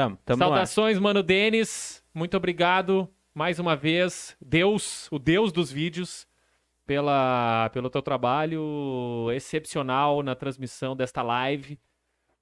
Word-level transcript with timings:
Tamo, 0.00 0.18
tamo. 0.24 0.38
Saudações, 0.38 0.98
mano 0.98 1.22
Denis. 1.22 2.02
Muito 2.14 2.34
obrigado 2.34 3.06
mais 3.34 3.58
uma 3.58 3.76
vez. 3.76 4.34
Deus, 4.40 5.06
o 5.12 5.18
Deus 5.18 5.52
dos 5.52 5.70
vídeos, 5.70 6.26
pela, 6.86 7.68
pelo 7.68 7.90
teu 7.90 8.00
trabalho 8.00 9.30
excepcional 9.34 10.22
na 10.22 10.34
transmissão 10.34 10.96
desta 10.96 11.20
live. 11.20 11.78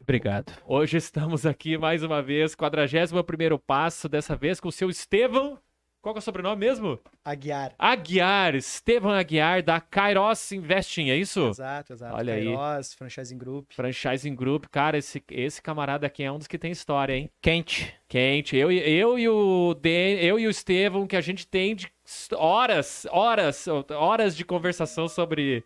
Obrigado. 0.01 0.53
Hoje 0.65 0.99
estamos 0.99 1.45
aqui 1.45 1.77
mais 1.77 2.05
uma 2.05 2.23
vez, 2.23 2.55
41 2.55 3.25
primeiro 3.25 3.59
passo, 3.59 4.09
dessa 4.09 4.37
vez 4.37 4.61
com 4.61 4.69
o 4.69 4.73
seu 4.73 4.89
Estevão. 4.89 5.59
Qual 6.01 6.15
que 6.15 6.19
é 6.19 6.21
o 6.21 6.23
sobrenome 6.23 6.61
mesmo? 6.61 6.99
Aguiar. 7.25 7.75
Aguiar, 7.79 8.55
Estevão 8.55 9.11
Aguiar, 9.11 9.63
da 9.63 9.81
Kairos 9.81 10.53
Investing, 10.53 11.11
é 11.11 11.17
isso? 11.17 11.49
Exato, 11.49 11.93
exato. 11.93 12.15
Olha 12.15 12.35
aí. 12.35 12.45
Kairos, 12.55 12.95
Franchising 12.95 13.37
Group. 13.37 13.73
Franchising 13.73 14.35
Group. 14.35 14.67
Cara, 14.71 14.97
esse, 14.97 15.23
esse 15.31 15.61
camarada 15.61 16.07
aqui 16.07 16.23
é 16.23 16.31
um 16.31 16.39
dos 16.39 16.47
que 16.47 16.57
tem 16.57 16.71
história, 16.71 17.15
hein? 17.15 17.29
Quente. 17.43 17.93
Quente. 18.09 18.57
Eu, 18.57 18.71
e- 18.71 18.79
eu 18.79 19.19
e 19.19 19.29
o 19.29 19.75
Den, 19.75 20.19
eu 20.21 20.39
e 20.39 20.47
o 20.47 20.51
Estevão, 20.51 21.07
que 21.07 21.17
a 21.17 21.21
gente 21.21 21.47
tem 21.47 21.75
de 21.75 21.89
horas, 22.37 23.07
horas, 23.11 23.67
horas 23.91 24.37
de 24.37 24.45
conversação 24.45 25.09
sobre 25.09 25.65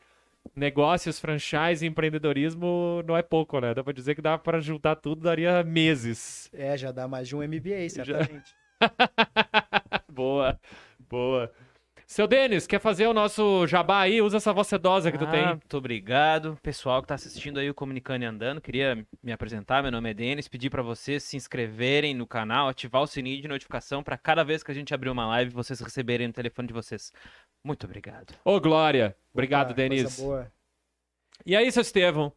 negócios, 0.57 1.21
franchise 1.21 1.85
e 1.85 1.89
empreendedorismo 1.89 3.03
não 3.07 3.17
é 3.17 3.23
pouco, 3.23 3.61
né? 3.61 3.75
Dá 3.75 3.85
pra 3.85 3.93
dizer 3.93 4.15
que 4.15 4.23
dá 4.23 4.37
pra 4.39 4.59
juntar 4.61 4.97
tudo, 4.97 5.21
daria 5.23 5.63
meses. 5.63 6.49
É, 6.53 6.77
já 6.77 6.91
dá 6.91 7.07
mais 7.07 7.29
de 7.29 7.37
um 7.37 7.43
MBA, 7.43 7.89
certamente. 7.91 8.53
boa, 10.13 10.59
boa. 11.09 11.53
Seu 12.07 12.27
Denis, 12.27 12.67
quer 12.67 12.79
fazer 12.79 13.07
o 13.07 13.15
nosso 13.15 13.67
jabá 13.67 14.01
aí? 14.01 14.21
Usa 14.21 14.37
essa 14.37 14.53
voz 14.53 14.67
sedosa 14.67 15.11
que 15.11 15.17
tu 15.17 15.25
Ah, 15.25 15.31
tem. 15.31 15.47
Muito 15.47 15.77
obrigado. 15.79 16.59
Pessoal 16.63 17.01
que 17.01 17.09
tá 17.09 17.15
assistindo 17.15 17.59
aí 17.59 17.71
o 17.71 17.75
Comunicando 17.75 18.23
e 18.23 18.27
Andando, 18.27 18.61
queria 18.61 19.07
me 19.23 19.33
apresentar. 19.33 19.83
Meu 19.83 19.91
nome 19.91 20.11
é 20.11 20.15
Denis. 20.15 20.47
Pedir 20.47 20.69
pra 20.69 20.83
vocês 20.83 21.23
se 21.23 21.39
inscreverem 21.39 22.13
no 22.15 22.27
canal, 22.27 22.69
ativar 22.69 23.01
o 23.01 23.07
sininho 23.07 23.41
de 23.41 23.49
notificação 23.49 24.03
pra 24.03 24.19
cada 24.19 24.45
vez 24.45 24.63
que 24.63 24.71
a 24.71 24.75
gente 24.75 24.93
abrir 24.93 25.09
uma 25.09 25.27
live, 25.29 25.53
vocês 25.53 25.81
receberem 25.81 26.27
no 26.27 26.35
telefone 26.35 26.69
de 26.69 26.75
vocês. 26.75 27.13
Muito 27.65 27.85
obrigado. 27.87 28.35
Ô, 28.45 28.61
Glória. 28.61 29.17
Obrigado, 29.33 29.69
Opa, 29.69 29.75
Denis. 29.77 30.21
boa. 30.21 30.53
E 31.47 31.57
aí, 31.57 31.73
seu 31.73 31.81
Estevão? 31.81 32.31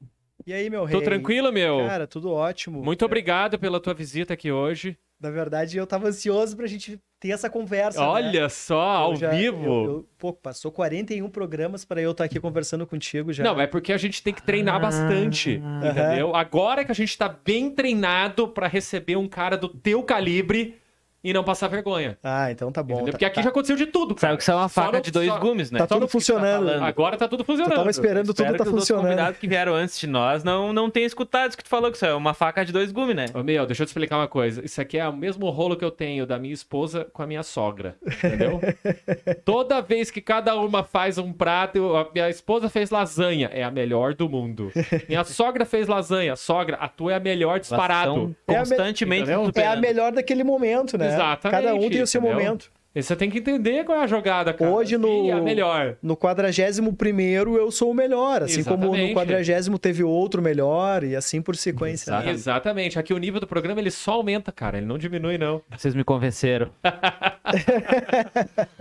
E 0.47 0.53
aí, 0.53 0.69
meu 0.69 0.85
rei? 0.85 0.97
Tô 0.97 1.03
tranquilo, 1.03 1.51
meu? 1.51 1.79
Cara, 1.85 2.07
tudo 2.07 2.31
ótimo. 2.31 2.81
Muito 2.81 3.03
obrigado 3.03 3.59
pela 3.59 3.81
tua 3.81 3.93
visita 3.93 4.33
aqui 4.35 4.51
hoje. 4.53 4.97
Na 5.19 5.31
verdade, 5.31 5.77
eu 5.77 5.87
tava 5.87 6.07
ansioso 6.07 6.55
pra 6.55 6.67
gente 6.67 6.99
ter 7.27 7.31
essa 7.33 7.49
conversa. 7.49 7.99
né? 7.99 8.05
Olha 8.05 8.49
só, 8.49 8.79
ao 8.79 9.15
já- 9.15 9.29
vivo. 9.31 9.65
eu- 9.65 9.83
eu- 9.85 10.05
pô, 10.17 10.31
passou 10.33 10.71
41 10.71 11.29
programas 11.29 11.83
pra 11.83 12.01
eu 12.01 12.11
estar 12.11 12.23
aqui 12.25 12.39
conversando 12.39 12.85
contigo 12.85 13.33
já. 13.33 13.43
Não, 13.43 13.59
é 13.59 13.67
porque 13.67 13.91
a 13.93 13.97
gente 13.97 14.21
tem 14.21 14.33
que 14.33 14.43
treinar 14.43 14.79
bastante, 14.79 15.61
entendeu? 15.83 16.35
Agora 16.35 16.83
que 16.85 16.91
a 16.91 16.95
gente 16.95 17.17
tá 17.17 17.27
bem 17.27 17.69
treinado 17.71 18.47
pra 18.47 18.67
receber 18.67 19.15
um 19.15 19.27
cara 19.27 19.57
do 19.57 19.67
teu 19.69 20.03
calibre 20.03 20.77
e 21.25 21.33
não 21.33 21.43
passar 21.43 21.67
vergonha. 21.67 22.17
Ah, 22.23 22.51
então 22.51 22.71
tá 22.71 22.81
bom. 22.83 22.97
Tá- 23.03 23.11
Porque 23.11 23.25
aqui 23.25 23.35
tá- 23.35 23.41
já 23.41 23.49
aconteceu 23.49 23.75
de 23.75 23.87
tudo. 23.87 24.13
cara. 24.15 24.19
Sabe 24.31 24.37
que 24.37 24.43
isso 24.43 24.51
é 24.51 24.55
uma 24.55 24.69
faca 24.69 25.01
de 25.01 25.11
dois 25.11 25.27
só- 25.27 25.39
gumes, 25.39 25.71
né? 25.71 25.79
Tá 25.79 25.87
tudo 25.87 26.05
tu 26.05 26.11
funcionando. 26.11 26.65
falando. 26.67 26.83
Agora 26.83 27.17
tá 27.17 27.27
tudo 27.27 27.43
Tu 27.43 27.47
funcionando. 27.47 27.75
tava 27.75 27.89
esperando 27.89 28.27
tudo 28.27 28.37
tá 28.45 28.53
que 28.53 28.61
os 28.61 28.69
funcionando. 28.69 29.03
convidados 29.03 29.39
que 29.39 29.47
vieram 29.47 29.73
antes 29.73 29.99
de 29.99 30.07
nós 30.07 30.43
não, 30.43 30.71
não 30.71 30.89
tenham 30.89 31.07
escutado 31.07 31.49
isso 31.49 31.57
que 31.57 31.63
tu 31.63 31.69
falou, 31.69 31.89
que 31.89 31.97
isso 31.97 32.05
é 32.05 32.13
uma 32.13 32.33
faca 32.33 32.63
de 32.63 32.71
dois 32.71 32.91
gumes, 32.91 33.15
né? 33.15 33.25
Ô, 33.33 33.41
meu, 33.43 33.65
deixa 33.65 33.83
eu 33.83 33.85
te 33.85 33.89
explicar 33.89 34.17
uma 34.17 34.27
coisa. 34.27 34.63
Isso 34.63 34.79
aqui 34.79 34.97
é 34.97 35.07
o 35.07 35.13
mesmo 35.15 35.49
rolo 35.49 35.75
que 35.75 35.83
eu 35.83 35.91
tenho 35.91 36.25
da 36.27 36.37
minha 36.37 36.53
esposa 36.53 37.05
com 37.11 37.23
a 37.23 37.27
minha 37.27 37.41
sogra, 37.43 37.95
entendeu? 38.05 38.61
Toda 39.43 39.81
vez 39.81 40.11
que 40.11 40.21
cada 40.21 40.55
uma 40.55 40.83
faz 40.83 41.17
um 41.17 41.31
prato, 41.33 41.77
eu- 41.77 41.97
a 41.97 42.07
minha 42.13 42.29
esposa 42.29 42.69
fez 42.69 42.89
lasanha, 42.89 43.49
é 43.51 43.63
a 43.63 43.71
melhor 43.71 44.13
do 44.13 44.29
mundo. 44.29 44.71
Minha 45.07 45.23
sogra 45.25 45.65
fez 45.65 45.87
lasanha, 45.87 46.35
sogra, 46.35 46.77
a 46.77 46.87
tua 46.87 47.13
é 47.13 47.15
a 47.15 47.19
melhor 47.19 47.59
disparado. 47.59 48.11
estão 48.11 48.35
É 48.47 48.57
a 48.57 48.61
me- 48.63 48.67
constantemente? 48.67 49.29
É 49.55 49.65
a 49.67 49.75
melhor 49.75 50.11
daquele 50.11 50.43
momento, 50.43 50.97
né? 50.97 51.14
Exatamente, 51.15 51.63
Cada 51.63 51.75
um 51.75 51.89
tem 51.89 52.01
o 52.01 52.07
seu 52.07 52.21
entendeu? 52.21 52.37
momento. 52.37 52.71
E 52.97 53.03
você 53.03 53.13
tem 53.13 53.29
que 53.29 53.39
entender 53.39 53.84
qual 53.84 53.97
é 53.99 54.03
a 54.03 54.07
jogada, 54.07 54.53
cara. 54.53 54.72
Hoje 54.72 54.97
no- 54.97 55.29
é 55.29 55.41
melhor. 55.41 55.97
No 56.01 56.16
41 56.16 57.53
eu 57.57 57.69
sou 57.69 57.91
o 57.91 57.93
melhor, 57.93 58.41
assim 58.43 58.63
como 58.63 58.85
Exatamente. 58.85 59.07
no 59.09 59.13
40 59.13 59.78
teve 59.78 60.01
outro 60.01 60.41
melhor 60.41 61.03
e 61.03 61.13
assim 61.13 61.41
por 61.41 61.57
sequência. 61.57 62.17
né? 62.17 62.31
Exatamente. 62.31 62.97
Aqui 62.97 63.13
o 63.13 63.17
nível 63.17 63.41
do 63.41 63.47
programa 63.47 63.81
ele 63.81 63.91
só 63.91 64.13
aumenta, 64.13 64.49
cara. 64.49 64.78
Ele 64.78 64.85
não 64.85 64.97
diminui, 64.97 65.37
não. 65.37 65.61
Vocês 65.78 65.93
me 65.93 66.05
convenceram. 66.05 66.69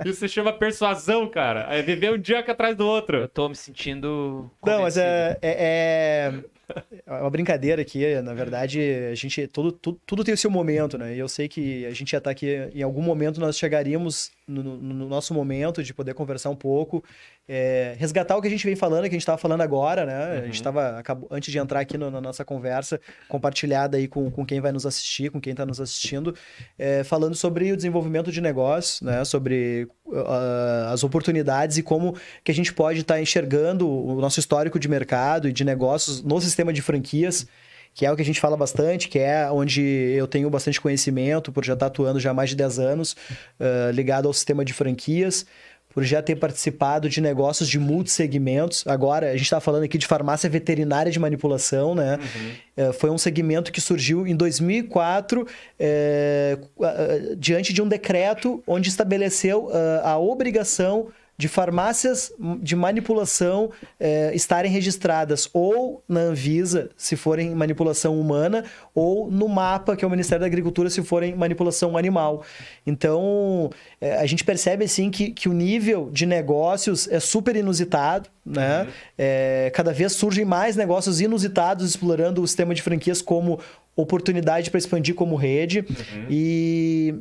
Isso 0.04 0.20
se 0.20 0.28
chama 0.28 0.52
persuasão, 0.52 1.28
cara. 1.28 1.66
É 1.70 1.82
viver 1.82 2.12
um 2.12 2.18
dia 2.18 2.40
atrás 2.40 2.76
do 2.76 2.84
Eu 2.84 2.88
outro. 2.88 3.28
tô 3.28 3.48
me 3.48 3.56
sentindo. 3.56 4.50
Não, 4.64 4.82
mas 4.82 4.94
convencido. 4.94 5.06
é, 5.06 5.38
é, 5.42 6.32
é 7.06 7.12
uma 7.12 7.30
brincadeira 7.30 7.82
aqui. 7.82 8.20
Na 8.22 8.34
verdade, 8.34 8.80
a 9.10 9.14
gente 9.14 9.46
tudo, 9.46 9.72
tudo, 9.72 10.00
tudo 10.06 10.24
tem 10.24 10.34
o 10.34 10.38
seu 10.38 10.50
momento, 10.50 10.96
né? 10.98 11.14
E 11.14 11.18
eu 11.18 11.28
sei 11.28 11.48
que 11.48 11.84
a 11.86 11.92
gente 11.92 12.12
já 12.12 12.20
tá 12.20 12.30
aqui. 12.30 12.68
Em 12.74 12.82
algum 12.82 13.02
momento 13.02 13.40
nós 13.40 13.58
chegaríamos 13.58 14.30
no, 14.46 14.62
no- 14.62 14.76
no 14.76 15.08
nosso 15.08 15.32
momento 15.32 15.82
de 15.82 15.94
poder 15.94 16.12
conversar 16.14 16.50
um 16.50 16.56
pouco, 16.56 17.02
é, 17.48 17.94
resgatar 17.98 18.36
o 18.36 18.42
que 18.42 18.48
a 18.48 18.50
gente 18.50 18.66
vem 18.66 18.76
falando, 18.76 19.02
que 19.04 19.08
a 19.08 19.12
gente 19.18 19.24
tava 19.26 19.38
falando 19.38 19.60
agora, 19.62 20.04
né? 20.04 20.38
A 20.38 20.46
gente 20.46 20.62
tava 20.62 20.98
acabou, 20.98 21.28
antes 21.30 21.50
de 21.50 21.58
entrar 21.58 21.80
aqui 21.80 21.96
no- 21.98 22.10
na 22.10 22.20
nossa 22.20 22.44
conversa 22.44 23.00
compartilhada 23.28 23.96
aí 23.96 24.06
com, 24.06 24.30
com 24.30 24.44
quem 24.44 24.60
vai 24.60 24.72
nos 24.72 24.84
assistir, 24.86 25.30
com 25.30 25.40
quem 25.40 25.54
tá 25.54 25.64
nos 25.66 25.80
assistindo, 25.80 26.34
é, 26.78 27.02
falando 27.04 27.34
sobre 27.34 27.72
o 27.72 27.76
desenvolvimento 27.76 28.30
de 28.30 28.40
negócios, 28.40 29.00
né? 29.00 29.24
Sobre 29.24 29.88
ah, 30.14 30.90
as 30.92 31.02
oportunidades 31.04 31.78
e 31.78 31.82
como 31.82 32.14
que 32.42 32.50
a 32.50 32.54
gente 32.54 32.72
pode 32.72 33.00
estar 33.00 33.20
enxergando 33.20 33.88
o 33.88 34.20
nosso 34.20 34.38
histórico 34.40 34.78
de 34.78 34.88
mercado 34.88 35.48
e 35.48 35.52
de 35.52 35.64
negócios 35.64 36.22
no 36.22 36.40
sistema 36.40 36.72
de 36.72 36.82
franquias, 36.82 37.46
que 37.94 38.04
é 38.04 38.10
o 38.10 38.16
que 38.16 38.22
a 38.22 38.24
gente 38.24 38.40
fala 38.40 38.56
bastante, 38.56 39.08
que 39.08 39.20
é 39.20 39.48
onde 39.50 39.80
eu 39.80 40.26
tenho 40.26 40.50
bastante 40.50 40.80
conhecimento, 40.80 41.52
por 41.52 41.64
já 41.64 41.74
estar 41.74 41.86
atuando 41.86 42.18
já 42.18 42.32
há 42.32 42.34
mais 42.34 42.50
de 42.50 42.56
10 42.56 42.78
anos, 42.80 43.16
ah, 43.60 43.90
ligado 43.92 44.26
ao 44.26 44.34
sistema 44.34 44.64
de 44.64 44.72
franquias, 44.72 45.46
por 45.90 46.02
já 46.02 46.20
ter 46.20 46.34
participado 46.34 47.08
de 47.08 47.20
negócios 47.20 47.68
de 47.68 47.78
multissegmentos. 47.78 48.84
Agora, 48.84 49.28
a 49.30 49.32
gente 49.34 49.44
está 49.44 49.60
falando 49.60 49.84
aqui 49.84 49.96
de 49.96 50.08
farmácia 50.08 50.50
veterinária 50.50 51.12
de 51.12 51.20
manipulação, 51.20 51.94
né? 51.94 52.18
Eh, 52.76 52.92
foi 52.92 53.10
um 53.10 53.16
segmento 53.16 53.70
que 53.70 53.80
surgiu 53.80 54.26
em 54.26 54.34
2004, 54.34 55.46
eh, 55.78 56.58
ah, 56.82 57.36
diante 57.38 57.72
de 57.72 57.80
um 57.80 57.86
decreto 57.86 58.60
onde 58.66 58.88
estabeleceu 58.88 59.70
a 60.02 60.18
obrigação 60.18 61.12
de 61.36 61.48
farmácias 61.48 62.32
de 62.62 62.76
manipulação 62.76 63.70
eh, 63.98 64.30
estarem 64.34 64.70
registradas 64.70 65.48
ou 65.52 66.02
na 66.08 66.20
Anvisa, 66.20 66.90
se 66.96 67.16
forem 67.16 67.54
manipulação 67.54 68.20
humana, 68.20 68.64
ou 68.94 69.30
no 69.30 69.48
MAPA, 69.48 69.96
que 69.96 70.04
é 70.04 70.08
o 70.08 70.10
Ministério 70.10 70.40
da 70.40 70.46
Agricultura, 70.46 70.88
se 70.88 71.02
forem 71.02 71.34
manipulação 71.34 71.96
animal. 71.96 72.44
Então, 72.86 73.68
eh, 74.00 74.16
a 74.16 74.26
gente 74.26 74.44
percebe 74.44 74.84
assim 74.84 75.10
que, 75.10 75.30
que 75.30 75.48
o 75.48 75.52
nível 75.52 76.08
de 76.12 76.24
negócios 76.24 77.08
é 77.08 77.18
super 77.18 77.56
inusitado, 77.56 78.28
né? 78.46 78.86
Eh, 79.18 79.72
cada 79.74 79.92
vez 79.92 80.12
surgem 80.12 80.44
mais 80.44 80.76
negócios 80.76 81.20
inusitados 81.20 81.88
explorando 81.88 82.42
o 82.42 82.46
sistema 82.46 82.74
de 82.74 82.82
franquias 82.82 83.20
como 83.20 83.58
oportunidade 83.96 84.70
para 84.70 84.78
expandir 84.78 85.14
como 85.14 85.34
rede. 85.34 85.84
E 86.28 87.14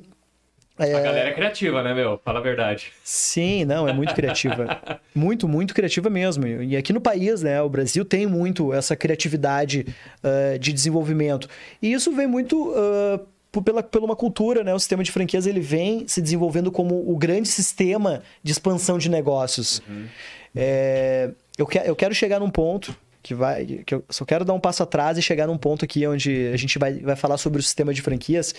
A 0.77 0.85
galera 0.87 1.29
é 1.29 1.33
criativa, 1.33 1.83
né, 1.83 1.93
meu? 1.93 2.19
Fala 2.25 2.39
a 2.39 2.41
verdade. 2.41 2.91
Sim, 3.03 3.63
não, 3.63 3.87
é 3.87 3.93
muito 3.93 4.15
criativa. 4.15 4.81
muito, 5.13 5.47
muito 5.47 5.73
criativa 5.73 6.09
mesmo. 6.09 6.47
E 6.47 6.75
aqui 6.75 6.91
no 6.91 6.99
país, 6.99 7.43
né, 7.43 7.61
o 7.61 7.69
Brasil 7.69 8.03
tem 8.03 8.25
muito 8.25 8.73
essa 8.73 8.95
criatividade 8.95 9.85
ah, 10.23 10.57
de 10.57 10.73
desenvolvimento. 10.73 11.47
E 11.81 11.93
isso 11.93 12.11
vem 12.11 12.25
muito 12.25 12.73
por- 13.51 13.63
pela, 13.63 13.83
pela 13.83 14.05
uma 14.05 14.15
cultura, 14.15 14.63
né? 14.63 14.73
O 14.73 14.79
sistema 14.79 15.03
de 15.03 15.11
franquias 15.11 15.45
ele 15.45 15.59
vem 15.59 16.07
se 16.07 16.19
desenvolvendo 16.21 16.71
como 16.71 17.07
o 17.07 17.15
grande 17.15 17.47
sistema 17.47 18.23
de 18.41 18.51
expansão 18.51 18.97
de 18.97 19.09
negócios. 19.09 19.79
É, 20.55 21.29
eu, 21.57 21.67
que, 21.67 21.77
eu 21.77 21.95
quero 21.95 22.15
chegar 22.15 22.39
num 22.39 22.49
ponto 22.49 22.95
que 23.23 23.33
vai. 23.33 23.65
Que 23.85 23.95
eu 23.95 24.03
só 24.09 24.25
quero 24.25 24.43
dar 24.45 24.53
um 24.53 24.59
passo 24.59 24.83
atrás 24.83 25.17
e 25.17 25.21
chegar 25.21 25.47
num 25.47 25.57
ponto 25.57 25.83
aqui 25.85 26.05
onde 26.05 26.51
a 26.53 26.57
gente 26.57 26.77
vai, 26.77 26.99
vai 26.99 27.15
falar 27.15 27.37
sobre 27.37 27.59
o 27.59 27.63
sistema 27.63 27.93
de 27.93 28.01
franquias, 28.01 28.53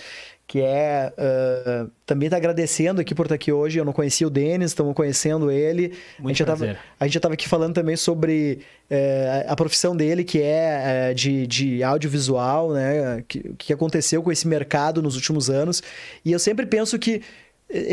que 0.47 0.59
é. 0.59 1.13
ah, 1.17 1.87
também 2.05 2.29
tá 2.29 2.37
agradecendo 2.37 2.99
aqui 2.99 3.13
por 3.15 3.25
estar 3.27 3.35
aqui 3.35 3.51
hoje. 3.51 3.77
Eu 3.79 3.85
não 3.85 3.93
conhecia 3.93 4.25
o 4.27 4.29
Denis, 4.29 4.71
estamos 4.71 4.93
conhecendo 4.95 5.49
ele. 5.51 5.93
a, 6.17 6.21
Muito 6.21 6.29
gente 6.35 6.39
já 6.39 6.45
tava, 6.45 6.57
prazer. 6.65 6.79
a 6.99 7.05
gente 7.05 7.13
já 7.13 7.17
estava 7.19 7.33
aqui 7.35 7.47
falando 7.47 7.73
também 7.75 7.95
sobre 7.95 8.59
eh, 8.89 9.45
a 9.47 9.55
profissão 9.55 9.95
dele, 9.95 10.23
que 10.23 10.41
é 10.41 11.09
eh, 11.11 11.13
de, 11.13 11.45
de 11.47 11.83
audiovisual, 11.83 12.71
né? 12.73 13.23
Que- 13.27 13.39
O 13.49 13.55
que 13.55 13.71
aconteceu 13.73 14.21
com 14.23 14.31
esse 14.31 14.47
mercado 14.47 15.01
nos 15.01 15.15
últimos 15.15 15.49
anos. 15.49 15.81
E 16.23 16.31
eu 16.31 16.39
sempre 16.39 16.65
penso 16.65 16.97
que 16.99 17.21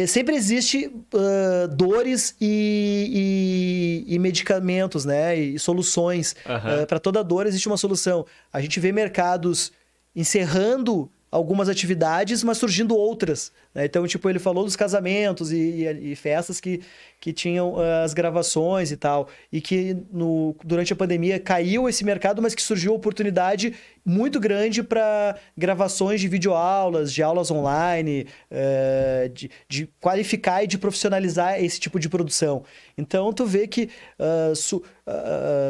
sempre 0.06 0.34
existe 0.36 0.90
ah, 1.14 1.66
dores 1.66 2.34
e, 2.40 4.04
e- 4.08 4.14
e 4.14 4.19
medicamentos, 4.19 5.04
né? 5.04 5.36
E 5.36 5.58
soluções. 5.58 6.34
Aham. 6.46 6.86
para 6.86 6.98
toda 7.00 7.22
dor 7.24 7.46
existe 7.46 7.66
uma 7.69 7.76
solução. 7.76 8.24
A 8.52 8.60
gente 8.60 8.78
vê 8.78 8.92
mercados 8.92 9.72
encerrando 10.14 11.10
algumas 11.30 11.69
atividades, 11.69 12.44
mas 12.44 12.58
surgindo 12.58 12.94
outras? 12.94 13.50
Então, 13.74 14.06
tipo, 14.06 14.28
ele 14.28 14.38
falou 14.38 14.64
dos 14.64 14.76
casamentos 14.76 15.50
e, 15.50 15.56
e, 15.56 16.12
e 16.12 16.16
festas 16.16 16.60
que, 16.60 16.82
que 17.19 17.32
tinham 17.32 17.74
uh, 17.74 18.04
as 18.04 18.12
gravações 18.12 18.90
e 18.90 18.96
tal. 18.96 19.28
E 19.50 19.60
que 19.60 19.96
no, 20.12 20.54
durante 20.62 20.92
a 20.92 20.96
pandemia 20.96 21.40
caiu 21.40 21.88
esse 21.88 22.04
mercado, 22.04 22.42
mas 22.42 22.54
que 22.54 22.62
surgiu 22.62 22.94
oportunidade 22.94 23.74
muito 24.04 24.38
grande 24.38 24.82
para 24.82 25.36
gravações 25.56 26.20
de 26.20 26.28
videoaulas, 26.28 27.12
de 27.12 27.22
aulas 27.22 27.50
online, 27.50 28.26
uh, 28.50 29.28
de, 29.30 29.50
de, 29.69 29.88
qualificar 30.00 30.64
e 30.64 30.66
de 30.66 30.76
profissionalizar 30.76 31.62
esse 31.62 31.80
tipo 31.80 31.98
de 31.98 32.08
produção. 32.08 32.64
Então, 32.98 33.32
tu 33.32 33.46
vê 33.46 33.66
que 33.66 33.88
uh, 34.18 34.54
su, 34.54 34.82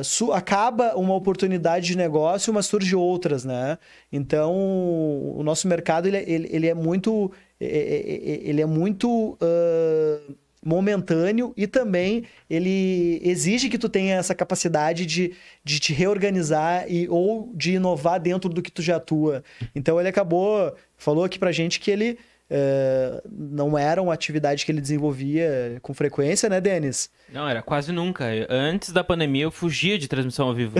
su, 0.02 0.32
acaba 0.32 0.96
uma 0.96 1.14
oportunidade 1.14 1.87
de 1.87 1.96
negócio, 1.96 2.52
mas 2.52 2.66
surge 2.66 2.96
outras, 2.96 3.44
né? 3.44 3.78
Então, 4.10 4.52
o 4.52 5.43
nosso 5.44 5.69
mercado 5.69 6.08
ele, 6.08 6.19
ele, 6.19 6.48
ele 6.50 6.66
é 6.66 6.75
muito 6.75 7.31
ele 7.64 8.61
é 8.61 8.67
muito 8.67 9.32
uh, 9.35 10.35
momentâneo 10.64 11.53
e 11.56 11.67
também 11.67 12.25
ele 12.49 13.20
exige 13.23 13.69
que 13.69 13.79
tu 13.79 13.88
tenha 13.88 14.17
essa 14.17 14.35
capacidade 14.35 15.05
de, 15.05 15.35
de 15.64 15.81
te 15.81 15.93
reorganizar 15.93 16.85
e, 16.88 17.09
ou 17.09 17.53
de 17.55 17.75
inovar 17.75 18.20
dentro 18.20 18.49
do 18.49 18.62
que 18.62 18.70
tu 18.70 18.82
já 18.82 18.97
atua. 18.97 19.43
Então 19.75 19.99
ele 19.99 20.09
acabou, 20.09 20.75
falou 20.97 21.25
aqui 21.25 21.38
pra 21.38 21.53
gente 21.53 21.81
que 21.81 21.91
ele 21.91 22.19
uh, 22.50 23.29
não 23.29 23.76
era 23.76 24.00
uma 24.00 24.15
atividade 24.15 24.65
que 24.65 24.70
ele 24.70 24.81
desenvolvia 24.81 25.79
com 25.82 25.93
frequência, 25.93 26.49
né, 26.49 26.61
Denis? 26.61 27.11
Não, 27.32 27.49
era 27.49 27.61
quase 27.61 27.91
nunca. 27.91 28.25
Antes 28.49 28.93
da 28.93 29.03
pandemia 29.03 29.44
eu 29.44 29.50
fugia 29.50 29.99
de 29.99 30.06
transmissão 30.06 30.47
ao 30.47 30.55
vivo. 30.55 30.76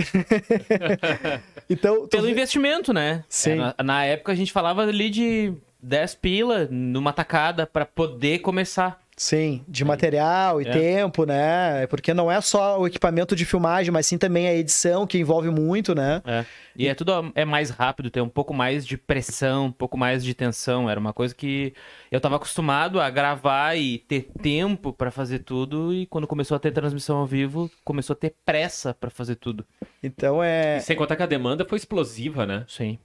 então, 1.69 2.07
Pelo 2.07 2.29
investimento, 2.29 2.93
né? 2.93 3.23
Sim. 3.27 3.55
Na, 3.55 3.75
na 3.83 4.05
época 4.05 4.31
a 4.31 4.35
gente 4.35 4.51
falava 4.51 4.83
ali 4.83 5.09
de 5.09 5.53
10 5.83 6.15
pila 6.15 6.67
numa 6.71 7.11
tacada 7.11 7.67
para 7.67 7.85
poder 7.85 8.39
começar. 8.39 9.03
Sim, 9.15 9.63
de 9.67 9.85
material 9.85 10.59
e 10.59 10.67
é. 10.67 10.71
tempo, 10.71 11.23
né? 11.23 11.85
Porque 11.85 12.15
não 12.15 12.31
é 12.31 12.41
só 12.41 12.79
o 12.79 12.87
equipamento 12.87 13.35
de 13.35 13.45
filmagem, 13.45 13.91
mas 13.91 14.07
sim 14.07 14.17
também 14.17 14.47
a 14.47 14.55
edição, 14.55 15.05
que 15.05 15.19
envolve 15.19 15.51
muito, 15.51 15.93
né? 15.93 16.19
É. 16.25 16.45
E 16.75 16.87
é 16.87 16.95
tudo 16.95 17.31
é 17.35 17.45
mais 17.45 17.69
rápido, 17.69 18.09
tem 18.09 18.23
um 18.23 18.29
pouco 18.29 18.55
mais 18.55 18.85
de 18.85 18.97
pressão, 18.97 19.67
um 19.67 19.71
pouco 19.71 19.95
mais 19.95 20.23
de 20.23 20.33
tensão. 20.33 20.89
Era 20.89 20.99
uma 20.99 21.13
coisa 21.13 21.35
que 21.35 21.75
eu 22.11 22.17
estava 22.17 22.37
acostumado 22.37 22.99
a 22.99 23.07
gravar 23.11 23.75
e 23.77 23.99
ter 23.99 24.31
tempo 24.41 24.91
para 24.91 25.11
fazer 25.11 25.39
tudo, 25.39 25.93
e 25.93 26.07
quando 26.07 26.25
começou 26.25 26.55
a 26.55 26.59
ter 26.59 26.71
transmissão 26.71 27.17
ao 27.17 27.27
vivo, 27.27 27.69
começou 27.85 28.15
a 28.15 28.17
ter 28.17 28.33
pressa 28.43 28.95
para 28.95 29.11
fazer 29.11 29.35
tudo. 29.35 29.63
Então 30.01 30.43
é. 30.43 30.77
E 30.77 30.81
sem 30.81 30.95
contar 30.95 31.15
que 31.15 31.23
a 31.23 31.27
demanda 31.27 31.63
foi 31.63 31.77
explosiva, 31.77 32.47
né? 32.47 32.65
Sim. 32.67 32.97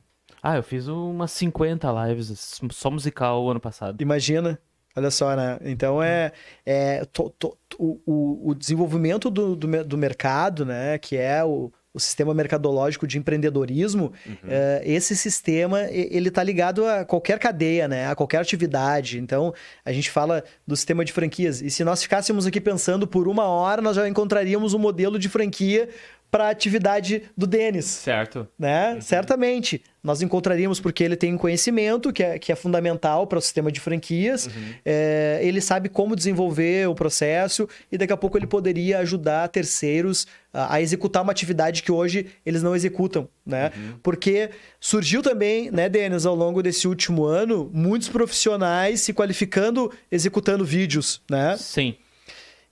Ah, 0.43 0.56
eu 0.56 0.62
fiz 0.62 0.87
umas 0.88 1.31
50 1.32 1.88
lives 2.06 2.61
só 2.70 2.90
musical 2.90 3.49
ano 3.49 3.61
passado. 3.61 4.00
Imagina. 4.00 4.58
Olha 4.96 5.11
só, 5.12 5.37
né? 5.37 5.58
Então 5.62 6.02
é, 6.02 6.32
é 6.67 7.05
to, 7.05 7.31
to, 7.38 7.57
o, 7.78 8.50
o 8.50 8.54
desenvolvimento 8.54 9.30
do, 9.30 9.54
do, 9.54 9.85
do, 9.85 9.99
mercado, 9.99 10.64
né? 10.64 10.99
Que 10.99 11.16
é 11.16 11.45
o, 11.45 11.71
o 11.95 12.00
sistema 12.00 12.35
mercadológico 12.35 13.07
de 13.07 13.18
empreendedorismo, 13.18 14.12
uhum. 14.26 14.37
é, 14.49 14.83
esse 14.85 15.16
sistema 15.16 15.83
ele 15.90 16.28
está 16.28 16.42
ligado 16.42 16.85
a 16.87 17.04
qualquer 17.04 17.38
cadeia, 17.38 17.88
né? 17.88 18.09
A 18.09 18.14
qualquer 18.14 18.40
atividade. 18.40 19.18
Então 19.18 19.54
a 19.85 19.92
gente 19.92 20.11
fala 20.11 20.45
do 20.66 20.76
sistema 20.76 21.04
de 21.04 21.12
franquias. 21.12 21.62
E 21.62 21.71
se 21.71 21.85
nós 21.85 22.02
ficássemos 22.02 22.47
aqui 22.47 22.61
pensando 22.61 23.07
por 23.07 23.28
uma 23.28 23.45
hora, 23.45 23.80
nós 23.80 23.97
já 23.97 24.09
encontraríamos 24.09 24.75
um 24.75 24.78
modelo 24.78 25.18
de 25.18 25.28
franquia 25.28 25.88
para 26.30 26.47
a 26.47 26.50
atividade 26.50 27.23
do 27.37 27.47
Denis. 27.47 27.87
Certo. 27.87 28.47
Né? 28.58 28.94
Uhum. 28.94 29.00
Certamente. 29.00 29.82
Nós 30.02 30.23
encontraríamos 30.23 30.80
porque 30.80 31.02
ele 31.02 31.16
tem 31.16 31.35
um 31.35 31.38
conhecimento 31.38 32.12
que 32.12 32.23
é, 32.23 32.38
que 32.38 32.52
é 32.52 32.56
fundamental 32.56 33.26
para 33.26 33.38
o 33.38 33.42
sistema 33.42 33.70
de 33.70 33.80
franquias. 33.80 34.47
Uhum. 34.47 34.52
É, 34.85 35.40
ele 35.42 35.61
sabe 35.61 35.88
como 35.88 36.14
desenvolver 36.14 36.88
o 36.88 36.94
processo 36.94 37.68
e 37.90 37.99
daqui 37.99 38.12
a 38.12 38.16
pouco 38.16 38.38
ele 38.38 38.47
poderia 38.47 39.00
ajudar 39.00 39.49
terceiros 39.49 40.26
a, 40.52 40.76
a 40.76 40.80
executar 40.80 41.23
uma 41.23 41.32
atividade 41.32 41.82
que 41.82 41.90
hoje 41.90 42.26
eles 42.47 42.62
não 42.62 42.76
executam, 42.76 43.28
né? 43.44 43.73
Uhum. 43.76 43.99
Porque 44.02 44.50
surgiu 44.80 45.20
também, 45.20 45.70
né, 45.70 45.88
Denis, 45.88 46.25
ao 46.25 46.35
longo 46.35 46.62
desse 46.62 46.87
último 46.87 47.25
ano, 47.25 47.68
muitos 47.75 48.08
profissionais 48.08 49.00
se 49.00 49.12
qualificando 49.12 49.92
executando 50.11 50.64
vídeos, 50.64 51.20
né? 51.28 51.56
Sim. 51.58 51.97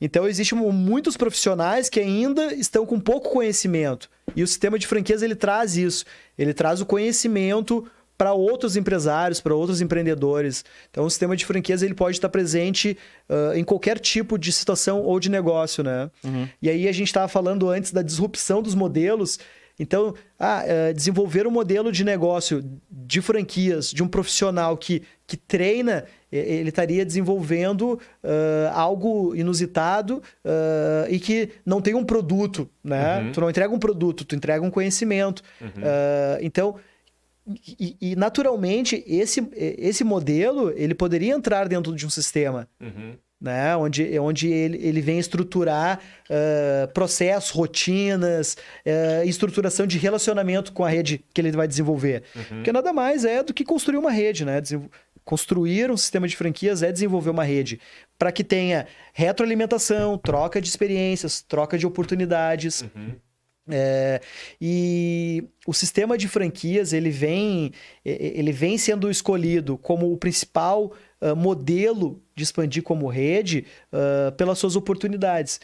Então, 0.00 0.29
existem 0.29 0.59
muitos 0.59 1.17
profissionais 1.17 1.88
que 1.88 2.00
ainda 2.00 2.55
estão 2.55 2.85
com 2.85 3.00
pouco 3.00 3.31
conhecimento. 3.31 4.11
E 4.35 4.43
o 4.43 4.47
sistema 4.47 4.79
de 4.79 4.87
franquias 4.87 5.23
ele 5.23 5.35
traz 5.35 5.76
isso. 5.76 6.05
Ele 6.37 6.53
traz 6.53 6.81
o 6.81 6.87
conhecimento 6.87 7.87
para 8.17 8.33
outros 8.33 8.76
empresários, 8.76 9.41
para 9.41 9.55
outros 9.55 9.81
empreendedores. 9.81 10.65
Então, 10.91 11.05
o 11.05 11.11
sistema 11.11 11.37
de 11.37 11.45
franquias 11.45 11.83
ele 11.83 11.95
pode 11.95 12.17
estar 12.17 12.29
presente 12.29 12.97
uh, 13.29 13.55
em 13.55 13.65
qualquer 13.65 13.99
tipo 13.99 14.38
de 14.38 14.53
situação 14.53 15.03
ou 15.03 15.21
de 15.21 15.31
negócio, 15.31 15.85
né? 15.85 16.11
Uhum. 16.25 16.49
E 16.61 16.71
aí 16.71 16.88
a 16.88 16.93
gente 16.93 17.09
estava 17.09 17.29
falando 17.29 17.69
antes 17.69 17.93
da 17.93 18.03
disrupção 18.03 18.62
dos 18.62 18.75
modelos. 18.75 19.38
Então, 19.79 20.15
ah, 20.38 20.65
uh, 20.65 20.95
desenvolver 20.95 21.47
um 21.47 21.50
modelo 21.50 21.93
de 21.93 22.05
negócio 22.05 22.65
de 22.91 23.21
franquias 23.21 23.91
de 23.91 24.03
um 24.03 24.09
profissional 24.09 24.76
que, 24.76 25.03
que 25.26 25.37
treina 25.37 26.07
ele 26.37 26.69
estaria 26.69 27.05
desenvolvendo 27.05 27.95
uh, 28.23 28.71
algo 28.73 29.35
inusitado 29.35 30.23
uh, 30.45 31.11
e 31.11 31.19
que 31.19 31.50
não 31.64 31.81
tem 31.81 31.95
um 31.95 32.05
produto, 32.05 32.69
né? 32.83 33.21
Uhum. 33.21 33.33
Tu 33.33 33.40
não 33.40 33.50
entrega 33.50 33.75
um 33.75 33.78
produto, 33.78 34.25
tu 34.25 34.35
entrega 34.35 34.64
um 34.64 34.71
conhecimento. 34.71 35.43
Uhum. 35.61 35.69
Uh, 35.69 36.38
então, 36.40 36.76
e, 37.49 37.97
e, 38.00 38.16
naturalmente, 38.16 39.05
esse, 39.07 39.49
esse 39.55 40.02
modelo, 40.02 40.73
ele 40.76 40.95
poderia 40.95 41.33
entrar 41.33 41.69
dentro 41.69 41.95
de 41.95 42.05
um 42.05 42.11
sistema. 42.11 42.69
Uhum. 42.81 43.14
Né? 43.40 43.76
Onde, 43.76 44.19
onde 44.19 44.49
ele, 44.49 44.78
ele 44.78 45.00
vem 45.00 45.19
estruturar 45.19 46.00
processos, 46.93 47.50
rotinas, 47.50 48.57
estruturação 49.26 49.87
de 49.87 49.99
relacionamento 49.99 50.73
com 50.73 50.85
a 50.85 50.88
rede 50.88 51.23
que 51.33 51.40
ele 51.40 51.52
vai 51.52 51.69
desenvolver. 51.69 52.23
Uhum. 52.35 52.43
Porque 52.43 52.73
nada 52.73 52.95
mais 52.95 53.26
é 53.26 53.43
do 53.43 53.52
que 53.52 53.62
construir 53.62 53.99
uma 53.99 54.11
rede, 54.11 54.45
né? 54.45 54.61
Construir 55.26 55.90
um 55.90 55.97
sistema 55.97 56.28
de 56.28 56.37
franquias 56.37 56.85
é 56.85 56.92
desenvolver 56.92 57.30
uma 57.30 57.42
rede 57.42 57.80
para 58.16 58.30
que 58.30 58.45
tenha 58.45 58.87
retroalimentação, 59.12 60.16
troca 60.16 60.61
de 60.61 60.68
experiências, 60.68 61.42
troca 61.42 61.76
de 61.76 61.85
oportunidades. 61.85 62.83
Uhum. 62.83 63.16
É, 63.68 64.21
e 64.61 65.42
o 65.66 65.75
sistema 65.75 66.16
de 66.16 66.28
franquias 66.28 66.92
ele 66.92 67.11
vem, 67.11 67.73
ele 68.04 68.52
vem 68.52 68.78
sendo 68.78 69.11
escolhido 69.11 69.76
como 69.76 70.12
o 70.12 70.16
principal 70.16 70.92
uh, 71.21 71.35
modelo 71.35 72.23
de 72.33 72.45
expandir 72.45 72.85
como 72.85 73.09
rede 73.09 73.66
uh, 73.92 74.30
pelas 74.37 74.61
suas 74.61 74.76
oportunidades. 74.76 75.61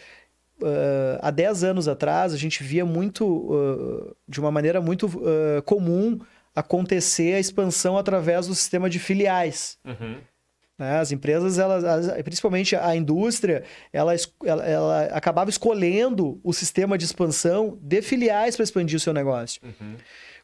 Uh, 0.61 1.23
há 1.23 1.31
10 1.31 1.63
anos 1.63 1.87
atrás, 1.87 2.33
a 2.35 2.37
gente 2.37 2.65
via 2.65 2.85
muito, 2.85 4.13
de 4.27 4.41
uma 4.41 4.51
maneira 4.51 4.81
muito 4.81 5.09
comum, 5.65 6.19
acontecer 6.55 7.35
a 7.35 7.41
expansão 7.41 7.97
através 7.97 8.47
do 8.47 8.55
sistema 8.55 8.89
de 8.89 8.99
filiais. 8.99 9.79
Uhum. 9.85 10.17
Né? 10.79 10.99
As 10.99 11.13
empresas, 11.13 11.59
elas, 11.59 12.11
principalmente 12.23 12.75
a 12.75 12.95
indústria, 12.97 13.63
ela, 13.93 14.15
ela, 14.45 14.65
ela, 14.67 15.05
acabava 15.07 15.51
escolhendo 15.51 16.41
o 16.43 16.53
sistema 16.53 16.99
de 16.99 17.05
expansão 17.05 17.79
de 17.81 18.03
filiais 18.03 18.57
para 18.57 18.65
expandir 18.65 18.97
o 18.97 19.01
seu 19.01 19.13
negócio. 19.13 19.61
Uhum. 19.63 19.97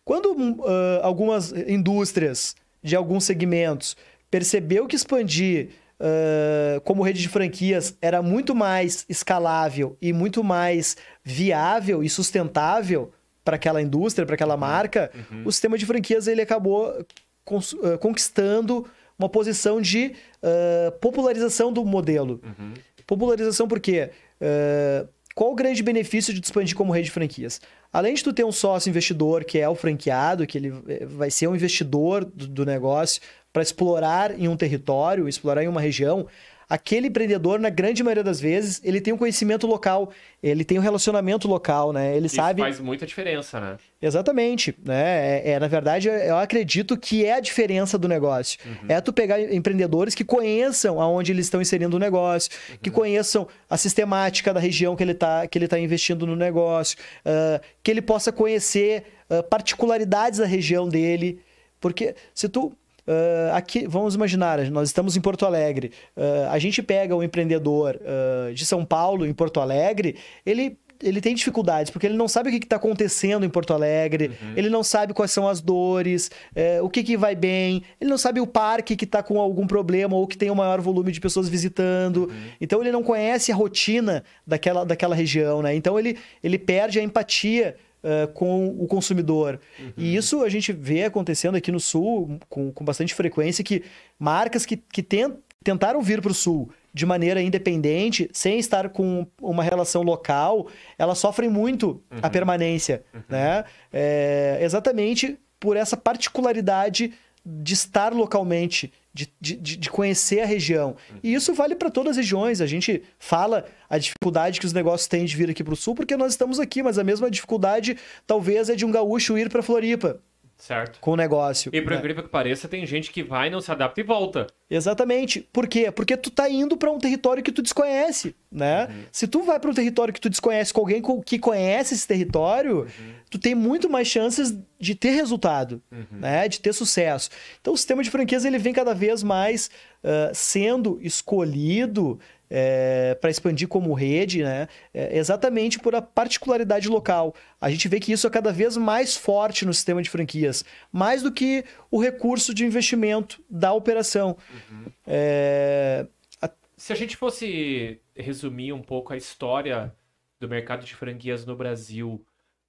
Quando 0.04 0.32
uh, 0.32 1.02
algumas 1.02 1.52
indústrias 1.52 2.54
de 2.82 2.96
alguns 2.96 3.24
segmentos 3.24 3.96
percebeu 4.30 4.86
que 4.86 4.96
expandir 4.96 5.70
uh, 6.00 6.80
como 6.82 7.02
rede 7.02 7.20
de 7.20 7.28
franquias 7.28 7.96
era 8.00 8.22
muito 8.22 8.54
mais 8.54 9.04
escalável 9.08 9.96
e 10.00 10.12
muito 10.12 10.42
mais 10.44 10.96
viável 11.22 12.02
e 12.02 12.08
sustentável 12.08 13.12
para 13.48 13.56
aquela 13.56 13.80
indústria, 13.80 14.26
para 14.26 14.34
aquela 14.34 14.58
marca, 14.58 15.10
uhum. 15.14 15.44
o 15.46 15.50
sistema 15.50 15.78
de 15.78 15.86
franquias 15.86 16.28
ele 16.28 16.42
acabou 16.42 16.94
eh, 16.98 17.96
conquistando 17.98 18.86
uma 19.18 19.26
posição 19.26 19.80
de 19.80 20.12
uh, 20.42 20.92
popularização 21.00 21.72
do 21.72 21.82
modelo. 21.82 22.42
Uhum. 22.44 22.74
Popularização 23.06 23.66
por 23.66 23.80
quê? 23.80 24.10
Uh, 24.38 25.08
qual 25.34 25.52
o 25.52 25.54
grande 25.54 25.82
benefício 25.82 26.34
de 26.34 26.40
expandir 26.44 26.76
como 26.76 26.92
rede 26.92 27.06
de 27.06 27.10
franquias? 27.10 27.58
Além 27.90 28.12
de 28.12 28.22
tu 28.22 28.34
ter 28.34 28.44
um 28.44 28.52
sócio 28.52 28.90
investidor 28.90 29.46
que 29.46 29.58
é 29.58 29.66
o 29.66 29.74
franqueado, 29.74 30.46
que 30.46 30.58
ele 30.58 30.70
vai 31.06 31.30
ser 31.30 31.46
um 31.46 31.54
investidor 31.54 32.26
do, 32.26 32.46
do 32.46 32.66
negócio 32.66 33.22
para 33.50 33.62
explorar 33.62 34.38
em 34.38 34.46
um 34.46 34.58
território, 34.58 35.26
explorar 35.26 35.64
em 35.64 35.68
uma 35.68 35.80
região, 35.80 36.26
aquele 36.68 37.08
empreendedor, 37.08 37.58
na 37.58 37.70
grande 37.70 38.02
maioria 38.02 38.22
das 38.22 38.40
vezes, 38.40 38.80
ele 38.84 39.00
tem 39.00 39.14
um 39.14 39.16
conhecimento 39.16 39.66
local, 39.66 40.10
ele 40.42 40.64
tem 40.64 40.78
um 40.78 40.82
relacionamento 40.82 41.48
local, 41.48 41.92
né? 41.92 42.14
Ele 42.14 42.26
Isso 42.26 42.37
sabe. 42.37 42.60
faz 42.60 42.78
muita 42.78 43.06
diferença, 43.06 43.58
né? 43.58 43.76
Exatamente, 44.00 44.76
né? 44.84 45.38
É, 45.38 45.50
é, 45.52 45.58
na 45.58 45.66
verdade, 45.66 46.08
eu 46.08 46.37
acredito 46.37 46.96
que 46.96 47.25
é 47.25 47.34
a 47.34 47.40
diferença 47.40 47.96
do 47.96 48.06
negócio. 48.06 48.58
Uhum. 48.66 48.87
É 48.88 49.00
tu 49.00 49.12
pegar 49.12 49.40
empreendedores 49.40 50.14
que 50.14 50.25
conheçam 50.25 51.00
aonde 51.00 51.32
eles 51.32 51.46
estão 51.46 51.62
inserindo 51.62 51.96
o 51.96 52.00
negócio, 52.00 52.50
uhum. 52.68 52.76
que 52.82 52.90
conheçam 52.90 53.48
a 53.70 53.76
sistemática 53.78 54.52
da 54.52 54.60
região 54.60 54.94
que 54.94 55.02
ele 55.02 55.12
está 55.12 55.48
tá 55.68 55.78
investindo 55.78 56.26
no 56.26 56.37
negócio, 56.37 56.98
uh, 57.25 57.64
que 57.82 57.90
ele 57.90 58.02
possa 58.02 58.30
conhecer 58.30 59.04
uh, 59.30 59.42
particularidades 59.42 60.38
da 60.38 60.46
região 60.46 60.87
dele. 60.87 61.40
Porque 61.80 62.14
se 62.34 62.48
tu 62.48 62.76
uh, 63.08 63.54
aqui, 63.54 63.86
vamos 63.88 64.14
imaginar, 64.14 64.58
nós 64.70 64.88
estamos 64.88 65.16
em 65.16 65.20
Porto 65.20 65.46
Alegre, 65.46 65.90
uh, 66.16 66.50
a 66.50 66.58
gente 66.58 66.82
pega 66.82 67.16
um 67.16 67.22
empreendedor 67.22 67.96
uh, 67.96 68.52
de 68.52 68.66
São 68.66 68.84
Paulo, 68.84 69.26
em 69.26 69.32
Porto 69.32 69.60
Alegre, 69.60 70.16
ele 70.44 70.76
ele 71.02 71.20
tem 71.20 71.34
dificuldades, 71.34 71.90
porque 71.90 72.06
ele 72.06 72.16
não 72.16 72.26
sabe 72.26 72.48
o 72.48 72.52
que 72.52 72.64
está 72.64 72.76
acontecendo 72.76 73.46
em 73.46 73.48
Porto 73.48 73.72
Alegre, 73.72 74.28
uhum. 74.42 74.52
ele 74.56 74.68
não 74.68 74.82
sabe 74.82 75.14
quais 75.14 75.30
são 75.30 75.48
as 75.48 75.60
dores, 75.60 76.30
é, 76.54 76.82
o 76.82 76.88
que, 76.88 77.02
que 77.02 77.16
vai 77.16 77.34
bem, 77.36 77.82
ele 78.00 78.10
não 78.10 78.18
sabe 78.18 78.40
o 78.40 78.46
parque 78.46 78.96
que 78.96 79.04
está 79.04 79.22
com 79.22 79.40
algum 79.40 79.66
problema 79.66 80.16
ou 80.16 80.26
que 80.26 80.36
tem 80.36 80.50
um 80.50 80.56
maior 80.56 80.80
volume 80.80 81.12
de 81.12 81.20
pessoas 81.20 81.48
visitando. 81.48 82.24
Uhum. 82.24 82.50
Então 82.60 82.80
ele 82.80 82.90
não 82.90 83.02
conhece 83.02 83.52
a 83.52 83.54
rotina 83.54 84.24
daquela, 84.46 84.84
daquela 84.84 85.14
região, 85.14 85.62
né? 85.62 85.74
Então 85.74 85.98
ele, 85.98 86.18
ele 86.42 86.58
perde 86.58 86.98
a 86.98 87.02
empatia 87.02 87.76
Uh, 87.98 88.32
com 88.32 88.68
o 88.78 88.86
consumidor. 88.86 89.58
Uhum. 89.76 89.92
E 89.96 90.14
isso 90.14 90.44
a 90.44 90.48
gente 90.48 90.72
vê 90.72 91.02
acontecendo 91.02 91.56
aqui 91.56 91.72
no 91.72 91.80
Sul 91.80 92.38
com, 92.48 92.70
com 92.70 92.84
bastante 92.84 93.12
frequência, 93.12 93.64
que 93.64 93.82
marcas 94.16 94.64
que, 94.64 94.76
que 94.76 95.02
tent, 95.02 95.34
tentaram 95.64 96.00
vir 96.00 96.22
para 96.22 96.30
o 96.30 96.34
Sul 96.34 96.70
de 96.94 97.04
maneira 97.04 97.42
independente, 97.42 98.28
sem 98.32 98.58
estar 98.58 98.88
com 98.88 99.26
uma 99.40 99.62
relação 99.62 100.02
local, 100.02 100.68
elas 100.98 101.18
sofrem 101.18 101.48
muito 101.48 102.02
uhum. 102.10 102.18
a 102.22 102.30
permanência, 102.30 103.04
uhum. 103.12 103.20
né? 103.28 103.64
É, 103.92 104.58
exatamente 104.62 105.38
por 105.60 105.76
essa 105.76 105.96
particularidade 105.96 107.12
de 107.44 107.74
estar 107.74 108.12
localmente, 108.12 108.92
de, 109.40 109.56
de, 109.56 109.76
de 109.76 109.90
conhecer 109.90 110.40
a 110.40 110.46
região. 110.46 110.94
E 111.22 111.34
isso 111.34 111.52
vale 111.52 111.75
para 111.75 111.90
todas 111.90 112.12
as 112.12 112.16
regiões. 112.18 112.60
A 112.60 112.66
gente 112.66 113.02
fala 113.18 113.64
a 113.90 113.98
dificuldade 113.98 114.60
que 114.60 114.66
os 114.66 114.72
negócios 114.72 115.08
têm 115.08 115.25
de 115.25 115.37
vir 115.37 115.50
aqui 115.50 115.64
para 115.64 115.75
o 115.75 115.76
sul, 115.76 115.94
porque 115.94 116.16
nós 116.16 116.32
estamos 116.32 116.60
aqui, 116.60 116.82
mas 116.82 116.98
a 116.98 117.04
mesma 117.04 117.28
dificuldade 117.28 117.96
talvez 118.26 118.68
é 118.68 118.76
de 118.76 118.87
um 118.87 118.92
gaúcho 118.92 119.37
ir 119.37 119.48
para 119.48 119.62
Floripa. 119.62 120.20
Certo. 120.58 120.98
Com 121.00 121.12
o 121.12 121.16
negócio. 121.16 121.70
E 121.72 121.80
por 121.80 121.92
né? 121.92 121.98
incrível 121.98 122.24
que 122.24 122.28
pareça, 122.28 122.66
tem 122.66 122.84
gente 122.84 123.12
que 123.12 123.22
vai, 123.22 123.48
não 123.48 123.60
se 123.60 123.70
adapta 123.70 124.00
e 124.00 124.04
volta. 124.04 124.48
Exatamente. 124.68 125.40
Por 125.52 125.68
quê? 125.68 125.90
Porque 125.90 126.16
tu 126.16 126.30
tá 126.30 126.50
indo 126.50 126.76
para 126.76 126.90
um 126.90 126.98
território 126.98 127.42
que 127.44 127.52
tu 127.52 127.62
desconhece, 127.62 128.34
né? 128.50 128.86
Uhum. 128.86 129.04
Se 129.12 129.28
tu 129.28 129.42
vai 129.42 129.60
para 129.60 129.70
um 129.70 129.74
território 129.74 130.12
que 130.12 130.20
tu 130.20 130.28
desconhece 130.28 130.72
com 130.74 130.80
alguém 130.80 131.00
que 131.24 131.38
conhece 131.38 131.94
esse 131.94 132.06
território, 132.06 132.80
uhum. 132.80 133.12
tu 133.30 133.38
tem 133.38 133.54
muito 133.54 133.88
mais 133.88 134.08
chances 134.08 134.52
de 134.80 134.94
ter 134.96 135.10
resultado, 135.10 135.80
uhum. 135.92 136.18
né? 136.18 136.48
De 136.48 136.60
ter 136.60 136.72
sucesso. 136.72 137.30
Então 137.60 137.72
o 137.72 137.76
sistema 137.76 138.02
de 138.02 138.10
franquias 138.10 138.44
ele 138.44 138.58
vem 138.58 138.72
cada 138.72 138.92
vez 138.92 139.22
mais 139.22 139.70
uh, 140.02 140.34
sendo 140.34 140.98
escolhido 141.00 142.18
é, 142.50 143.16
para 143.20 143.30
expandir 143.30 143.68
como 143.68 143.92
rede, 143.92 144.42
né? 144.42 144.68
É, 144.92 145.16
exatamente 145.18 145.78
por 145.78 145.94
a 145.94 146.02
particularidade 146.02 146.88
local. 146.88 147.34
A 147.60 147.70
gente 147.70 147.88
vê 147.88 148.00
que 148.00 148.12
isso 148.12 148.26
é 148.26 148.30
cada 148.30 148.52
vez 148.52 148.76
mais 148.76 149.16
forte 149.16 149.64
no 149.64 149.74
sistema 149.74 150.02
de 150.02 150.10
franquias, 150.10 150.64
mais 150.92 151.22
do 151.22 151.32
que 151.32 151.64
o 151.90 152.00
recurso 152.00 152.54
de 152.54 152.64
investimento 152.64 153.42
da 153.48 153.72
operação. 153.72 154.36
Uhum. 154.50 154.84
É... 155.06 156.06
A... 156.40 156.50
Se 156.76 156.92
a 156.92 156.96
gente 156.96 157.16
fosse 157.16 158.00
resumir 158.16 158.72
um 158.72 158.82
pouco 158.82 159.12
a 159.12 159.16
história 159.16 159.94
do 160.40 160.48
mercado 160.48 160.84
de 160.84 160.94
franquias 160.94 161.44
no 161.44 161.56
Brasil, 161.56 162.24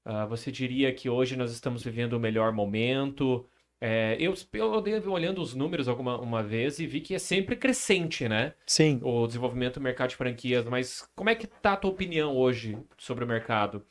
uh, 0.05 0.27
você 0.27 0.51
diria 0.51 0.93
que 0.93 1.09
hoje 1.09 1.35
nós 1.35 1.51
estamos 1.51 1.83
vivendo 1.83 2.13
o 2.13 2.19
melhor 2.19 2.51
momento? 2.51 3.45
É, 3.81 4.17
eu, 4.19 4.33
eu 4.53 4.73
andei 4.73 4.99
olhando 4.99 5.41
os 5.41 5.55
números 5.55 5.87
alguma 5.87 6.19
uma 6.19 6.43
vez 6.43 6.79
e 6.79 6.87
vi 6.87 6.99
que 6.99 7.15
é 7.15 7.19
sempre 7.19 7.55
crescente, 7.55 8.27
né? 8.27 8.53
Sim. 8.65 8.99
O 9.01 9.25
desenvolvimento 9.25 9.75
do 9.75 9.81
mercado 9.81 10.09
de 10.09 10.17
franquias. 10.17 10.65
Mas 10.65 11.07
como 11.15 11.29
é 11.29 11.35
que 11.35 11.47
tá 11.47 11.73
a 11.73 11.77
tua 11.77 11.91
opinião 11.91 12.35
hoje 12.35 12.77
sobre 12.97 13.23
o 13.23 13.27
mercado? 13.27 13.85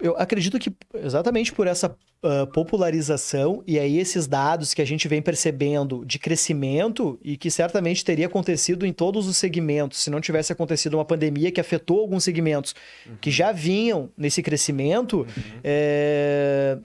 Eu 0.00 0.16
acredito 0.16 0.58
que 0.58 0.74
exatamente 0.94 1.52
por 1.52 1.66
essa 1.66 1.94
uh, 2.24 2.46
popularização 2.52 3.62
e 3.66 3.78
aí 3.78 3.98
esses 3.98 4.26
dados 4.26 4.72
que 4.72 4.80
a 4.80 4.84
gente 4.84 5.06
vem 5.06 5.20
percebendo 5.20 6.04
de 6.04 6.18
crescimento 6.18 7.18
e 7.22 7.36
que 7.36 7.50
certamente 7.50 8.04
teria 8.04 8.26
acontecido 8.26 8.86
em 8.86 8.92
todos 8.92 9.26
os 9.26 9.36
segmentos, 9.36 9.98
se 9.98 10.10
não 10.10 10.20
tivesse 10.20 10.52
acontecido 10.52 10.94
uma 10.94 11.04
pandemia 11.04 11.52
que 11.52 11.60
afetou 11.60 12.00
alguns 12.00 12.24
segmentos 12.24 12.74
uhum. 13.06 13.16
que 13.20 13.30
já 13.30 13.52
vinham 13.52 14.10
nesse 14.16 14.42
crescimento, 14.42 15.18
uhum. 15.20 15.60
é, 15.62 16.78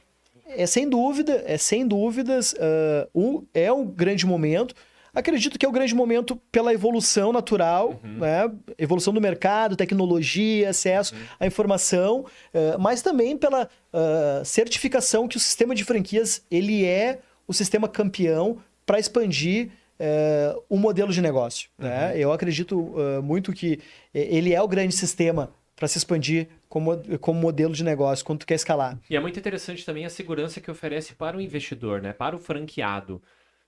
é 0.58 0.66
sem 0.66 0.88
dúvida, 0.90 1.44
é 1.46 1.58
sem 1.58 1.88
dúvidas, 1.88 2.54
uh, 2.54 3.10
um, 3.14 3.46
é 3.54 3.72
um 3.72 3.86
grande 3.86 4.26
momento. 4.26 4.76
Acredito 5.16 5.58
que 5.58 5.66
é 5.66 5.70
um 5.70 5.72
grande 5.72 5.96
momento 5.96 6.36
pela 6.52 6.74
evolução 6.74 7.32
natural, 7.32 8.02
uhum. 8.04 8.18
né? 8.20 8.52
evolução 8.78 9.14
do 9.14 9.22
mercado, 9.22 9.78
tecnologia, 9.78 10.70
acesso 10.70 11.16
uhum. 11.16 11.22
à 11.40 11.48
informação, 11.48 12.20
uh, 12.20 12.78
mas 12.78 13.02
também 13.02 13.38
pela 13.38 13.64
uh, 13.64 14.44
certificação 14.44 15.26
que 15.26 15.38
o 15.38 15.40
sistema 15.40 15.74
de 15.74 15.86
franquias 15.86 16.44
ele 16.52 16.86
é 16.86 17.20
o 17.48 17.54
sistema 17.54 17.88
campeão 17.88 18.58
para 18.86 19.00
expandir 19.00 19.70
uh, 19.98 20.62
o 20.68 20.78
modelo 20.78 21.14
de 21.14 21.22
negócio. 21.22 21.70
Né? 21.80 21.88
Uhum. 21.88 21.96
Né? 21.96 22.14
Eu 22.18 22.34
acredito 22.34 22.96
muito 23.24 23.54
que 23.54 23.80
ele 24.14 24.54
é 24.54 24.62
o 24.62 24.68
grande 24.68 24.94
sistema 24.94 25.50
para 25.76 25.88
se 25.88 25.98
expandir 25.98 26.48
como, 26.70 26.98
como 27.20 27.40
modelo 27.40 27.74
de 27.74 27.84
negócio, 27.84 28.26
quando 28.26 28.40
tu 28.40 28.48
quer 28.48 28.56
escalar. 28.56 29.00
E 29.10 29.16
é 29.16 29.20
muito 29.20 29.38
interessante 29.38 29.86
também 29.86 30.06
a 30.06 30.10
segurança 30.10 30.62
que 30.62 30.72
oferece 30.72 31.16
para 31.16 31.38
o 31.38 31.42
investidor, 31.42 32.02
né? 32.02 32.14
para 32.14 32.36
o 32.36 32.40
franqueado. 32.40 33.22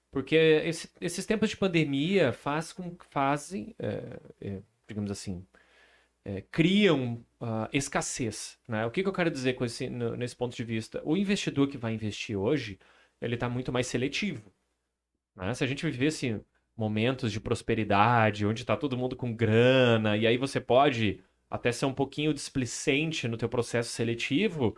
Porque 0.09 0.35
esse, 0.35 0.89
esses 1.01 1.25
tempos 1.25 1.49
de 1.49 1.57
pandemia 1.57 2.31
faz 2.31 2.71
com, 2.71 2.95
fazem, 3.09 3.75
é, 3.77 4.19
é, 4.39 4.61
digamos 4.87 5.11
assim, 5.11 5.45
é, 6.23 6.41
criam 6.49 7.25
uh, 7.41 7.67
escassez. 7.73 8.57
Né? 8.67 8.85
O 8.85 8.91
que, 8.91 9.03
que 9.03 9.09
eu 9.09 9.13
quero 9.13 9.29
dizer 9.29 9.53
com 9.53 9.65
esse, 9.65 9.89
no, 9.89 10.15
nesse 10.15 10.35
ponto 10.35 10.55
de 10.55 10.63
vista? 10.63 11.01
O 11.03 11.17
investidor 11.17 11.67
que 11.67 11.77
vai 11.77 11.93
investir 11.93 12.37
hoje, 12.37 12.79
ele 13.21 13.35
está 13.35 13.49
muito 13.49 13.71
mais 13.71 13.87
seletivo. 13.87 14.51
Né? 15.35 15.53
Se 15.53 15.63
a 15.63 15.67
gente 15.67 15.85
vivesse 15.85 16.39
momentos 16.75 17.31
de 17.31 17.39
prosperidade, 17.39 18.45
onde 18.45 18.61
está 18.61 18.77
todo 18.77 18.97
mundo 18.97 19.15
com 19.15 19.33
grana, 19.33 20.15
e 20.15 20.25
aí 20.25 20.37
você 20.37 20.61
pode 20.61 21.21
até 21.49 21.71
ser 21.71 21.85
um 21.85 21.93
pouquinho 21.93 22.33
displicente 22.33 23.27
no 23.27 23.37
teu 23.37 23.47
processo 23.49 23.89
seletivo, 23.89 24.75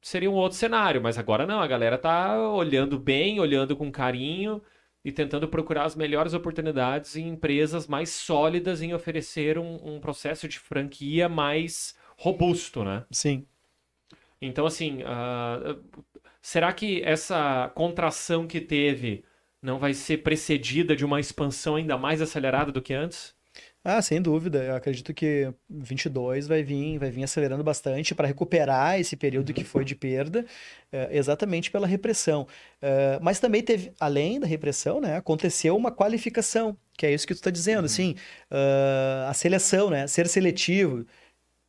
seria 0.00 0.30
um 0.30 0.34
outro 0.34 0.56
cenário. 0.56 1.02
Mas 1.02 1.18
agora 1.18 1.46
não, 1.46 1.60
a 1.60 1.66
galera 1.66 1.98
tá 1.98 2.38
olhando 2.50 2.98
bem, 2.98 3.40
olhando 3.40 3.76
com 3.76 3.90
carinho 3.90 4.62
e 5.04 5.12
tentando 5.12 5.48
procurar 5.48 5.84
as 5.84 5.94
melhores 5.94 6.34
oportunidades 6.34 7.14
em 7.14 7.28
empresas 7.28 7.86
mais 7.86 8.10
sólidas 8.10 8.82
em 8.82 8.92
oferecer 8.92 9.58
um, 9.58 9.96
um 9.96 10.00
processo 10.00 10.48
de 10.48 10.58
franquia 10.58 11.28
mais 11.28 11.96
robusto, 12.16 12.82
né? 12.82 13.04
Sim. 13.10 13.46
Então, 14.40 14.66
assim, 14.66 15.02
uh, 15.02 15.80
será 16.42 16.72
que 16.72 17.02
essa 17.02 17.70
contração 17.74 18.46
que 18.46 18.60
teve 18.60 19.24
não 19.62 19.78
vai 19.78 19.94
ser 19.94 20.18
precedida 20.18 20.94
de 20.94 21.04
uma 21.04 21.20
expansão 21.20 21.76
ainda 21.76 21.96
mais 21.96 22.20
acelerada 22.20 22.72
do 22.72 22.82
que 22.82 22.94
antes? 22.94 23.35
Ah, 23.88 24.02
sem 24.02 24.20
dúvida. 24.20 24.64
Eu 24.64 24.74
acredito 24.74 25.14
que 25.14 25.48
22 25.70 26.48
vai 26.48 26.60
vir, 26.64 26.98
vai 26.98 27.08
vir 27.08 27.22
acelerando 27.22 27.62
bastante 27.62 28.16
para 28.16 28.26
recuperar 28.26 28.98
esse 28.98 29.14
período 29.14 29.54
que 29.54 29.62
foi 29.62 29.84
de 29.84 29.94
perda, 29.94 30.44
é, 30.90 31.16
exatamente 31.16 31.70
pela 31.70 31.86
repressão. 31.86 32.48
É, 32.82 33.16
mas 33.22 33.38
também 33.38 33.62
teve, 33.62 33.92
além 34.00 34.40
da 34.40 34.46
repressão, 34.46 35.00
né, 35.00 35.16
aconteceu 35.16 35.76
uma 35.76 35.92
qualificação, 35.92 36.76
que 36.98 37.06
é 37.06 37.14
isso 37.14 37.28
que 37.28 37.34
tu 37.34 37.36
está 37.36 37.50
dizendo, 37.50 37.80
uhum. 37.80 37.84
assim, 37.84 38.16
uh, 38.50 39.28
a 39.28 39.34
seleção, 39.34 39.88
né, 39.88 40.08
ser 40.08 40.26
seletivo 40.26 41.06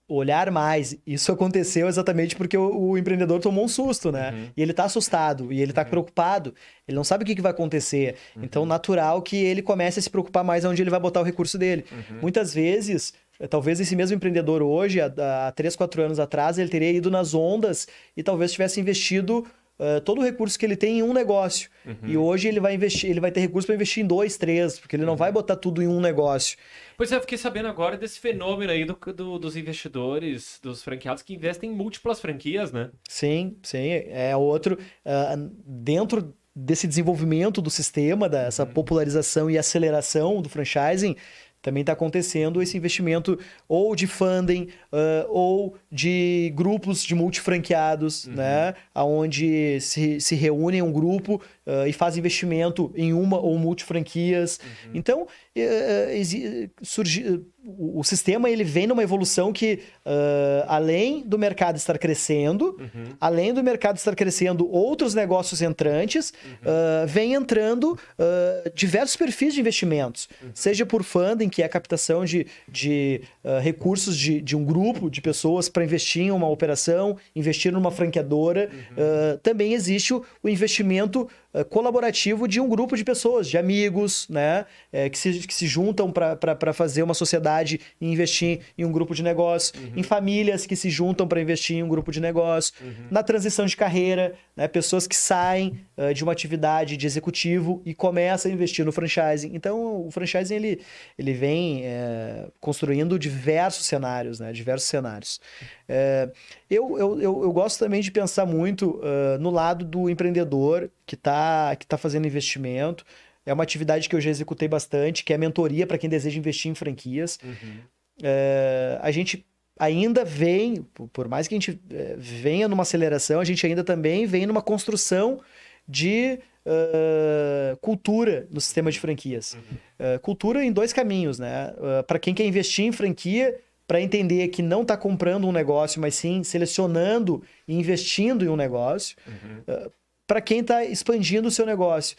olhar 0.08 0.50
mais. 0.50 0.98
Isso 1.06 1.32
aconteceu 1.32 1.88
exatamente 1.88 2.36
porque 2.36 2.58
o, 2.58 2.92
o 2.92 2.98
empreendedor 2.98 3.40
tomou 3.40 3.66
um 3.66 3.68
susto, 3.68 4.12
né? 4.12 4.32
Uhum. 4.32 4.48
E 4.56 4.62
ele 4.62 4.74
tá 4.74 4.86
assustado, 4.86 5.52
e 5.52 5.62
ele 5.62 5.74
tá 5.74 5.82
uhum. 5.82 5.90
preocupado, 5.90 6.54
ele 6.88 6.96
não 6.96 7.04
sabe 7.04 7.24
o 7.24 7.28
que, 7.28 7.36
que 7.36 7.42
vai 7.42 7.52
acontecer. 7.52 8.16
Uhum. 8.36 8.44
Então, 8.44 8.66
natural 8.66 9.22
que 9.22 9.36
ele 9.36 9.62
comece 9.62 10.00
a 10.00 10.02
se 10.02 10.10
preocupar 10.10 10.44
mais 10.44 10.64
onde 10.64 10.82
ele 10.82 10.90
vai 10.90 11.00
botar 11.00 11.20
o 11.20 11.24
recurso 11.24 11.58
dele. 11.58 11.86
Uhum. 11.92 12.22
Muitas 12.22 12.54
vezes, 12.54 13.14
talvez 13.50 13.80
esse 13.80 13.96
mesmo 13.96 14.16
empreendedor 14.16 14.62
hoje, 14.62 15.02
há, 15.02 15.48
há 15.48 15.52
3, 15.52 15.76
4 15.76 16.02
anos 16.02 16.20
atrás, 16.20 16.58
ele 16.58 16.70
teria 16.70 16.92
ido 16.92 17.12
nas 17.12 17.34
ondas 17.34 17.88
e 18.16 18.24
talvez 18.24 18.54
tivesse 18.54 18.80
investido 18.80 19.46
Uh, 19.80 20.02
todo 20.02 20.20
o 20.20 20.24
recurso 20.24 20.58
que 20.58 20.66
ele 20.66 20.76
tem 20.76 21.00
em 21.00 21.04
um 21.04 21.14
negócio. 21.14 21.70
Uhum. 21.86 21.96
E 22.04 22.18
hoje 22.18 22.48
ele 22.48 22.60
vai 22.60 22.74
investir, 22.74 23.10
ele 23.10 23.20
vai 23.20 23.32
ter 23.32 23.42
recurso 23.42 23.68
para 23.68 23.76
investir 23.76 24.04
em 24.04 24.08
dois, 24.08 24.36
três, 24.36 24.80
porque 24.80 24.96
ele 24.96 25.04
não 25.04 25.14
uhum. 25.14 25.18
vai 25.18 25.32
botar 25.32 25.56
tudo 25.56 25.84
em 25.84 25.88
um 25.88 26.02
negócio. 26.02 26.58
Pois 26.98 27.12
é, 27.12 27.16
eu 27.16 27.22
fiquei 27.22 27.38
sabendo 27.38 27.68
agora 27.68 27.96
desse 27.96 28.20
fenômeno 28.20 28.72
aí 28.72 28.86
do, 28.86 28.98
do, 29.14 29.38
dos 29.38 29.56
investidores, 29.56 30.60
dos 30.64 30.84
franqueados 30.84 31.22
que 31.22 31.36
investem 31.36 31.70
em 31.70 31.74
múltiplas 31.74 32.20
franquias, 32.20 32.72
né? 32.72 32.90
Sim, 33.08 33.56
sim. 33.62 33.88
É 34.10 34.36
outro. 34.36 34.80
Uh, 35.06 35.52
dentro 35.64 36.34
desse 36.56 36.88
desenvolvimento 36.88 37.62
do 37.62 37.70
sistema, 37.70 38.28
dessa 38.28 38.64
uhum. 38.64 38.72
popularização 38.72 39.48
e 39.48 39.60
aceleração 39.60 40.42
do 40.42 40.50
franchising, 40.50 41.16
também 41.62 41.82
está 41.82 41.94
acontecendo 41.94 42.62
esse 42.62 42.78
investimento 42.78 43.38
ou 43.68 43.96
de 43.96 44.08
funding 44.08 44.70
uh, 44.92 45.28
ou 45.30 45.76
de 45.92 46.52
grupos 46.56 47.04
de 47.04 47.16
multifranqueados, 47.16 48.26
uhum. 48.26 48.34
né? 48.34 48.74
Onde 48.96 49.80
se, 49.82 50.22
se 50.22 50.36
reúnem 50.36 50.82
um 50.82 50.92
grupo 50.92 51.42
uh, 51.68 51.88
e 51.88 51.94
faz 51.94 52.18
investimento 52.18 52.92
em 52.96 53.14
uma 53.14 53.38
ou 53.40 53.58
multifranquias. 53.60 54.60
Uhum. 54.86 54.92
Então, 54.94 55.22
uh, 55.24 56.70
surgi, 56.82 57.42
o, 57.66 58.00
o, 58.00 58.04
sistema 58.04 58.50
ele 58.50 58.64
vem 58.64 58.88
numa 58.88 59.04
evolução 59.04 59.52
que, 59.52 59.82
uh, 60.06 60.64
além 60.68 61.22
do 61.26 61.38
mercado 61.38 61.76
estar 61.76 61.98
crescendo, 62.00 62.78
Uhum. 62.80 63.06
além 63.20 63.54
do 63.54 63.62
mercado 63.62 63.98
estar 63.98 64.16
crescendo, 64.16 64.70
outros 64.72 65.14
negócios 65.14 65.62
entrantes, 65.62 66.34
Uhum. 66.48 67.08
vem 67.08 67.34
entrando 67.34 67.92
uh, 67.94 68.72
diversos 68.74 69.16
perfis 69.18 69.54
de 69.54 69.60
investimentos, 69.60 70.30
Uhum. 70.42 70.50
seja 70.54 70.86
por 70.86 71.04
funding, 71.04 71.50
que 71.50 71.62
é 71.62 71.66
a 71.66 71.70
captação 71.70 72.24
de, 72.24 72.48
de 72.68 73.22
uh, 73.44 73.60
recursos 73.60 74.16
de, 74.18 74.40
de 74.42 74.56
um 74.56 74.64
grupo 74.64 75.10
de 75.10 75.20
pessoas 75.22 75.68
para 75.68 75.84
investir 75.84 76.24
em 76.24 76.32
uma 76.32 76.48
operação, 76.48 77.18
investir 77.36 77.72
numa 77.72 77.92
franqueadora. 77.92 78.70
Uh, 78.92 79.38
também 79.40 79.74
existe 79.74 80.14
o, 80.14 80.24
o 80.42 80.48
investimento 80.48 81.22
uh, 81.24 81.47
colaborativo 81.70 82.48
de 82.48 82.60
um 82.60 82.68
grupo 82.68 82.96
de 82.96 83.04
pessoas, 83.04 83.48
de 83.48 83.58
amigos, 83.58 84.28
né, 84.30 84.66
é, 84.92 85.10
que, 85.10 85.18
se, 85.18 85.40
que 85.48 85.54
se 85.54 85.68
juntam 85.68 86.12
para 86.12 86.74
fazer 86.74 87.04
uma 87.04 87.14
sociedade 87.14 87.80
e 88.00 88.12
investir 88.12 88.62
em 88.78 88.86
um 88.86 88.92
grupo 88.92 89.16
de 89.16 89.24
negócio, 89.24 89.74
em 89.96 90.04
famílias 90.04 90.66
que 90.66 90.76
se 90.76 90.90
juntam 90.90 91.28
para 91.28 91.42
investir 91.42 91.78
em 91.78 91.84
um 91.84 91.88
grupo 91.88 92.12
de 92.12 92.20
negócio, 92.20 92.74
na 93.10 93.24
transição 93.24 93.66
de 93.66 93.76
carreira, 93.76 94.36
né, 94.56 94.68
pessoas 94.68 95.08
que 95.08 95.16
saem 95.16 95.80
uh, 95.98 96.14
de 96.14 96.24
uma 96.24 96.32
atividade 96.32 96.98
de 96.98 97.06
executivo 97.06 97.82
e 97.86 97.94
começam 97.94 98.52
a 98.52 98.54
investir 98.54 98.84
no 98.84 98.92
franchising. 98.92 99.52
Então, 99.54 100.08
o 100.08 100.12
franchising 100.12 100.56
ele, 100.56 100.82
ele 101.18 101.34
vem 101.34 101.86
é, 101.86 102.48
construindo 102.60 103.20
diversos 103.20 103.86
cenários, 103.86 104.40
né, 104.40 104.52
diversos 104.52 104.88
cenários. 104.88 105.40
É, 105.88 106.30
eu, 106.70 106.98
eu, 106.98 107.22
eu, 107.22 107.44
eu, 107.44 107.52
gosto 107.54 107.80
também 107.80 108.02
de 108.02 108.12
pensar 108.12 108.46
muito 108.46 108.98
uh, 108.98 109.40
no 109.40 109.50
lado 109.50 109.86
do 109.86 110.10
empreendedor 110.10 110.90
que 111.06 111.16
está 111.16 111.76
que 111.76 111.88
tá 111.88 111.98
fazendo 111.98 112.28
investimento. 112.28 113.06
É 113.46 113.54
uma 113.54 113.64
atividade 113.64 114.10
que 114.10 114.16
eu 114.16 114.20
já 114.20 114.30
executei 114.30 114.68
bastante, 114.68 115.24
que 115.24 115.34
é 115.34 115.38
mentoria 115.38 115.88
para 115.88 115.98
quem 115.98 116.10
deseja 116.10 116.38
investir 116.38 116.70
em 116.70 116.76
franquias. 116.76 117.40
Uhum. 117.42 117.78
É, 118.22 119.00
a 119.02 119.10
gente 119.12 119.46
ainda 119.80 120.26
vem, 120.26 120.86
por 121.14 121.30
mais 121.30 121.48
que 121.48 121.56
a 121.56 121.58
gente 121.58 121.80
venha 122.18 122.68
numa 122.68 122.82
aceleração, 122.82 123.40
a 123.40 123.46
gente 123.46 123.66
ainda 123.66 123.84
também 123.84 124.26
vem 124.26 124.46
numa 124.46 124.62
construção 124.62 125.40
de 125.88 126.40
uh, 126.66 127.78
cultura 127.78 128.48
no 128.52 128.60
sistema 128.60 128.92
de 128.92 129.00
franquias. 129.00 129.54
Uhum. 129.54 130.16
Uh, 130.16 130.20
cultura 130.20 130.64
em 130.64 130.72
dois 130.72 130.92
caminhos, 130.92 131.40
né? 131.40 131.74
Uh, 131.78 132.04
para 132.04 132.20
quem 132.20 132.34
quer 132.34 132.46
investir 132.46 132.86
em 132.86 132.92
franquia, 132.92 133.58
para 133.88 134.02
entender 134.02 134.50
que 134.50 134.62
não 134.62 134.82
está 134.82 134.98
comprando 134.98 135.48
um 135.48 135.52
negócio, 135.52 136.02
mas 136.02 136.14
sim 136.16 136.44
selecionando 136.44 137.42
e 137.68 137.74
investindo 137.74 138.44
em 138.44 138.50
um 138.50 138.56
negócio. 138.56 139.16
Uhum. 139.26 139.90
para 140.28 140.42
quem 140.42 140.60
está 140.60 140.84
expandindo 140.84 141.48
o 141.48 141.52
seu 141.52 141.66
negócio, 141.66 142.18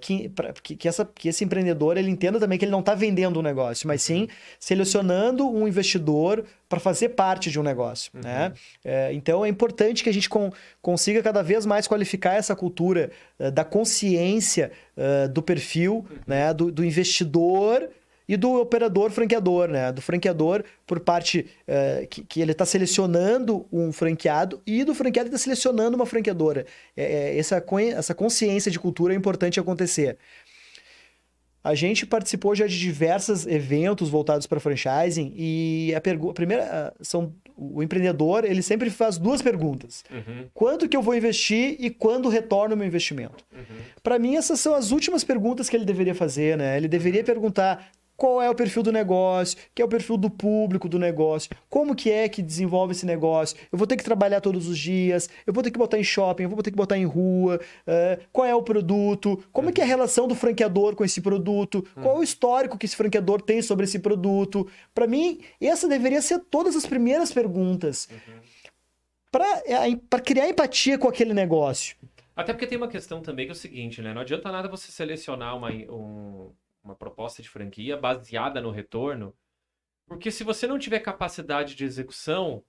que, 0.00 0.28
pra, 0.28 0.52
que, 0.52 0.76
que, 0.76 0.86
essa, 0.86 1.04
que 1.04 1.28
esse 1.28 1.42
empreendedor 1.42 1.96
ele 1.96 2.08
entenda 2.08 2.38
também 2.38 2.56
que 2.56 2.64
ele 2.64 2.70
não 2.70 2.78
está 2.78 2.94
vendendo 2.94 3.40
um 3.40 3.42
negócio, 3.42 3.88
mas 3.88 4.00
sim 4.00 4.28
selecionando 4.60 5.48
um 5.50 5.66
investidor 5.66 6.44
para 6.68 6.78
fazer 6.78 7.10
parte 7.10 7.50
de 7.50 7.58
um 7.58 7.64
negócio. 7.64 8.12
Uhum. 8.14 8.20
Né? 8.22 8.52
É, 8.84 9.12
então 9.12 9.44
é 9.44 9.48
importante 9.48 10.04
que 10.04 10.08
a 10.08 10.12
gente 10.12 10.28
con 10.28 10.52
consiga 10.80 11.20
cada 11.20 11.42
vez 11.42 11.66
mais 11.66 11.88
qualificar 11.88 12.34
essa 12.34 12.54
cultura 12.54 13.10
uh, 13.40 13.50
da 13.50 13.64
consciência 13.64 14.70
uh, 14.96 15.28
do 15.28 15.42
perfil 15.42 15.94
Uhum. 15.96 16.04
né? 16.26 16.54
do, 16.54 16.70
do 16.70 16.84
investidor 16.84 17.88
e 18.28 18.36
do 18.36 18.60
operador 18.60 19.10
franqueador, 19.10 19.68
né? 19.68 19.92
Do 19.92 20.02
franqueador 20.02 20.64
por 20.86 21.00
parte 21.00 21.46
uh, 21.68 22.06
que, 22.08 22.24
que, 22.24 22.40
ele 22.40 22.52
está 22.52 22.64
selecionando 22.66 23.66
um 23.72 23.92
franqueado 23.92 24.60
e 24.66 24.84
do 24.84 24.94
franqueado 24.94 25.30
que 25.30 25.36
está 25.36 25.44
selecionando 25.44 25.96
uma 25.96 26.06
franqueadora. 26.06 26.66
É, 26.96 27.04
é, 27.04 27.38
essa, 27.38 27.64
essa 27.96 28.14
consciência 28.14 28.70
de 28.70 28.78
cultura 28.78 29.14
é 29.14 29.16
importante 29.16 29.60
acontecer. 29.60 30.18
A 31.62 31.74
gente 31.74 32.06
participou 32.06 32.54
já 32.54 32.66
de 32.66 32.78
diversos 32.78 33.44
eventos 33.44 34.08
voltados 34.08 34.46
para 34.46 34.60
franchising 34.60 35.32
e 35.36 35.92
a, 35.94 35.98
a 35.98 36.32
primeira 36.32 36.94
são 37.00 37.34
o 37.56 37.82
empreendedor 37.82 38.44
ele 38.44 38.62
sempre 38.62 38.90
faz 38.90 39.16
duas 39.18 39.40
perguntas: 39.40 40.04
uhum. 40.10 40.44
quanto 40.52 40.88
que 40.88 40.96
eu 40.96 41.02
vou 41.02 41.16
investir 41.16 41.76
e 41.80 41.90
quando 41.90 42.28
retorna 42.28 42.74
o 42.74 42.78
meu 42.78 42.86
investimento. 42.86 43.44
Uhum. 43.52 43.76
Para 44.02 44.18
mim 44.18 44.36
essas 44.36 44.60
são 44.60 44.74
as 44.74 44.92
últimas 44.92 45.24
perguntas 45.24 45.68
que 45.68 45.76
ele 45.76 45.84
deveria 45.84 46.14
fazer, 46.14 46.56
né? 46.56 46.76
Ele 46.76 46.86
deveria 46.86 47.24
perguntar 47.24 47.90
qual 48.16 48.40
é 48.40 48.48
o 48.48 48.54
perfil 48.54 48.82
do 48.82 48.90
negócio, 48.90 49.58
que 49.74 49.82
é 49.82 49.84
o 49.84 49.88
perfil 49.88 50.16
do 50.16 50.30
público 50.30 50.88
do 50.88 50.98
negócio, 50.98 51.50
como 51.68 51.94
que 51.94 52.10
é 52.10 52.28
que 52.28 52.42
desenvolve 52.42 52.92
esse 52.92 53.04
negócio, 53.04 53.56
eu 53.70 53.76
vou 53.78 53.86
ter 53.86 53.96
que 53.96 54.04
trabalhar 54.04 54.40
todos 54.40 54.66
os 54.68 54.78
dias, 54.78 55.28
eu 55.46 55.52
vou 55.52 55.62
ter 55.62 55.70
que 55.70 55.78
botar 55.78 55.98
em 55.98 56.04
shopping, 56.04 56.44
eu 56.44 56.48
vou 56.48 56.62
ter 56.62 56.70
que 56.70 56.76
botar 56.76 56.96
em 56.96 57.04
rua, 57.04 57.60
uh, 57.86 58.22
qual 58.32 58.46
é 58.46 58.54
o 58.54 58.62
produto, 58.62 59.42
como 59.52 59.68
é 59.68 59.72
que 59.72 59.80
é 59.80 59.84
a 59.84 59.86
relação 59.86 60.26
do 60.26 60.34
franqueador 60.34 60.96
com 60.96 61.04
esse 61.04 61.20
produto, 61.20 61.86
qual 61.94 62.16
é 62.16 62.18
o 62.20 62.22
histórico 62.22 62.78
que 62.78 62.86
esse 62.86 62.96
franqueador 62.96 63.42
tem 63.42 63.60
sobre 63.60 63.84
esse 63.84 63.98
produto. 63.98 64.66
Para 64.94 65.06
mim, 65.06 65.40
essa 65.60 65.88
deveria 65.88 66.22
ser 66.22 66.38
todas 66.50 66.74
as 66.76 66.86
primeiras 66.86 67.32
perguntas 67.32 68.08
uhum. 68.10 68.40
para 70.08 70.20
criar 70.20 70.48
empatia 70.48 70.98
com 70.98 71.08
aquele 71.08 71.34
negócio. 71.34 71.96
Até 72.36 72.52
porque 72.52 72.66
tem 72.66 72.76
uma 72.76 72.88
questão 72.88 73.22
também 73.22 73.46
que 73.46 73.50
é 73.50 73.54
o 73.54 73.56
seguinte, 73.56 74.02
né? 74.02 74.12
Não 74.12 74.20
adianta 74.20 74.52
nada 74.52 74.68
você 74.68 74.92
selecionar 74.92 75.56
uma, 75.56 75.70
um, 75.70 76.52
uma 76.86 76.94
proposta 76.94 77.42
de 77.42 77.48
franquia 77.48 77.96
baseada 77.96 78.60
no 78.60 78.70
retorno, 78.70 79.34
porque 80.06 80.30
se 80.30 80.44
você 80.44 80.66
não 80.66 80.78
tiver 80.78 81.00
capacidade 81.00 81.74
de 81.74 81.84
execução, 81.84 82.62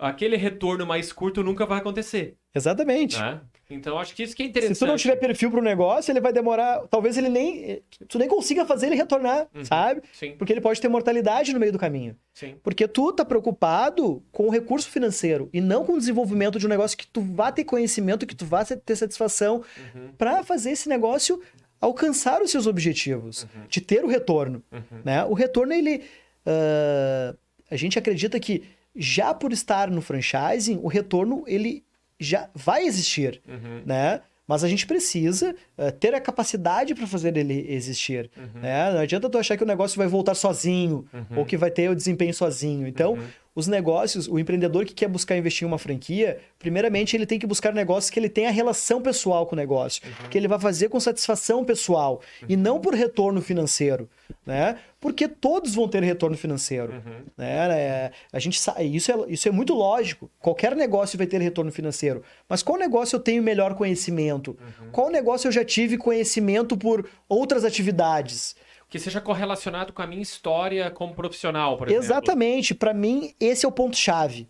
aquele 0.00 0.36
retorno 0.36 0.84
mais 0.84 1.12
curto 1.12 1.42
nunca 1.44 1.64
vai 1.64 1.78
acontecer. 1.78 2.36
Exatamente. 2.54 3.18
Né? 3.18 3.40
Então 3.70 3.98
acho 3.98 4.14
que 4.14 4.22
isso 4.22 4.36
que 4.36 4.42
é 4.42 4.46
interessante. 4.46 4.74
Se 4.76 4.84
tu 4.84 4.86
não 4.86 4.96
tiver 4.96 5.16
perfil 5.16 5.50
para 5.50 5.60
o 5.60 5.62
negócio, 5.62 6.12
ele 6.12 6.20
vai 6.20 6.32
demorar, 6.32 6.86
talvez 6.88 7.16
ele 7.16 7.28
nem, 7.30 7.82
tu 8.08 8.18
nem 8.18 8.28
consiga 8.28 8.66
fazer 8.66 8.86
ele 8.88 8.96
retornar, 8.96 9.48
Uhum. 9.54 9.64
sabe? 9.64 10.02
Sim, 10.12 10.34
Porque 10.36 10.52
ele 10.52 10.60
pode 10.60 10.78
ter 10.80 10.88
mortalidade 10.88 11.54
no 11.54 11.60
meio 11.60 11.72
do 11.72 11.78
caminho. 11.78 12.14
sim. 12.34 12.56
Porque 12.62 12.86
tu 12.88 13.12
tá 13.12 13.24
preocupado 13.24 14.22
com 14.32 14.46
o 14.48 14.50
recurso 14.50 14.90
financeiro 14.90 15.48
e 15.52 15.60
não 15.60 15.84
com 15.84 15.94
o 15.94 15.98
desenvolvimento 15.98 16.58
de 16.58 16.66
um 16.66 16.68
negócio 16.68 16.98
que 16.98 17.06
tu 17.06 17.20
vá 17.22 17.50
ter 17.52 17.64
conhecimento, 17.64 18.26
que 18.26 18.34
tu 18.34 18.44
vá 18.44 18.62
ter 18.64 18.96
satisfação 18.96 19.62
Uhum, 19.94 20.12
para 20.18 20.42
fazer 20.42 20.72
esse 20.72 20.88
negócio 20.88 21.40
alcançar 21.82 22.40
os 22.40 22.50
seus 22.50 22.66
objetivos, 22.66 23.42
Uhum. 23.42 23.66
de 23.68 23.80
ter 23.80 24.02
o 24.04 24.08
retorno. 24.08 24.62
uhum, 24.72 25.00
Né? 25.04 25.22
O 25.24 25.34
retorno, 25.34 25.72
ele. 25.74 26.02
ah, 26.46 27.34
a 27.70 27.76
gente 27.76 27.98
acredita 27.98 28.38
que 28.38 28.62
já 28.94 29.32
por 29.34 29.52
estar 29.52 29.90
no 29.90 30.02
franchising, 30.02 30.78
o 30.82 30.88
retorno 30.88 31.44
ele 31.46 31.82
já 32.20 32.48
vai 32.54 32.84
existir, 32.86 33.40
uhum, 33.48 33.82
né? 33.86 34.20
Mas 34.46 34.62
a 34.64 34.68
gente 34.68 34.86
precisa 34.86 35.54
ah, 35.78 35.90
ter 35.90 36.14
a 36.14 36.20
capacidade 36.20 36.94
para 36.94 37.06
fazer 37.06 37.36
ele 37.36 37.64
existir. 37.72 38.30
uhum, 38.36 38.60
Né? 38.60 38.92
Não 38.92 39.00
adianta 39.00 39.30
tu 39.30 39.38
achar 39.38 39.56
que 39.56 39.62
o 39.62 39.66
negócio 39.66 39.96
vai 39.96 40.06
voltar 40.06 40.34
sozinho 40.34 41.06
uhum, 41.12 41.38
ou 41.38 41.44
que 41.46 41.56
vai 41.56 41.70
ter 41.70 41.88
o 41.90 41.94
desempenho 41.96 42.34
sozinho. 42.34 42.86
Então, 42.86 43.14
uhum, 43.14 43.26
os 43.54 43.66
negócios, 43.66 44.26
o 44.28 44.38
empreendedor 44.38 44.84
que 44.86 44.94
quer 44.94 45.08
buscar 45.08 45.36
investir 45.36 45.64
em 45.66 45.70
uma 45.70 45.76
franquia, 45.78 46.38
primeiramente 46.58 47.14
ele 47.14 47.26
tem 47.26 47.38
que 47.38 47.46
buscar 47.46 47.74
negócios 47.74 48.08
que 48.10 48.18
ele 48.18 48.28
tenha 48.30 48.50
relação 48.50 49.02
pessoal 49.02 49.46
com 49.46 49.54
o 49.54 49.58
negócio, 49.58 50.02
Uhum. 50.06 50.28
que 50.30 50.38
ele 50.38 50.48
vai 50.48 50.58
fazer 50.58 50.88
com 50.88 50.98
satisfação 50.98 51.62
pessoal 51.64 52.22
e 52.48 52.56
não 52.56 52.80
por 52.80 52.94
retorno 52.94 53.42
financeiro, 53.42 54.08
né? 54.46 54.78
Porque 54.98 55.26
todos 55.28 55.74
vão 55.74 55.86
ter 55.88 56.02
retorno 56.02 56.36
financeiro, 56.36 56.92
uhum, 56.94 57.24
né? 57.36 57.68
É, 57.78 58.10
a 58.32 58.38
gente 58.38 58.58
sabe, 58.58 58.84
isso 58.94 59.10
é, 59.12 59.16
isso 59.28 59.48
é 59.48 59.50
muito 59.50 59.74
lógico. 59.74 60.30
Qualquer 60.38 60.74
negócio 60.76 61.18
vai 61.18 61.26
ter 61.26 61.40
retorno 61.40 61.70
financeiro, 61.72 62.22
mas 62.48 62.62
qual 62.62 62.78
negócio 62.78 63.16
eu 63.16 63.20
tenho 63.20 63.42
melhor 63.42 63.74
conhecimento? 63.74 64.56
uhum. 64.80 64.90
Qual 64.92 65.10
negócio 65.10 65.48
eu 65.48 65.52
já 65.52 65.64
tive 65.64 65.98
conhecimento 65.98 66.76
por 66.76 67.06
outras 67.28 67.64
atividades? 67.64 68.56
Que 68.92 68.98
seja 68.98 69.20
correlacionado 69.22 69.92
com 69.92 70.02
a 70.02 70.06
minha 70.06 70.20
história 70.22 70.90
como 70.90 71.14
profissional, 71.14 71.78
por 71.78 71.88
exemplo. 71.88 72.04
Exatamente. 72.04 72.74
Para 72.74 72.92
mim, 72.92 73.34
esse 73.40 73.64
é 73.64 73.68
o 73.68 73.72
ponto-chave. 73.72 74.46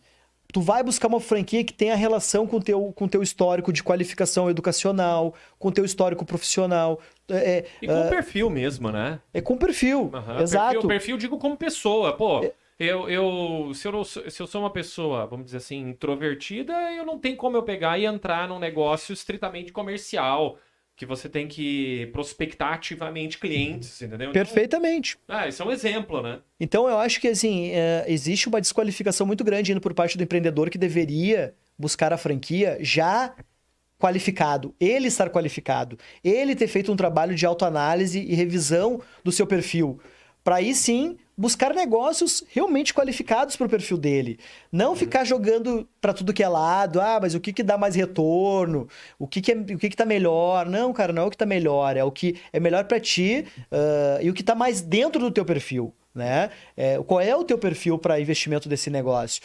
Tu 0.52 0.60
vai 0.60 0.82
buscar 0.82 1.06
uma 1.08 1.20
franquia 1.20 1.64
que 1.64 1.72
tenha 1.72 1.94
relação 1.94 2.46
com 2.46 2.60
teu, 2.60 2.84
o 2.88 2.92
com 2.92 3.06
teu 3.08 3.22
histórico 3.22 3.72
de 3.72 3.82
qualificação 3.82 4.50
educacional, 4.50 5.32
com 5.58 5.68
o 5.68 5.72
teu 5.72 5.84
histórico 5.84 6.24
profissional. 6.26 7.00
É, 7.30 7.64
E 7.80 7.86
com 7.86 8.00
o 8.06 8.08
perfil 8.10 8.50
mesmo, 8.50 8.90
né? 8.90 9.20
é 9.32 9.40
com 9.40 9.56
perfil. 9.56 10.10
Aham, 10.12 10.42
Exato. 10.42 10.72
Perfil, 10.72 10.88
perfil, 10.88 11.16
digo 11.16 11.38
como 11.38 11.56
pessoa. 11.56 12.12
Pô, 12.14 12.44
eu, 12.78 13.08
eu, 13.08 13.72
se, 13.74 13.86
eu 13.86 13.92
não 13.92 14.02
sou- 14.04 14.28
se 14.28 14.42
eu 14.42 14.46
sou 14.48 14.60
uma 14.60 14.70
pessoa, 14.70 15.24
vamos 15.24 15.46
dizer 15.46 15.58
assim, 15.58 15.88
introvertida, 15.88 16.72
eu 16.92 17.06
não 17.06 17.18
tem 17.18 17.34
como 17.36 17.56
eu 17.56 17.62
pegar 17.62 17.96
e 17.98 18.04
entrar 18.04 18.48
num 18.48 18.58
negócio 18.58 19.12
estritamente 19.12 19.72
comercial, 19.72 20.58
que 20.96 21.06
você 21.06 21.28
tem 21.28 21.48
que 21.48 22.08
prospectar 22.12 22.74
ativamente 22.74 23.38
clientes, 23.38 24.00
entendeu? 24.02 24.30
Então, 24.30 24.32
Perfeitamente. 24.32 25.18
ah, 25.26 25.48
isso 25.48 25.62
é 25.62 25.66
um 25.66 25.70
exemplo, 25.70 26.22
né? 26.22 26.40
Então, 26.60 26.88
eu 26.88 26.98
acho 26.98 27.20
que 27.20 27.28
assim, 27.28 27.70
é, 27.70 28.04
existe 28.06 28.48
uma 28.48 28.60
desqualificação 28.60 29.26
muito 29.26 29.42
grande 29.42 29.72
indo 29.72 29.80
por 29.80 29.94
parte 29.94 30.16
do 30.16 30.22
empreendedor 30.22 30.70
que 30.70 30.78
deveria 30.78 31.54
buscar 31.78 32.12
a 32.12 32.18
franquia 32.18 32.78
já 32.80 33.34
qualificado, 33.98 34.74
ele 34.80 35.06
estar 35.06 35.30
qualificado, 35.30 35.96
ele 36.24 36.56
ter 36.56 36.66
feito 36.66 36.92
um 36.92 36.96
trabalho 36.96 37.34
de 37.34 37.46
autoanálise 37.46 38.20
e 38.20 38.34
revisão 38.34 39.00
do 39.22 39.30
seu 39.30 39.46
perfil, 39.46 40.00
para 40.42 40.56
aí 40.56 40.74
sim 40.74 41.16
buscar 41.42 41.74
negócios 41.74 42.44
realmente 42.50 42.94
qualificados 42.94 43.56
para 43.56 43.66
o 43.66 43.68
perfil 43.68 43.98
dele. 43.98 44.38
Não 44.70 44.94
ficar 44.94 45.24
jogando 45.24 45.88
para 46.00 46.12
tudo 46.12 46.32
que 46.32 46.40
é 46.40 46.46
lado, 46.46 47.00
ah, 47.00 47.18
mas 47.20 47.34
o 47.34 47.40
que, 47.40 47.52
que 47.52 47.64
dá 47.64 47.76
mais 47.76 47.96
retorno? 47.96 48.86
O 49.18 49.26
que, 49.26 49.40
que, 49.40 49.50
é, 49.50 49.56
o 49.56 49.76
que, 49.76 49.90
que 49.90 49.96
tá 49.96 50.04
melhor? 50.06 50.66
Não, 50.66 50.92
cara, 50.92 51.12
não 51.12 51.24
é 51.24 51.26
o 51.26 51.30
que 51.30 51.36
tá 51.36 51.44
melhor, 51.44 51.96
é 51.96 52.04
o 52.04 52.12
que 52.12 52.40
é 52.52 52.60
melhor 52.60 52.84
para 52.84 53.00
ti 53.00 53.44
uh, 53.72 54.22
e 54.22 54.30
o 54.30 54.34
que 54.34 54.44
tá 54.44 54.54
mais 54.54 54.80
dentro 54.80 55.20
do 55.20 55.32
teu 55.32 55.44
perfil. 55.44 55.92
Né? 56.14 56.48
É, 56.76 57.02
qual 57.02 57.20
é 57.20 57.34
o 57.34 57.42
teu 57.42 57.58
perfil 57.58 57.98
para 57.98 58.20
investimento 58.20 58.68
desse 58.68 58.88
negócio? 58.88 59.42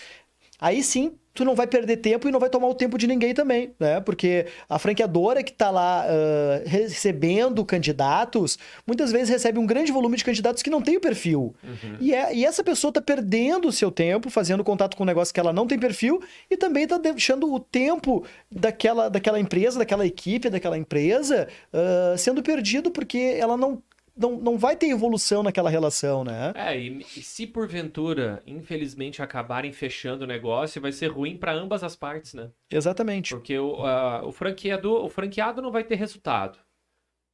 Aí 0.62 0.84
sim, 0.84 1.16
tu 1.38 1.45
não 1.45 1.54
vai 1.54 1.67
perder 1.67 1.97
tempo 1.97 2.28
e 2.28 2.32
não 2.32 2.39
vai 2.39 2.50
tomar 2.50 2.67
o 2.67 2.73
tempo 2.73 2.97
de 2.97 3.06
ninguém 3.06 3.32
também, 3.32 3.71
né? 3.80 4.02
Porque 4.02 4.47
a 4.67 4.80
franqueadora 4.80 5.43
que 5.43 5.52
está 5.52 5.69
lá 5.69 6.04
uh, 6.04 6.67
recebendo 6.67 7.63
candidatos, 7.63 8.58
muitas 8.88 9.12
vezes 9.12 9.30
recebe 9.30 9.60
um 9.60 9.65
grande 9.67 9.91
volume 9.91 10.17
de 10.17 10.23
candidatos 10.23 10.63
que 10.63 10.69
não 10.71 10.82
tem 10.82 10.97
o 10.97 11.00
perfil. 11.00 11.56
Uhum. 11.63 11.97
E, 12.00 12.12
é, 12.12 12.36
e 12.36 12.43
essa 12.43 12.63
pessoa 12.63 12.89
está 12.89 13.00
perdendo 13.00 13.67
o 13.67 13.71
seu 13.71 13.91
tempo 13.91 14.32
fazendo 14.32 14.63
contato 14.63 14.97
com 14.97 15.04
um 15.04 15.06
negócio 15.06 15.32
que 15.32 15.39
ela 15.39 15.54
não 15.54 15.67
tem 15.67 15.78
perfil 15.78 16.19
e 16.50 16.58
também 16.58 16.86
está 16.86 16.97
deixando 16.97 17.54
o 17.54 17.60
tempo 17.60 18.26
daquela, 18.52 19.08
daquela 19.08 19.39
empresa, 19.39 19.78
daquela 19.78 20.08
equipe, 20.08 20.50
daquela 20.50 20.76
empresa 20.76 21.47
uh, 21.71 22.17
sendo 22.17 22.41
perdido 22.41 22.89
porque 22.89 23.38
ela 23.39 23.56
não 23.56 23.80
não, 24.18 24.38
não 24.38 24.58
vai 24.58 24.76
ter 24.76 24.88
evolução 24.88 25.44
naquela 25.44 25.70
relação, 25.70 26.24
né? 26.24 26.52
É, 26.56 26.78
e, 26.78 27.00
e 27.00 27.22
se 27.22 27.46
porventura, 27.46 28.42
infelizmente, 28.46 29.22
acabarem 29.22 29.72
fechando 29.72 30.24
o 30.24 30.28
negócio, 30.28 30.82
vai 30.82 30.92
ser 30.92 31.08
ruim 31.08 31.38
para 31.38 31.54
ambas 31.54 31.84
as 31.84 31.96
partes, 31.96 32.34
né? 32.34 32.50
Exatamente. 32.70 33.34
Porque 33.36 33.58
o, 33.58 33.86
a, 33.86 34.26
o, 34.26 34.32
franqueador, 34.32 35.06
o 35.06 35.10
franqueado 35.10 35.62
não 35.62 35.72
vai 35.72 35.84
ter 35.84 35.96
resultado. 35.96 36.60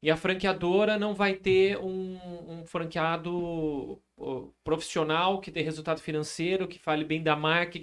E 0.02 0.12
a 0.12 0.18
franqueadora 0.18 1.00
não 1.00 1.14
vai 1.14 1.34
ter 1.34 1.78
um, 1.78 2.20
um 2.46 2.66
franqueado 2.66 4.02
profissional 4.62 5.40
que 5.40 5.50
dê 5.50 5.62
resultado 5.62 6.02
financeiro, 6.02 6.68
que 6.68 6.78
fale 6.78 7.06
bem 7.06 7.24
da 7.24 7.38
marca, 7.38 7.80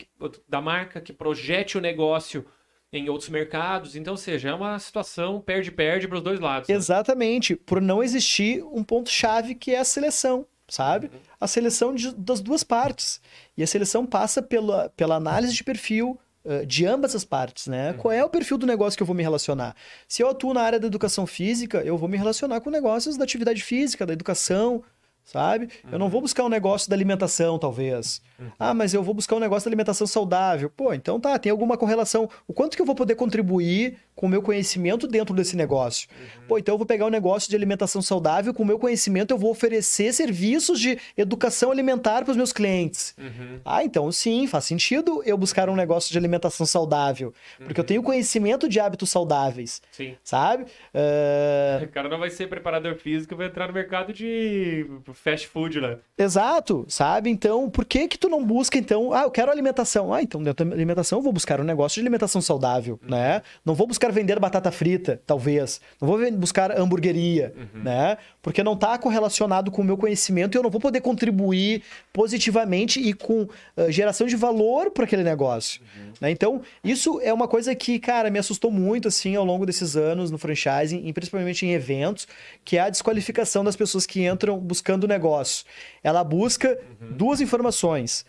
da 0.47 0.61
marca, 0.61 1.01
que 1.01 1.15
projete 1.15 1.79
o 1.79 1.81
negócio 1.81 2.45
em 2.93 3.09
outros 3.09 3.29
mercados. 3.29 3.95
Então, 3.95 4.15
ou 4.15 4.17
seja, 4.17 4.51
é 4.51 4.55
uma 4.55 4.79
situação 4.79 5.41
perde-perde 5.41 6.09
para 6.09 6.19
os 6.19 6.23
dois 6.23 6.41
lados. 6.41 6.69
Né? 6.69 6.75
Exatamente, 6.75 7.55
por 7.55 7.81
não 7.81 8.03
existir 8.03 8.63
um 8.65 8.83
ponto-chave 8.83 9.55
que 9.55 9.75
é 9.75 9.79
a 9.79 9.85
seleção, 9.85 10.47
sabe? 10.69 11.07
Uhum. 11.07 11.21
A 11.41 11.47
seleção 11.47 11.95
de, 11.95 12.15
das 12.15 12.41
duas 12.41 12.65
partes. 12.65 13.21
E 13.57 13.63
a 13.63 13.67
seleção 13.67 14.05
passa 14.05 14.43
pela, 14.43 14.89
pela 14.91 15.17
análise 15.17 15.55
de 15.55 15.63
perfil, 15.63 16.19
uh, 16.45 16.67
de 16.67 16.85
ambas 16.85 17.15
as 17.15 17.25
partes, 17.25 17.69
né? 17.69 17.93
Uhum. 17.93 17.99
Qual 17.99 18.13
é 18.13 18.25
o 18.25 18.31
perfil 18.31 18.59
do 18.59 18.67
negócio 18.67 18.97
que 18.97 19.03
eu 19.03 19.07
vou 19.07 19.17
me 19.17 19.23
relacionar? 19.23 19.77
Se 20.09 20.23
eu 20.23 20.29
atuo 20.29 20.53
na 20.53 20.63
área 20.63 20.81
da 20.81 20.87
educação 20.87 21.27
física, 21.27 21.83
eu 21.83 21.97
vou 21.97 22.09
me 22.09 22.17
relacionar 22.17 22.61
com 22.61 22.71
negócios 22.71 23.17
da 23.17 23.25
atividade 23.25 23.63
física, 23.63 24.05
da 24.05 24.13
educação, 24.13 24.83
sabe? 25.25 25.69
Uhum. 25.85 25.91
Eu 25.93 25.99
não 25.99 26.09
vou 26.09 26.19
uhum. 26.19 26.23
buscar 26.23 26.45
um 26.45 26.49
negócio 26.49 26.89
da 26.89 26.97
alimentação, 26.97 27.59
talvez. 27.59 28.21
Uhum. 28.39 28.51
Ah, 28.59 28.75
mas 28.75 28.95
eu 28.95 29.03
vou 29.03 29.15
buscar 29.15 29.37
um 29.37 29.41
negócio 29.41 29.65
da 29.65 29.71
alimentação 29.71 30.07
saudável. 30.07 30.71
Pô, 30.71 30.93
então 30.93 31.21
tá, 31.21 31.39
tem 31.39 31.51
alguma 31.51 31.77
correlação. 31.77 32.29
O 32.47 32.53
quanto 32.53 32.77
que 32.77 32.83
eu 32.83 32.87
vou 32.87 32.95
poder 32.95 33.15
contribuir 33.15 33.99
com 34.21 34.27
o 34.27 34.29
meu 34.29 34.43
conhecimento 34.43 35.07
dentro 35.07 35.35
desse 35.35 35.57
negócio? 35.57 36.07
Uhum. 36.11 36.47
Pô, 36.47 36.59
então 36.59 36.75
eu 36.75 36.77
vou 36.79 36.87
pegar 36.87 37.07
um 37.07 37.11
negócio 37.11 37.49
de 37.49 37.57
alimentação 37.57 38.03
saudável, 38.03 38.53
com 38.53 38.63
o 38.63 38.67
meu 38.67 38.79
conhecimento 38.79 39.31
eu 39.31 39.39
vou 39.39 39.51
oferecer 39.51 40.13
serviços 40.13 40.79
de 40.79 40.99
educação 41.17 41.71
alimentar 41.71 42.23
para 42.23 42.33
os 42.33 42.37
meus 42.37 42.53
clientes. 42.53 43.15
Uhum. 43.17 43.61
Ah, 43.65 43.83
então 43.83 44.13
sim, 44.13 44.47
faz 44.47 44.67
sentido 44.67 45.23
eu 45.25 45.39
buscar 45.39 45.71
um 45.71 45.75
negócio 45.75 46.13
de 46.13 46.19
alimentação 46.19 46.67
saudável, 46.67 47.33
porque 47.65 47.81
eu 47.81 47.83
uhum. 47.83 47.87
tenho 47.87 48.03
conhecimento 48.03 48.69
de 48.69 48.79
hábitos 48.79 49.09
saudáveis. 49.09 49.81
Sim. 49.91 50.15
Sabe? 50.23 50.65
Uh... 50.65 51.85
O 51.85 51.89
cara 51.89 52.11
não 52.11 52.19
vai 52.19 52.29
ser 52.29 52.47
preparador 52.47 52.97
físico, 52.97 53.35
vai 53.35 53.47
entrar 53.47 53.69
no 53.69 53.73
mercado 53.73 54.13
de 54.13 54.87
fast 55.15 55.47
food, 55.47 55.81
né? 55.81 55.97
Exato, 56.19 56.85
sabe? 56.89 57.31
Então, 57.31 57.71
por 57.71 57.87
que 57.87 58.07
que 58.07 58.19
tu 58.19 58.29
não 58.29 58.45
busca, 58.45 58.77
então... 58.77 59.15
Ah, 59.15 59.23
eu 59.23 59.31
quero 59.31 59.51
alimentação. 59.51 60.13
Ah, 60.13 60.21
então 60.21 60.43
dentro 60.43 60.67
da 60.67 60.75
alimentação 60.75 61.21
eu 61.21 61.23
vou 61.23 61.33
buscar 61.33 61.59
um 61.59 61.65
negócio 61.65 61.95
de 61.95 62.01
alimentação 62.03 62.43
saudável, 62.43 63.01
uhum. 63.03 63.11
né? 63.11 63.41
Não 63.65 63.75
vou 63.75 63.87
buscar 63.87 64.10
vender 64.11 64.39
batata 64.39 64.71
frita, 64.71 65.21
talvez. 65.27 65.81
Não 66.01 66.09
vou 66.09 66.33
buscar 66.33 66.79
hamburgueria, 66.79 67.55
uhum. 67.57 67.83
né? 67.83 68.19
Porque 68.43 68.63
não 68.63 68.75
está 68.75 68.97
correlacionado 68.99 69.71
com 69.71 69.83
o 69.83 69.85
meu 69.85 69.97
conhecimento 69.97 70.55
e 70.55 70.59
eu 70.59 70.63
não 70.63 70.71
vou 70.71 70.81
poder 70.81 71.01
contribuir 71.01 71.83
positivamente 72.13 73.01
e 73.01 73.13
com 73.13 73.43
uh, 73.43 73.49
geração 73.91 74.27
de 74.27 74.37
valor 74.37 74.91
para 74.91 75.05
aquele 75.05 75.23
negócio. 75.23 75.81
Uhum. 75.81 76.13
Né? 76.21 76.31
Então, 76.31 76.63
isso 76.83 77.21
é 77.23 77.33
uma 77.33 77.49
coisa 77.49 77.75
que, 77.75 77.99
cara, 77.99 78.31
me 78.31 78.39
assustou 78.39 78.71
muito, 78.71 79.09
assim, 79.09 79.37
ao 79.37 79.45
longo 79.45 79.67
desses 79.67 79.97
anos 79.97 80.31
no 80.31 80.39
franchising, 80.39 81.07
e 81.07 81.13
principalmente 81.13 81.67
em 81.67 81.73
eventos, 81.73 82.27
que 82.65 82.77
é 82.77 82.81
a 82.81 82.91
desqualificação 82.91 83.63
das 83.65 83.77
pessoas 83.77 84.07
que 84.07 84.27
entram 84.27 84.59
buscando 84.59 85.07
negócio. 85.09 85.65
Ela 86.03 86.25
busca 86.25 86.79
uhum. 87.01 87.13
duas 87.13 87.41
informações 87.41 88.25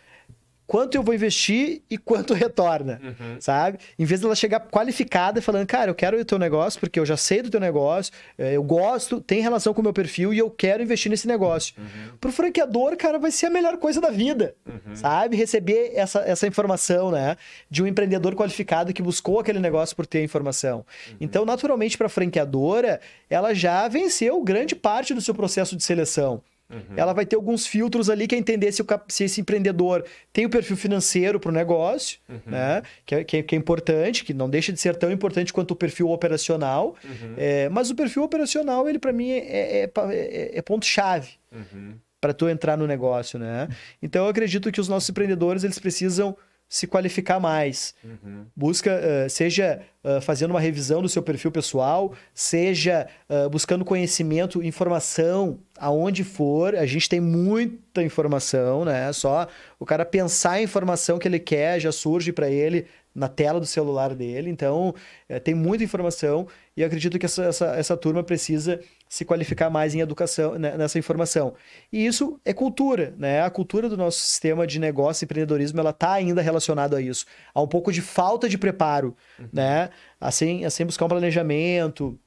quanto 0.68 0.96
eu 0.96 1.04
vou 1.04 1.14
investir 1.14 1.82
e 1.90 1.98
quanto 1.98 2.34
retorna, 2.36 3.02
uhum. 3.04 3.38
sabe? 3.40 3.78
Em 4.00 4.06
vez 4.06 4.22
dela 4.22 4.36
chegar 4.36 4.60
qualificada 4.60 5.42
falando, 5.42 5.68
cara, 5.68 5.92
eu 5.92 5.96
quero 5.96 6.20
o 6.20 6.26
teu 6.26 6.40
negócio 6.40 6.80
porque 6.80 7.00
eu 7.00 7.06
já 7.06 7.18
sei 7.18 7.42
do 7.42 7.50
teu 7.50 7.60
negócio, 7.60 8.14
eh, 8.38 8.56
eu 8.56 8.64
gosto, 8.64 9.20
tem 9.20 9.42
relação 9.42 9.74
com 9.74 9.82
o 9.82 9.84
meu 9.84 9.94
perfil 9.94 10.34
e 10.34 10.38
eu 10.38 10.50
quero 10.50 10.82
investir 10.82 11.10
nesse 11.10 11.28
negócio. 11.28 11.74
Uhum. 11.78 12.18
Pro 12.20 12.32
franqueador, 12.32 12.96
cara, 12.96 13.20
vai 13.20 13.32
ser 13.32 13.48
a 13.48 13.50
melhor 13.50 13.78
coisa 13.78 14.00
da 14.00 14.10
vida, 14.10 14.56
uhum. 14.66 14.96
sabe? 14.96 15.36
Receber 15.36 15.92
essa, 15.94 16.20
essa 16.20 16.48
informação, 16.48 17.12
né? 17.12 17.36
De 17.70 17.84
um 17.84 17.88
empreendedor 17.88 18.36
qualificado 18.36 18.94
que 18.94 19.02
buscou 19.02 19.40
aquele 19.40 19.60
negócio 19.60 19.96
por 19.96 20.06
ter 20.06 20.20
a 20.20 20.24
informação. 20.24 20.78
Uhum. 20.78 21.18
Então, 21.20 21.46
naturalmente, 21.46 21.98
para 21.98 22.08
a 22.08 22.10
franqueadora, 22.10 23.02
ela 23.30 23.54
já 23.54 23.88
venceu 23.88 24.42
grande 24.42 24.76
parte 24.76 25.14
do 25.14 25.22
seu 25.22 25.36
processo 25.36 25.76
de 25.76 25.84
seleção. 25.84 26.42
Uhum. 26.72 26.96
Ela 26.96 27.14
vai 27.14 27.26
ter 27.26 27.36
alguns 27.36 27.68
filtros 27.68 28.10
ali 28.10 28.28
que 28.28 28.34
é 28.34 28.38
entender 28.38 28.72
se, 28.72 28.82
o, 28.82 28.86
se 29.08 29.26
esse 29.26 29.42
empreendedor 29.42 30.06
tem 30.32 30.46
o 30.46 30.50
perfil 30.50 30.78
financeiro 30.78 31.40
para 31.40 31.50
o 31.50 31.52
negócio, 31.52 32.20
uhum. 32.30 32.40
né? 32.46 32.82
Que 33.06 33.16
é, 33.16 33.24
que, 33.24 33.38
é, 33.38 33.44
que 33.44 33.56
é, 33.56 33.58
importante, 33.58 34.24
que 34.24 34.34
não 34.34 34.50
deixa 34.50 34.72
de 34.72 34.80
ser 34.80 34.96
tão 34.96 35.12
importante 35.12 35.52
quanto 35.52 35.72
o 35.72 35.76
perfil 35.76 36.10
operacional. 36.10 36.96
Uhum. 37.04 37.34
É, 37.38 37.70
mas 37.70 37.90
o 37.90 37.96
perfil 37.96 38.24
operacional, 38.24 38.88
ele 38.88 39.00
para 39.00 39.12
mim 39.12 39.30
é, 39.32 39.84
é, 39.84 39.84
é, 39.84 40.52
é 40.58 40.62
ponto-chave 40.62 41.32
uhum. 41.52 41.96
para 42.20 42.34
tu 42.34 42.48
entrar 42.48 42.78
no 42.78 42.88
negócio, 42.88 43.38
né? 43.38 43.68
Então 44.02 44.24
eu 44.26 44.30
acredito 44.30 44.72
que 44.72 44.80
os 44.80 44.88
nossos 44.88 45.10
empreendedores 45.10 45.64
eles 45.64 45.78
precisam 45.78 46.36
se 46.72 46.88
qualificar 46.88 47.38
mais. 47.38 47.94
Uhum. 48.02 48.46
Busca, 48.56 48.98
uh, 48.98 49.30
seja 49.30 49.82
uh, 50.06 50.22
fazendo 50.22 50.52
uma 50.52 50.60
revisão 50.62 51.02
do 51.02 51.10
seu 51.10 51.22
perfil 51.22 51.52
pessoal, 51.52 52.14
seja 52.34 53.10
uh, 53.30 53.50
buscando 53.50 53.84
conhecimento, 53.84 54.64
informação, 54.64 55.60
aonde 55.78 56.24
for. 56.24 56.74
A 56.78 56.86
gente 56.86 57.10
tem 57.10 57.20
muita 57.20 58.02
informação, 58.02 58.86
né? 58.86 59.12
Só 59.12 59.50
o 59.78 59.86
cara 59.86 60.06
pensar 60.06 60.52
a 60.52 60.62
informação 60.62 61.20
que 61.20 61.28
ele 61.28 61.40
quer 61.40 61.78
já 61.78 61.92
surge 61.92 62.32
para 62.32 62.50
ele 62.50 62.86
na 63.14 63.28
tela 63.28 63.60
do 63.60 63.66
celular 63.66 64.16
dele. 64.16 64.50
Então, 64.50 64.96
tem 65.44 65.54
muita 65.54 65.84
informação 65.84 66.48
e 66.78 66.86
acredito 66.86 67.20
que 67.20 67.26
essa, 67.26 67.44
essa, 67.44 67.66
essa 67.76 67.98
turma 67.98 68.24
precisa 68.24 68.80
se 69.12 69.26
qualificar 69.26 69.70
mais 69.70 69.94
em 69.94 70.00
educação, 70.00 70.58
né, 70.58 70.78
nessa 70.78 70.98
informação. 70.98 71.54
E 71.92 72.06
isso 72.06 72.40
é 72.46 72.54
cultura, 72.54 73.14
né? 73.18 73.42
A 73.42 73.50
cultura 73.50 73.90
do 73.90 73.98
nosso 73.98 74.22
sistema 74.22 74.66
de 74.66 74.80
negócio 74.80 75.22
e 75.22 75.26
empreendedorismo, 75.26 75.82
ela 75.82 75.90
está 75.90 76.14
ainda 76.14 76.42
relacionada 76.42 76.96
a 76.96 77.02
isso. 77.02 77.26
Há 77.54 77.62
um 77.62 77.68
pouco 77.68 77.92
de 77.92 78.02
falta 78.02 78.48
de 78.48 78.58
preparo, 78.58 79.14
uhum. 79.38 79.50
né? 79.52 79.90
Assim, 80.18 80.64
assim, 80.64 80.86
buscar 80.86 81.04
um 81.04 81.10
planejamento, 81.10 82.18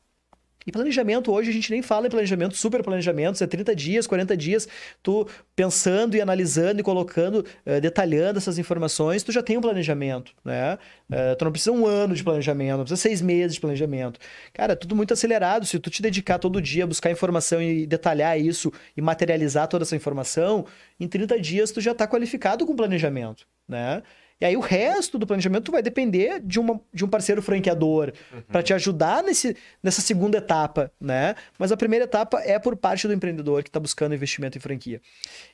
e 0.67 0.73
planejamento, 0.73 1.31
hoje 1.33 1.51
a 1.51 1.53
gente 1.53 1.71
nem 1.71 1.83
fala 1.83 2.07
em 2.07 2.11
planejamento, 2.11 2.57
super 2.57 2.83
planejamento, 2.83 3.43
é 3.43 3.47
30 3.47 3.75
dias, 3.77 4.07
40 4.07 4.37
dias, 4.37 4.69
tu 5.03 5.27
pensando 5.55 6.17
e 6.17 6.21
analisando 6.21 6.81
e 6.81 6.83
colocando, 6.83 7.45
uh, 7.67 7.81
detalhando 7.81 8.39
essas 8.39 8.59
informações, 8.59 9.23
tu 9.23 9.33
já 9.33 9.43
tem 9.43 9.59
um 9.59 9.61
planejamento, 9.61 10.33
né? 10.45 10.79
Uh, 11.11 11.37
tu 11.39 11.45
não 11.45 11.53
precisa 11.53 11.73
um 11.73 11.87
ano 11.87 12.15
de 12.15 12.25
planejamento, 12.25 12.79
não 12.79 12.85
precisa 12.85 13.01
seis 13.01 13.21
meses 13.21 13.55
de 13.55 13.61
planejamento. 13.61 14.19
Cara, 14.53 14.75
tudo 14.75 14.97
muito 14.97 15.13
acelerado, 15.13 15.67
se 15.67 15.79
tu 15.79 15.91
te 15.91 16.01
dedicar 16.01 16.39
todo 16.39 16.61
dia 16.61 16.85
a 16.85 16.87
buscar 16.87 17.11
informação 17.11 17.61
e 17.61 17.87
detalhar 17.87 18.39
isso 18.41 18.73
e 18.97 19.03
materializar 19.03 19.69
toda 19.69 19.85
essa 19.85 19.97
informação, 19.97 20.67
em 20.99 21.07
30 21.07 21.39
dias 21.41 21.71
tu 21.71 21.81
já 21.81 21.93
está 21.93 22.07
qualificado 22.07 22.65
com 22.65 22.75
planejamento, 22.75 23.47
né? 23.69 24.03
E 24.41 24.45
aí 24.45 24.57
o 24.57 24.61
resto 24.61 25.19
do 25.19 25.27
planejamento 25.27 25.71
vai 25.71 25.81
depender 25.81 26.41
de, 26.41 26.59
uma, 26.59 26.81
de 26.93 27.05
um 27.05 27.09
parceiro 27.09 27.41
franqueador 27.41 28.13
uhum. 28.33 28.43
para 28.43 28.63
te 28.63 28.75
ajudar 28.75 29.23
nesse, 29.23 29.57
nessa 29.83 30.01
segunda 30.01 30.39
etapa, 30.39 30.91
né? 31.01 31.37
Mas 31.59 31.71
a 31.71 31.77
primeira 31.77 32.05
etapa 32.05 32.41
é 32.41 32.59
por 32.59 32.77
parte 32.77 33.07
do 33.07 33.13
empreendedor 33.13 33.63
que 33.63 33.69
está 33.69 33.79
buscando 33.79 34.15
investimento 34.15 34.59
em 34.59 34.61
franquia. 34.61 35.01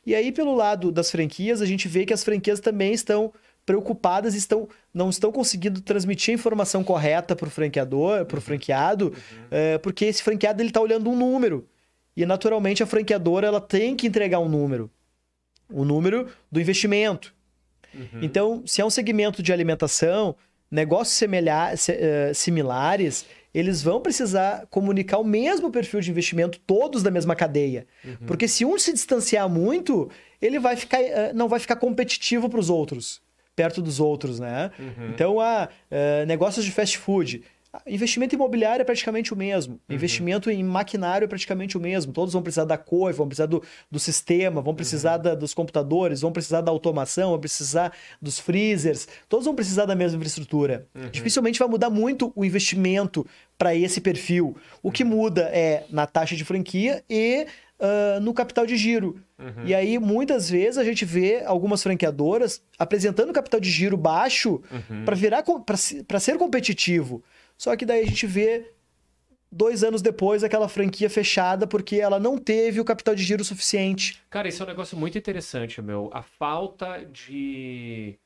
E 0.04 0.14
aí, 0.14 0.32
pelo 0.32 0.54
lado 0.54 0.90
das 0.90 1.10
franquias, 1.10 1.60
a 1.60 1.66
gente 1.66 1.86
vê 1.88 2.06
que 2.06 2.12
as 2.12 2.24
franquias 2.24 2.58
também 2.58 2.92
estão 2.92 3.32
preocupadas 3.66 4.34
estão 4.34 4.68
não 4.92 5.10
estão 5.10 5.30
conseguindo 5.30 5.80
transmitir 5.80 6.32
a 6.32 6.34
informação 6.34 6.82
correta 6.82 7.36
para 7.36 7.46
o 7.46 7.50
franqueador, 7.50 8.24
para 8.24 8.36
o 8.36 8.38
uhum. 8.38 8.42
franqueado, 8.44 9.04
uhum. 9.06 9.44
é, 9.50 9.78
porque 9.78 10.06
esse 10.06 10.22
franqueado 10.22 10.60
ele 10.60 10.70
está 10.70 10.80
olhando 10.80 11.08
um 11.08 11.16
número 11.16 11.68
e 12.16 12.26
naturalmente 12.26 12.82
a 12.82 12.86
franqueadora 12.86 13.46
ela 13.46 13.60
tem 13.60 13.94
que 13.94 14.06
entregar 14.06 14.40
um 14.40 14.48
número, 14.48 14.90
o 15.70 15.84
número 15.84 16.28
do 16.50 16.60
investimento. 16.60 17.34
Uhum. 17.94 18.20
Então, 18.22 18.62
se 18.66 18.80
é 18.80 18.84
um 18.84 18.90
segmento 18.90 19.42
de 19.42 19.52
alimentação, 19.52 20.34
negócios 20.70 21.20
uh, 21.20 22.34
similares, 22.34 23.26
eles 23.52 23.82
vão 23.82 24.00
precisar 24.00 24.66
comunicar 24.70 25.18
o 25.18 25.24
mesmo 25.24 25.70
perfil 25.70 26.00
de 26.00 26.10
investimento, 26.10 26.58
todos 26.60 27.02
da 27.02 27.10
mesma 27.10 27.34
cadeia. 27.34 27.86
Uhum. 28.04 28.26
Porque 28.26 28.46
se 28.46 28.64
um 28.64 28.78
se 28.78 28.92
distanciar 28.92 29.48
muito, 29.48 30.08
ele 30.40 30.58
vai 30.58 30.76
ficar, 30.76 31.00
eh, 31.00 31.32
não 31.34 31.48
vai 31.48 31.58
ficar 31.58 31.76
competitivo 31.76 32.48
para 32.48 32.60
os 32.60 32.70
outros, 32.70 33.20
perto 33.56 33.82
dos 33.82 33.98
outros, 33.98 34.38
né? 34.38 34.70
Uhum. 34.78 35.08
Então, 35.08 35.40
ah, 35.40 35.68
eh, 35.90 36.24
negócios 36.26 36.64
de 36.64 36.70
fast 36.70 36.96
food. 36.96 37.42
Investimento 37.86 38.34
imobiliário 38.34 38.82
é 38.82 38.84
praticamente 38.84 39.32
o 39.32 39.36
mesmo. 39.36 39.74
Uhum. 39.88 39.94
Investimento 39.94 40.50
em 40.50 40.62
maquinário 40.64 41.24
é 41.24 41.28
praticamente 41.28 41.76
o 41.78 41.80
mesmo. 41.80 42.12
Todos 42.12 42.32
vão 42.32 42.42
precisar 42.42 42.64
da 42.64 42.76
coifa, 42.76 43.18
vão 43.18 43.28
precisar 43.28 43.46
do, 43.46 43.62
do 43.90 43.98
sistema, 44.00 44.60
vão 44.60 44.74
precisar 44.74 45.16
Uhum. 45.18 45.22
da- 45.22 45.34
dos 45.36 45.54
computadores, 45.54 46.20
vão 46.20 46.32
precisar 46.32 46.62
da 46.62 46.70
automação, 46.72 47.30
vão 47.30 47.38
precisar 47.38 47.92
dos 48.20 48.38
freezers. 48.40 49.06
Todos 49.28 49.46
vão 49.46 49.54
precisar 49.54 49.86
da 49.86 49.94
mesma 49.94 50.16
infraestrutura. 50.16 50.86
Uhum. 50.94 51.10
Dificilmente 51.10 51.58
vai 51.60 51.68
mudar 51.68 51.90
muito 51.90 52.32
o 52.34 52.44
investimento 52.44 53.24
para 53.56 53.74
esse 53.74 54.00
perfil. 54.00 54.56
O 54.82 54.88
Uhum. 54.88 54.92
que 54.92 55.04
muda 55.04 55.42
é 55.52 55.84
na 55.90 56.06
taxa 56.06 56.34
de 56.34 56.44
franquia 56.44 57.04
e 57.08 57.46
ah, 57.82 58.18
no 58.20 58.34
capital 58.34 58.66
de 58.66 58.76
giro. 58.76 59.16
Uhum. 59.38 59.64
E 59.64 59.74
aí, 59.74 59.98
muitas 59.98 60.50
vezes, 60.50 60.76
a 60.76 60.84
gente 60.84 61.04
vê 61.04 61.42
algumas 61.46 61.82
franqueadoras 61.82 62.60
apresentando 62.78 63.32
capital 63.32 63.58
de 63.60 63.70
giro 63.70 63.96
baixo 63.96 64.60
Uhum. 64.70 65.04
para 65.06 65.14
virar 65.16 65.42
para 66.06 66.18
ser 66.20 66.36
competitivo. 66.36 67.22
Só 67.60 67.76
que 67.76 67.84
daí 67.84 68.00
a 68.02 68.06
gente 68.06 68.26
vê 68.26 68.72
dois 69.52 69.84
anos 69.84 70.00
depois 70.00 70.42
aquela 70.42 70.66
franquia 70.66 71.10
fechada 71.10 71.66
porque 71.66 71.96
ela 71.96 72.18
não 72.18 72.38
teve 72.38 72.80
o 72.80 72.84
capital 72.86 73.14
de 73.14 73.22
giro 73.22 73.44
suficiente. 73.44 74.22
Cara, 74.30 74.48
isso 74.48 74.62
é 74.62 74.64
um 74.64 74.68
negócio 74.70 74.96
muito 74.96 75.18
interessante, 75.18 75.82
meu. 75.82 76.08
A 76.10 76.22
falta 76.22 77.04
de 77.04 78.18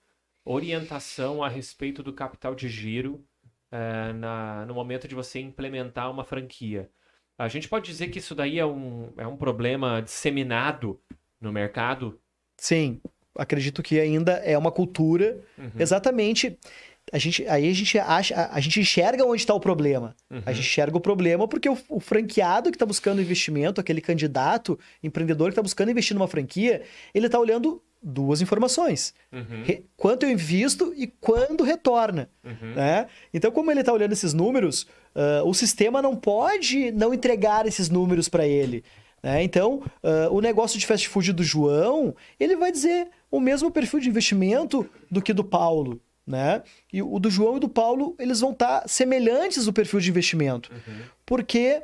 orientação 0.45 1.43
a 1.43 1.49
respeito 1.49 2.01
do 2.01 2.13
capital 2.13 2.55
de 2.55 2.69
giro 2.69 3.25
eh, 3.73 4.13
na- 4.13 4.65
no 4.67 4.75
momento 4.75 5.09
de 5.09 5.17
você 5.17 5.41
implementar 5.41 6.09
uma 6.09 6.23
franquia. 6.23 6.89
A 7.37 7.49
gente 7.49 7.69
pode 7.69 7.87
dizer 7.87 8.11
que 8.11 8.21
isso 8.21 8.37
daí 8.37 8.61
é 8.61 8.65
um, 8.65 9.13
é 9.17 9.27
um 9.27 9.37
problema 9.37 10.01
disseminado 10.01 11.01
no 11.41 11.51
mercado? 11.53 12.21
Sim, 12.57 13.01
acredito 13.37 13.83
que 13.83 13.99
ainda 13.99 14.35
é 14.35 14.57
uma 14.57 14.71
cultura 14.71 15.43
Uhum, 15.59 15.73
exatamente. 15.77 16.57
A 17.15 17.19
gente, 17.19 17.47
aí 17.47 17.71
a 17.71 17.73
gente 17.73 17.97
acha, 17.97 18.51
a, 18.51 18.59
gente 18.59 18.81
enxerga 18.81 19.25
onde 19.25 19.41
está 19.41 19.55
o 19.55 19.61
problema. 19.61 20.17
uhum, 20.29 20.43
A 20.45 20.53
gente 20.53 20.67
enxerga 20.67 20.97
o 20.97 21.01
problema 21.01 21.47
porque 21.47 21.69
o, 21.69 21.79
o 21.89 22.01
franqueado 22.01 22.73
que 22.73 22.75
está 22.75 22.85
buscando 22.85 23.23
investimento, 23.23 23.81
aquele 23.81 24.01
candidato, 24.01 24.77
empreendedor 25.01 25.47
que 25.47 25.53
está 25.53 25.63
buscando 25.63 25.93
investir 25.93 26.13
numa 26.13 26.27
franquia, 26.27 26.83
ele 27.15 27.27
está 27.27 27.39
olhando 27.39 27.81
duas 28.03 28.41
informações: 28.41 29.15
uhum, 29.33 29.63
quanto 29.97 30.25
eu 30.25 30.31
invisto 30.31 30.93
e 30.97 31.07
quando 31.07 31.63
retorna. 31.63 32.29
uhum. 32.45 32.75
né? 32.75 33.07
Então, 33.33 33.53
como 33.53 33.71
ele 33.71 33.79
está 33.79 33.93
olhando 33.93 34.11
esses 34.11 34.35
números, 34.35 34.85
ah, 35.15 35.43
o 35.45 35.55
sistema 35.55 36.03
não 36.03 36.17
pode 36.17 36.91
não 36.91 37.15
entregar 37.15 37.65
esses 37.65 37.89
números 37.89 38.29
para 38.29 38.45
ele. 38.45 38.83
né? 39.23 39.41
Então, 39.45 39.85
ah, 40.03 40.27
o 40.33 40.41
negócio 40.41 40.81
de 40.81 40.85
fast 40.85 41.09
food 41.09 41.33
do 41.33 41.45
João, 41.45 42.13
ele 42.41 42.57
vai 42.57 42.73
dizer 42.73 43.07
o 43.31 43.39
mesmo 43.39 43.71
perfil 43.71 44.01
de 44.01 44.09
investimento 44.09 44.85
do 45.09 45.23
que 45.23 45.33
do 45.33 45.45
Paulo. 45.45 46.01
Né? 46.27 46.63
E 46.93 47.03
o 47.03 47.19
do 47.19 47.31
João 47.31 47.59
e 47.59 47.61
do 47.61 47.69
Paulo, 47.69 48.15
eles 48.19 48.41
vão 48.41 48.53
estar 48.53 48.89
semelhantes 48.89 49.67
no 49.67 49.73
perfil 49.73 50.01
de 50.01 50.09
investimento. 50.09 50.71
Uhum. 50.73 51.01
Porque 51.27 51.83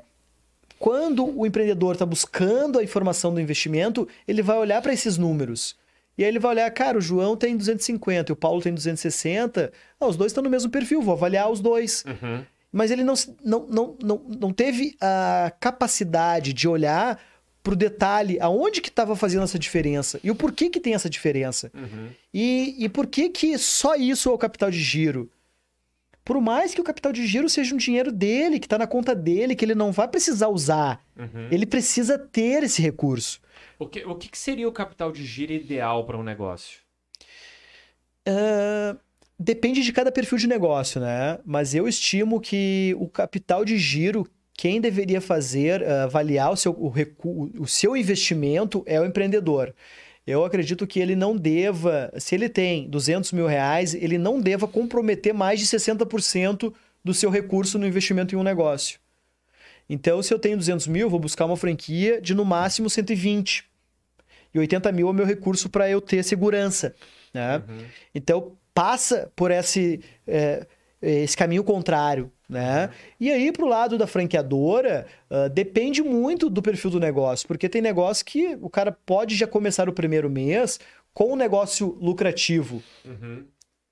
quando 0.78 1.26
o 1.38 1.46
empreendedor 1.46 1.92
está 1.92 2.06
buscando 2.06 2.78
a 2.78 2.82
informação 2.82 3.34
do 3.34 3.40
investimento, 3.40 4.08
ele 4.26 4.40
vai 4.40 4.56
olhar 4.56 4.80
para 4.80 4.94
esses 4.94 5.18
números. 5.18 5.76
E 6.16 6.24
aí 6.24 6.28
ele 6.30 6.38
vai 6.38 6.52
olhar, 6.52 6.70
cara, 6.70 6.96
o 6.96 7.02
João 7.02 7.36
tem 7.36 7.56
250 7.56 8.30
e 8.30 8.34
o 8.34 8.36
Paulo 8.36 8.62
tem 8.62 8.72
260. 8.72 9.72
Ah, 10.00 10.06
os 10.06 10.16
dois 10.16 10.32
estão 10.32 10.42
no 10.42 10.50
mesmo 10.50 10.70
perfil, 10.70 11.02
vou 11.02 11.14
avaliar 11.14 11.50
os 11.50 11.60
dois. 11.60 12.02
Uhum. 12.06 12.42
Mas 12.72 12.90
ele 12.90 13.04
não, 13.04 13.14
não, 13.44 13.66
não, 13.66 13.96
não, 14.02 14.22
não 14.40 14.52
teve 14.52 14.96
a 15.00 15.52
capacidade 15.60 16.52
de 16.52 16.68
olhar 16.68 17.20
para 17.62 17.74
o 17.74 17.76
detalhe, 17.76 18.38
aonde 18.40 18.80
que 18.80 18.88
estava 18.88 19.14
fazendo 19.14 19.44
essa 19.44 19.58
diferença 19.58 20.18
e 20.24 20.30
o 20.30 20.34
porquê 20.34 20.70
que 20.70 20.80
tem 20.80 20.94
essa 20.94 21.10
diferença. 21.10 21.70
Uhum. 21.74 22.08
E, 22.32 22.74
e 22.78 22.88
por 22.88 23.06
que 23.06 23.28
que 23.28 23.58
só 23.58 23.94
isso 23.96 24.28
é 24.30 24.32
o 24.32 24.38
capital 24.38 24.70
de 24.70 24.80
giro? 24.80 25.30
Por 26.24 26.40
mais 26.40 26.74
que 26.74 26.80
o 26.80 26.84
capital 26.84 27.12
de 27.12 27.26
giro 27.26 27.48
seja 27.48 27.74
um 27.74 27.78
dinheiro 27.78 28.12
dele, 28.12 28.58
que 28.60 28.66
está 28.66 28.78
na 28.78 28.86
conta 28.86 29.14
dele, 29.14 29.54
que 29.54 29.64
ele 29.64 29.74
não 29.74 29.90
vai 29.92 30.08
precisar 30.08 30.48
usar, 30.48 31.04
Uhum. 31.18 31.48
ele 31.50 31.66
precisa 31.66 32.18
ter 32.18 32.62
esse 32.62 32.80
recurso. 32.80 33.40
O, 33.78 33.86
que, 33.86 34.04
o 34.04 34.14
que 34.14 34.38
seria 34.38 34.68
o 34.68 34.72
capital 34.72 35.10
de 35.12 35.24
giro 35.24 35.52
ideal 35.52 36.04
para 36.06 36.16
um 36.16 36.22
negócio? 36.22 36.78
Ah, 38.26 38.96
depende 39.38 39.82
de 39.82 39.92
cada 39.92 40.12
perfil 40.12 40.38
de 40.38 40.46
negócio, 40.46 41.00
né? 41.00 41.38
Mas 41.44 41.74
eu 41.74 41.88
estimo 41.88 42.40
que 42.40 42.94
o 42.98 43.08
capital 43.08 43.64
de 43.64 43.78
giro, 43.78 44.26
quem 44.60 44.78
deveria 44.78 45.22
fazer, 45.22 45.82
ah, 45.82 46.04
avaliar 46.04 46.52
o 46.52 46.56
seu, 46.56 46.72
o, 46.78 46.90
recu- 46.90 47.50
o 47.58 47.66
seu 47.66 47.96
investimento 47.96 48.82
é 48.84 49.00
o 49.00 49.06
empreendedor. 49.06 49.74
Eu 50.26 50.44
acredito 50.44 50.86
que 50.86 51.00
ele 51.00 51.16
não 51.16 51.34
deva, 51.34 52.12
se 52.18 52.34
ele 52.34 52.46
tem 52.46 52.86
200 52.86 53.32
mil 53.32 53.46
reais, 53.46 53.94
ele 53.94 54.18
não 54.18 54.38
deva 54.38 54.68
comprometer 54.68 55.32
mais 55.32 55.60
de 55.60 55.66
60% 55.66 56.74
do 57.02 57.14
seu 57.14 57.30
recurso 57.30 57.78
no 57.78 57.86
investimento 57.86 58.34
em 58.34 58.38
um 58.38 58.42
negócio. 58.42 59.00
Então, 59.88 60.22
se 60.22 60.34
eu 60.34 60.38
tenho 60.38 60.58
200 60.58 60.86
mil, 60.88 61.08
vou 61.08 61.18
buscar 61.18 61.46
uma 61.46 61.56
franquia 61.56 62.20
de 62.20 62.34
no 62.34 62.44
máximo 62.44 62.90
120. 62.90 63.64
E 64.52 64.58
80 64.58 64.92
mil 64.92 65.06
é 65.06 65.10
o 65.10 65.14
meu 65.14 65.24
recurso 65.24 65.70
para 65.70 65.88
eu 65.88 66.02
ter 66.02 66.22
segurança. 66.22 66.94
Né? 67.32 67.62
Uhum. 67.66 67.78
Então, 68.14 68.52
passa 68.74 69.32
por 69.34 69.50
esse, 69.50 70.00
é, 70.26 70.66
esse 71.00 71.34
caminho 71.34 71.64
contrário, 71.64 72.30
né? 72.50 72.90
E 73.18 73.30
aí, 73.30 73.52
pro 73.52 73.66
lado 73.66 73.96
da 73.96 74.06
franqueadora, 74.06 75.06
ah, 75.30 75.48
depende 75.48 76.02
muito 76.02 76.50
do 76.50 76.60
perfil 76.60 76.90
do 76.90 77.00
negócio, 77.00 77.46
porque 77.46 77.68
tem 77.68 77.80
negócio 77.80 78.24
que 78.24 78.58
o 78.60 78.68
cara 78.68 78.90
pode 78.92 79.34
já 79.36 79.46
começar 79.46 79.88
o 79.88 79.92
primeiro 79.92 80.28
mês 80.28 80.80
com 81.14 81.32
um 81.32 81.36
negócio 81.36 81.96
lucrativo, 82.00 82.82
Uhum. 83.04 83.44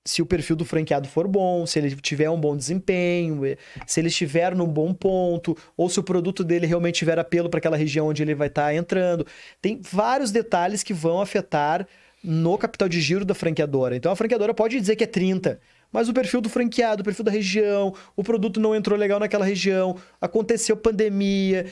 se 0.07 0.23
o 0.23 0.27
perfil 0.27 0.57
do 0.57 0.65
franqueado 0.65 1.07
for 1.09 1.29
bom, 1.29 1.67
se 1.67 1.79
ele 1.79 1.95
tiver 1.97 2.31
um 2.31 2.41
bom 2.41 2.57
desempenho, 2.57 3.45
eh, 3.45 3.57
se 3.87 4.01
ele 4.01 4.09
estiver 4.09 4.55
num 4.55 4.67
bom 4.67 4.95
ponto, 4.95 5.57
ou 5.77 5.89
se 5.91 6.01
o 6.01 6.03
produto 6.03 6.43
dele 6.43 6.67
realmente 6.67 6.95
tiver 6.97 7.19
apelo 7.19 7.51
para 7.51 7.59
aquela 7.59 7.77
região 7.77 8.07
onde 8.09 8.23
ele 8.23 8.35
vai 8.35 8.49
estar 8.49 8.75
entrando. 8.75 9.27
Tem 9.61 9.81
vários 9.83 10.31
detalhes 10.31 10.83
que 10.83 10.95
vão 10.95 11.21
afetar 11.21 11.87
no 12.25 12.57
capital 12.57 12.89
de 12.89 13.01
giro 13.01 13.25
da 13.25 13.35
franqueadora. 13.35 13.95
Então 13.97 14.11
a 14.11 14.17
franqueadora 14.17 14.55
pode 14.55 14.79
dizer 14.81 14.97
que 14.97 15.05
é 15.05 15.07
30, 15.07 15.61
mas 15.93 16.09
o 16.09 16.13
perfil 16.13 16.41
do 16.41 16.49
franqueado, 16.49 17.01
o 17.03 17.05
perfil 17.05 17.25
da 17.25 17.31
região, 17.31 17.95
o 18.17 18.23
produto 18.23 18.59
não 18.61 18.75
entrou 18.75 18.99
legal 18.99 19.19
naquela 19.19 19.45
região, 19.45 19.97
aconteceu 20.21 20.77
pandemia, 20.77 21.67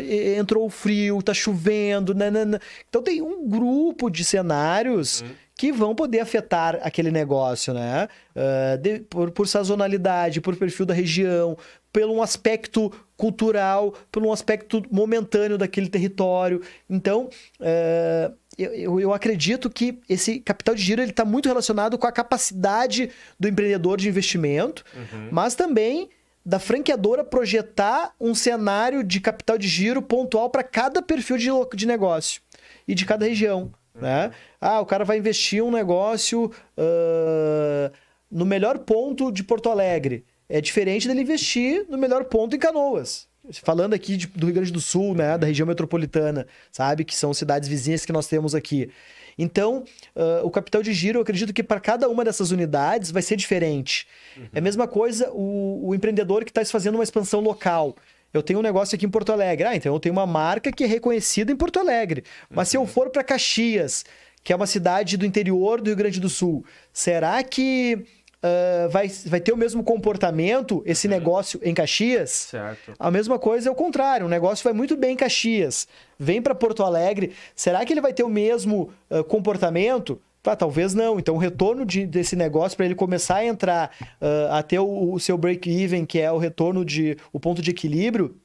e- 0.00 0.34
entrou 0.38 0.66
o 0.66 0.70
frio, 0.70 1.22
tá 1.22 1.32
chovendo, 1.34 2.14
nanana. 2.14 2.60
Então 2.88 3.02
tem 3.02 3.22
um 3.22 3.48
grupo 3.48 4.10
de 4.10 4.24
cenários 4.24 5.20
Uhum. 5.20 5.28
que 5.56 5.72
vão 5.72 5.94
poder 5.94 6.20
afetar 6.20 6.78
aquele 6.82 7.10
negócio, 7.10 7.72
né? 7.72 8.08
Ah, 8.34 8.76
de- 8.76 9.00
por, 9.00 9.30
por 9.30 9.46
sazonalidade, 9.46 10.40
por 10.40 10.56
perfil 10.56 10.84
da 10.86 10.94
região, 10.94 11.56
pelo 11.92 12.12
um 12.12 12.20
aspecto 12.22 12.90
cultural, 13.16 13.94
por 14.10 14.20
um 14.24 14.32
aspecto 14.32 14.82
momentâneo 14.90 15.56
daquele 15.56 15.88
território. 15.88 16.60
Então, 16.90 17.28
ah, 17.60 18.32
eu, 18.58 18.72
eu- 18.74 19.00
eu 19.00 19.12
acredito 19.12 19.68
que 19.70 19.98
esse 20.08 20.40
capital 20.40 20.74
de 20.74 20.82
giro 20.82 21.02
está 21.02 21.24
muito 21.24 21.48
relacionado 21.48 21.96
com 21.98 22.06
a 22.06 22.12
capacidade 22.12 23.10
do 23.38 23.48
empreendedor 23.48 23.96
de 23.98 24.08
investimento, 24.08 24.84
Uhum. 24.94 25.28
mas 25.30 25.54
também 25.54 26.08
da 26.46 26.58
franqueadora 26.58 27.24
projetar 27.24 28.14
um 28.20 28.34
cenário 28.34 29.02
de 29.02 29.18
capital 29.20 29.56
de 29.56 29.66
giro 29.66 30.02
pontual 30.02 30.50
para 30.50 30.62
cada 30.62 31.00
perfil 31.00 31.38
de, 31.38 31.48
de 31.74 31.86
negócio 31.86 32.42
e 32.86 32.94
de 32.94 33.04
cada 33.06 33.24
região. 33.26 33.72
Né? 33.98 34.30
Ah, 34.60 34.80
o 34.80 34.86
cara 34.86 35.04
vai 35.04 35.16
investir 35.18 35.62
um 35.62 35.70
negócio 35.70 36.50
ah, 36.76 37.90
no 38.30 38.44
melhor 38.44 38.78
ponto 38.80 39.30
de 39.32 39.42
Porto 39.44 39.70
Alegre. 39.70 40.24
É 40.48 40.60
diferente 40.60 41.08
dele 41.08 41.22
investir 41.22 41.86
no 41.88 41.96
melhor 41.96 42.24
ponto 42.24 42.54
em 42.54 42.58
Canoas. 42.58 43.26
Falando 43.62 43.94
aqui 43.94 44.16
de- 44.16 44.26
do 44.28 44.46
Rio 44.46 44.54
Grande 44.54 44.72
do 44.72 44.80
Sul, 44.80 45.14
né, 45.14 45.36
da 45.36 45.46
região 45.46 45.66
metropolitana, 45.66 46.46
sabe? 46.72 47.04
Que 47.04 47.14
são 47.14 47.34
cidades 47.34 47.68
vizinhas 47.68 48.04
que 48.06 48.12
nós 48.12 48.26
temos 48.26 48.54
aqui. 48.54 48.90
Então, 49.36 49.84
ah, 50.16 50.40
o 50.44 50.50
capital 50.50 50.82
de 50.82 50.92
giro, 50.92 51.18
eu 51.18 51.22
acredito 51.22 51.52
que 51.52 51.62
para 51.62 51.80
cada 51.80 52.08
uma 52.08 52.24
dessas 52.24 52.50
unidades 52.50 53.10
vai 53.10 53.20
ser 53.22 53.36
diferente. 53.36 54.06
É 54.52 54.58
a 54.58 54.62
mesma 54.62 54.86
coisa 54.86 55.30
o, 55.32 55.88
o 55.88 55.94
empreendedor 55.94 56.44
que 56.44 56.50
está 56.50 56.64
fazendo 56.64 56.94
uma 56.94 57.04
expansão 57.04 57.40
local. 57.40 57.96
Eu 58.32 58.42
tenho 58.42 58.58
um 58.58 58.62
negócio 58.62 58.96
aqui 58.96 59.06
em 59.06 59.10
Porto 59.10 59.30
Alegre. 59.30 59.66
Ah, 59.66 59.76
então 59.76 59.92
eu 59.94 60.00
tenho 60.00 60.12
uma 60.12 60.26
marca 60.26 60.72
que 60.72 60.84
é 60.84 60.86
reconhecida 60.86 61.52
em 61.52 61.56
Porto 61.56 61.78
Alegre. 61.78 62.24
Mas 62.50 62.68
se 62.68 62.76
eu 62.76 62.86
for 62.86 63.10
para 63.10 63.22
Caxias, 63.22 64.04
que 64.42 64.52
é 64.52 64.56
uma 64.56 64.66
cidade 64.66 65.16
do 65.16 65.24
interior 65.26 65.80
do 65.80 65.88
Rio 65.88 65.96
Grande 65.96 66.18
do 66.20 66.28
Sul, 66.28 66.64
será 66.92 67.42
que 67.42 68.04
ah, 68.44 68.88
vai, 68.88 69.08
vai 69.08 69.40
ter 69.40 69.52
o 69.52 69.56
mesmo 69.56 69.82
comportamento 69.82 70.82
esse 70.84 71.08
negócio 71.08 71.58
em 71.62 71.72
Caxias? 71.72 72.30
Certo. 72.30 72.92
A 72.98 73.10
mesma 73.10 73.38
coisa 73.38 73.70
é 73.70 73.72
o 73.72 73.74
contrário. 73.74 74.26
O 74.26 74.28
negócio 74.28 74.62
vai 74.62 74.74
muito 74.74 74.96
bem 74.98 75.12
em 75.12 75.16
Caxias, 75.16 75.88
vem 76.18 76.42
para 76.42 76.54
Porto 76.54 76.82
Alegre. 76.82 77.32
Será 77.56 77.82
que 77.86 77.92
ele 77.94 78.02
vai 78.02 78.12
ter 78.12 78.22
o 78.22 78.28
mesmo 78.28 78.92
ah, 79.10 79.24
comportamento? 79.24 80.20
Ah, 80.46 80.54
talvez 80.54 80.92
não. 80.92 81.18
Então, 81.18 81.36
o 81.36 81.38
retorno 81.38 81.86
de- 81.86 82.04
desse 82.04 82.36
negócio 82.36 82.76
para 82.76 82.84
ele 82.84 82.94
começar 82.94 83.36
a 83.36 83.46
entrar, 83.46 83.90
ah, 84.20 84.58
a 84.58 84.62
ter 84.62 84.78
o, 84.78 85.14
o 85.14 85.18
seu 85.18 85.38
break-even, 85.38 86.04
que 86.04 86.20
é 86.20 86.30
o 86.30 86.36
retorno 86.36 86.84
de 86.84 87.16
o 87.32 87.40
ponto 87.40 87.62
de 87.62 87.70
equilíbrio, 87.70 88.36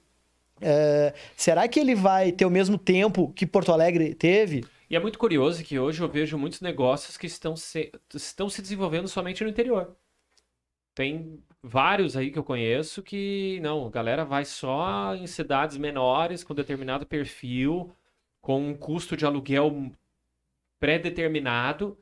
ah, 0.62 1.14
será 1.36 1.68
que 1.68 1.78
ele 1.78 1.94
vai 1.94 2.32
ter 2.32 2.46
o 2.46 2.50
mesmo 2.50 2.78
tempo 2.78 3.34
que 3.36 3.46
Porto 3.46 3.74
Alegre 3.74 4.14
teve? 4.14 4.64
E 4.90 4.96
é 4.96 5.00
muito 5.00 5.20
curioso 5.20 5.64
que 5.64 5.78
hoje 5.78 6.02
eu 6.02 6.10
vejo 6.10 6.38
muitos 6.38 6.62
negócios 6.62 7.16
que 7.16 7.28
estão 7.28 7.56
se, 7.56 7.92
estão 8.14 8.50
se 8.50 8.62
desenvolvendo 8.62 9.08
somente 9.08 9.44
no 9.44 9.50
interior. 9.50 9.96
Tem 10.96 11.44
vários 11.62 12.18
aí 12.18 12.32
que 12.32 12.40
eu 12.40 12.44
conheço 12.44 13.04
que, 13.04 13.60
não, 13.62 13.86
a 13.88 13.90
galera 13.90 14.26
vai 14.26 14.46
só 14.46 15.16
em 15.16 15.28
cidades 15.28 15.78
menores, 15.78 16.44
com 16.44 16.56
determinado 16.56 17.06
perfil, 17.06 17.96
com 18.42 18.70
um 18.70 18.76
custo 18.76 19.16
de 19.16 19.26
aluguel 19.26 19.92
pré-determinado, 20.80 21.98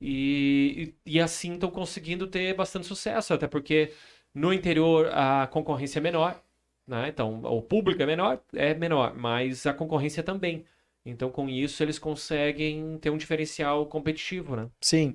e, 0.00 0.94
e, 1.06 1.16
e 1.16 1.20
assim 1.20 1.54
estão 1.54 1.70
conseguindo 1.70 2.26
ter 2.26 2.54
bastante 2.54 2.86
sucesso, 2.86 3.34
até 3.34 3.46
porque 3.46 3.92
no 4.34 4.52
interior 4.52 5.08
a 5.12 5.46
concorrência 5.48 5.98
é 5.98 6.02
menor, 6.02 6.42
né? 6.86 7.08
Então 7.08 7.42
o 7.44 7.62
público 7.62 8.02
é 8.02 8.06
menor, 8.06 8.42
é 8.54 8.74
menor, 8.74 9.14
mas 9.16 9.66
a 9.66 9.74
concorrência 9.74 10.22
também. 10.22 10.64
Então, 11.04 11.30
com 11.30 11.48
isso, 11.48 11.82
eles 11.82 11.98
conseguem 11.98 12.98
ter 12.98 13.10
um 13.10 13.16
diferencial 13.16 13.86
competitivo, 13.86 14.54
né? 14.54 14.68
Sim. 14.80 15.14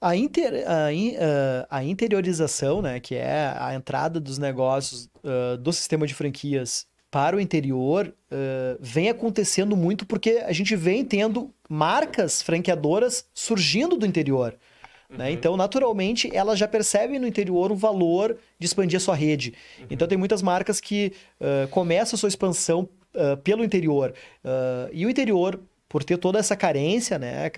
A, 0.00 0.14
inter, 0.14 0.64
a, 0.68 0.92
in, 0.92 1.16
uh, 1.16 1.66
a 1.68 1.82
interiorização, 1.82 2.80
né, 2.80 3.00
que 3.00 3.16
é 3.16 3.52
a 3.58 3.74
entrada 3.74 4.20
dos 4.20 4.38
negócios 4.38 5.10
uh, 5.24 5.56
do 5.58 5.72
sistema 5.72 6.06
de 6.06 6.14
franquias 6.14 6.86
para 7.10 7.36
o 7.36 7.40
interior, 7.40 8.14
uh, 8.30 8.78
vem 8.78 9.08
acontecendo 9.08 9.76
muito 9.76 10.06
porque 10.06 10.42
a 10.46 10.52
gente 10.52 10.76
vem 10.76 11.04
tendo 11.04 11.52
marcas 11.68 12.42
franqueadoras 12.42 13.26
surgindo 13.34 13.96
do 13.96 14.06
interior. 14.06 14.54
Né? 15.10 15.28
Uhum. 15.28 15.32
Então, 15.32 15.56
naturalmente, 15.56 16.30
elas 16.36 16.58
já 16.58 16.68
percebem 16.68 17.18
no 17.18 17.26
interior 17.26 17.72
o 17.72 17.74
valor 17.74 18.36
de 18.58 18.66
expandir 18.66 18.98
a 18.98 19.00
sua 19.00 19.16
rede. 19.16 19.54
Uhum. 19.80 19.86
Então, 19.90 20.06
tem 20.06 20.18
muitas 20.18 20.42
marcas 20.42 20.80
que 20.82 21.14
começam 21.70 22.14
a 22.14 22.18
sua 22.18 22.28
expansão 22.28 22.86
uh, 23.14 23.36
pelo 23.38 23.64
interior. 23.64 24.14
Uh, 24.44 24.90
e 24.92 25.06
o 25.06 25.10
interior, 25.10 25.60
por 25.88 26.04
ter 26.04 26.18
toda 26.18 26.38
essa 26.38 26.56
carência, 26.56 27.18
né, 27.18 27.50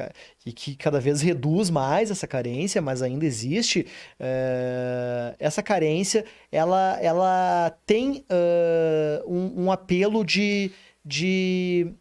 e 0.46 0.52
que 0.52 0.76
cada 0.76 1.00
vez 1.00 1.20
reduz 1.20 1.68
mais 1.68 2.10
essa 2.10 2.26
carência, 2.26 2.80
mas 2.80 3.02
ainda 3.02 3.24
existe, 3.24 3.86
uh, 4.20 5.36
essa 5.38 5.62
carência, 5.62 6.24
ela, 6.50 6.98
ela 7.00 7.76
tem 7.84 8.24
um, 9.26 9.64
um, 9.64 9.72
apelo 9.72 10.24
de, 10.24 10.70
de 11.04 11.92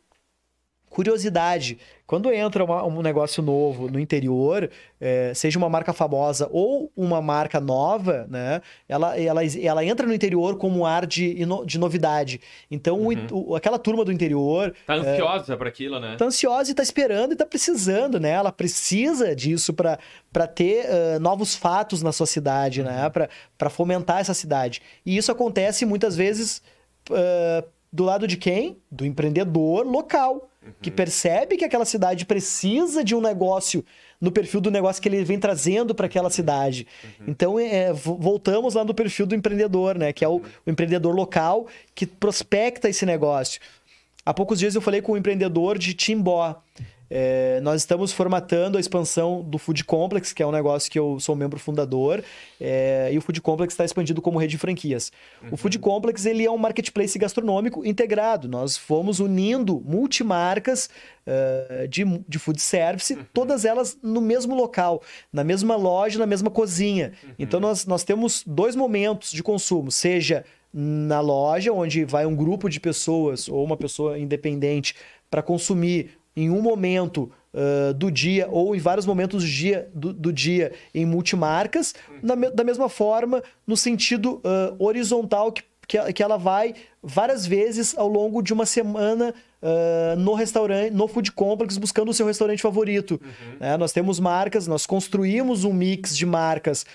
curiosidade. 0.89 1.79
Quando 2.09 2.33
entra 2.33 2.63
uma, 2.63 2.83
um 2.83 3.03
negócio 3.03 3.43
novo 3.43 3.87
no 3.87 3.99
interior, 3.99 4.67
é, 4.99 5.31
seja 5.35 5.59
uma 5.59 5.69
marca 5.69 5.93
famosa 5.93 6.49
ou 6.51 6.91
uma 6.97 7.21
marca 7.21 7.59
nova, 7.59 8.25
né? 8.27 8.63
Ela, 8.87 9.15
ela, 9.15 9.41
ela 9.45 9.85
entra 9.85 10.07
no 10.07 10.13
interior 10.15 10.57
como 10.57 10.79
um 10.79 10.85
ar 10.87 11.05
de, 11.05 11.45
de 11.67 11.77
novidade. 11.77 12.41
Então, 12.71 12.99
uhum. 12.99 13.27
o, 13.31 13.55
aquela 13.55 13.77
turma 13.77 14.03
do 14.03 14.11
interior. 14.11 14.73
Tá 14.87 14.95
é, 14.95 14.97
ansiosa 15.01 15.53
é, 15.53 15.55
para 15.55 15.69
aquilo, 15.69 15.99
né? 15.99 16.15
Tá 16.17 16.25
ansiosa 16.25 16.71
e 16.71 16.73
tá 16.73 16.81
esperando 16.81 17.33
e 17.33 17.35
tá 17.35 17.45
precisando, 17.45 18.19
né? 18.19 18.31
Ela 18.31 18.51
precisa 18.51 19.35
disso 19.35 19.71
para 19.71 20.47
ter 20.47 20.87
uh, 20.87 21.19
novos 21.19 21.53
fatos 21.53 22.01
na 22.01 22.11
sua 22.11 22.25
cidade, 22.25 22.81
né? 22.81 22.89
uhum. 22.89 23.21
né? 23.21 23.27
Para 23.55 23.69
fomentar 23.69 24.19
essa 24.19 24.33
cidade. 24.33 24.81
E 25.05 25.15
isso 25.15 25.31
acontece 25.31 25.85
muitas 25.85 26.15
vezes. 26.15 26.59
Uh, 27.07 27.63
do 27.93 28.03
lado 28.03 28.27
de 28.27 28.37
quem? 28.37 28.77
Do 28.91 29.05
empreendedor 29.05 29.85
local 29.85 30.48
que 30.81 30.91
percebe 30.91 31.57
que 31.57 31.65
aquela 31.65 31.85
cidade 31.85 32.25
precisa 32.25 33.03
de 33.03 33.15
um 33.15 33.21
negócio 33.21 33.83
no 34.19 34.31
perfil 34.31 34.59
do 34.59 34.69
negócio 34.69 35.01
que 35.01 35.07
ele 35.07 35.23
vem 35.23 35.39
trazendo 35.39 35.95
para 35.95 36.05
aquela 36.05 36.29
cidade. 36.29 36.85
Uhum. 37.03 37.25
Então, 37.27 37.59
é, 37.59 37.93
voltamos 37.93 38.73
lá 38.73 38.83
no 38.83 38.93
perfil 38.93 39.25
do 39.25 39.33
empreendedor, 39.33 39.97
né? 39.97 40.11
Que 40.11 40.25
é 40.25 40.27
o, 40.27 40.41
o, 40.65 40.69
empreendedor 40.69 41.15
local 41.15 41.67
que 41.95 42.05
prospecta 42.05 42.89
esse 42.89 43.05
negócio. 43.05 43.61
Há 44.25 44.33
poucos 44.33 44.59
dias 44.59 44.75
eu 44.75 44.81
falei 44.81 45.01
com 45.01 45.13
um 45.13 45.17
empreendedor 45.17 45.77
de 45.77 45.93
Timbó. 45.93 46.61
É, 47.09 47.59
nós 47.61 47.81
estamos 47.81 48.11
formatando 48.11 48.77
a 48.77 48.81
expansão 48.81 49.41
do 49.41 49.57
Food 49.57 49.83
Complex, 49.83 50.31
que 50.31 50.43
é 50.43 50.47
um 50.47 50.51
negócio 50.51 50.91
que 50.91 50.99
eu 50.99 51.19
sou 51.19 51.35
membro 51.35 51.59
fundador, 51.59 52.23
é, 52.61 53.09
e 53.11 53.17
o 53.17 53.21
Food 53.21 53.41
Complex 53.41 53.73
está 53.73 53.83
expandido 53.83 54.21
como 54.21 54.37
rede 54.37 54.51
de 54.51 54.57
franquias. 54.57 55.11
Uhum. 55.41 55.49
O 55.53 55.57
Food 55.57 55.79
Complex 55.79 56.25
ele 56.25 56.45
é 56.45 56.51
um 56.51 56.57
marketplace 56.57 57.17
gastronômico 57.17 57.85
integrado. 57.85 58.47
Nós 58.47 58.77
fomos 58.77 59.19
unindo 59.19 59.81
multimarcas 59.85 60.89
uh, 61.25 61.87
de, 61.87 62.03
de 62.27 62.39
food 62.39 62.61
service, 62.61 63.13
uhum. 63.13 63.25
todas 63.33 63.65
elas 63.65 63.97
no 64.01 64.21
mesmo 64.21 64.55
local, 64.55 65.01
na 65.31 65.43
mesma 65.43 65.75
loja, 65.75 66.19
na 66.19 66.25
mesma 66.25 66.49
cozinha. 66.49 67.13
Uhum. 67.23 67.29
Então 67.39 67.59
nós, 67.59 67.85
nós 67.85 68.03
temos 68.03 68.43
dois 68.45 68.75
momentos 68.75 69.31
de 69.31 69.41
consumo, 69.41 69.91
seja 69.91 70.43
na 70.71 71.19
loja, 71.19 71.73
onde 71.73 72.05
vai 72.05 72.25
um 72.25 72.35
grupo 72.35 72.69
de 72.69 72.79
pessoas 72.79 73.49
ou 73.49 73.63
uma 73.63 73.75
pessoa 73.75 74.19
independente 74.19 74.95
para 75.29 75.41
consumir 75.41 76.18
em 76.35 76.49
um 76.49 76.61
momento 76.61 77.31
uh, 77.53 77.93
do 77.93 78.11
dia 78.11 78.47
ou 78.49 78.75
em 78.75 78.79
vários 78.79 79.05
momentos 79.05 79.43
do 79.43 79.49
dia, 79.49 79.89
do, 79.93 80.13
do 80.13 80.33
dia 80.33 80.71
em 80.93 81.05
multimarcas, 81.05 81.93
na, 82.21 82.35
da 82.35 82.63
mesma 82.63 82.89
forma, 82.89 83.43
no 83.65 83.75
sentido 83.75 84.41
uh, 84.43 84.75
horizontal 84.83 85.51
que, 85.51 85.63
que, 85.87 86.13
que 86.13 86.23
ela 86.23 86.37
vai 86.37 86.75
várias 87.01 87.45
vezes 87.45 87.97
ao 87.97 88.07
longo 88.07 88.41
de 88.41 88.53
uma 88.53 88.65
semana 88.65 89.33
uh, 89.61 90.19
no 90.19 90.33
restaurante, 90.33 90.91
no 90.91 91.07
food 91.07 91.31
complex, 91.31 91.77
buscando 91.77 92.09
o 92.09 92.13
seu 92.13 92.27
restaurante 92.27 92.61
favorito. 92.61 93.19
Uhum. 93.23 93.57
É, 93.59 93.77
nós 93.77 93.91
temos 93.91 94.19
marcas, 94.19 94.67
nós 94.67 94.85
construímos 94.85 95.63
um 95.63 95.73
mix 95.73 96.15
de 96.15 96.25
marcas 96.25 96.85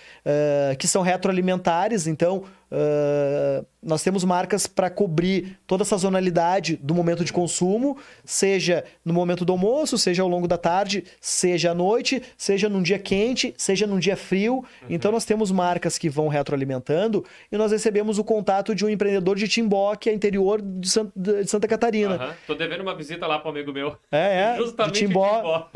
que 0.79 0.87
são 0.87 1.03
retroalimentares, 1.03 2.07
então 2.07 2.45
Uh, 2.75 3.65
nós 3.81 4.03
temos 4.03 4.25
marcas 4.25 4.67
para 4.67 4.91
cobrir 4.91 5.59
toda 5.65 5.85
a 5.85 5.87
sazonalidade 5.87 6.75
do 6.83 6.93
momento 6.93 7.25
de 7.25 7.33
consumo, 7.33 7.97
seja 8.25 8.83
no 9.05 9.15
momento 9.15 9.45
do 9.45 9.53
almoço, 9.53 9.97
seja 9.97 10.25
ao 10.25 10.29
longo 10.29 10.49
da 10.49 10.59
tarde, 10.59 11.05
seja 11.21 11.71
à 11.71 11.75
noite, 11.75 12.21
seja 12.37 12.69
num 12.69 12.83
dia 12.83 12.99
quente, 12.99 13.55
seja 13.57 13.87
num 13.87 13.99
dia 14.01 14.17
frio. 14.17 14.57
Uhum. 14.57 14.65
Então 14.91 15.13
nós 15.13 15.25
temos 15.25 15.53
marcas 15.53 15.97
que 15.97 16.09
vão 16.09 16.27
retroalimentando 16.27 17.25
e 17.53 17.57
nós 17.57 17.71
recebemos 17.71 18.19
o 18.19 18.25
contato 18.25 18.75
de 18.75 18.85
um 18.85 18.89
empreendedor 18.89 19.37
de 19.37 19.47
Timbó, 19.47 19.95
que 19.95 20.11
é 20.11 20.13
interior 20.13 20.61
de, 20.61 20.89
de 21.15 21.47
Santa 21.47 21.69
Catarina. 21.69 22.17
Uhum. 22.17 22.33
Tô 22.49 22.55
devendo 22.57 22.81
uma 22.81 22.97
visita 22.97 23.25
lá 23.27 23.39
para 23.39 23.51
um 23.51 23.53
amigo 23.53 23.73
meu. 23.73 23.97
É, 24.11 24.55
é. 24.55 24.57
Justamente 24.57 24.95
de 24.95 25.07
Timbó. 25.07 25.37
Timbó. 25.37 25.69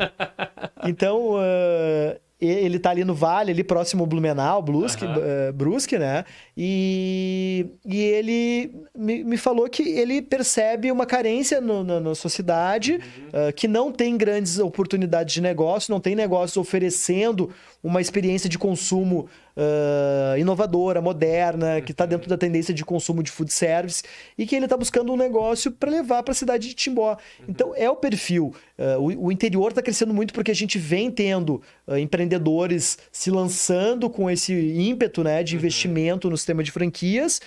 então, 0.83 1.35
uh, 1.35 2.19
ele 2.41 2.77
está 2.77 2.91
ali 2.91 3.03
no 3.03 3.13
vale, 3.13 3.51
ali 3.51 3.63
próximo 3.63 4.03
ao 4.03 4.07
Blumenau, 4.07 4.61
Brusque, 4.61 5.03
uhum. 5.03 5.13
uh, 5.49 5.53
Brusque 5.53 5.97
né? 5.97 6.23
E, 6.55 7.65
e 7.85 8.01
ele 8.01 8.71
me, 8.95 9.23
me 9.25 9.37
falou 9.37 9.67
que 9.67 9.83
ele 9.83 10.21
percebe 10.21 10.89
uma 10.89 11.05
carência 11.05 11.59
no, 11.59 11.83
na, 11.83 11.99
na 11.99 12.15
sua 12.15 12.29
cidade, 12.29 12.93
uhum. 12.93 13.49
uh, 13.49 13.53
que 13.53 13.67
não 13.67 13.91
tem 13.91 14.15
grandes 14.17 14.57
oportunidades 14.57 15.33
de 15.33 15.41
negócio, 15.41 15.91
não 15.91 15.99
tem 15.99 16.15
negócios 16.15 16.55
oferecendo 16.55 17.49
uma 17.83 18.01
experiência 18.01 18.49
de 18.49 18.57
consumo 18.57 19.29
uh, 19.55 20.37
inovadora, 20.37 21.01
moderna, 21.01 21.81
que 21.81 21.91
está 21.91 22.05
dentro 22.05 22.29
da 22.29 22.37
tendência 22.37 22.73
de 22.73 22.83
consumo 22.83 23.23
de 23.23 23.31
food 23.31 23.51
service 23.53 24.03
e 24.37 24.45
que 24.45 24.55
ele 24.55 24.65
está 24.65 24.75
buscando 24.75 25.13
um 25.13 25.17
negócio 25.17 25.71
para 25.71 25.89
levar 25.89 26.23
para 26.23 26.31
a 26.31 26.35
cidade 26.35 26.67
de 26.67 26.73
Timbó. 26.73 27.17
Então 27.47 27.73
é 27.75 27.89
o 27.89 27.95
perfil. 27.95 28.53
Uh, 28.77 28.99
o, 28.99 29.27
o, 29.27 29.31
interior 29.31 29.69
está 29.69 29.81
crescendo 29.81 30.13
muito 30.13 30.33
porque 30.33 30.51
a 30.51 30.55
gente 30.55 30.77
vem 30.77 31.09
tendo 31.09 31.61
uh, 31.87 31.97
empreendedores 31.97 32.97
se 33.11 33.31
lançando 33.31 34.09
com 34.09 34.29
esse 34.29 34.53
ímpeto 34.53 35.23
né, 35.23 35.41
de 35.41 35.55
investimento 35.55 36.29
no 36.29 36.37
sistema 36.37 36.63
de 36.63 36.71
franquias 36.71 37.41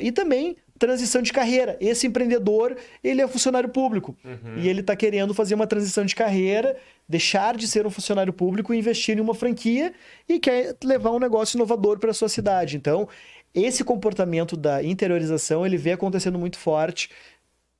e 0.00 0.10
também 0.10 0.56
transição 0.86 1.22
de 1.22 1.32
carreira. 1.32 1.76
Esse 1.80 2.08
empreendedor, 2.08 2.76
ele 3.04 3.22
é 3.22 3.28
funcionário 3.28 3.68
público. 3.68 4.16
Uhum. 4.24 4.56
E 4.56 4.68
ele 4.68 4.80
está 4.80 4.96
querendo 4.96 5.32
fazer 5.32 5.54
uma 5.54 5.66
transição 5.66 6.04
de 6.04 6.14
carreira, 6.14 6.76
deixar 7.12 7.58
de 7.58 7.68
ser 7.68 7.86
um 7.86 7.90
funcionário 7.90 8.32
público 8.32 8.72
e 8.72 8.78
investir 8.78 9.18
em 9.18 9.20
uma 9.20 9.34
franquia 9.34 9.92
e 10.26 10.40
quer 10.40 10.74
levar 10.82 11.10
um 11.10 11.18
negócio 11.18 11.58
inovador 11.58 11.98
para 11.98 12.10
a 12.10 12.14
sua 12.14 12.28
cidade. 12.28 12.74
Então, 12.74 13.06
esse 13.54 13.84
comportamento 13.84 14.56
da 14.56 14.82
interiorização, 14.82 15.66
ele 15.66 15.76
vem 15.76 15.92
acontecendo 15.92 16.38
muito 16.38 16.58
forte 16.58 17.10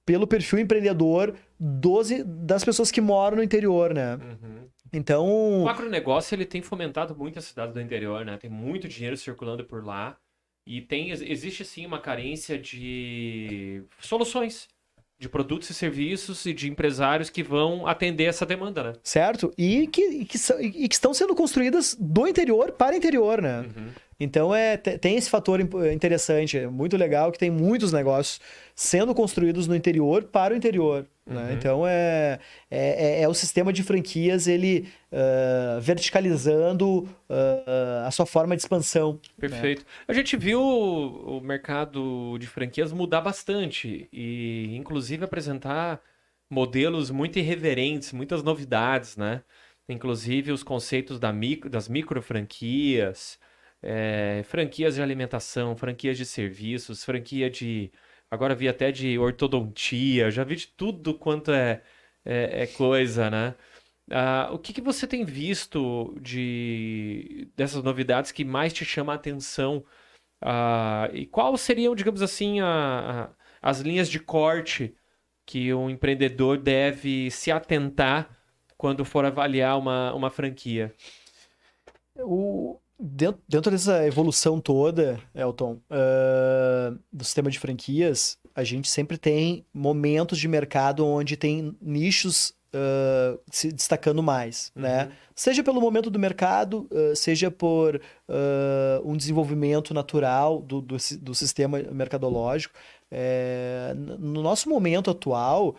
pelo 0.04 0.26
perfil 0.26 0.58
empreendedor 0.58 1.34
dos, 1.58 2.10
das 2.26 2.62
pessoas 2.62 2.90
que 2.90 3.00
moram 3.00 3.38
no 3.38 3.42
interior, 3.42 3.94
né? 3.94 4.16
Uhum. 4.16 4.68
Então... 4.92 5.62
O 5.62 5.68
agronegócio, 5.68 6.34
ele 6.34 6.44
tem 6.44 6.60
fomentado 6.60 7.16
muito 7.16 7.38
a 7.38 7.42
cidade 7.42 7.72
do 7.72 7.80
interior, 7.80 8.26
né? 8.26 8.36
Tem 8.36 8.50
muito 8.50 8.86
dinheiro 8.86 9.16
circulando 9.16 9.64
por 9.64 9.82
lá. 9.82 10.18
E 10.66 10.82
tem, 10.82 11.10
existe 11.10 11.64
sim 11.64 11.86
uma 11.86 11.98
carência 11.98 12.58
de 12.58 13.82
soluções, 13.98 14.68
de 15.22 15.28
produtos 15.28 15.70
e 15.70 15.74
serviços 15.74 16.44
e 16.46 16.52
de 16.52 16.68
empresários 16.68 17.30
que 17.30 17.44
vão 17.44 17.86
atender 17.86 18.24
essa 18.24 18.44
demanda, 18.44 18.82
né? 18.82 18.92
Certo. 19.04 19.52
E 19.56 19.86
que, 19.86 20.02
e 20.02 20.24
que, 20.24 20.36
e 20.60 20.88
que 20.88 20.94
estão 20.94 21.14
sendo 21.14 21.32
construídas 21.32 21.96
do 21.98 22.26
interior 22.26 22.72
para 22.72 22.96
interior, 22.96 23.40
né? 23.40 23.60
Uhum. 23.60 23.88
Então 24.22 24.54
é, 24.54 24.76
tem 24.76 25.16
esse 25.16 25.28
fator 25.28 25.60
interessante, 25.60 26.56
é 26.56 26.68
muito 26.68 26.96
legal 26.96 27.32
que 27.32 27.38
tem 27.38 27.50
muitos 27.50 27.92
negócios 27.92 28.40
sendo 28.74 29.14
construídos 29.14 29.66
no 29.66 29.74
interior 29.74 30.24
para 30.24 30.54
o 30.54 30.56
interior. 30.56 31.06
Né? 31.26 31.36
Uhum. 31.36 31.46
Né? 31.46 31.52
Então 31.54 31.86
é, 31.86 32.38
é, 32.70 33.20
é, 33.20 33.22
é, 33.22 33.28
o 33.28 33.34
sistema 33.34 33.72
de 33.72 33.82
franquias 33.82 34.46
ele 34.46 34.88
uh, 35.10 35.80
verticalizando 35.80 37.00
uh, 37.28 38.06
a 38.06 38.10
sua 38.12 38.24
forma 38.24 38.54
de 38.54 38.62
expansão. 38.62 39.14
Né? 39.14 39.48
Perfeito. 39.48 39.80
Né? 39.80 39.86
A 40.06 40.12
gente 40.12 40.36
viu 40.36 40.60
o 40.62 41.40
mercado 41.40 42.38
de 42.38 42.46
franquias 42.46 42.92
mudar 42.92 43.22
bastante 43.22 44.08
e 44.12 44.76
inclusive 44.76 45.24
apresentar 45.24 46.00
modelos 46.48 47.10
muito 47.10 47.38
irreverentes, 47.38 48.12
muitas 48.12 48.42
novidades, 48.42 49.16
né? 49.16 49.42
Inclusive 49.88 50.52
os 50.52 50.62
conceitos 50.62 51.18
da 51.18 51.32
micro, 51.32 51.68
das 51.70 51.88
micro 51.88 52.20
franquias, 52.20 53.38
é, 53.82 54.42
franquias 54.44 54.94
de 54.94 55.02
alimentação, 55.02 55.76
franquias 55.76 56.16
de 56.16 56.24
serviços, 56.26 57.04
franquia 57.04 57.50
de. 57.50 57.90
Agora 58.30 58.54
vi 58.54 58.68
até 58.68 58.90
de 58.92 59.18
ortodontia, 59.18 60.30
já 60.30 60.44
vi 60.44 60.56
de 60.56 60.68
tudo 60.68 61.14
quanto 61.18 61.50
é, 61.52 61.82
é, 62.24 62.62
é 62.62 62.66
coisa, 62.66 63.30
né? 63.30 63.54
Ah, 64.10 64.50
o 64.52 64.58
que, 64.58 64.72
que 64.72 64.80
você 64.80 65.06
tem 65.06 65.24
visto 65.24 66.14
de 66.20 67.50
dessas 67.56 67.82
novidades 67.82 68.32
que 68.32 68.44
mais 68.44 68.72
te 68.72 68.84
chama 68.84 69.12
a 69.12 69.16
atenção? 69.16 69.84
Ah, 70.40 71.08
e 71.12 71.26
quais 71.26 71.60
seriam, 71.60 71.94
digamos 71.94 72.22
assim, 72.22 72.60
a, 72.60 73.30
a, 73.62 73.70
as 73.70 73.80
linhas 73.80 74.08
de 74.10 74.20
corte 74.20 74.96
que 75.46 75.72
um 75.74 75.90
empreendedor 75.90 76.58
deve 76.58 77.30
se 77.30 77.50
atentar 77.50 78.38
quando 78.76 79.04
for 79.04 79.24
avaliar 79.24 79.78
uma, 79.78 80.12
uma 80.14 80.30
franquia? 80.30 80.94
O, 82.16 82.81
dentro, 82.98 83.40
dentro 83.48 83.70
dessa 83.70 84.06
evolução 84.06 84.60
toda, 84.60 85.18
Elton, 85.34 85.78
uh, 85.90 86.98
do 87.12 87.24
sistema 87.24 87.50
de 87.50 87.58
franquias, 87.58 88.38
a 88.54 88.64
gente 88.64 88.88
sempre 88.88 89.16
tem 89.16 89.64
momentos 89.72 90.38
de 90.38 90.48
mercado 90.48 91.06
onde 91.06 91.36
tem 91.36 91.76
nichos 91.80 92.54
Uh, 92.74 93.38
se 93.50 93.70
destacando 93.70 94.22
mais, 94.22 94.72
né? 94.74 95.02
uhum. 95.02 95.08
né? 95.10 95.12
Seja 95.36 95.62
pelo 95.62 95.78
momento 95.78 96.08
do 96.08 96.18
mercado, 96.18 96.88
uh, 96.90 97.14
seja 97.14 97.50
por 97.50 97.96
uh, 97.96 98.00
um 99.04 99.14
desenvolvimento 99.14 99.92
natural 99.92 100.62
do, 100.62 100.80
do, 100.80 100.96
do 101.20 101.34
sistema 101.34 101.82
mercadológico. 101.92 102.74
É, 103.10 103.92
no 103.94 104.40
nosso 104.40 104.70
momento 104.70 105.10
atual, 105.10 105.76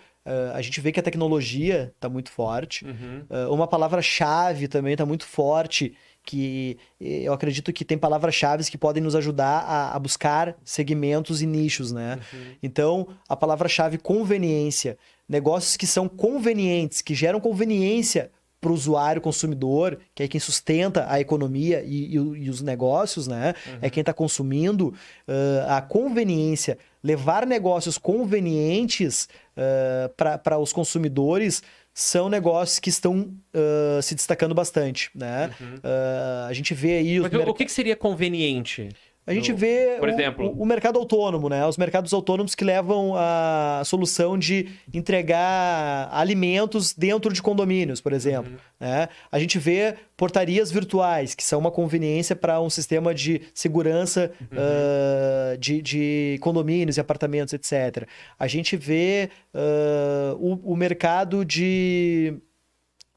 a 0.54 0.62
gente 0.62 0.80
vê 0.80 0.92
que 0.92 1.00
a 1.00 1.04
tecnologia 1.04 1.92
está 1.96 2.08
muito 2.08 2.30
forte. 2.30 2.86
Uhum. 2.86 3.52
uma 3.52 3.68
palavra-chave 3.68 4.68
também 4.68 4.94
está 4.94 5.04
muito 5.04 5.26
forte 5.26 5.96
que 6.24 6.78
eu 7.00 7.34
acredito 7.34 7.74
que 7.74 7.84
tem 7.84 7.98
palavras-chave 7.98 8.64
que 8.70 8.78
podem 8.78 9.04
nos 9.04 9.16
ajudar 9.16 9.60
a, 9.60 9.96
a, 9.96 10.00
buscar 10.00 10.56
segmentos 10.64 11.42
e 11.42 11.46
nichos, 11.46 11.92
né? 11.92 12.20
Uhum. 12.34 12.40
Então, 12.64 13.08
a 13.28 13.36
palavra-chave 13.36 13.98
conveniência, 13.98 14.98
negócios 15.28 15.76
que 15.76 15.86
são 15.86 16.08
convenientes, 16.08 17.02
que 17.02 17.14
geram 17.14 17.40
conveniência 17.40 18.32
para 18.64 18.72
o 18.72 18.74
usuário, 18.74 19.22
consumidor, 19.22 20.00
que 20.16 20.24
é 20.24 20.28
quem 20.28 20.40
sustenta 20.40 21.06
a 21.10 21.20
economia 21.20 21.84
e, 21.86 22.06
e, 22.06 22.16
e 22.16 22.50
os 22.50 22.62
negócios, 22.62 23.28
né? 23.28 23.54
Uhum. 23.68 23.80
É 23.82 23.90
quem 23.90 24.02
está 24.02 24.14
consumindo. 24.14 24.94
Uh, 25.28 25.68
a 25.68 25.82
conveniência, 25.82 26.78
levar 27.04 27.46
negócios 27.46 27.98
convenientes 27.98 29.28
uh, 29.58 30.10
para 30.42 30.58
os 30.58 30.72
consumidores 30.72 31.62
são 31.94 32.28
negócios 32.28 32.80
que 32.80 32.90
estão 32.90 33.34
uh, 33.54 34.02
se 34.02 34.16
destacando 34.16 34.56
bastante, 34.56 35.12
né? 35.14 35.52
Uhum. 35.60 35.76
Uh, 35.76 36.48
a 36.48 36.54
gente 36.54 36.74
vê 36.74 36.98
aí... 36.98 37.20
Mas 37.20 37.34
o 37.34 37.54
que, 37.54 37.66
que 37.66 37.72
seria 37.72 37.96
conveniente? 37.96 38.90
A 39.26 39.34
gente 39.34 39.54
vê 39.54 39.96
Por 40.00 40.10
exemplo... 40.10 40.48
o, 40.48 40.64
o, 40.64 40.66
mercado 40.66 41.00
autônomo, 41.00 41.48
né? 41.48 41.66
Os 41.66 41.78
mercados 41.78 42.12
autônomos 42.12 42.56
que 42.56 42.66
levam 42.66 43.14
a 43.16 43.82
solução 43.86 44.38
de 44.38 44.68
entregar 44.94 46.10
alimentos 46.12 46.94
dentro 46.94 47.32
de 47.32 47.42
condomínios, 47.42 48.02
por 48.02 48.12
exemplo. 48.12 48.52
Uhum. 48.52 48.58
Né? 48.82 49.08
A 49.32 49.40
gente 49.40 49.58
vê 49.58 49.96
portarias 50.18 50.72
virtuais, 50.72 51.34
que 51.34 51.44
são 51.44 51.60
uma 51.60 51.72
conveniência 51.72 52.36
para 52.36 52.60
um 52.62 52.70
sistema 52.70 53.14
de 53.14 53.42
segurança 53.54 54.32
uhum. 54.42 54.58
uh, 54.58 55.58
de, 55.58 55.82
de, 55.82 56.38
condomínios 56.42 56.98
e 56.98 57.00
apartamentos, 57.00 57.54
etc. 57.54 58.06
A 58.38 58.48
gente 58.48 58.76
vê 58.76 59.30
uh, 59.54 60.36
o, 60.36 60.74
o 60.74 60.76
mercado 60.76 61.46
de 61.46 62.42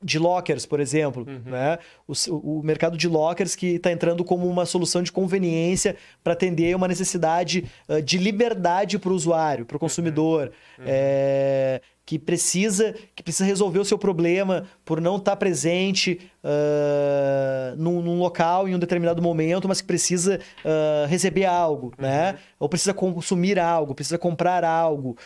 de 0.03 0.19
lockers, 0.19 0.67
por 0.67 0.79
exemplo, 0.79 1.27
uhum. 1.27 1.51
né? 1.51 1.79
O, 2.07 2.13
o, 2.59 2.63
mercado 2.63 2.99
de 2.99 3.09
lockers 3.09 3.57
que 3.57 3.77
está 3.77 3.91
entrando 3.91 4.23
como 4.25 4.47
uma 4.47 4.67
solução 4.67 5.03
de 5.03 5.11
conveniência 5.11 5.97
para 6.23 6.35
atender 6.35 6.77
uma 6.77 6.87
necessidade 6.87 7.65
uh, 7.89 8.03
de 8.03 8.19
liberdade 8.19 8.99
para 8.99 9.11
o 9.11 9.15
usuário, 9.15 9.65
para 9.65 9.77
o 9.77 9.81
consumidor, 9.81 10.53
uhum. 10.79 10.85
é, 10.87 11.81
que 12.05 12.19
precisa 12.19 12.95
que 13.15 13.23
precisa 13.23 13.47
resolver 13.47 13.79
o 13.79 13.85
seu 13.87 13.97
problema 13.97 14.67
por 14.85 15.01
não 15.01 15.17
estar 15.17 15.33
tá 15.33 15.37
presente 15.37 16.21
uh, 16.45 17.75
num, 17.77 18.03
num, 18.03 18.19
local 18.19 18.69
em 18.69 18.75
um 18.75 18.79
determinado 18.79 19.23
momento, 19.23 19.67
mas 19.67 19.81
que 19.81 19.87
precisa 19.87 20.39
uh, 20.63 21.07
receber 21.09 21.47
algo, 21.47 21.95
né? 21.97 22.09
uhum. 22.09 22.33
né? 22.35 22.39
Ou 22.61 22.69
precisa 22.69 22.93
consumir 22.93 23.59
algo, 23.59 23.95
precisa 23.95 24.19
comprar 24.19 24.63
algo. 24.63 25.17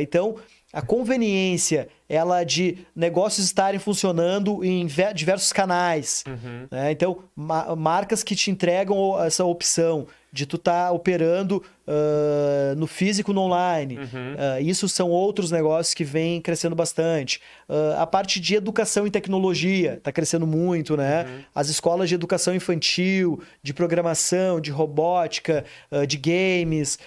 então 0.00 0.36
a 0.72 0.82
conveniência 0.82 1.88
ela 2.08 2.42
de 2.42 2.78
negócios 2.94 3.46
estarem 3.46 3.78
funcionando 3.78 4.64
em 4.64 4.86
diversos 5.14 5.52
canais. 5.52 6.24
Uhum. 6.26 6.66
Né? 6.70 6.92
Então, 6.92 7.18
ma 7.36 7.76
marcas 7.76 8.22
que 8.22 8.34
te 8.34 8.50
entregam 8.50 9.20
essa 9.22 9.44
opção 9.44 10.06
de 10.32 10.46
tu 10.46 10.56
estar 10.56 10.86
tá 10.86 10.92
operando 10.92 11.62
uh, 11.86 12.76
no 12.76 12.86
físico 12.86 13.32
no 13.32 13.40
online. 13.40 13.98
Uhum. 13.98 14.04
Uh, 14.04 14.62
isso 14.62 14.88
são 14.88 15.08
outros 15.08 15.50
negócios 15.50 15.94
que 15.94 16.04
vêm 16.04 16.40
crescendo 16.40 16.76
bastante. 16.76 17.40
Uh, 17.68 17.98
a 17.98 18.06
parte 18.06 18.38
de 18.38 18.54
educação 18.54 19.06
e 19.06 19.10
tecnologia 19.10 19.94
está 19.94 20.12
crescendo 20.12 20.46
muito, 20.46 20.96
né? 20.96 21.24
Uhum. 21.24 21.44
As 21.54 21.68
escolas 21.68 22.08
de 22.08 22.14
educação 22.14 22.54
infantil, 22.54 23.42
de 23.62 23.72
programação, 23.72 24.60
de 24.60 24.70
robótica, 24.70 25.64
de 26.06 26.16
games. 26.16 26.98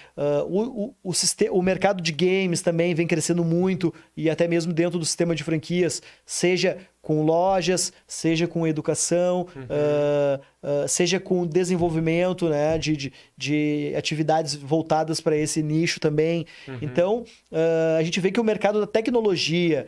o, 0.48 0.94
o, 1.02 1.10
o, 1.10 1.12
o 1.52 1.62
mercado 1.62 2.02
de 2.02 2.12
games 2.12 2.60
também 2.60 2.94
vem 2.94 3.06
crescendo 3.06 3.44
muito 3.44 3.94
e 4.16 4.28
até 4.28 4.48
mesmo 4.48 4.72
dentro 4.72 4.91
do 4.98 5.04
sistema 5.04 5.34
de 5.34 5.44
franquias, 5.44 6.02
seja 6.24 6.78
com 7.02 7.24
lojas, 7.24 7.92
seja 8.06 8.46
com 8.46 8.64
educação, 8.64 9.48
uhum. 9.56 9.62
uh, 9.62 10.84
uh, 10.84 10.88
seja 10.88 11.18
com 11.18 11.44
desenvolvimento 11.44 12.48
né, 12.48 12.78
de, 12.78 12.96
de, 12.96 13.12
de 13.36 13.92
atividades 13.96 14.54
voltadas 14.54 15.20
para 15.20 15.36
esse 15.36 15.60
nicho 15.64 15.98
também. 15.98 16.46
Uhum. 16.68 16.78
Então, 16.80 17.24
uh, 17.50 17.98
a 17.98 18.02
gente 18.04 18.20
vê 18.20 18.30
que 18.30 18.38
o 18.38 18.44
mercado 18.44 18.78
da 18.78 18.86
tecnologia 18.86 19.86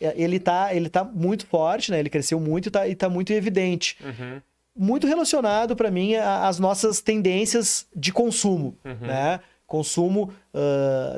ele 0.00 0.36
está 0.36 0.74
ele 0.74 0.88
tá 0.88 1.04
muito 1.04 1.44
forte, 1.46 1.90
né? 1.90 1.98
ele 1.98 2.08
cresceu 2.08 2.40
muito 2.40 2.66
e 2.66 2.68
está 2.68 2.82
tá 2.96 3.08
muito 3.08 3.32
evidente. 3.32 3.98
Uhum. 4.02 4.40
Muito 4.74 5.06
relacionado, 5.06 5.76
para 5.76 5.90
mim, 5.90 6.14
às 6.14 6.58
nossas 6.58 7.02
tendências 7.02 7.86
de 7.94 8.12
consumo. 8.12 8.78
Uhum. 8.84 9.08
Né? 9.08 9.40
Consumo 9.66 10.32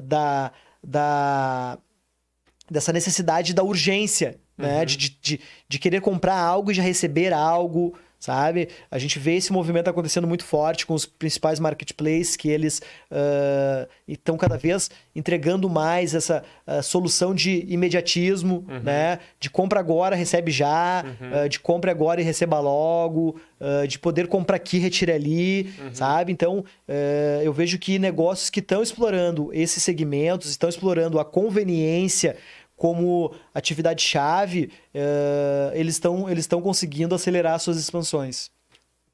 da, 0.03 0.51
da 0.83 1.79
dessa 2.73 2.93
necessidade 2.93 3.55
da 3.55 3.63
urgência, 3.63 4.37
né? 4.57 4.81
Uhum. 4.81 4.85
De, 4.85 4.97
de, 4.97 5.41
de, 5.69 5.79
querer 5.79 6.01
comprar 6.01 6.39
algo 6.39 6.71
e 6.71 6.75
já 6.75 6.83
receber 6.83 7.33
algo, 7.33 7.95
sabe? 8.23 8.69
A 8.89 8.99
gente 8.99 9.19
vê 9.19 9.35
esse 9.35 9.53
movimento 9.53 9.89
acontecendo 9.89 10.29
muito 10.29 10.45
forte 10.45 10.87
com 10.87 10.95
os 10.95 11.05
principais 11.05 11.59
marketplaces, 11.59 12.37
que 12.37 12.49
eles 12.49 12.81
uh, 13.11 13.89
estão 14.07 14.37
cada 14.37 14.57
vez 14.57 14.89
entregando 15.15 15.69
mais 15.69 16.15
essa 16.15 16.45
uh, 16.65 16.81
solução 16.85 17.35
de 17.35 17.67
imediatismo, 17.69 18.65
uhum. 18.69 18.81
né? 18.81 19.19
De 19.41 19.51
compra 19.51 19.81
agora, 19.81 20.15
recebe 20.15 20.53
já, 20.53 21.05
uhum. 21.05 21.45
uh, 21.45 21.49
de 21.49 21.59
compra 21.59 21.91
agora 21.91 22.21
e 22.21 22.25
receba 22.25 22.61
logo, 22.61 23.41
de 23.89 23.97
poder 23.97 24.27
comprar 24.27 24.57
aqui, 24.57 24.79
retire 24.79 25.13
ali, 25.13 25.73
uhum. 25.79 25.95
sabe? 25.95 26.33
Então, 26.33 26.65
eu 27.45 27.53
vejo 27.53 27.79
que 27.79 27.97
negócios 27.97 28.51
que 28.51 28.59
estão 28.59 28.83
explorando 28.83 29.51
esses 29.53 29.81
segmentos, 29.85 30.51
estão 30.51 30.69
explorando 30.69 31.21
a 31.21 31.25
conveniência, 31.25 32.37
como 32.83 33.33
atividade-chave, 33.55 34.73
uh, 34.93 35.73
eles 35.73 35.95
estão 35.95 36.29
eles 36.29 36.49
conseguindo 36.49 37.15
acelerar 37.15 37.61
suas 37.61 37.79
expansões. 37.79 38.51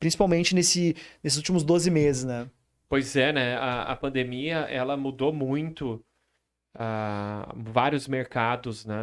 Principalmente 0.00 0.54
nesse, 0.54 0.96
nesses 1.22 1.36
últimos 1.36 1.62
12 1.62 1.90
meses, 1.90 2.24
né? 2.24 2.48
Pois 2.88 3.14
é, 3.14 3.30
né? 3.30 3.56
A, 3.56 3.82
a 3.82 3.94
pandemia, 3.94 4.60
ela 4.70 4.96
mudou 4.96 5.34
muito 5.34 6.02
uh, 6.76 7.52
vários 7.54 8.08
mercados, 8.08 8.86
né? 8.86 8.96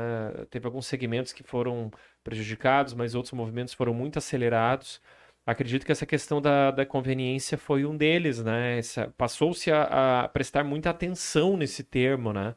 Teve 0.49 0.65
alguns 0.65 0.87
segmentos 0.87 1.31
que 1.31 1.43
foram 1.43 1.91
prejudicados, 2.23 2.95
mas 2.95 3.13
outros 3.13 3.33
movimentos 3.33 3.75
foram 3.75 3.93
muito 3.93 4.17
acelerados. 4.17 4.99
Acredito 5.45 5.85
que 5.85 5.91
essa 5.91 6.07
questão 6.07 6.41
da, 6.41 6.71
da 6.71 6.87
conveniência 6.87 7.55
foi 7.55 7.85
um 7.85 7.95
deles, 7.95 8.43
né? 8.43 8.79
Passou-se 9.15 9.71
a, 9.71 10.23
a 10.23 10.27
prestar 10.27 10.63
muita 10.63 10.89
atenção 10.89 11.55
nesse 11.55 11.83
termo, 11.83 12.33
né? 12.33 12.55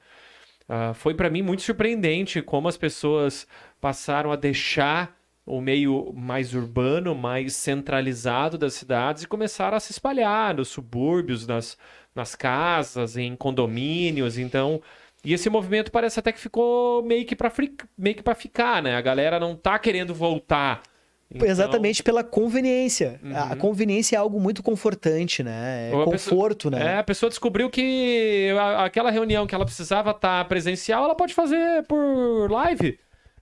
Uh, 0.69 0.93
foi 0.93 1.15
para 1.15 1.31
mim 1.31 1.41
muito 1.43 1.63
surpreendente 1.63 2.43
como 2.43 2.69
as 2.69 2.77
pessoas 2.77 3.47
passaram 3.81 4.31
a 4.31 4.37
deixar 4.37 5.17
o 5.47 5.63
meio 5.63 6.13
mais 6.15 6.55
urbano, 6.55 7.15
mais 7.15 7.57
centralizado 7.57 8.59
das 8.59 8.75
cidades 8.75 9.23
e 9.23 9.29
começaram 9.29 9.79
a 9.79 9.81
se 9.81 9.93
espalhar 9.93 10.55
nos 10.55 10.69
subúrbios, 10.69 11.47
nas, 11.47 11.79
nas 12.15 12.35
casas, 12.35 13.17
em 13.17 13.35
condomínios. 13.35 14.37
Então, 14.37 14.83
e 15.25 15.33
esse 15.33 15.49
movimento 15.49 15.91
parece 15.91 16.21
até 16.21 16.33
que 16.33 16.41
ficou 16.41 17.03
meio 17.03 17.25
que 17.25 17.35
para 17.35 17.51
meio 17.97 18.17
que 18.17 18.23
para 18.23 18.35
ficar, 18.35 18.83
né? 18.83 18.95
A 18.95 19.01
galera 19.01 19.41
não 19.41 19.57
tá 19.57 19.79
querendo 19.79 20.15
voltar 20.15 20.83
Então, 21.31 21.47
Exatamente 21.47 22.03
pela 22.03 22.25
conveniência. 22.25 23.21
A- 23.35 23.49
A 23.49 23.53
Uhum. 23.53 23.59
conveniência 23.59 24.17
é 24.17 24.19
algo 24.19 24.41
muito 24.41 24.63
confortante, 24.63 25.43
né? 25.43 25.91
É 25.91 25.95
Ou 25.95 26.03
a 26.03 26.11
pessoa- 26.11 26.35
conforto, 26.37 26.71
né? 26.71 26.95
É, 26.95 26.99
a 26.99 27.03
pessoa 27.05 27.29
descobriu 27.29 27.69
que 27.69 28.49
aquela 28.79 29.11
reunião 29.11 29.47
que 29.47 29.55
ela 29.55 29.65
precisava 29.67 30.13
estar 30.13 30.47
presencial, 30.49 31.05
ela 31.05 31.15
pode 31.15 31.35
fazer 31.35 31.83
por 31.87 32.51
live. 32.51 32.99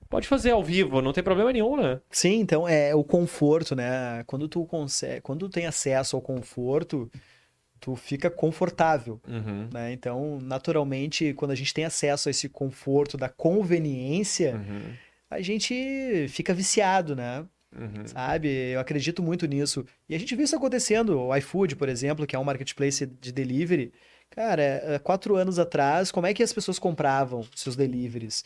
Pode 0.08 0.26
fazer 0.28 0.50
ao 0.52 0.62
vivo, 0.64 1.00
não 1.02 1.12
tem 1.12 1.22
problema 1.22 1.52
nenhum, 1.52 1.76
né? 1.76 2.00
Sim, 2.10 2.40
então 2.40 2.66
é 2.68 2.94
o 2.94 3.02
conforto, 3.04 3.74
né? 3.76 4.22
Quando 4.26 4.48
tu 4.48 4.64
consegue, 4.64 5.20
quando 5.20 5.48
tu 5.48 5.52
tem 5.52 5.66
acesso 5.66 6.16
ao 6.16 6.22
conforto, 6.22 7.10
tu 7.80 7.94
fica 7.94 8.28
confortável, 8.30 9.20
Uhum. 9.28 9.68
né? 9.72 9.92
Então, 9.92 10.38
naturalmente, 10.42 11.32
quando 11.34 11.50
a 11.52 11.54
gente 11.56 11.72
tem 11.74 11.84
acesso 11.84 12.28
a 12.28 12.30
esse 12.30 12.48
conforto 12.48 13.16
da 13.16 13.28
conveniência, 13.28 14.54
Uhum. 14.56 14.92
a 15.30 15.40
gente 15.40 16.26
fica 16.30 16.54
viciado, 16.54 17.14
né? 17.16 17.44
Uhum. 17.78 18.06
Sabe? 18.06 18.48
Eu 18.48 18.80
acredito 18.80 19.22
muito 19.22 19.46
nisso. 19.46 19.84
E 20.08 20.14
a 20.14 20.18
gente 20.18 20.34
viu 20.34 20.44
isso 20.44 20.56
acontecendo. 20.56 21.18
O 21.20 21.36
iFood, 21.36 21.76
por 21.76 21.88
exemplo, 21.88 22.26
que 22.26 22.34
é 22.34 22.38
um 22.38 22.44
marketplace 22.44 23.04
de 23.06 23.32
delivery. 23.32 23.92
Cara, 24.30 24.96
há 24.96 24.98
quatro 24.98 25.36
anos 25.36 25.58
atrás, 25.58 26.10
como 26.10 26.26
é 26.26 26.34
que 26.34 26.42
as 26.42 26.52
pessoas 26.52 26.78
compravam 26.78 27.46
seus 27.54 27.76
deliveries? 27.76 28.44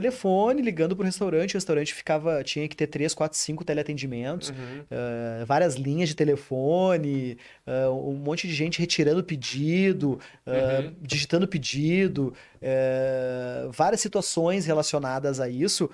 Telefone, 0.00 0.60
ligando 0.60 0.94
pro 0.94 1.04
restaurante, 1.06 1.54
o 1.54 1.56
restaurante 1.56 1.94
ficava, 1.94 2.44
tinha 2.44 2.68
que 2.68 2.76
ter 2.76 2.86
três, 2.86 3.14
quatro, 3.14 3.38
cinco 3.38 3.64
teleatendimentos, 3.64 4.50
Uhum. 4.50 4.84
eh, 4.90 5.44
várias 5.46 5.76
linhas 5.76 6.10
de 6.10 6.14
telefone, 6.14 7.38
eh, 7.66 7.88
um 7.88 8.12
monte 8.12 8.46
de 8.46 8.52
gente 8.54 8.78
retirando 8.78 9.24
pedido, 9.24 10.20
eh, 10.46 10.80
Uhum. 10.84 10.94
digitando 11.00 11.48
pedido, 11.48 12.34
várias 13.72 14.00
situações 14.00 14.66
relacionadas 14.66 15.40
a 15.40 15.48
isso. 15.48 15.88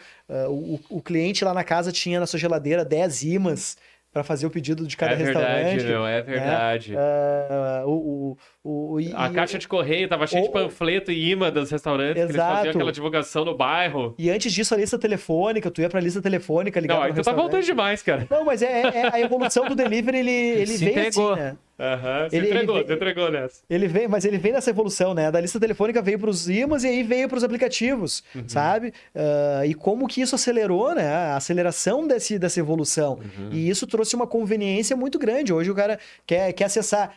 O, 0.49 0.79
o 0.89 1.03
cliente 1.03 1.45
lá 1.45 1.53
na 1.55 1.63
casa 1.65 1.93
tinha 1.93 2.19
na 2.19 2.27
sua 2.27 2.39
geladeira 2.39 2.85
10 2.85 3.23
imãs 3.23 3.77
para 4.13 4.23
fazer 4.23 4.47
o 4.47 4.51
pedido 4.51 4.87
de 4.87 4.95
cada 4.97 5.13
é 5.13 5.17
verdade, 5.17 5.47
restaurante. 5.71 5.85
meu, 5.87 6.07
é 6.07 6.21
verdade. 6.23 6.95
Ah, 6.97 7.83
o, 7.87 8.37
o, 8.63 8.93
o, 8.95 9.01
e- 9.01 9.11
A 9.15 9.31
caixa 9.31 9.59
de 9.59 9.67
correio 9.67 10.07
tava 10.09 10.27
cheia 10.27 10.43
de 10.43 10.51
panfleto 10.51 11.11
e 11.11 11.31
imã 11.31 11.51
dos 11.51 11.71
restaurantes, 11.71 12.15
que 12.15 12.21
eles 12.21 12.35
Exato. 12.35 12.57
faziam 12.57 12.71
aquela 12.75 12.93
divulgação 12.93 13.45
no 13.45 13.57
bairro. 13.57 14.15
E 14.19 14.29
antes 14.31 14.53
disso, 14.53 14.75
a 14.75 14.77
lista 14.77 14.99
telefônica, 14.99 15.71
tu 15.71 15.81
ia 15.81 15.89
pra 15.89 15.99
lista 16.01 16.21
telefônica, 16.21 16.79
ligar 16.79 16.97
Não, 16.97 17.03
aí 17.05 17.13
tu 17.15 17.23
tá 17.23 17.33
voltando 17.33 17.63
demais, 17.65 18.03
cara. 18.03 18.27
Não, 18.31 18.45
mas 18.45 18.61
é, 18.63 18.83
é- 18.83 19.15
a 19.15 19.21
evolução 19.21 19.65
do 19.67 19.75
delivery, 19.75 20.19
ele, 20.19 20.31
ele 20.31 20.67
Se 20.67 20.85
vem 20.85 20.91
entregou. 20.91 21.33
assim, 21.33 21.41
né? 21.43 21.57
Aham, 21.83 22.29
você 22.31 22.37
Ele- 22.37 22.47
ele 22.47 22.55
entregou, 22.55 22.75
vem- 22.77 22.87
você 22.87 22.93
entregou 22.95 23.31
nessa. 23.33 23.63
Ele 23.69 23.89
vem, 23.89 24.07
mas 24.07 24.25
ele 24.25 24.39
vem 24.39 24.53
nessa 24.53 24.71
evolução, 24.71 25.15
né? 25.15 25.33
Da 25.33 25.41
lista 25.41 25.59
telefônica 25.59 26.01
veio 26.01 26.17
para 26.19 26.31
os 26.31 26.49
imãs 26.49 26.85
e 26.85 26.87
aí 26.87 27.03
veio 27.03 27.29
para 27.29 27.39
os 27.39 27.43
aplicativos, 27.45 28.23
Uhum. 28.35 28.45
sabe? 28.47 28.95
Ah, 29.15 29.67
e 29.67 29.75
como 29.75 30.07
que 30.07 30.21
isso 30.21 30.35
acelerou, 30.37 30.95
né? 30.95 31.09
A 31.09 31.37
aceleração 31.37 32.07
desse, 32.07 32.39
dessa 32.39 32.61
evolução. 32.61 33.15
Uhum. 33.15 33.49
E 33.51 33.69
isso 33.69 33.85
trouxe 33.87 34.15
uma 34.15 34.27
conveniência 34.29 34.97
muito 34.97 35.19
grande. 35.19 35.53
Hoje 35.53 35.71
o 35.71 35.75
cara 35.75 35.99
quer, 36.25 36.53
quer 36.53 36.67
acessar 36.67 37.15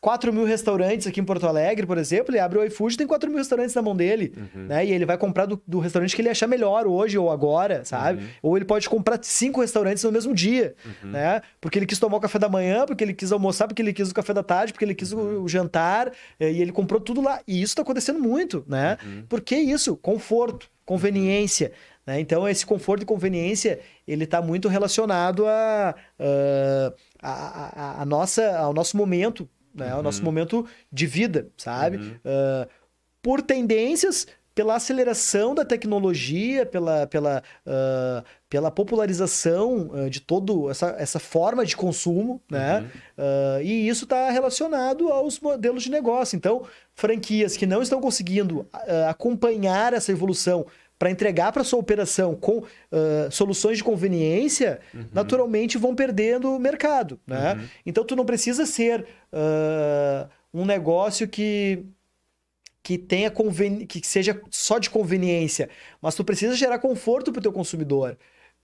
4 0.00 0.32
mil 0.32 0.44
restaurantes 0.44 1.06
aqui 1.06 1.20
em 1.20 1.24
Porto 1.24 1.46
Alegre, 1.46 1.86
por 1.86 1.98
exemplo, 1.98 2.32
ele 2.32 2.38
abre 2.40 2.58
o 2.58 2.64
iFood 2.64 2.96
tem 2.96 3.06
4 3.06 3.28
mil 3.28 3.38
restaurantes 3.38 3.74
na 3.74 3.82
mão 3.82 3.94
dele, 3.94 4.32
Uhum. 4.36 4.64
né? 4.66 4.86
E 4.86 4.92
ele 4.92 5.04
vai 5.04 5.18
comprar 5.18 5.44
do, 5.44 5.60
do 5.66 5.78
restaurante 5.78 6.16
que 6.16 6.22
ele 6.22 6.30
achar 6.30 6.46
melhor 6.46 6.86
hoje 6.86 7.18
ou 7.18 7.30
agora, 7.30 7.84
sabe? 7.84 8.22
Uhum. 8.22 8.28
Ou 8.42 8.56
ele 8.56 8.64
pode 8.64 8.88
comprar 8.88 9.18
cinco 9.22 9.60
restaurantes 9.60 10.02
no 10.04 10.10
mesmo 10.12 10.34
dia, 10.34 10.74
né? 11.02 11.42
Porque 11.60 11.78
ele 11.78 11.86
quis 11.86 11.98
tomar 11.98 12.16
o 12.16 12.20
café 12.20 12.38
da 12.38 12.48
manhã, 12.48 12.86
porque 12.86 13.04
ele 13.04 13.12
quis 13.12 13.30
almoçar, 13.30 13.68
porque 13.68 13.82
ele 13.82 13.92
quis 13.92 14.10
o 14.10 14.14
café 14.14 14.32
da 14.32 14.42
tarde, 14.42 14.72
porque 14.72 14.84
ele 14.84 14.94
quis 14.94 15.12
o, 15.12 15.42
o 15.42 15.48
jantar, 15.48 16.10
eh, 16.40 16.52
e 16.52 16.62
ele 16.62 16.72
comprou 16.72 17.00
tudo 17.00 17.20
lá. 17.20 17.40
E 17.46 17.60
isso 17.60 17.76
tá 17.76 17.82
acontecendo 17.82 18.18
muito, 18.18 18.64
né? 18.66 18.96
Por 19.28 19.40
que 19.42 19.54
isso? 19.56 19.96
Conforto, 19.96 20.68
conveniência. 20.84 21.72
Né? 22.06 22.20
Então, 22.20 22.48
esse 22.48 22.64
conforto 22.64 23.02
e 23.02 23.04
conveniência, 23.04 23.80
ele 24.06 24.24
está 24.24 24.40
muito 24.40 24.68
relacionado 24.68 25.44
a, 25.46 25.94
ah, 26.18 26.94
a, 27.22 27.98
a- 27.98 28.02
a 28.02 28.04
nossa, 28.04 28.56
ao 28.58 28.72
nosso 28.72 28.96
momento, 28.96 29.48
né? 29.74 29.90
Ao 29.90 30.02
nosso 30.02 30.22
momento 30.24 30.66
de 30.92 31.06
vida, 31.06 31.48
sabe? 31.56 31.98
Ah, 32.24 32.66
por 33.22 33.42
tendências, 33.42 34.26
pela 34.54 34.76
aceleração 34.76 35.54
da 35.54 35.66
tecnologia, 35.66 36.64
pela, 36.64 37.06
pela, 37.06 37.42
ah, 37.66 38.24
pela 38.48 38.70
popularização 38.70 39.90
ah, 39.92 40.08
de 40.08 40.20
toda 40.20 40.70
essa, 40.70 40.94
essa 40.98 41.18
forma 41.18 41.64
de 41.66 41.76
consumo, 41.76 42.40
né? 42.50 42.86
Ah, 43.18 43.58
e 43.62 43.86
isso 43.86 44.04
está 44.04 44.30
relacionado 44.30 45.08
aos 45.10 45.38
modelos 45.40 45.82
de 45.82 45.90
negócio. 45.90 46.36
Então, 46.36 46.64
franquias 46.94 47.54
que 47.56 47.66
não 47.66 47.82
estão 47.82 48.00
conseguindo 48.00 48.66
acompanhar 49.08 49.92
essa 49.92 50.10
evolução 50.12 50.66
para 50.98 51.10
entregar 51.10 51.52
para 51.52 51.64
sua 51.64 51.78
operação 51.78 52.34
com 52.34 52.64
ah, 52.90 53.28
soluções 53.30 53.78
de 53.78 53.84
conveniência, 53.84 54.80
naturalmente 55.12 55.78
vão 55.78 55.94
perdendo 55.94 56.58
mercado, 56.58 57.20
né? 57.26 57.68
Então, 57.84 58.04
tu 58.04 58.16
não 58.16 58.24
precisa 58.24 58.64
ser 58.66 59.06
ah, 59.32 60.28
um 60.52 60.64
negócio 60.64 61.28
que 61.28 61.84
que 62.82 62.96
tenha 62.96 63.32
conveni... 63.32 63.84
que 63.84 64.06
seja 64.06 64.40
só 64.48 64.78
de 64.78 64.88
conveniência, 64.88 65.68
mas 66.00 66.14
tu 66.14 66.22
precisa 66.24 66.54
gerar 66.54 66.78
conforto 66.78 67.32
para 67.32 67.40
o 67.40 67.42
teu 67.42 67.52
consumidor, 67.52 68.16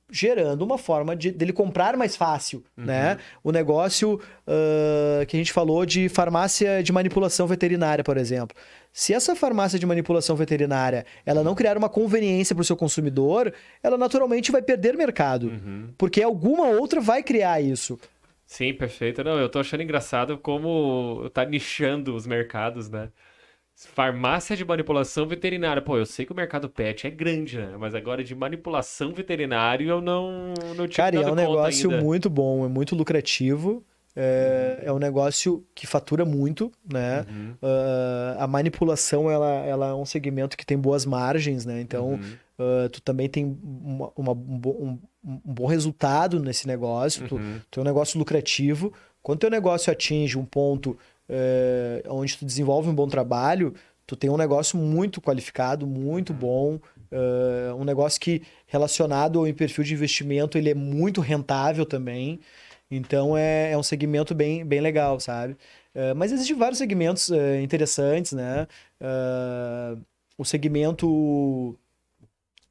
gerando 0.09 0.63
uma 0.63 0.79
forma 0.79 1.17
de 1.17 1.33
dele 1.33 1.53
comprar 1.53 1.97
mais 1.97 2.15
fácil, 2.15 2.63
né? 2.77 3.19
O 3.43 3.51
negócio 3.51 4.21
ah, 4.47 5.27
que 5.27 5.37
a 5.37 5.41
gente 5.41 5.53
falou 5.53 5.85
de 5.85 6.09
farmácia 6.09 6.83
de 6.85 6.93
manipulação 6.93 7.49
veterinária, 7.49 8.05
por 8.05 8.17
exemplo. 8.17 8.57
Se 8.93 9.15
essa 9.15 9.35
farmácia 9.35 9.79
de 9.79 9.87
manipulação 9.87 10.37
veterinária 10.37 11.07
ela 11.25 11.43
não 11.43 11.55
criar 11.55 11.79
uma 11.79 11.89
conveniência 11.89 12.55
para 12.55 12.61
o 12.63 12.65
seu 12.65 12.77
consumidor, 12.77 13.53
ela 13.83 13.97
naturalmente 13.97 14.53
vai 14.53 14.61
perder 14.61 14.97
mercado, 14.97 15.51
porque 15.97 16.23
alguma 16.23 16.69
outra 16.69 17.01
vai 17.01 17.23
criar 17.23 17.61
isso. 17.61 17.99
Sim, 18.45 18.75
perfeito. 18.75 19.25
Não, 19.25 19.39
eu 19.39 19.49
tô 19.49 19.61
achando 19.61 19.83
engraçado 19.83 20.37
como 20.37 21.31
tá 21.33 21.43
nichando 21.43 22.15
os 22.15 22.27
mercados, 22.27 22.91
né? 22.91 23.09
Farmácia 23.75 24.55
de 24.55 24.65
manipulação 24.65 25.27
veterinária. 25.27 25.81
Pô, 25.81 25.97
eu 25.97 26.05
sei 26.05 26.27
que 26.27 26.33
o 26.33 26.37
mercado 26.37 26.69
pet 26.69 27.07
é 27.07 27.11
grande, 27.11 27.57
né? 27.57 27.75
Mas 27.79 27.95
agora 27.95 28.23
de 28.23 28.35
manipulação 28.35 29.13
veterinária 29.13 29.87
eu 29.87 30.03
não, 30.03 30.53
não 30.77 30.87
tinha 30.87 31.05
Cara, 31.05 31.17
é 31.17 31.27
um 31.27 31.35
negócio 31.35 31.91
ainda. 31.91 32.05
muito 32.05 32.29
bom, 32.29 32.65
é 32.67 32.69
muito 32.69 32.95
lucrativo. 32.95 33.83
É, 34.15 34.83
é 34.85 34.93
um 34.93 34.99
negócio 34.99 35.65
que 35.75 35.87
fatura 35.87 36.25
muito, 36.25 36.71
né? 36.91 37.25
Uhum. 37.29 37.55
Ah, 37.63 38.37
a 38.45 38.47
manipulação, 38.47 39.31
ela, 39.31 39.49
ela 39.65 39.89
é 39.89 39.95
um 39.95 40.05
segmento 40.05 40.57
que 40.57 40.67
tem 40.67 40.77
boas 40.79 41.07
margens, 41.07 41.65
né? 41.65 41.81
Então, 41.81 42.11
Uhum. 42.11 42.21
ah, 42.59 42.89
tu 42.91 43.01
também 43.01 43.29
tem 43.29 43.57
uma- 43.65 44.13
uma- 44.17 44.33
um, 44.33 44.61
um- 44.67 44.99
um 45.25 45.41
bom 45.45 45.67
resultado 45.67 46.39
nesse 46.41 46.67
negócio. 46.67 47.27
Tu, 47.27 47.37
Uhum. 47.37 47.59
tu 47.71 47.81
é 47.81 47.83
um 47.83 47.87
negócio 47.87 48.19
lucrativo. 48.19 48.93
Quando 49.23 49.39
teu 49.41 49.51
negócio 49.51 49.91
atinge 49.93 50.37
um 50.39 50.45
ponto 50.45 50.97
eh, 51.35 52.03
onde 52.09 52.37
tu 52.37 52.45
desenvolve 52.45 52.91
um 52.91 52.95
bom 52.95 53.07
trabalho, 53.09 53.73
tu 54.07 54.15
tem 54.17 54.29
um 54.29 54.37
negócio 54.37 54.77
muito 54.77 55.19
qualificado, 55.21 55.87
muito 55.87 56.35
bom, 56.35 56.79
eh, 57.11 57.73
um 57.75 57.85
negócio 57.85 58.21
que 58.21 58.43
relacionado 58.67 59.39
ao 59.39 59.55
perfil 59.55 59.85
de 59.85 59.95
investimento 59.95 60.59
ele 60.59 60.69
é 60.69 60.75
muito 60.75 61.21
rentável 61.23 61.87
também. 61.87 62.41
Então 62.95 63.37
é, 63.37 63.73
é 63.73 63.79
um 63.79 63.83
segmento 63.83 64.35
bem, 64.35 64.65
bem 64.65 64.81
legal, 64.81 65.19
sabe? 65.19 65.57
Eh, 65.95 66.13
mas 66.15 66.31
existem 66.31 66.57
vários 66.57 66.79
segmentos 66.79 67.31
eh, 67.31 67.63
interessantes, 67.63 68.33
né? 68.33 68.67
Ah, 69.01 69.97
o 70.37 70.45
segmento 70.45 71.79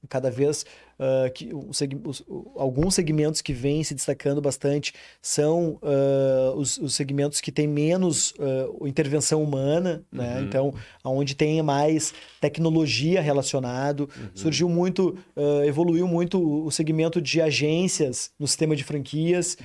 cada 0.09 0.29
vez 0.31 0.65
ah, 0.99 1.29
que 1.33 1.49
os- 1.53 2.23
alguns 2.55 2.95
segmentos 2.95 3.41
que 3.41 3.53
vêm 3.53 3.83
se 3.83 3.93
destacando 3.93 4.41
bastante 4.41 4.93
são 5.21 5.79
ah, 5.81 6.53
os, 6.55 6.77
os 6.77 6.93
segmentos 6.95 7.39
que 7.41 7.51
têm 7.51 7.67
menos 7.67 8.33
ah, 8.39 8.87
intervenção 8.87 9.41
humana, 9.43 10.03
né? 10.11 10.37
Uhum. 10.37 10.43
Então, 10.43 10.73
onde 11.03 11.35
tem 11.35 11.61
mais 11.61 12.13
tecnologia 12.39 13.21
relacionado. 13.21 14.01
Uhum. 14.17 14.29
Surgiu 14.35 14.67
muito, 14.69 15.17
evoluiu 15.65 16.07
muito 16.07 16.65
o 16.65 16.69
segmento 16.71 17.21
de 17.21 17.41
agências 17.41 18.31
no 18.39 18.47
sistema 18.47 18.75
de 18.75 18.83
franquias, 18.83 19.57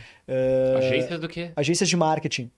Agências 0.77 1.21
do 1.21 1.29
quê? 1.29 1.51
agências 1.57 1.89
de 1.89 1.97
marketing. 1.97 2.51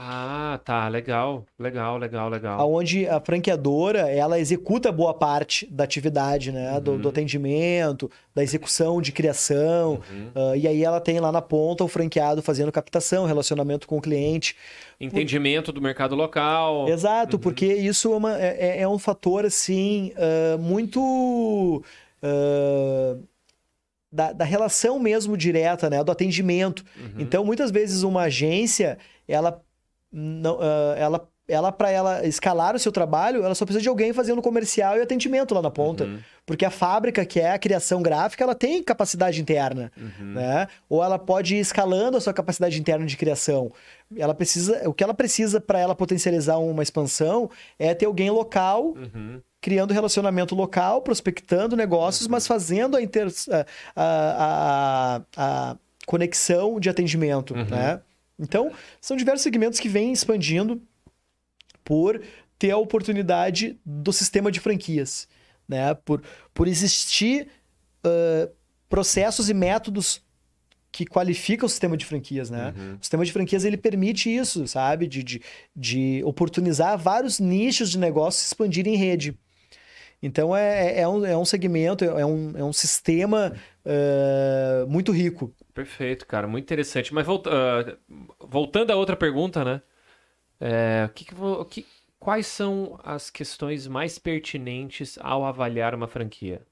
Ah, 0.00 0.60
tá. 0.64 0.86
Legal. 0.86 1.44
Legal, 1.58 1.98
legal, 1.98 2.28
legal. 2.28 2.72
Onde 2.72 3.08
a 3.08 3.18
franqueadora 3.20 4.08
ela 4.08 4.38
executa 4.38 4.92
boa 4.92 5.12
parte 5.12 5.66
da 5.70 5.82
atividade, 5.82 6.52
né? 6.52 6.78
Do, 6.80 6.92
Uhum. 6.92 6.98
do 6.98 7.08
atendimento, 7.08 8.08
da 8.32 8.40
execução 8.42 9.02
de 9.02 9.10
criação. 9.10 10.00
Uhum. 10.10 10.30
ah, 10.36 10.56
e 10.56 10.68
aí 10.68 10.84
ela 10.84 11.00
tem 11.00 11.18
lá 11.18 11.32
na 11.32 11.42
ponta 11.42 11.82
o 11.82 11.88
franqueado 11.88 12.40
fazendo 12.42 12.70
captação, 12.70 13.26
relacionamento 13.26 13.88
com 13.88 13.98
o 13.98 14.00
cliente. 14.00 14.54
Entendimento 15.00 15.72
do 15.72 15.82
mercado 15.82 16.14
local. 16.14 16.88
Exato, 16.88 17.36
porque 17.38 17.66
isso 17.66 18.12
é, 18.12 18.16
uma- 18.16 18.38
é- 18.40 18.56
é- 18.78 18.80
é 18.82 18.88
um 18.88 18.98
fator 19.00 19.44
assim 19.44 20.12
ah, 20.16 20.56
muito 20.58 21.82
ah, 22.22 23.16
da, 24.12 24.32
da 24.32 24.44
relação 24.44 24.98
mesmo 24.98 25.36
direta, 25.36 25.90
né? 25.90 26.02
Do 26.04 26.12
atendimento. 26.12 26.84
Uhum. 26.96 27.14
Então, 27.18 27.44
muitas 27.44 27.70
vezes 27.70 28.02
uma 28.04 28.22
agência, 28.22 28.96
ela 29.26 29.60
não, 30.12 30.58
ah, 30.60 30.94
ela 30.98 31.28
ela 31.50 31.72
para 31.72 31.90
ela 31.90 32.26
escalar 32.26 32.76
o 32.76 32.78
seu 32.78 32.92
trabalho, 32.92 33.42
ela 33.42 33.54
só 33.54 33.64
precisa 33.64 33.80
de 33.82 33.88
alguém 33.88 34.12
fazendo 34.12 34.42
comercial 34.42 34.98
e 34.98 35.00
atendimento 35.00 35.54
lá 35.54 35.62
na 35.62 35.70
ponta. 35.70 36.04
Uhum. 36.04 36.18
Porque 36.44 36.62
a 36.62 36.70
fábrica, 36.70 37.24
que 37.24 37.40
é 37.40 37.52
a 37.52 37.58
criação 37.58 38.02
gráfica, 38.02 38.44
ela 38.44 38.54
tem 38.54 38.82
capacidade 38.82 39.40
interna, 39.40 39.90
Uhum. 39.96 40.34
né? 40.34 40.68
Ou 40.90 41.02
ela 41.02 41.18
pode 41.18 41.56
ir 41.56 41.60
escalando 41.60 42.18
a 42.18 42.20
sua 42.20 42.34
capacidade 42.34 42.78
interna 42.78 43.06
de 43.06 43.16
criação. 43.16 43.72
Ela 44.14 44.34
precisa, 44.34 44.86
o 44.86 44.92
que 44.92 45.02
ela 45.02 45.14
precisa 45.14 45.58
para 45.58 45.78
ela 45.80 45.94
potencializar 45.94 46.58
uma 46.58 46.82
expansão 46.82 47.48
é 47.78 47.94
ter 47.94 48.04
alguém 48.04 48.28
local 48.30 48.88
Uhum. 48.88 49.40
criando 49.58 49.94
relacionamento 49.94 50.54
local, 50.54 51.00
prospectando 51.00 51.74
negócios, 51.74 52.28
mas 52.28 52.46
fazendo 52.46 52.94
a, 52.94 53.00
inter... 53.00 53.26
a, 53.50 53.64
a, 53.96 55.16
a- 55.36 55.70
a 55.72 55.76
conexão 56.04 56.78
de 56.78 56.90
atendimento, 56.90 57.54
Uhum. 57.54 57.64
né? 57.64 58.00
Então, 58.38 58.72
são 59.00 59.16
diversos 59.16 59.42
segmentos 59.42 59.80
que 59.80 59.88
vêm 59.88 60.12
expandindo 60.12 60.80
por 61.84 62.22
ter 62.58 62.70
a 62.70 62.76
oportunidade 62.76 63.78
do 63.84 64.12
sistema 64.12 64.50
de 64.50 64.60
franquias, 64.60 65.28
né? 65.68 65.94
Por, 65.94 66.22
por 66.52 66.68
existir 66.68 67.48
ah, 68.04 68.48
processos 68.88 69.48
e 69.48 69.54
métodos 69.54 70.22
que 70.90 71.04
qualificam 71.04 71.66
o 71.66 71.68
sistema 71.68 71.96
de 71.96 72.04
franquias, 72.04 72.48
né? 72.50 72.74
Uhum. 72.76 72.94
O 72.94 72.98
sistema 73.02 73.24
de 73.24 73.32
franquias 73.32 73.64
ele 73.64 73.76
permite 73.76 74.34
isso, 74.34 74.66
sabe? 74.66 75.06
De, 75.06 75.22
de, 75.22 75.42
de 75.76 76.22
oportunizar 76.24 76.98
vários 76.98 77.38
nichos 77.38 77.90
de 77.90 77.98
negócio 77.98 78.40
se 78.40 78.46
expandirem 78.46 78.94
em 78.94 78.96
rede. 78.96 79.38
Então 80.22 80.56
é, 80.56 81.00
é, 81.00 81.08
um, 81.08 81.24
é 81.24 81.36
um 81.36 81.44
segmento, 81.44 82.04
é 82.04 82.26
um, 82.26 82.56
é 82.56 82.64
um 82.64 82.72
sistema 82.72 83.54
eh, 83.84 84.84
muito 84.88 85.12
rico. 85.12 85.54
Perfeito, 85.78 86.26
cara, 86.26 86.48
muito 86.48 86.64
interessante. 86.64 87.14
Mas 87.14 87.24
volta- 87.24 87.50
ah, 87.52 87.96
voltando 88.40 88.90
a 88.90 88.96
outra 88.96 89.16
pergunta, 89.16 89.64
né? 89.64 89.80
É, 90.60 91.08
que 91.14 91.24
que 91.24 91.34
que- 91.70 91.86
quais 92.18 92.48
são 92.48 92.98
as 93.04 93.30
questões 93.30 93.86
mais 93.86 94.18
pertinentes 94.18 95.18
ao 95.20 95.44
avaliar 95.44 95.94
uma 95.94 96.08
franquia? 96.08 96.66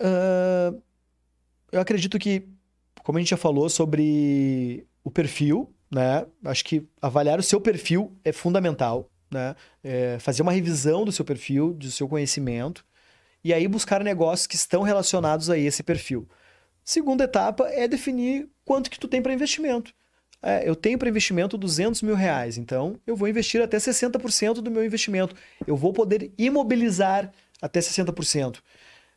Ah, 0.00 0.72
eu 1.72 1.80
acredito 1.80 2.18
que, 2.18 2.48
como 3.02 3.18
a 3.18 3.20
gente 3.20 3.30
já 3.30 3.36
falou 3.36 3.68
sobre 3.68 4.86
o 5.04 5.10
perfil, 5.10 5.74
né? 5.90 6.26
Acho 6.44 6.64
que 6.64 6.86
avaliar 7.00 7.38
o 7.38 7.42
seu 7.42 7.60
perfil 7.60 8.16
é 8.24 8.32
fundamental, 8.32 9.10
né? 9.30 9.56
É, 9.82 10.18
fazer 10.20 10.42
uma 10.42 10.52
revisão 10.52 11.04
do 11.04 11.12
seu 11.12 11.24
perfil, 11.24 11.72
do 11.74 11.90
seu 11.90 12.08
conhecimento, 12.08 12.84
e 13.44 13.52
aí 13.52 13.66
buscar 13.68 14.04
negócios 14.04 14.46
que 14.46 14.56
estão 14.56 14.82
relacionados 14.82 15.50
a 15.50 15.58
esse 15.58 15.82
perfil. 15.82 16.28
Segunda 16.84 17.24
etapa 17.24 17.68
é 17.68 17.86
definir 17.86 18.48
quanto 18.64 18.90
que 18.90 18.98
tu 18.98 19.08
tem 19.08 19.22
para 19.22 19.32
investimento. 19.32 19.92
É, 20.42 20.68
eu 20.68 20.74
tenho 20.74 20.98
para 20.98 21.08
investimento 21.08 21.56
200 21.56 22.02
mil 22.02 22.16
reais, 22.16 22.58
então 22.58 22.98
eu 23.06 23.14
vou 23.14 23.28
investir 23.28 23.62
até 23.62 23.76
60% 23.76 24.54
do 24.54 24.70
meu 24.70 24.84
investimento. 24.84 25.36
Eu 25.66 25.76
vou 25.76 25.92
poder 25.92 26.32
imobilizar 26.36 27.32
até 27.60 27.78
60%. 27.78 28.58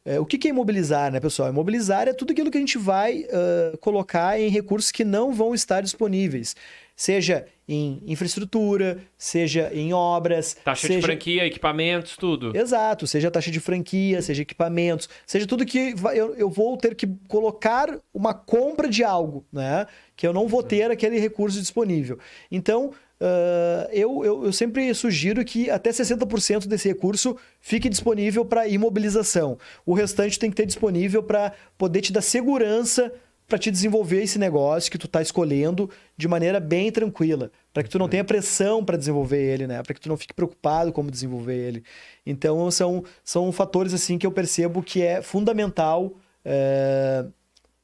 É, 0.06 0.20
o 0.20 0.26
que 0.26 0.38
que 0.38 0.48
é 0.48 0.52
imobilizar, 0.52 1.12
né, 1.12 1.20
pessoal? 1.20 1.50
Imobilizar 1.50 2.08
é 2.08 2.14
tudo 2.14 2.32
aquilo 2.32 2.52
que 2.52 2.58
a 2.58 2.62
gente 2.62 2.78
vai 2.78 3.26
ah, 3.32 3.76
colocar 3.82 4.40
em 4.40 4.50
recursos 4.50 4.92
que 4.92 5.04
não 5.04 5.34
vão 5.34 5.56
estar 5.56 5.82
disponíveis. 5.82 6.56
Seja 6.96 7.46
em 7.68 8.02
infraestrutura, 8.06 9.00
seja 9.18 9.72
em 9.74 9.92
obras, 9.92 10.56
Taxa 10.64 10.88
de 10.88 10.94
seja... 10.94 11.08
franquia, 11.08 11.46
equipamentos, 11.46 12.16
tudo. 12.16 12.56
Exato, 12.56 13.08
seja 13.08 13.32
taxa 13.32 13.52
de 13.52 13.60
franquia, 13.60 14.22
seja 14.22 14.44
equipamentos, 14.44 15.10
seja 15.26 15.48
tudo 15.48 15.66
que 15.66 15.96
eu, 16.14 16.36
eu 16.36 16.50
vou 16.50 16.78
ter 16.78 16.96
que 16.96 17.08
colocar 17.28 18.00
uma 18.14 18.34
compra 18.34 18.88
de 18.88 19.04
algo, 19.04 19.46
né? 19.52 19.88
Que 20.16 20.28
eu 20.28 20.32
não 20.32 20.48
vou 20.48 20.64
ter 20.64 20.92
aquele 20.92 21.20
recurso 21.20 21.60
disponível. 21.60 22.20
Então, 22.52 22.94
ah, 23.20 23.88
eu, 23.92 24.24
eu, 24.26 24.46
eu 24.46 24.54
sempre 24.54 24.94
sugiro 24.94 25.44
que 25.46 25.70
até 25.70 25.90
60% 25.90 26.68
desse 26.68 26.88
recurso 26.88 27.38
fique 27.62 27.90
disponível 27.90 28.46
para 28.46 28.68
imobilização. 28.68 29.58
O 29.86 29.94
restante 29.94 30.38
tem 30.38 30.50
que 30.50 30.56
ter 30.56 30.66
disponível 30.66 31.24
para 31.24 31.54
poder 31.78 32.02
te 32.02 32.12
dar 32.12 32.22
segurança 32.22 33.12
para 33.48 33.60
te 33.60 33.70
desenvolver 33.70 34.24
esse 34.24 34.40
negócio 34.40 34.92
que 34.92 34.98
tu 34.98 35.08
tá 35.08 35.22
escolhendo 35.22 35.90
de 36.18 36.28
maneira 36.28 36.60
bem 36.60 36.92
tranquila, 36.92 37.52
para 37.74 37.84
que 37.84 37.90
tu 37.90 38.00
não 38.00 38.10
tenha 38.10 38.24
pressão 38.24 38.84
para 38.84 38.98
desenvolver 38.98 39.42
ele, 39.42 39.68
né? 39.68 39.84
Para 39.84 39.94
que 39.94 40.02
tu 40.02 40.10
não 40.10 40.18
fique 40.18 40.34
preocupado 40.34 40.92
como 40.92 41.12
desenvolver 41.12 41.56
ele. 41.56 41.84
Então 42.26 42.70
são, 42.72 43.04
são 43.24 43.52
fatores 43.52 43.94
assim 43.94 44.18
que 44.18 44.26
eu 44.26 44.32
percebo 44.32 44.82
que 44.82 45.02
é 45.02 45.22
fundamental 45.22 46.14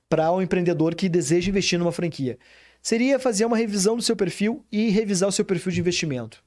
para 0.10 0.32
um 0.32 0.42
empreendedor 0.42 0.94
que 0.94 1.10
deseja 1.10 1.50
investir 1.50 1.80
numa 1.80 1.92
franquia. 1.92 2.38
Seria 2.82 3.20
fazer 3.20 3.46
uma 3.46 3.58
revisão 3.58 3.96
do 3.96 4.02
seu 4.02 4.16
perfil 4.16 4.66
e 4.72 4.90
revisar 4.90 5.30
o 5.30 5.32
seu 5.32 5.46
perfil 5.46 5.72
de 5.72 5.80
investimento. 5.80 6.44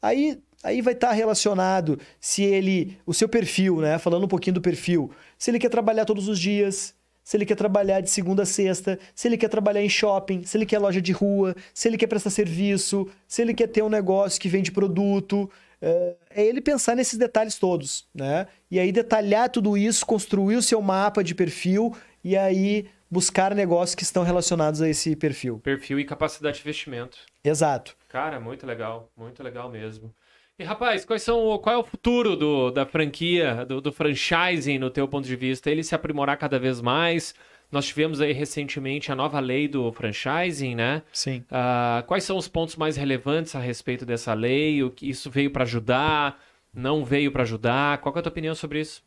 Aí 0.00 0.38
Aí 0.62 0.82
vai 0.82 0.92
estar 0.92 1.12
relacionado 1.12 2.00
se 2.20 2.42
ele, 2.42 2.98
o 3.06 3.14
seu 3.14 3.28
perfil, 3.28 3.80
né? 3.80 3.96
Falando 3.96 4.24
um 4.24 4.28
pouquinho 4.28 4.54
do 4.54 4.60
perfil, 4.60 5.12
se 5.38 5.50
ele 5.52 5.58
quer 5.58 5.68
trabalhar 5.68 6.04
todos 6.04 6.26
os 6.26 6.38
dias, 6.38 6.94
se 7.28 7.36
ele 7.36 7.44
quer 7.44 7.56
trabalhar 7.56 8.00
de 8.00 8.08
segunda 8.08 8.44
a 8.44 8.46
sexta, 8.46 8.98
se 9.14 9.28
ele 9.28 9.36
quer 9.36 9.48
trabalhar 9.48 9.82
em 9.82 9.88
shopping, 9.90 10.44
se 10.44 10.56
ele 10.56 10.64
quer 10.64 10.78
loja 10.78 10.98
de 10.98 11.12
rua, 11.12 11.54
se 11.74 11.86
ele 11.86 11.98
quer 11.98 12.06
prestar 12.06 12.30
serviço, 12.30 13.06
se 13.26 13.42
ele 13.42 13.52
quer 13.52 13.66
ter 13.66 13.82
um 13.82 13.90
negócio 13.90 14.40
que 14.40 14.48
vende 14.48 14.72
produto. 14.72 15.50
É 15.82 16.16
é 16.30 16.42
ele 16.42 16.62
pensar 16.62 16.96
nesses 16.96 17.18
detalhes 17.18 17.58
todos, 17.58 18.08
né? 18.14 18.46
E 18.70 18.80
aí 18.80 18.90
detalhar 18.90 19.50
tudo 19.50 19.76
isso, 19.76 20.06
construir 20.06 20.56
o 20.56 20.62
seu 20.62 20.80
mapa 20.80 21.22
de 21.22 21.34
perfil 21.34 21.94
e 22.24 22.34
aí 22.34 22.88
buscar 23.10 23.54
negócios 23.54 23.94
que 23.94 24.04
estão 24.04 24.22
relacionados 24.22 24.80
a 24.80 24.88
esse 24.88 25.14
perfil. 25.14 25.58
Perfil 25.58 26.00
e 26.00 26.04
capacidade 26.04 26.56
de 26.56 26.62
investimento. 26.62 27.18
Exato. 27.44 27.94
Cara, 28.08 28.40
muito 28.40 28.66
legal, 28.66 29.12
muito 29.14 29.42
legal 29.42 29.70
mesmo. 29.70 30.14
E 30.58 30.64
rapaz, 30.64 31.04
quais 31.04 31.22
são, 31.22 31.56
qual 31.58 31.76
é 31.76 31.78
o 31.78 31.84
futuro 31.84 32.34
do, 32.34 32.72
da 32.72 32.84
franquia, 32.84 33.64
do, 33.64 33.80
do 33.80 33.92
franchising 33.92 34.78
no 34.78 34.90
teu 34.90 35.06
ponto 35.06 35.24
de 35.24 35.36
vista? 35.36 35.70
Ele 35.70 35.84
se 35.84 35.94
aprimorar 35.94 36.36
cada 36.36 36.58
vez 36.58 36.80
mais? 36.80 37.32
Nós 37.70 37.86
tivemos 37.86 38.20
aí 38.20 38.32
recentemente 38.32 39.12
a 39.12 39.14
nova 39.14 39.38
lei 39.38 39.68
do 39.68 39.92
franchising, 39.92 40.74
né? 40.74 41.02
Sim. 41.12 41.44
Ah, 41.48 42.02
quais 42.08 42.24
são 42.24 42.36
os 42.36 42.48
pontos 42.48 42.74
mais 42.74 42.96
relevantes 42.96 43.54
a 43.54 43.60
respeito 43.60 44.04
dessa 44.04 44.34
lei? 44.34 44.82
O 44.82 44.90
que 44.90 45.08
isso 45.08 45.30
veio 45.30 45.52
para 45.52 45.62
ajudar? 45.62 46.42
Não 46.74 47.04
veio 47.04 47.30
para 47.30 47.44
ajudar? 47.44 47.98
Qual 47.98 48.12
é 48.16 48.18
a 48.18 48.22
tua 48.22 48.30
opinião 48.30 48.54
sobre 48.54 48.80
isso? 48.80 49.00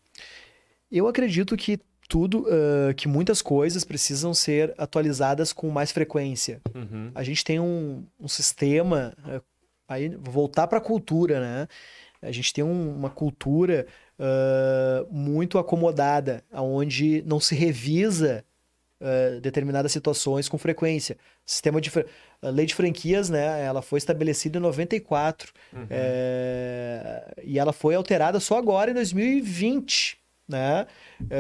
Eu 0.90 1.06
acredito 1.06 1.58
que 1.58 1.82
tudo, 2.08 2.46
ah, 2.50 2.94
que 2.94 3.08
muitas 3.08 3.42
coisas 3.42 3.84
precisam 3.84 4.34
ser 4.34 4.74
atualizadas 4.78 5.52
com 5.52 5.70
mais 5.70 5.92
frequência. 5.92 6.62
Uhum. 6.74 7.12
A 7.16 7.24
gente 7.24 7.44
tem 7.44 7.60
um, 7.60 8.06
um 8.20 8.28
sistema, 8.28 9.14
ah, 9.26 9.42
aí 9.92 10.10
voltar 10.20 10.68
para 10.68 10.78
a 10.78 10.82
cultura, 10.82 11.40
né? 11.40 11.68
A 12.22 12.32
gente 12.32 12.54
tem 12.54 12.64
um- 12.64 12.96
uma 12.96 13.10
cultura 13.10 13.86
ah, 14.20 15.06
muito 15.10 15.58
acomodada, 15.58 16.44
onde 16.54 17.24
não 17.26 17.40
se 17.40 17.56
revisa 17.56 18.46
ah, 19.02 19.40
determinadas 19.42 19.92
situações 19.92 20.48
com 20.48 20.58
frequência. 20.60 21.18
Sistema 21.46 21.82
de 21.82 21.92
a 22.44 22.50
lei 22.50 22.66
de 22.68 22.76
franquias, 22.76 23.30
né? 23.30 23.64
Ela 23.64 23.82
foi 23.82 23.98
estabelecida 23.98 24.60
em 24.60 24.62
94 24.62 25.52
Uhum. 25.74 25.88
é, 25.90 27.34
e 27.44 27.58
ela 27.60 27.74
foi 27.74 27.96
alterada 27.96 28.40
só 28.40 28.58
agora 28.58 28.92
em 28.92 28.94
2020, 28.94 30.18
né? 30.48 30.86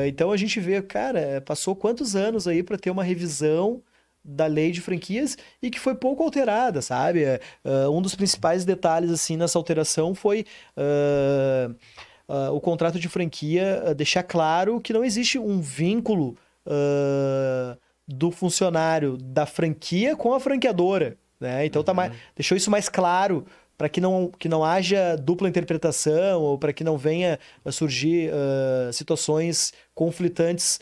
Então 0.07 0.31
a 0.31 0.37
gente 0.37 0.59
vê, 0.59 0.81
cara, 0.81 1.41
passou 1.45 1.75
quantos 1.75 2.15
anos 2.15 2.47
aí 2.47 2.63
para 2.63 2.77
ter 2.77 2.89
uma 2.89 3.03
revisão 3.03 3.81
da 4.23 4.45
lei 4.45 4.71
de 4.71 4.81
franquias 4.81 5.37
e 5.61 5.69
que 5.69 5.79
foi 5.79 5.95
pouco 5.95 6.23
alterada, 6.23 6.81
sabe? 6.81 7.23
É, 7.23 7.39
um 7.89 8.01
dos 8.01 8.15
principais 8.15 8.63
detalhes 8.63 9.11
assim 9.11 9.35
nessa 9.35 9.57
alteração 9.57 10.13
foi 10.13 10.45
é, 10.77 11.69
é, 12.29 12.49
o 12.49 12.59
contrato 12.59 12.99
de 12.99 13.09
franquia 13.09 13.93
deixar 13.95 14.23
claro 14.23 14.79
que 14.79 14.93
não 14.93 15.03
existe 15.03 15.39
um 15.39 15.59
vínculo 15.59 16.37
do 18.07 18.29
funcionário 18.29 19.17
da 19.17 19.47
franquia 19.47 20.15
com 20.15 20.31
a 20.31 20.39
franqueadora, 20.39 21.17
né? 21.39 21.65
Então 21.65 21.83
tá 21.83 21.91
mais, 21.91 22.13
deixou 22.35 22.55
isso 22.55 22.69
mais 22.69 22.87
claro 22.87 23.43
para 23.75 23.89
que 23.89 23.99
não, 23.99 24.31
que 24.37 24.47
não 24.47 24.63
haja 24.63 25.15
dupla 25.15 25.49
interpretação 25.49 26.39
ou 26.39 26.59
para 26.59 26.71
que 26.71 26.83
não 26.83 26.99
venha 26.99 27.39
a 27.65 27.71
surgir 27.71 28.31
situações 28.93 29.73
conflitantes 29.95 30.79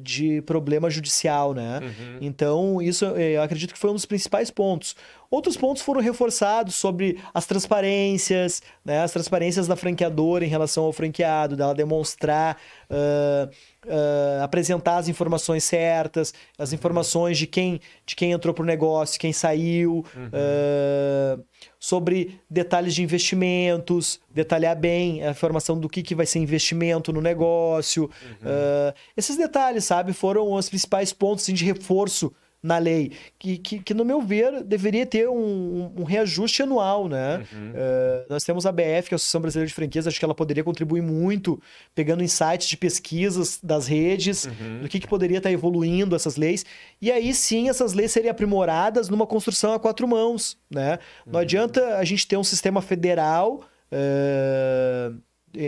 de 0.00 0.42
problema 0.42 0.88
judicial, 0.90 1.54
né? 1.54 1.80
Uhum. 1.82 2.18
Então, 2.20 2.82
isso 2.82 3.04
eh, 3.16 3.36
eu 3.36 3.42
acredito 3.42 3.72
que 3.72 3.78
foi 3.78 3.90
um 3.90 3.94
dos 3.94 4.06
principais 4.06 4.50
pontos. 4.50 4.96
Outros 5.30 5.58
pontos 5.58 5.82
foram 5.82 6.00
reforçados 6.00 6.74
sobre 6.74 7.20
as 7.34 7.44
transparências, 7.44 8.62
né? 8.82 9.02
As 9.02 9.12
transparências 9.12 9.66
da 9.66 9.76
franqueadora 9.76 10.42
em 10.42 10.48
relação 10.48 10.84
ao 10.84 10.92
franqueado, 10.92 11.54
dela 11.54 11.74
demonstrar, 11.74 12.56
ah, 12.88 13.50
ah, 13.86 14.44
apresentar 14.44 14.96
as 14.96 15.06
informações 15.06 15.64
certas, 15.64 16.32
as 16.58 16.72
informações 16.72 17.36
de 17.36 17.46
quem, 17.46 17.78
de 18.06 18.16
quem 18.16 18.32
entrou 18.32 18.54
pro 18.54 18.64
negócio, 18.64 19.20
quem 19.20 19.30
saiu, 19.30 20.02
ah, 20.32 21.38
sobre 21.78 22.40
detalhes 22.48 22.94
de 22.94 23.02
investimentos, 23.02 24.20
detalhar 24.30 24.76
bem 24.76 25.22
a 25.22 25.32
informação 25.32 25.78
do 25.78 25.90
que, 25.90 26.02
que 26.02 26.14
vai 26.14 26.24
ser 26.24 26.38
investimento 26.38 27.12
no 27.12 27.20
negócio. 27.20 28.10
Ah, 28.42 28.94
esses 29.14 29.36
detalhes, 29.36 29.84
sabe, 29.84 30.14
foram 30.14 30.52
os 30.52 30.70
principais 30.70 31.12
pontos 31.12 31.44
assim, 31.44 31.52
de 31.52 31.66
reforço 31.66 32.32
na 32.62 32.76
lei, 32.78 33.12
que, 33.38 33.56
que, 33.58 33.78
que, 33.78 33.94
no 33.94 34.04
meu 34.04 34.20
ver, 34.20 34.64
deveria 34.64 35.06
ter 35.06 35.28
um, 35.28 35.92
um 35.96 36.02
reajuste 36.02 36.62
anual, 36.62 37.08
né? 37.08 37.38
Uhum. 37.52 37.70
Uh, 37.70 38.26
nós 38.28 38.42
temos 38.42 38.66
a 38.66 38.72
BF, 38.72 39.08
que 39.08 39.14
é 39.14 39.14
a 39.14 39.16
Associação 39.16 39.40
Brasileira 39.40 39.68
de 39.68 39.74
Franquias, 39.74 40.06
acho 40.06 40.18
que 40.18 40.24
ela 40.24 40.34
poderia 40.34 40.64
contribuir 40.64 41.00
muito, 41.00 41.60
pegando 41.94 42.22
insights 42.22 42.68
de 42.68 42.76
pesquisas 42.76 43.60
das 43.62 43.86
redes, 43.86 44.46
uhum. 44.46 44.80
do 44.82 44.88
que, 44.88 44.98
que 44.98 45.06
poderia 45.06 45.38
estar 45.38 45.52
evoluindo 45.52 46.16
essas 46.16 46.36
leis, 46.36 46.66
e 47.00 47.12
aí 47.12 47.32
sim 47.32 47.68
essas 47.68 47.92
leis 47.92 48.10
seriam 48.10 48.32
aprimoradas 48.32 49.08
numa 49.08 49.26
construção 49.26 49.72
a 49.72 49.78
quatro 49.78 50.08
mãos, 50.08 50.58
né? 50.68 50.98
Não 51.24 51.34
uhum. 51.34 51.40
adianta 51.40 51.96
a 51.96 52.04
gente 52.04 52.26
ter 52.26 52.36
um 52.36 52.44
sistema 52.44 52.82
federal... 52.82 53.60
Uh, 53.90 55.16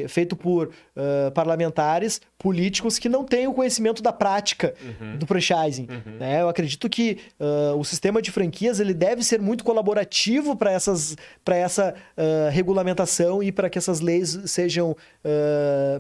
feito 0.09 0.37
por 0.37 0.69
uh, 0.69 1.31
parlamentares 1.33 2.21
políticos 2.39 2.99
que 2.99 3.09
não 3.09 3.25
têm 3.25 3.47
o 3.47 3.53
conhecimento 3.53 4.03
da 4.03 4.13
prática 4.13 4.75
uhum. 4.83 5.19
do 5.19 5.27
franchising. 5.27 5.87
Uhum. 5.91 6.19
Né? 6.19 6.43
Eu 6.43 6.49
acredito 6.49 6.89
que 6.89 7.19
uh, 7.39 7.79
o 7.79 7.85
sistema 7.85 8.23
de 8.23 8.31
franquias 8.31 8.81
ele 8.81 8.95
deve 8.95 9.23
ser 9.23 9.41
muito 9.41 9.65
colaborativo 9.65 10.57
para 10.57 10.71
essas 10.71 11.17
para 11.45 11.57
essa 11.57 11.95
uh, 12.17 12.51
regulamentação 12.51 13.43
e 13.43 13.53
para 13.53 13.69
que 13.69 13.79
essas 13.79 14.01
leis 14.01 14.39
sejam 14.47 14.97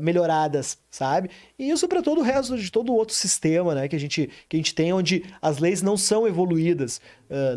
melhoradas, 0.00 0.78
sabe? 0.90 1.30
E 1.60 1.70
isso 1.70 1.86
para 1.86 2.00
todo 2.00 2.22
o 2.22 2.22
resto 2.22 2.56
de 2.56 2.72
todo 2.72 2.90
o 2.90 2.96
outro 2.96 3.14
sistema, 3.14 3.74
né, 3.74 3.86
que 3.86 3.94
a 3.94 4.00
gente 4.00 4.30
que 4.48 4.56
a 4.56 4.58
gente 4.58 4.74
tem 4.74 4.94
onde 4.94 5.22
as 5.42 5.58
leis 5.58 5.82
não 5.82 5.94
são 5.94 6.26
evoluídas, 6.26 7.02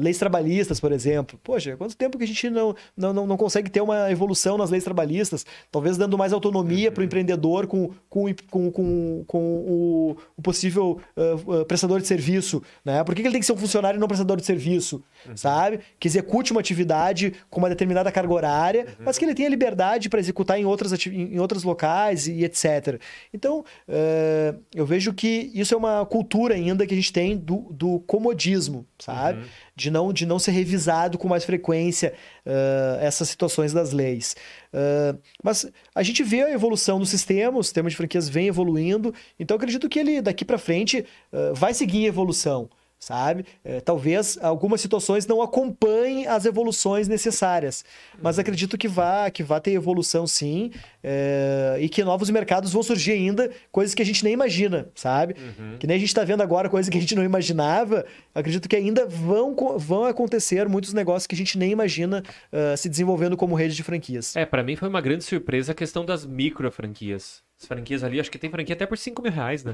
leis 0.02 0.18
trabalhistas, 0.18 0.78
por 0.78 0.92
exemplo. 0.92 1.40
Poxa, 1.42 1.78
quanto 1.78 1.96
tempo 1.96 2.18
que 2.18 2.26
a 2.26 2.28
gente 2.28 2.50
não 2.50 2.76
não, 2.98 3.14
não, 3.14 3.26
não 3.26 3.38
consegue 3.38 3.70
ter 3.70 3.80
uma 3.80 4.12
evolução 4.12 4.58
nas 4.58 4.70
leis 4.70 4.84
trabalhistas, 4.84 5.46
talvez 5.72 5.98
dando 5.98 6.18
mais 6.18 6.34
autonomia 6.34 6.90
uhum. 6.90 6.94
para 6.94 7.02
o 7.02 7.06
empreendedor 7.06 7.66
com, 7.66 7.92
com, 8.10 8.26
com 8.50 8.72
com, 8.72 9.24
com 9.26 9.40
o, 9.40 10.18
o 10.36 10.42
possível 10.42 11.00
uh, 11.16 11.62
uh, 11.62 11.66
prestador 11.66 12.02
de 12.02 12.08
serviço, 12.08 12.62
né? 12.84 13.02
Por 13.06 13.16
que, 13.16 13.22
que, 13.22 13.28
ele 13.28 13.34
tem 13.34 13.40
que 13.40 13.46
ser 13.46 13.54
um 13.54 13.58
funcionário 13.58 13.98
e 13.98 14.00
não 14.00 14.06
um 14.06 14.10
prestador 14.10 14.36
de 14.36 14.46
serviço, 14.46 15.02
uhum. 15.28 15.38
sabe? 15.38 15.80
Que 16.00 16.08
execute 16.08 16.52
uma 16.52 16.60
atividade 16.60 17.34
com 17.50 17.60
uma 17.60 17.70
determinada 17.70 18.12
carga 18.12 18.34
horária, 18.34 18.86
uhum. 18.88 19.06
mas 19.06 19.18
que 19.18 19.26
ele 19.26 19.36
tenha 19.36 19.50
liberdade 19.50 20.10
para 20.10 20.20
executar 20.20 20.60
em, 20.60 20.66
outras 20.66 20.94
em 21.08 21.40
outros 21.40 21.64
locais 21.64 22.28
e, 22.28 22.44
etc. 22.44 23.00
Então, 23.34 23.60
uh, 23.88 24.60
eu 24.74 24.86
vejo 24.86 25.14
que 25.14 25.52
isso 25.54 25.74
é 25.74 25.78
uma 25.78 26.06
cultura 26.06 26.56
ainda 26.56 26.86
que 26.86 26.94
a 26.94 26.98
gente 26.98 27.14
tem 27.14 27.38
do, 27.38 27.68
do 27.72 28.00
comodismo, 28.02 28.86
sabe? 29.00 29.40
Uhum 29.40 29.46
de 29.76 29.90
não, 29.90 30.14
de 30.14 30.26
não 30.26 30.38
ser 30.38 30.52
revisado 30.52 31.18
com 31.18 31.28
mais 31.28 31.44
frequência 31.44 32.14
uh, 32.46 33.00
essas 33.02 33.30
situações 33.30 33.74
das 33.74 33.92
leis. 33.92 34.36
Uh, 34.74 35.18
mas 35.44 35.70
a 35.94 36.04
gente 36.04 36.24
vê 36.24 36.44
a 36.44 36.52
evolução 36.52 37.00
do 37.00 37.06
sistema, 37.06 37.58
o 37.58 37.64
sistema 37.64 37.90
de 37.90 37.96
franquias 37.96 38.30
vem 38.30 38.48
evoluindo, 38.48 39.14
então 39.40 39.58
acredito 39.58 39.90
que 39.90 40.00
ele 40.00 40.22
daqui 40.22 40.46
para 40.46 40.58
frente 40.58 41.06
vai 41.54 41.74
seguir 41.74 42.00
em 42.00 42.06
evolução 42.06 42.70
sabe? 43.04 43.46
É, 43.64 43.80
talvez 43.82 44.38
algumas 44.42 44.82
situações 44.82 45.28
não 45.28 45.42
acompanhem 45.42 46.28
as 46.28 46.46
evoluções 46.46 47.08
necessárias, 47.08 47.84
mas 48.22 48.40
acredito 48.40 48.78
que 48.78 48.88
vá, 48.88 49.30
que 49.30 49.44
vá 49.44 49.60
ter 49.60 49.72
evolução 49.72 50.26
sim, 50.26 50.72
é, 51.04 51.78
e 51.80 51.90
que 51.90 52.04
novos 52.04 52.30
mercados 52.30 52.72
vão 52.72 52.82
surgir 52.82 53.12
ainda, 53.12 53.52
coisas 53.72 53.94
que 53.94 54.02
a 54.02 54.06
gente 54.06 54.24
nem 54.24 54.34
imagina, 54.34 54.88
sabe? 54.96 55.36
Uhum. 55.38 55.78
Que 55.78 55.86
nem 55.86 55.98
a 55.98 56.00
gente 56.00 56.10
está 56.10 56.24
vendo 56.24 56.42
agora 56.42 56.70
coisas 56.70 56.90
que 56.90 56.98
a 56.98 57.02
gente 57.02 57.16
não 57.16 57.24
imaginava, 57.24 58.06
acredito 58.34 58.70
que 58.70 58.76
ainda 58.76 59.06
vão, 59.06 59.56
vão 59.78 60.06
acontecer 60.06 60.68
muitos 60.70 60.94
negócios 60.94 61.28
que 61.28 61.36
a 61.36 61.38
gente 61.38 61.58
nem 61.58 61.72
imagina 61.72 62.24
uh, 62.52 62.78
se 62.78 62.88
desenvolvendo 62.88 63.36
como 63.36 63.56
rede 63.56 63.76
de 63.76 63.84
franquias. 63.84 64.36
É, 64.36 64.46
para 64.46 64.64
mim 64.64 64.76
foi 64.76 64.88
uma 64.88 65.02
grande 65.02 65.24
surpresa 65.24 65.74
a 65.74 65.76
questão 65.76 66.06
das 66.06 66.26
micro 66.26 66.72
franquias. 66.72 67.44
As 67.60 67.68
franquias 67.68 68.04
ali, 68.04 68.20
acho 68.20 68.32
que 68.32 68.38
tem 68.38 68.50
franquia 68.50 68.76
até 68.76 68.86
por 68.86 68.98
5 68.98 69.22
mil 69.22 69.32
reais, 69.32 69.64
né? 69.64 69.74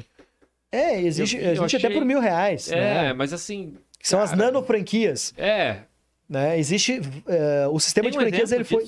É, 0.72 1.02
existe, 1.02 1.38
eu, 1.38 1.56
eu 1.56 1.64
achei... 1.64 1.80
até 1.80 1.90
por 1.90 2.06
mil 2.06 2.20
reais. 2.20 2.72
É, 2.72 2.76
né? 2.76 3.14
mas 3.14 3.34
assim. 3.34 3.76
São 4.02 4.20
cara... 4.20 4.32
as 4.32 4.38
nano 4.38 4.64
franquias. 4.64 5.34
É. 5.38 5.82
Né? 6.28 6.60
Existe. 6.60 7.00
Uh, 7.00 7.70
o 7.72 7.80
sistema 7.80 8.10
Tem 8.10 8.12
de 8.12 8.26
franquias 8.26 8.52
ele 8.52 8.64
foi. 8.64 8.88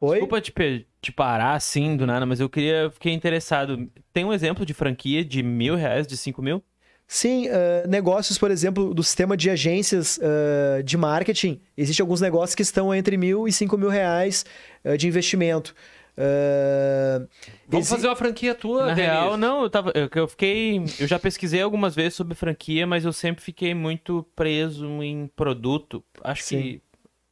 Oi? 0.00 0.18
Desculpa 0.18 0.40
te, 0.40 0.86
te 1.00 1.12
parar 1.12 1.54
assim 1.54 1.96
do 1.96 2.06
nada, 2.06 2.24
mas 2.24 2.40
eu 2.40 2.48
queria. 2.48 2.90
Fiquei 2.90 3.12
interessado. 3.12 3.90
Tem 4.12 4.24
um 4.24 4.32
exemplo 4.32 4.64
de 4.64 4.74
franquia 4.74 5.24
de 5.24 5.42
mil 5.42 5.74
reais, 5.74 6.06
de 6.06 6.16
cinco 6.16 6.42
mil? 6.42 6.62
Sim, 7.08 7.46
uh, 7.48 7.88
negócios, 7.88 8.36
por 8.36 8.50
exemplo, 8.50 8.92
do 8.92 9.02
sistema 9.02 9.36
de 9.36 9.48
agências 9.48 10.18
uh, 10.18 10.82
de 10.82 10.96
marketing. 10.96 11.60
Existem 11.76 12.02
alguns 12.02 12.20
negócios 12.20 12.54
que 12.54 12.62
estão 12.62 12.92
entre 12.92 13.16
mil 13.16 13.46
e 13.46 13.52
cinco 13.52 13.78
mil 13.78 13.88
reais 13.88 14.44
uh, 14.84 14.96
de 14.96 15.06
investimento. 15.06 15.74
Uh, 16.16 17.28
Vamos 17.68 17.86
esse... 17.86 17.94
fazer 17.94 18.08
uma 18.08 18.16
franquia 18.16 18.54
tua, 18.54 18.86
Na 18.86 18.94
Denis. 18.94 19.10
real, 19.10 19.36
não, 19.36 19.62
eu, 19.62 19.70
tava, 19.70 19.92
eu, 19.94 20.08
eu 20.14 20.28
fiquei. 20.28 20.82
Eu 20.98 21.06
já 21.06 21.18
pesquisei 21.18 21.60
algumas 21.60 21.94
vezes 21.94 22.14
sobre 22.14 22.34
franquia, 22.34 22.86
mas 22.86 23.04
eu 23.04 23.12
sempre 23.12 23.44
fiquei 23.44 23.74
muito 23.74 24.26
preso 24.34 25.02
em 25.02 25.30
produto. 25.36 26.02
Acho 26.22 26.42
Sim. 26.42 26.62
que 26.62 26.82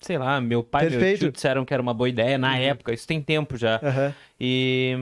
sei 0.04 0.18
lá, 0.18 0.38
meu 0.38 0.62
pai 0.62 0.88
e 0.88 0.90
meu 0.90 1.16
tio 1.16 1.32
disseram 1.32 1.64
que 1.64 1.72
era 1.72 1.82
uma 1.82 1.94
boa 1.94 2.08
ideia 2.08 2.36
na 2.36 2.52
uhum. 2.52 2.60
época, 2.60 2.92
isso 2.92 3.06
tem 3.06 3.22
tempo 3.22 3.56
já. 3.56 3.80
Uhum. 3.82 4.12
E... 4.38 4.94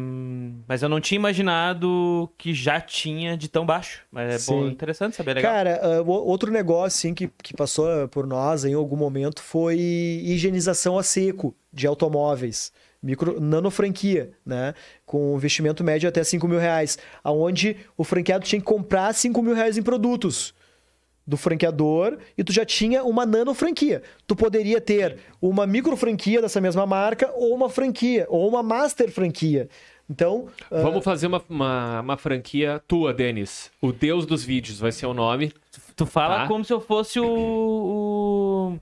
Mas 0.69 0.81
eu 0.83 0.89
não 0.89 1.01
tinha 1.01 1.17
imaginado 1.17 2.31
que 2.39 2.55
já 2.55 2.81
tinha 2.81 3.37
de 3.37 3.49
tão 3.49 3.67
baixo. 3.67 4.05
Mas 4.13 4.35
é 4.35 4.39
Sim. 4.39 4.53
bom, 4.53 4.67
interessante 4.69 5.17
saber, 5.17 5.35
legal. 5.35 5.53
Cara, 5.53 6.03
uh, 6.03 6.09
outro 6.09 6.53
negócio 6.53 6.87
assim, 6.87 7.15
que, 7.15 7.29
que 7.43 7.53
passou 7.55 8.07
por 8.09 8.27
nós 8.27 8.65
em 8.65 8.75
algum 8.75 8.97
momento 8.97 9.43
foi 9.43 9.77
higienização 9.77 10.97
a 10.97 11.03
seco 11.03 11.55
de 11.73 11.87
automóveis 11.87 12.73
micro, 13.03 13.41
nano 13.41 13.71
franquia, 13.71 14.31
né? 14.45 14.75
Com 15.05 15.37
investimento 15.37 15.83
médio 15.83 16.09
até 16.09 16.23
5 16.23 16.47
mil 16.47 16.59
reais. 16.59 16.99
Onde 17.25 17.77
o 17.97 18.05
franqueado 18.05 18.45
tinha 18.45 18.61
que 18.61 18.67
comprar 18.67 19.13
5 19.13 19.43
mil 19.43 19.55
reais 19.55 19.77
em 19.77 19.83
produtos 19.83 20.55
do 21.27 21.37
franqueador 21.37 22.19
e 22.37 22.43
tu 22.43 22.53
já 22.53 22.65
tinha 22.65 23.05
uma 23.05 23.25
nano 23.25 23.55
franquia. 23.55 24.03
Tu 24.27 24.35
poderia 24.35 24.81
ter 24.81 25.19
uma 25.41 25.67
micro 25.67 25.97
franquia 25.97 26.41
dessa 26.41 26.61
mesma 26.61 26.87
marca 26.87 27.33
ou 27.35 27.55
uma 27.55 27.69
franquia, 27.69 28.27
ou 28.29 28.49
uma 28.49 28.63
master 28.63 29.11
franquia. 29.11 29.69
Então. 30.11 30.49
Vamos 30.71 30.99
uh... 30.99 31.03
fazer 31.03 31.27
uma, 31.27 31.43
uma, 31.49 32.01
uma, 32.01 32.17
franquia 32.17 32.83
tua, 32.87 33.15
Denis. 33.15 33.71
O 33.81 33.93
Deus 33.93 34.27
dos 34.27 34.45
Vídeos 34.45 34.79
vai 34.79 34.93
ser 34.93 35.07
o 35.07 35.15
nome. 35.15 35.53
Tu 35.97 36.05
fala 36.05 36.41
tá? 36.41 36.49
como 36.49 36.65
se 36.65 36.73
eu 36.73 36.81
fosse 36.81 37.19
o... 37.21 37.27
o 37.27 38.79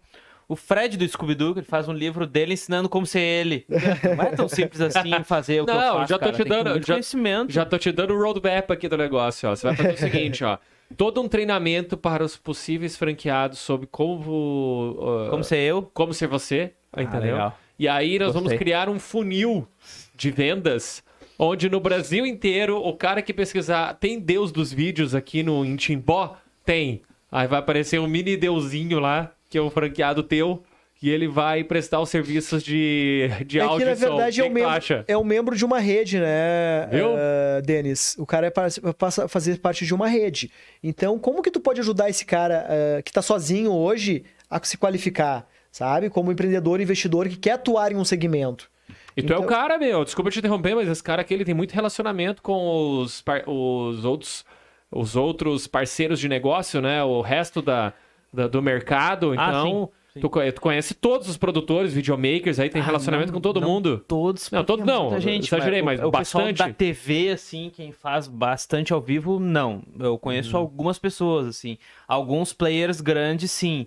o 0.50 0.56
Fred 0.56 0.98
do 0.98 1.08
Scooby-Doo, 1.08 1.52
ele 1.58 1.62
faz 1.62 1.88
um 1.88 1.92
livro 1.92 2.26
dele 2.26 2.54
ensinando 2.54 2.88
como 2.88 3.06
ser 3.06 3.20
ele. 3.20 3.64
Não 3.68 4.24
é 4.24 4.30
tão 4.34 4.48
simples 4.48 4.80
assim 4.80 5.22
fazer 5.22 5.60
o 5.60 5.64
que 5.64 5.72
não, 5.72 5.80
eu 5.80 5.94
faço, 5.94 6.08
já 6.08 6.18
tô 6.18 6.24
cara. 6.24 6.36
te 6.36 6.44
dando, 6.44 6.78
já, 6.84 6.94
conhecimento. 6.94 7.52
Já 7.52 7.64
tô 7.64 7.78
te 7.78 7.92
dando 7.92 8.14
o 8.14 8.20
roadmap 8.20 8.68
aqui 8.72 8.88
do 8.88 8.96
negócio, 8.96 9.48
ó. 9.48 9.54
Você 9.54 9.68
vai 9.68 9.76
fazer 9.76 9.94
o 9.94 9.96
seguinte, 9.96 10.42
ó. 10.42 10.58
Todo 10.96 11.22
um 11.22 11.28
treinamento 11.28 11.96
para 11.96 12.24
os 12.24 12.36
possíveis 12.36 12.96
franqueados 12.96 13.60
sobre 13.60 13.86
como... 13.86 14.96
Uh, 14.98 15.30
como 15.30 15.44
ser 15.44 15.58
eu. 15.58 15.88
Como 15.94 16.12
ser 16.12 16.26
você, 16.26 16.72
ah, 16.92 17.00
entendeu? 17.00 17.34
Legal. 17.34 17.58
E 17.78 17.86
aí 17.86 18.18
nós 18.18 18.32
Gostei. 18.32 18.42
vamos 18.42 18.58
criar 18.58 18.88
um 18.88 18.98
funil 18.98 19.68
de 20.16 20.32
vendas 20.32 21.00
onde 21.38 21.70
no 21.70 21.78
Brasil 21.78 22.26
inteiro 22.26 22.76
o 22.76 22.92
cara 22.96 23.22
que 23.22 23.32
pesquisar 23.32 23.94
tem 23.94 24.18
Deus 24.18 24.50
dos 24.50 24.72
vídeos 24.72 25.14
aqui 25.14 25.44
no 25.44 25.64
em 25.64 25.76
Timbó? 25.76 26.36
Tem. 26.64 27.02
Aí 27.30 27.46
vai 27.46 27.60
aparecer 27.60 28.00
um 28.00 28.08
mini 28.08 28.36
deusinho 28.36 28.98
lá 28.98 29.32
que 29.50 29.58
é 29.58 29.60
o 29.60 29.68
franqueado 29.68 30.22
teu, 30.22 30.62
e 31.02 31.10
ele 31.10 31.26
vai 31.26 31.64
prestar 31.64 31.98
os 32.00 32.08
serviços 32.08 32.62
de, 32.62 33.28
de 33.46 33.58
é 33.58 33.62
áudio 33.62 33.78
que, 33.78 33.84
na 33.86 33.94
verdade, 33.94 34.40
é 34.40 34.44
um, 34.44 34.50
membro, 34.50 35.04
é 35.08 35.18
um 35.18 35.24
membro 35.24 35.56
de 35.56 35.64
uma 35.64 35.80
rede, 35.80 36.20
né, 36.20 36.86
Viu? 36.90 37.08
Uh, 37.08 37.62
Denis? 37.64 38.16
O 38.18 38.26
cara 38.26 38.46
é 38.46 38.92
passa 38.92 39.24
a 39.24 39.28
fazer 39.28 39.58
parte 39.58 39.84
de 39.84 39.94
uma 39.94 40.06
rede. 40.06 40.52
Então, 40.82 41.18
como 41.18 41.42
que 41.42 41.50
tu 41.50 41.58
pode 41.58 41.80
ajudar 41.80 42.08
esse 42.08 42.24
cara 42.24 42.66
uh, 42.68 43.02
que 43.02 43.10
está 43.10 43.22
sozinho 43.22 43.72
hoje 43.72 44.24
a 44.48 44.60
se 44.62 44.76
qualificar, 44.76 45.48
sabe? 45.72 46.10
Como 46.10 46.30
empreendedor, 46.30 46.80
investidor 46.80 47.28
que 47.28 47.36
quer 47.36 47.52
atuar 47.52 47.92
em 47.92 47.96
um 47.96 48.04
segmento. 48.04 48.70
E 49.16 49.22
tu 49.22 49.26
então... 49.26 49.36
é 49.36 49.40
o 49.40 49.44
então 49.44 49.56
cara, 49.56 49.78
meu. 49.78 50.04
Desculpa 50.04 50.30
te 50.30 50.38
interromper, 50.38 50.74
mas 50.74 50.88
esse 50.88 51.02
cara 51.02 51.22
aqui 51.22 51.34
ele 51.34 51.44
tem 51.44 51.54
muito 51.54 51.72
relacionamento 51.72 52.42
com 52.42 53.00
os, 53.00 53.24
os 53.46 54.04
outros 54.04 54.44
os 54.92 55.14
outros 55.14 55.66
parceiros 55.66 56.18
de 56.18 56.28
negócio, 56.28 56.80
né? 56.80 57.02
O 57.04 57.20
resto 57.20 57.62
da 57.62 57.94
do, 58.32 58.48
do 58.48 58.62
mercado, 58.62 59.30
ah, 59.30 59.34
então. 59.34 59.44
Ah, 59.44 59.62
sim, 59.62 59.88
sim. 60.14 60.20
Tu, 60.20 60.52
tu, 60.52 60.60
conhece 60.60 60.94
todos 60.94 61.28
os 61.28 61.36
produtores, 61.36 61.92
videomakers, 61.92 62.58
aí 62.58 62.68
tem 62.68 62.82
ah, 62.82 62.84
relacionamento 62.84 63.28
não, 63.28 63.34
com 63.34 63.40
todo 63.40 63.60
não 63.60 63.68
mundo. 63.68 64.04
Todos. 64.06 64.50
Não, 64.50 64.64
todos 64.64 64.84
não. 64.84 65.18
Gente, 65.20 65.46
exagerei, 65.46 65.82
mas, 65.82 66.00
mas 66.00 66.08
o, 66.08 66.10
bastante. 66.10 66.62
O 66.62 66.66
da 66.66 66.72
TV, 66.72 67.30
assim, 67.30 67.70
quem 67.72 67.92
faz 67.92 68.26
bastante 68.26 68.92
ao 68.92 69.00
vivo, 69.00 69.38
não. 69.38 69.82
Eu 69.98 70.18
conheço 70.18 70.56
hum. 70.56 70.60
algumas 70.60 70.98
pessoas, 70.98 71.46
assim. 71.46 71.78
Alguns 72.08 72.52
players 72.52 73.00
grandes, 73.00 73.50
sim. 73.50 73.86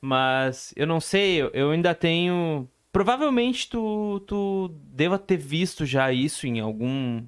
Mas 0.00 0.74
eu 0.76 0.86
não 0.86 1.00
sei, 1.00 1.40
eu 1.52 1.70
ainda 1.70 1.94
tenho. 1.94 2.68
Provavelmente 2.92 3.70
tu, 3.70 4.20
tu 4.26 4.68
deva 4.74 5.18
ter 5.18 5.36
visto 5.36 5.86
já 5.86 6.12
isso 6.12 6.46
em 6.46 6.60
algum. 6.60 7.22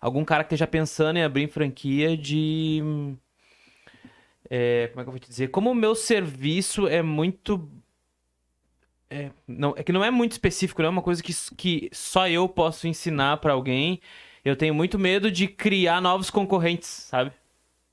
Algum 0.00 0.24
cara 0.24 0.44
que 0.44 0.48
esteja 0.54 0.66
pensando 0.66 1.18
em 1.18 1.24
abrir 1.24 1.48
franquia 1.48 2.16
de 2.16 3.16
é, 4.50 4.88
como 4.88 5.00
é 5.00 5.04
que 5.04 5.08
eu 5.08 5.12
vou 5.12 5.18
te 5.18 5.28
dizer? 5.28 5.48
Como 5.48 5.70
o 5.70 5.74
meu 5.74 5.94
serviço 5.94 6.86
é 6.86 7.02
muito. 7.02 7.68
É, 9.10 9.30
não, 9.46 9.74
é 9.76 9.82
que 9.82 9.92
não 9.92 10.04
é 10.04 10.10
muito 10.10 10.32
específico, 10.32 10.82
não 10.82 10.88
é 10.88 10.90
uma 10.90 11.02
coisa 11.02 11.22
que, 11.22 11.32
que 11.56 11.88
só 11.92 12.28
eu 12.28 12.48
posso 12.48 12.86
ensinar 12.86 13.38
para 13.38 13.52
alguém. 13.52 14.00
Eu 14.44 14.56
tenho 14.56 14.74
muito 14.74 14.98
medo 14.98 15.30
de 15.30 15.48
criar 15.48 16.00
novos 16.00 16.30
concorrentes, 16.30 16.88
sabe? 16.88 17.32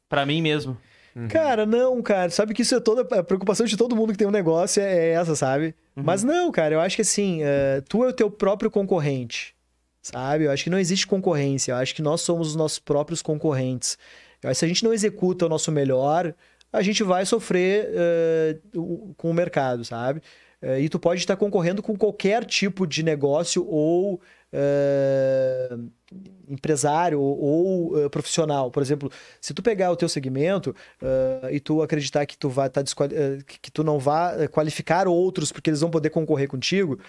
Para 0.10 0.26
mim 0.26 0.42
mesmo. 0.42 0.78
Uhum. 1.16 1.28
Cara, 1.28 1.66
não, 1.66 2.02
cara. 2.02 2.30
Sabe 2.30 2.54
que 2.54 2.62
isso 2.62 2.76
é 2.76 2.80
toda. 2.80 3.02
A 3.18 3.24
preocupação 3.24 3.66
de 3.66 3.78
todo 3.78 3.96
mundo 3.96 4.12
que 4.12 4.18
tem 4.18 4.28
um 4.28 4.32
negócio 4.32 4.82
é 4.82 5.10
é 5.10 5.10
essa, 5.12 5.36
sabe? 5.36 5.76
Mas 5.96 6.24
não, 6.24 6.52
cara, 6.52 6.76
eu 6.76 6.80
acho 6.80 6.96
que 6.96 7.02
assim, 7.02 7.44
eh, 7.44 7.82
tu 7.88 8.04
é 8.04 8.08
o 8.08 8.14
teu 8.14 8.32
próprio 8.32 8.72
concorrente. 8.72 9.56
Sabe? 10.02 10.46
Eu 10.46 10.52
acho 10.52 10.64
que 10.64 10.70
não 10.70 10.80
existe 10.80 11.06
concorrência. 11.06 11.74
Eu 11.74 11.76
acho 11.76 11.94
que 11.94 12.02
nós 12.02 12.22
somos 12.22 12.50
os 12.50 12.56
nossos 12.56 12.80
próprios 12.80 13.22
concorrentes. 13.22 13.98
Se 14.54 14.66
a 14.66 14.68
gente 14.68 14.84
não 14.84 14.94
executa 14.94 15.46
o 15.46 15.50
nosso 15.50 15.72
melhor, 15.72 16.34
a 16.74 16.82
gente 16.82 17.04
vai 17.04 17.26
sofrer 17.26 17.90
o- 18.76 19.14
com 19.18 19.30
o 19.30 19.34
mercado, 19.34 19.84
sabe? 19.86 20.22
Eh, 20.62 20.82
e 20.82 20.90
tu 20.90 21.00
pode 21.00 21.20
estar 21.20 21.36
concorrendo 21.36 21.82
com 21.82 21.98
qualquer 21.98 22.46
tipo 22.46 22.86
de 22.88 23.04
negócio 23.04 23.66
ou 23.68 24.22
eh, 24.54 25.78
empresário 26.48 27.20
ou 27.22 27.98
eh, 28.06 28.10
profissional. 28.10 28.70
Por 28.70 28.82
exemplo, 28.84 29.12
se 29.40 29.54
tu 29.54 29.62
pegar 29.62 29.92
o 29.92 29.96
teu 29.96 30.10
segmento 30.10 30.76
eh, 31.02 31.50
e 31.56 31.60
tu 31.60 31.82
acreditar 31.82 32.26
que 32.26 32.38
tu 32.38 32.50
vai 32.50 32.70
tá 32.70 32.82
que 33.62 33.72
tu 33.72 33.84
não 33.84 33.98
vai 34.00 34.48
qualificar 34.48 35.08
outros 35.08 35.52
porque 35.52 35.70
eles 35.70 35.82
vão 35.82 35.90
poder 35.90 36.10
concorrer 36.10 36.48
contigo, 36.48 37.00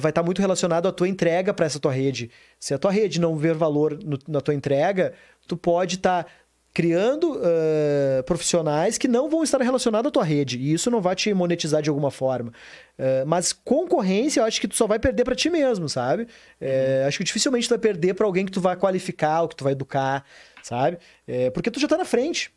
vai 0.00 0.10
estar 0.10 0.22
muito 0.22 0.40
relacionado 0.40 0.86
à 0.88 0.92
tua 0.92 1.08
entrega 1.08 1.54
para 1.54 1.66
essa 1.66 1.78
tua 1.78 1.92
rede. 1.92 2.30
Se 2.58 2.74
a 2.74 2.78
tua 2.78 2.90
rede 2.90 3.20
não 3.20 3.36
ver 3.36 3.54
valor 3.54 3.98
no- 4.04 4.18
na 4.28 4.40
tua 4.40 4.54
entrega, 4.54 5.12
tu 5.46 5.56
pode 5.56 5.96
estar 5.96 6.26
criando 6.72 7.40
eh, 7.42 8.22
profissionais 8.24 8.96
que 8.96 9.08
não 9.08 9.28
vão 9.28 9.42
estar 9.42 9.60
relacionados 9.60 10.08
à 10.08 10.12
tua 10.12 10.24
rede 10.24 10.58
e 10.58 10.72
isso 10.72 10.90
não 10.90 11.00
vai 11.00 11.16
te 11.16 11.32
monetizar 11.34 11.82
de 11.82 11.88
alguma 11.88 12.10
forma. 12.10 12.52
Eh, 12.98 13.24
mas 13.26 13.52
concorrência, 13.52 14.40
eu 14.40 14.44
acho 14.44 14.60
que 14.60 14.68
tu 14.68 14.76
só 14.76 14.86
vai 14.86 14.98
perder 14.98 15.24
para 15.24 15.34
ti 15.34 15.50
mesmo, 15.50 15.88
sabe? 15.88 16.28
Eh, 16.60 17.04
Acho 17.06 17.18
que 17.18 17.24
dificilmente 17.24 17.66
tu 17.66 17.70
vai 17.70 17.78
perder 17.78 18.14
para 18.14 18.24
alguém 18.24 18.46
que 18.46 18.52
tu 18.52 18.60
vai 18.60 18.76
qualificar, 18.76 19.42
ou 19.42 19.48
que 19.48 19.56
tu 19.56 19.64
vai 19.64 19.72
educar, 19.72 20.24
sabe? 20.62 20.98
Eh, 21.26 21.50
porque 21.50 21.70
tu 21.70 21.80
já 21.80 21.88
tá 21.88 21.96
na 21.96 22.04
frente. 22.04 22.52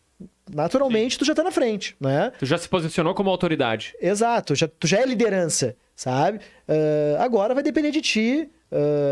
Naturalmente, 0.53 1.17
tu 1.17 1.25
já 1.25 1.33
tá 1.33 1.43
na 1.43 1.51
frente, 1.51 1.95
né? 1.99 2.31
Tu 2.37 2.45
já 2.45 2.57
se 2.57 2.69
posicionou 2.69 3.15
como 3.15 3.29
autoridade. 3.29 3.95
Exato, 3.99 4.53
já, 4.55 4.67
tu 4.67 4.85
já 4.85 4.99
é 4.99 5.05
liderança, 5.05 5.75
sabe? 5.95 6.39
Ah, 6.67 7.23
agora 7.23 7.53
vai 7.53 7.63
depender 7.63 7.91
de 7.91 8.01
ti 8.01 8.49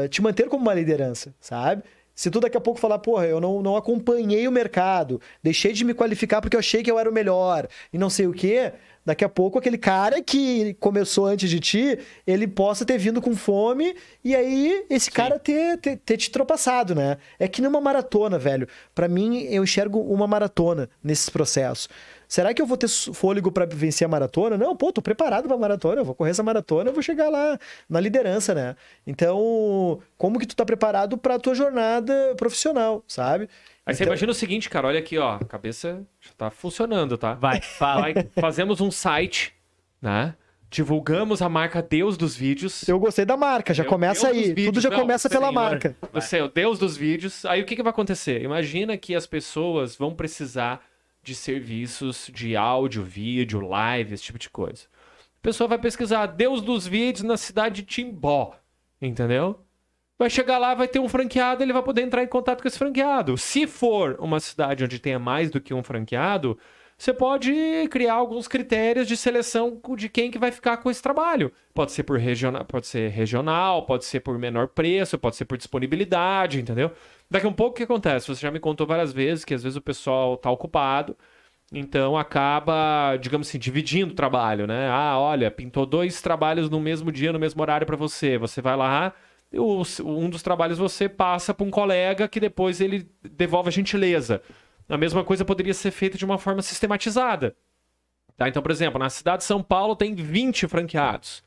te 0.09 0.21
manter 0.21 0.47
como 0.47 0.61
uma 0.63 0.73
liderança, 0.73 1.33
sabe? 1.39 1.83
Se 2.21 2.29
tu 2.29 2.39
daqui 2.39 2.55
a 2.55 2.61
pouco 2.61 2.79
falar, 2.79 2.99
porra, 2.99 3.25
eu 3.25 3.41
não, 3.41 3.63
não 3.63 3.75
acompanhei 3.75 4.47
o 4.47 4.51
mercado, 4.51 5.19
deixei 5.41 5.73
de 5.73 5.83
me 5.83 5.91
qualificar 5.91 6.39
porque 6.39 6.55
eu 6.55 6.59
achei 6.59 6.83
que 6.83 6.91
eu 6.91 6.99
era 6.99 7.09
o 7.09 7.11
melhor 7.11 7.67
e 7.91 7.97
não 7.97 8.11
sei 8.11 8.27
o 8.27 8.31
quê, 8.31 8.73
daqui 9.03 9.25
a 9.25 9.29
pouco 9.29 9.57
aquele 9.57 9.75
cara 9.79 10.21
que 10.21 10.75
começou 10.75 11.25
antes 11.25 11.49
de 11.49 11.59
ti, 11.59 11.97
ele 12.27 12.47
possa 12.47 12.85
ter 12.85 12.99
vindo 12.99 13.23
com 13.23 13.35
fome 13.35 13.95
e 14.23 14.35
aí 14.35 14.85
esse 14.87 15.09
cara 15.09 15.39
ter, 15.39 15.79
ter, 15.79 15.97
ter 15.97 16.15
te 16.15 16.29
tropeçado, 16.29 16.93
né? 16.93 17.17
É 17.39 17.47
que 17.47 17.59
numa 17.59 17.81
maratona, 17.81 18.37
velho. 18.37 18.67
Pra 18.93 19.07
mim, 19.07 19.47
eu 19.49 19.63
enxergo 19.63 19.99
uma 19.99 20.27
maratona 20.27 20.91
nesses 21.03 21.27
processos. 21.27 21.89
Será 22.31 22.53
que 22.53 22.61
eu 22.61 22.65
vou 22.65 22.77
ter 22.77 22.87
fôlego 22.87 23.51
pra 23.51 23.65
vencer 23.65 24.05
a 24.05 24.07
maratona? 24.07 24.57
Não, 24.57 24.73
pô, 24.73 24.89
tô 24.89 25.01
preparado 25.01 25.49
pra 25.49 25.57
maratona, 25.57 25.99
eu 25.99 26.05
vou 26.05 26.15
correr 26.15 26.31
essa 26.31 26.41
maratona, 26.41 26.89
eu 26.89 26.93
vou 26.93 27.03
chegar 27.03 27.27
lá 27.27 27.59
na 27.89 27.99
liderança, 27.99 28.55
né? 28.55 28.77
Então, 29.05 29.99
como 30.17 30.39
que 30.39 30.45
tu 30.47 30.55
tá 30.55 30.63
preparado 30.63 31.17
pra 31.17 31.37
tua 31.37 31.53
jornada 31.53 32.33
profissional, 32.37 33.03
sabe? 33.05 33.49
Aí 33.85 33.93
você 33.93 34.03
Então- 34.03 34.13
imagina 34.13 34.31
o 34.31 34.35
seguinte, 34.35 34.69
cara, 34.69 34.87
olha 34.87 34.99
aqui, 34.99 35.17
ó, 35.17 35.35
a 35.41 35.43
cabeça 35.43 36.03
já 36.21 36.31
tá 36.37 36.49
funcionando, 36.49 37.17
tá? 37.17 37.33
Vai, 37.33 37.59
fala. 37.61 38.01
Vai, 38.13 38.13
fazemos 38.39 38.79
um 38.79 38.89
site, 38.89 39.53
né? 40.01 40.33
Divulgamos 40.69 41.41
a 41.41 41.49
marca 41.49 41.81
Deus 41.81 42.15
dos 42.15 42.33
vídeos. 42.33 42.87
Eu 42.87 42.97
gostei 42.97 43.25
da 43.25 43.35
marca, 43.35 43.73
já 43.73 43.83
Eu- 43.83 43.89
começa 43.89 44.29
eu 44.29 44.33
dos 44.35 44.43
aí. 44.45 44.55
Tudo 44.67 44.79
já 44.79 44.89
não, 44.89 45.01
começa 45.01 45.29
pela 45.29 45.49
senhor. 45.49 45.53
marca. 45.53 45.97
Você 46.13 46.37
é 46.37 46.43
o 46.45 46.47
Deus 46.47 46.79
dos 46.79 46.95
vídeos. 46.95 47.43
Aí 47.43 47.61
o 47.61 47.65
que, 47.65 47.75
que 47.75 47.83
vai 47.83 47.89
acontecer? 47.89 48.41
Imagina 48.41 48.95
que 48.95 49.13
as 49.13 49.27
pessoas 49.27 49.97
vão 49.97 50.15
precisar 50.15 50.79
de 51.23 51.35
serviços 51.35 52.29
de 52.33 52.55
áudio, 52.55 53.03
vídeo, 53.03 53.61
live, 53.61 54.13
esse 54.13 54.23
tipo 54.23 54.39
de 54.39 54.49
coisa. 54.49 54.85
A 55.37 55.41
pessoa 55.41 55.67
vai 55.67 55.77
pesquisar 55.77 56.25
Deus 56.27 56.61
dos 56.61 56.85
vídeos 56.85 57.23
na 57.23 57.37
cidade 57.37 57.81
de 57.81 57.87
Timbó. 57.87 58.55
Entendeu? 59.01 59.59
Vai 60.17 60.29
chegar 60.29 60.59
lá, 60.59 60.75
vai 60.75 60.87
ter 60.87 60.99
um 60.99 61.09
franqueado, 61.09 61.63
ele 61.63 61.73
vai 61.73 61.81
poder 61.81 62.03
entrar 62.03 62.23
em 62.23 62.27
contato 62.27 62.61
com 62.61 62.67
esse 62.67 62.77
franqueado. 62.77 63.37
Se 63.37 63.65
for 63.65 64.15
uma 64.19 64.39
cidade 64.39 64.83
onde 64.83 64.99
tenha 64.99 65.17
mais 65.17 65.49
do 65.49 65.59
que 65.59 65.73
um 65.73 65.81
franqueado, 65.81 66.59
você 66.95 67.11
pode 67.11 67.51
criar 67.89 68.13
alguns 68.13 68.47
critérios 68.47 69.07
de 69.07 69.17
seleção 69.17 69.81
de 69.97 70.07
quem 70.07 70.29
que 70.29 70.37
vai 70.37 70.51
ficar 70.51 70.77
com 70.77 70.91
esse 70.91 71.01
trabalho. 71.01 71.51
Pode 71.73 71.91
ser 71.91 72.03
por 72.03 72.19
regional, 72.19 72.63
pode 72.63 72.85
ser 72.85 73.09
regional, 73.09 73.87
pode 73.87 74.05
ser 74.05 74.19
por 74.19 74.37
menor 74.37 74.67
preço, 74.67 75.17
pode 75.17 75.35
ser 75.35 75.45
por 75.45 75.57
disponibilidade, 75.57 76.59
entendeu? 76.59 76.91
Daqui 77.31 77.45
a 77.45 77.49
um 77.49 77.53
pouco 77.53 77.71
o 77.71 77.77
que 77.77 77.83
acontece? 77.83 78.27
Você 78.27 78.41
já 78.41 78.51
me 78.51 78.59
contou 78.59 78.85
várias 78.85 79.13
vezes 79.13 79.45
que 79.45 79.53
às 79.53 79.63
vezes 79.63 79.77
o 79.77 79.81
pessoal 79.81 80.35
tá 80.35 80.51
ocupado, 80.51 81.17
então 81.71 82.17
acaba, 82.17 83.15
digamos 83.15 83.47
assim, 83.47 83.57
dividindo 83.57 84.11
o 84.11 84.15
trabalho, 84.15 84.67
né? 84.67 84.89
Ah, 84.89 85.17
olha, 85.17 85.49
pintou 85.49 85.85
dois 85.85 86.21
trabalhos 86.21 86.69
no 86.69 86.77
mesmo 86.77 87.09
dia, 87.09 87.31
no 87.31 87.39
mesmo 87.39 87.61
horário 87.61 87.87
para 87.87 87.95
você. 87.95 88.37
Você 88.37 88.61
vai 88.61 88.75
lá, 88.75 89.13
um 90.03 90.29
dos 90.29 90.43
trabalhos 90.43 90.77
você 90.77 91.07
passa 91.07 91.53
para 91.53 91.65
um 91.65 91.71
colega 91.71 92.27
que 92.27 92.37
depois 92.37 92.81
ele 92.81 93.09
devolve 93.23 93.69
a 93.69 93.71
gentileza. 93.71 94.41
A 94.89 94.97
mesma 94.97 95.23
coisa 95.23 95.45
poderia 95.45 95.73
ser 95.73 95.91
feita 95.91 96.17
de 96.17 96.25
uma 96.25 96.37
forma 96.37 96.61
sistematizada. 96.61 97.55
Tá? 98.35 98.49
Então, 98.49 98.61
por 98.61 98.71
exemplo, 98.71 98.99
na 98.99 99.09
cidade 99.09 99.37
de 99.37 99.45
São 99.45 99.63
Paulo 99.63 99.95
tem 99.95 100.13
20 100.13 100.67
franqueados. 100.67 101.41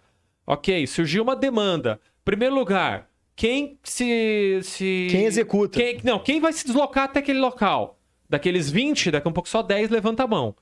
Ok, 0.47 0.87
surgiu 0.87 1.23
uma 1.23 1.37
demanda. 1.37 2.01
Primeiro 2.25 2.55
lugar, 2.55 3.11
quem 3.37 3.79
se. 3.83 4.61
se... 4.63 5.09
Quem 5.11 5.25
executa? 5.25 5.79
Quem, 5.79 6.01
não, 6.05 6.19
quem 6.19 6.41
vai 6.41 6.53
se 6.53 6.65
deslocar 6.65 7.05
até 7.05 7.21
aquele 7.21 7.41
local? 7.41 7.99
Daqueles 8.29 8.71
20, 8.71 9.11
daqui 9.11 9.27
a 9.27 9.31
um 9.31 9.33
pouco 9.33 9.49
só 9.49 9.63
10 9.63 9.91
levanta 9.91 10.25
a 10.25 10.27
mão. 10.27 10.55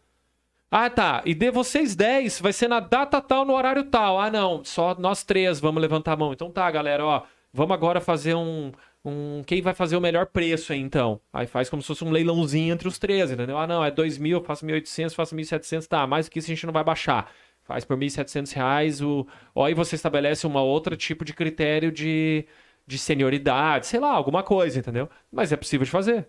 Ah, 0.71 0.89
tá. 0.89 1.23
E 1.27 1.35
de 1.35 1.51
vocês 1.51 1.95
10, 1.95 2.41
vai 2.41 2.53
ser 2.53 2.67
na 2.67 2.81
data 2.81 3.21
tal, 3.21 3.45
no 3.45 3.53
horário 3.53 3.85
tal. 3.85 4.19
Ah, 4.19 4.31
não. 4.31 4.65
Só 4.65 4.95
nós 4.99 5.23
três 5.23 5.61
vamos 5.61 5.83
levantar 5.83 6.13
a 6.13 6.17
mão. 6.17 6.33
Então 6.33 6.51
tá, 6.51 6.71
galera, 6.71 7.05
ó. 7.05 7.23
Vamos 7.53 7.75
agora 7.75 8.01
fazer 8.01 8.35
um. 8.35 8.73
um 9.05 9.43
quem 9.47 9.61
vai 9.61 9.75
fazer 9.75 9.97
o 9.97 10.01
melhor 10.01 10.27
preço 10.27 10.73
aí, 10.73 10.81
então? 10.81 11.21
Aí 11.31 11.47
faz 11.47 11.69
como 11.69 11.83
se 11.83 11.89
fosse 11.89 12.03
um 12.03 12.11
leilãozinho 12.11 12.73
entre 12.73 12.89
os 12.89 12.99
três, 12.99 13.31
entendeu? 13.31 13.59
Ah, 13.59 13.67
não, 13.67 13.85
é 13.85 13.91
2 13.91 14.17
mil, 14.17 14.39
eu 14.39 14.45
faço 14.45 14.65
1.800, 14.65 15.15
faço 15.15 15.37
1.700, 15.37 15.87
tá. 15.87 16.07
Mais 16.07 16.27
do 16.27 16.33
que 16.33 16.39
isso 16.39 16.51
a 16.51 16.55
gente 16.55 16.65
não 16.65 16.73
vai 16.73 16.83
baixar. 16.83 17.31
Faz 17.65 17.85
por 17.85 17.97
1.700 17.97 18.53
reais. 18.53 19.01
O... 19.01 19.27
Ó, 19.55 19.65
aí 19.65 19.75
você 19.75 19.95
estabelece 19.95 20.47
uma 20.47 20.63
outra 20.63 20.97
tipo 20.97 21.25
de 21.25 21.33
critério 21.33 21.93
de, 21.93 22.45
de 22.87 22.99
senioridade, 22.99 23.87
sei 23.87 24.01
lá, 24.01 24.11
alguma 24.11 24.43
coisa, 24.43 24.79
entendeu? 24.79 25.09
Mas 25.31 25.53
é 25.53 25.57
possível 25.57 25.85
de 25.85 25.91
fazer. 25.91 26.27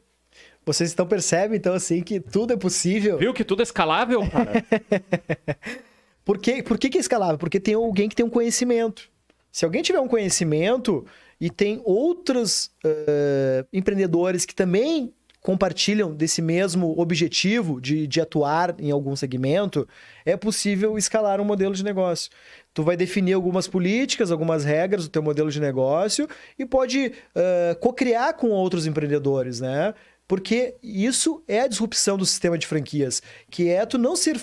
Vocês 0.65 0.93
então 0.93 1.05
percebem, 1.05 1.57
então, 1.57 1.73
assim, 1.73 2.01
que 2.01 2.19
tudo 2.19 2.53
é 2.53 2.57
possível. 2.57 3.17
Viu 3.17 3.33
que 3.33 3.43
tudo 3.43 3.61
é 3.61 3.63
escalável, 3.63 4.21
cara? 4.29 4.63
Por, 6.25 6.37
que, 6.37 6.63
por 6.63 6.77
que, 6.77 6.89
que 6.89 6.97
é 6.97 7.01
escalável? 7.01 7.37
Porque 7.37 7.59
tem 7.59 7.73
alguém 7.73 8.07
que 8.07 8.15
tem 8.15 8.25
um 8.25 8.29
conhecimento. 8.29 9.09
Se 9.51 9.65
alguém 9.65 9.81
tiver 9.81 9.99
um 9.99 10.07
conhecimento 10.07 11.05
e 11.39 11.49
tem 11.49 11.81
outros 11.83 12.71
eh, 12.81 13.65
empreendedores 13.73 14.45
que 14.45 14.55
também 14.55 15.13
compartilham 15.43 16.15
desse 16.15 16.41
mesmo 16.41 16.97
objetivo 16.97 17.81
de, 17.81 18.07
de 18.07 18.21
atuar 18.21 18.75
em 18.79 18.89
algum 18.89 19.13
segmento, 19.13 19.85
é 20.25 20.37
possível 20.37 20.97
escalar 20.97 21.41
um 21.41 21.43
modelo 21.43 21.75
de 21.75 21.83
negócio. 21.83 22.31
Tu 22.73 22.81
vai 22.81 22.95
definir 22.95 23.33
algumas 23.33 23.67
políticas, 23.67 24.31
algumas 24.31 24.63
regras 24.63 25.03
do 25.03 25.09
teu 25.09 25.21
modelo 25.21 25.51
de 25.51 25.59
negócio 25.59 26.29
e 26.57 26.65
pode 26.65 27.11
eh, 27.35 27.77
co-criar 27.81 28.33
com 28.33 28.49
outros 28.49 28.87
empreendedores, 28.87 29.59
né? 29.59 29.93
Porque 30.25 30.75
isso 30.81 31.43
é 31.45 31.59
a 31.59 31.67
disrupção 31.67 32.17
do 32.17 32.25
sistema 32.25 32.57
de 32.57 32.65
franquias, 32.65 33.21
que 33.51 33.69
é 33.69 33.85
tu 33.85 33.97
não 33.97 34.15
ser 34.15 34.37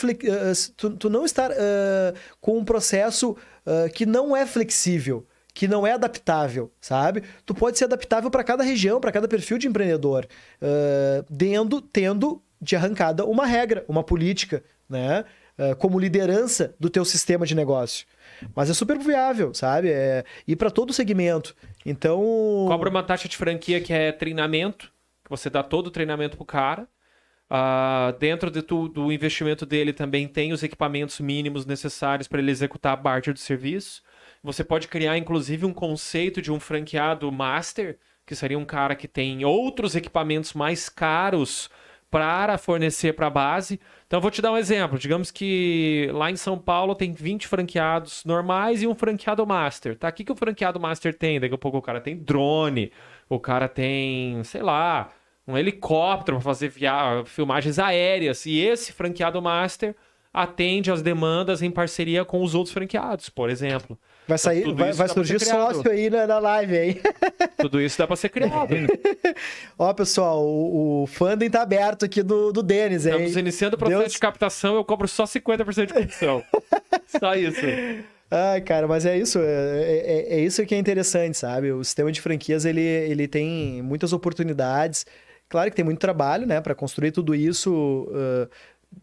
tu, 0.77 0.91
tu 0.91 1.09
não 1.09 1.25
estar 1.25 1.51
eh, 1.51 2.15
com 2.43 2.59
um 2.59 2.65
processo 2.65 3.35
eh, 3.65 3.89
que 3.89 4.05
não 4.05 4.37
é 4.37 4.45
flexível, 4.45 5.27
que 5.61 5.69
não 5.69 5.87
é 5.87 5.93
adaptável, 5.93 6.73
sabe? 6.81 7.23
Tu 7.45 7.55
pode 7.55 7.77
ser 7.77 7.85
adaptável 7.85 8.31
para 8.31 8.43
cada 8.43 8.65
região, 8.65 8.99
para 8.99 9.13
cada 9.13 9.29
perfil 9.29 9.59
de 9.59 9.69
empreendedor, 9.69 10.27
dendo, 11.29 11.83
tendo 11.83 12.43
de 12.59 12.77
arrancada 12.77 13.27
uma 13.27 13.45
regra, 13.45 13.85
uma 13.87 14.03
política, 14.03 14.65
né? 14.89 15.23
Como 15.79 15.99
liderança 15.99 16.75
do 16.81 16.89
teu 16.89 17.05
sistema 17.05 17.45
de 17.45 17.55
negócio. 17.55 18.07
Mas 18.57 18.71
é 18.71 18.73
super 18.73 18.99
viável, 18.99 19.53
sabe? 19.53 19.91
É 19.91 20.25
ir 20.49 20.57
para 20.57 20.71
todo 20.71 20.89
o 20.89 20.95
segmento. 20.95 21.55
Então, 21.85 22.19
Cobra 22.67 22.89
uma 22.89 23.03
taxa 23.03 23.29
de 23.29 23.37
franquia 23.37 23.83
que 23.83 23.93
é 23.93 24.13
treinamento, 24.13 24.91
que 25.23 25.29
você 25.29 25.51
dá 25.51 25.63
todo 25.63 25.89
o 25.89 25.91
treinamento 25.91 26.39
pro 26.39 26.47
cara. 26.47 26.89
Ah, 27.51 28.15
dentro 28.19 28.51
de 28.51 28.63
tu- 28.63 28.89
do 28.89 29.13
investimento 29.13 29.67
dele 29.67 29.93
também 29.93 30.27
tem 30.27 30.55
os 30.55 30.63
equipamentos 30.63 31.21
mínimos 31.21 31.67
necessários 31.67 32.27
para 32.27 32.39
ele 32.39 32.51
executar 32.51 32.95
a 32.95 32.97
parte 32.97 33.31
do 33.31 33.39
serviço. 33.39 34.01
Você 34.43 34.65
pode 34.65 34.89
criar, 34.89 35.19
inclusive, 35.19 35.67
um 35.67 35.73
conceito 35.73 36.41
de 36.41 36.51
um 36.51 36.59
franqueado 36.59 37.31
master, 37.31 37.99
que 38.25 38.35
seria 38.35 38.59
um 38.59 38.65
cara 38.65 38.95
que 38.95 39.07
tem 39.07 39.45
outros 39.45 39.95
equipamentos 39.95 40.55
mais 40.55 40.89
caros 40.89 41.69
para 42.11 42.59
fornecer 42.59 43.13
para 43.15 43.29
a 43.29 43.31
base. 43.31 43.81
Então, 44.07 44.21
vou 44.21 44.31
te 44.31 44.43
dar 44.43 44.53
um 44.53 44.57
exemplo. 44.57 44.99
Digamos 44.99 45.31
que 45.31 46.11
lá 46.13 46.31
em 46.31 46.37
São 46.37 46.59
Paulo 46.59 46.95
tem 46.95 47.13
20 47.13 47.47
franqueados 47.47 48.25
normais 48.25 48.83
e 48.83 48.87
um 48.87 48.95
franqueado 48.95 49.47
master. 49.47 49.97
Tá? 49.97 50.09
O 50.09 50.13
que, 50.13 50.25
que 50.25 50.33
o 50.33 50.37
franqueado 50.37 50.81
master 50.81 51.15
tem? 51.17 51.39
Daqui 51.39 51.55
a 51.55 51.59
pouco 51.59 51.79
o 51.79 51.83
cara 51.83 52.01
tem 52.01 52.17
drone, 52.17 52.93
o 53.29 53.39
cara 53.39 53.69
tem, 53.69 54.43
sei 54.43 54.63
lá, 54.63 55.11
um 55.47 55.57
helicóptero 55.57 56.39
para 56.39 56.45
fazer 56.45 56.69
via... 56.69 57.23
filmagens 57.27 57.79
aéreas. 57.79 58.45
E 58.47 58.59
esse 58.59 58.93
franqueado 58.93 59.41
master 59.41 59.95
atende 60.33 60.91
às 60.91 61.03
demandas 61.03 61.63
em 61.63 61.71
parceria 61.71 62.25
com 62.25 62.43
os 62.43 62.55
outros 62.55 62.73
franqueados, 62.73 63.29
por 63.29 63.51
exemplo. 63.51 63.99
Vai 64.31 64.39
sair, 64.39 64.63
vai, 64.75 64.93
vai 64.93 65.07
pra 65.07 65.09
surgir 65.09 65.41
sócio 65.41 65.91
aí 65.91 66.09
na, 66.09 66.25
na 66.25 66.39
live 66.39 66.79
aí. 66.79 67.01
Tudo 67.61 67.81
isso 67.81 67.99
dá 67.99 68.07
para 68.07 68.15
ser 68.15 68.29
criado. 68.29 68.69
Ó, 69.77 69.93
pessoal, 69.93 70.41
o, 70.47 71.03
o 71.03 71.07
funding 71.09 71.51
tá 71.51 71.63
aberto 71.63 72.05
aqui 72.05 72.23
do, 72.23 72.53
do 72.53 72.63
Denis, 72.63 73.07
hein? 73.07 73.13
Estamos 73.15 73.37
iniciando 73.37 73.75
o 73.75 73.79
processo 73.79 74.01
Deus- 74.03 74.13
de 74.13 74.19
captação, 74.21 74.77
eu 74.77 74.85
cobro 74.85 75.09
só 75.09 75.25
50% 75.25 75.87
de 75.87 75.93
comissão. 75.93 76.45
só 77.19 77.35
isso. 77.35 77.61
Ai, 78.31 78.61
cara, 78.61 78.87
mas 78.87 79.05
é 79.05 79.19
isso, 79.19 79.41
é, 79.41 79.43
é- 79.43 80.27
é 80.37 80.41
isso 80.41 80.65
que 80.65 80.77
é 80.77 80.79
interessante, 80.79 81.37
sabe? 81.37 81.73
O 81.73 81.83
sistema 81.83 82.13
de 82.13 82.21
franquias, 82.21 82.65
ele, 82.65 82.81
ele 82.81 83.27
tem 83.27 83.83
muitas 83.83 84.13
oportunidades. 84.13 85.05
Claro 85.49 85.69
que 85.69 85.75
tem 85.75 85.85
muito 85.85 85.99
trabalho, 85.99 86.47
né, 86.47 86.61
para 86.61 86.77
construir 86.77 87.11
tudo 87.11 87.35
isso. 87.35 88.09
ah, 88.15 88.49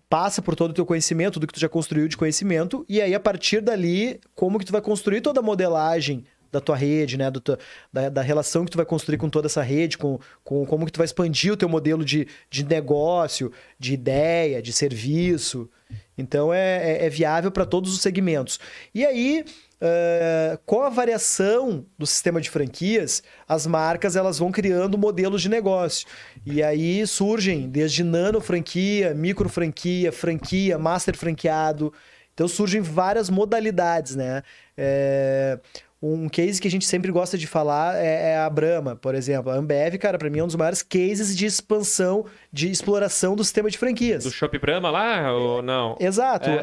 passa 0.09 0.41
por 0.41 0.55
todo 0.55 0.71
o 0.71 0.73
teu 0.73 0.85
conhecimento, 0.85 1.33
tudo 1.33 1.47
que 1.47 1.53
tu 1.53 1.59
já 1.59 1.69
construiu 1.69 2.07
de 2.07 2.17
conhecimento, 2.17 2.85
e 2.87 3.01
aí 3.01 3.13
a 3.13 3.19
partir 3.19 3.61
dali, 3.61 4.19
como 4.35 4.57
que 4.59 4.65
tu 4.65 4.71
vai 4.71 4.81
construir 4.81 5.21
toda 5.21 5.39
a 5.39 5.43
modelagem 5.43 6.23
da 6.49 6.61
tua 6.61 6.77
rede, 6.77 7.17
né, 7.17 7.29
do 7.29 7.41
teu- 7.41 7.57
da, 7.91 8.07
da 8.07 8.21
relação 8.21 8.63
que 8.63 8.71
tu 8.71 8.77
vai 8.77 8.85
construir 8.85 9.17
com 9.17 9.29
toda 9.29 9.47
essa 9.47 9.61
rede, 9.61 9.97
com, 9.97 10.17
com 10.45 10.65
como 10.65 10.85
que 10.85 10.91
tu 10.93 10.97
vai 10.97 11.05
expandir 11.05 11.51
o 11.51 11.57
teu 11.57 11.67
modelo 11.67 12.05
de, 12.05 12.25
de 12.49 12.63
negócio, 12.63 13.51
de 13.77 13.93
ideia, 13.93 14.61
de 14.61 14.71
serviço. 14.71 15.69
Então 16.17 16.53
é, 16.53 16.99
é- 17.01 17.05
é 17.05 17.09
viável 17.09 17.51
para 17.51 17.65
todos 17.65 17.93
os 17.93 18.01
segmentos. 18.01 18.59
E 18.95 19.05
aí, 19.05 19.43
eh, 19.79 20.57
com 20.65 20.81
a 20.81 20.89
variação 20.89 21.85
do 21.97 22.05
sistema 22.05 22.41
de 22.41 22.49
franquias, 22.49 23.21
as 23.47 23.67
marcas 23.67 24.15
elas 24.15 24.39
vão 24.39 24.51
criando 24.51 24.97
modelos 24.97 25.41
de 25.41 25.49
negócio. 25.49 26.07
E 26.45 26.63
aí 26.63 27.05
surgem 27.05 27.69
desde 27.69 28.03
nano 28.03 28.41
franquia, 28.41 29.13
micro 29.13 29.47
franquia, 29.49 30.11
franquia, 30.11 30.77
master 30.77 31.15
franqueado. 31.15 31.93
Então 32.33 32.47
surgem 32.47 32.81
várias 32.81 33.29
modalidades, 33.29 34.15
né? 34.15 34.43
É, 34.77 35.59
Um 35.99 36.29
case 36.29 36.61
que 36.61 36.67
a 36.67 36.71
gente 36.71 36.85
sempre 36.85 37.11
gosta 37.11 37.35
de 37.35 37.47
falar 37.47 37.95
é, 37.97 38.33
é 38.33 38.37
a 38.37 38.47
Brahma, 38.47 38.95
por 38.95 39.15
exemplo. 39.15 39.51
A 39.51 39.55
Ambev, 39.55 39.97
cara, 39.97 40.19
para 40.19 40.29
mim 40.29 40.37
é 40.37 40.43
um 40.43 40.47
dos 40.47 40.55
maiores 40.55 40.83
cases 40.83 41.35
de 41.35 41.47
expansão, 41.47 42.25
de 42.53 42.69
exploração 42.69 43.35
do 43.35 43.43
sistema 43.43 43.71
de 43.71 43.77
franquias. 43.79 44.23
Do 44.23 44.29
Shop 44.29 44.55
Brahma 44.59 44.91
lá 44.91 45.33
ou 45.33 45.63
não? 45.63 45.97
Exato. 45.99 46.47
É. 46.47 46.59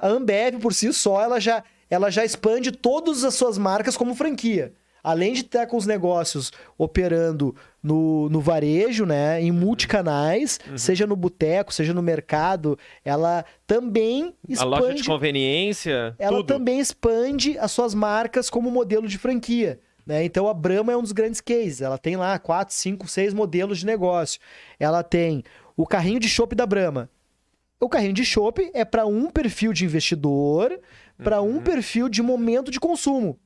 A 0.00 0.06
Ambev, 0.08 0.60
por 0.60 0.72
si 0.72 0.92
só, 0.92 1.20
ela 1.20 1.40
já, 1.40 1.64
ela 1.90 2.10
já 2.10 2.24
expande 2.24 2.70
todas 2.72 3.24
as 3.24 3.34
suas 3.34 3.58
marcas 3.58 3.96
como 3.96 4.14
franquia. 4.14 4.72
Além 5.02 5.32
de 5.32 5.40
estar 5.40 5.66
com 5.66 5.78
os 5.78 5.86
negócios 5.86 6.52
operando 6.76 7.56
no, 7.82 8.28
no 8.28 8.38
varejo, 8.38 9.06
né, 9.06 9.40
em 9.42 9.50
multicanais, 9.50 10.60
Uhum. 10.68 10.76
seja 10.76 11.06
no 11.06 11.16
boteco, 11.16 11.72
seja 11.72 11.94
no 11.94 12.02
mercado, 12.02 12.78
ela 13.02 13.44
também 13.66 14.34
A 14.58 14.64
loja 14.64 14.82
de 14.88 15.00
expande, 15.00 15.04
conveniência, 15.04 16.14
ela 16.18 16.36
tudo. 16.36 16.46
também 16.46 16.78
expande 16.80 17.58
as 17.58 17.72
suas 17.72 17.94
marcas 17.94 18.50
como 18.50 18.70
modelo 18.70 19.08
de 19.08 19.16
franquia. 19.16 19.80
Né? 20.06 20.22
Então 20.24 20.46
a 20.48 20.52
Brahma 20.54 20.92
é 20.92 20.96
um 20.96 21.02
dos 21.02 21.12
grandes 21.12 21.40
cases. 21.40 21.80
Ela 21.80 21.96
tem 21.96 22.16
lá 22.16 22.38
quatro, 22.38 22.74
cinco, 22.74 23.08
seis 23.08 23.32
modelos 23.32 23.78
de 23.78 23.86
negócio. 23.86 24.38
Ela 24.78 25.02
tem 25.02 25.42
o 25.76 25.86
carrinho 25.86 26.20
de 26.20 26.28
chopp 26.28 26.54
da 26.54 26.66
Brahma. 26.66 27.08
O 27.78 27.88
carrinho 27.88 28.12
de 28.12 28.24
chopp 28.26 28.70
é 28.74 28.84
para 28.84 29.06
um 29.06 29.30
perfil 29.30 29.72
de 29.72 29.86
investidor, 29.86 30.78
para 31.22 31.40
Uhum. 31.40 31.56
um 31.56 31.60
perfil 31.60 32.08
de 32.08 32.22
momento 32.22 32.70
de 32.70 32.80
consumo. 32.80 33.38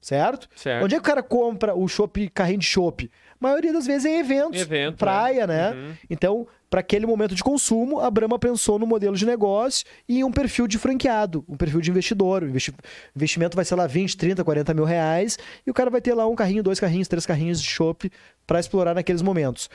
Certo? 0.00 0.48
Certo. 0.54 0.84
Onde 0.84 0.94
é 0.94 0.98
que 0.98 1.02
o 1.02 1.04
cara 1.06 1.22
compra 1.22 1.74
o 1.74 1.88
chopp, 1.88 2.28
carrinho 2.28 2.60
de 2.60 2.66
chopp? 2.66 3.10
A 3.32 3.36
maioria 3.40 3.72
das 3.72 3.86
vezes 3.86 4.04
é 4.04 4.10
em 4.10 4.18
eventos, 4.20 4.60
Evento, 4.60 4.98
praia, 4.98 5.46
né? 5.48 5.72
Uhum. 5.72 5.92
Então, 6.08 6.46
para 6.70 6.78
aquele 6.80 7.06
momento 7.06 7.34
de 7.34 7.42
consumo, 7.42 7.98
a 7.98 8.08
Brahma 8.08 8.38
pensou 8.38 8.78
no 8.78 8.86
modelo 8.86 9.16
de 9.16 9.26
negócio 9.26 9.84
e 10.08 10.18
em 10.20 10.24
um 10.24 10.30
perfil 10.30 10.68
de 10.68 10.78
franqueado, 10.78 11.44
um 11.48 11.56
perfil 11.56 11.80
de 11.80 11.90
investidor. 11.90 12.44
O 12.44 12.48
investi- 12.48 12.72
investimento 13.16 13.56
vai 13.56 13.64
ser 13.64 13.74
lá 13.74 13.86
20, 13.86 14.16
30, 14.16 14.44
40 14.44 14.72
mil 14.72 14.84
reais 14.84 15.38
e 15.66 15.70
o 15.70 15.74
cara 15.74 15.90
vai 15.90 16.00
ter 16.00 16.14
lá 16.14 16.26
um 16.28 16.36
carrinho, 16.36 16.62
dois 16.62 16.78
carrinhos, 16.78 17.08
três 17.08 17.26
carrinhos 17.26 17.60
de 17.60 17.68
chopp 17.68 18.08
para 18.46 18.60
explorar 18.60 18.94
naqueles 18.94 19.22
momentos. 19.22 19.68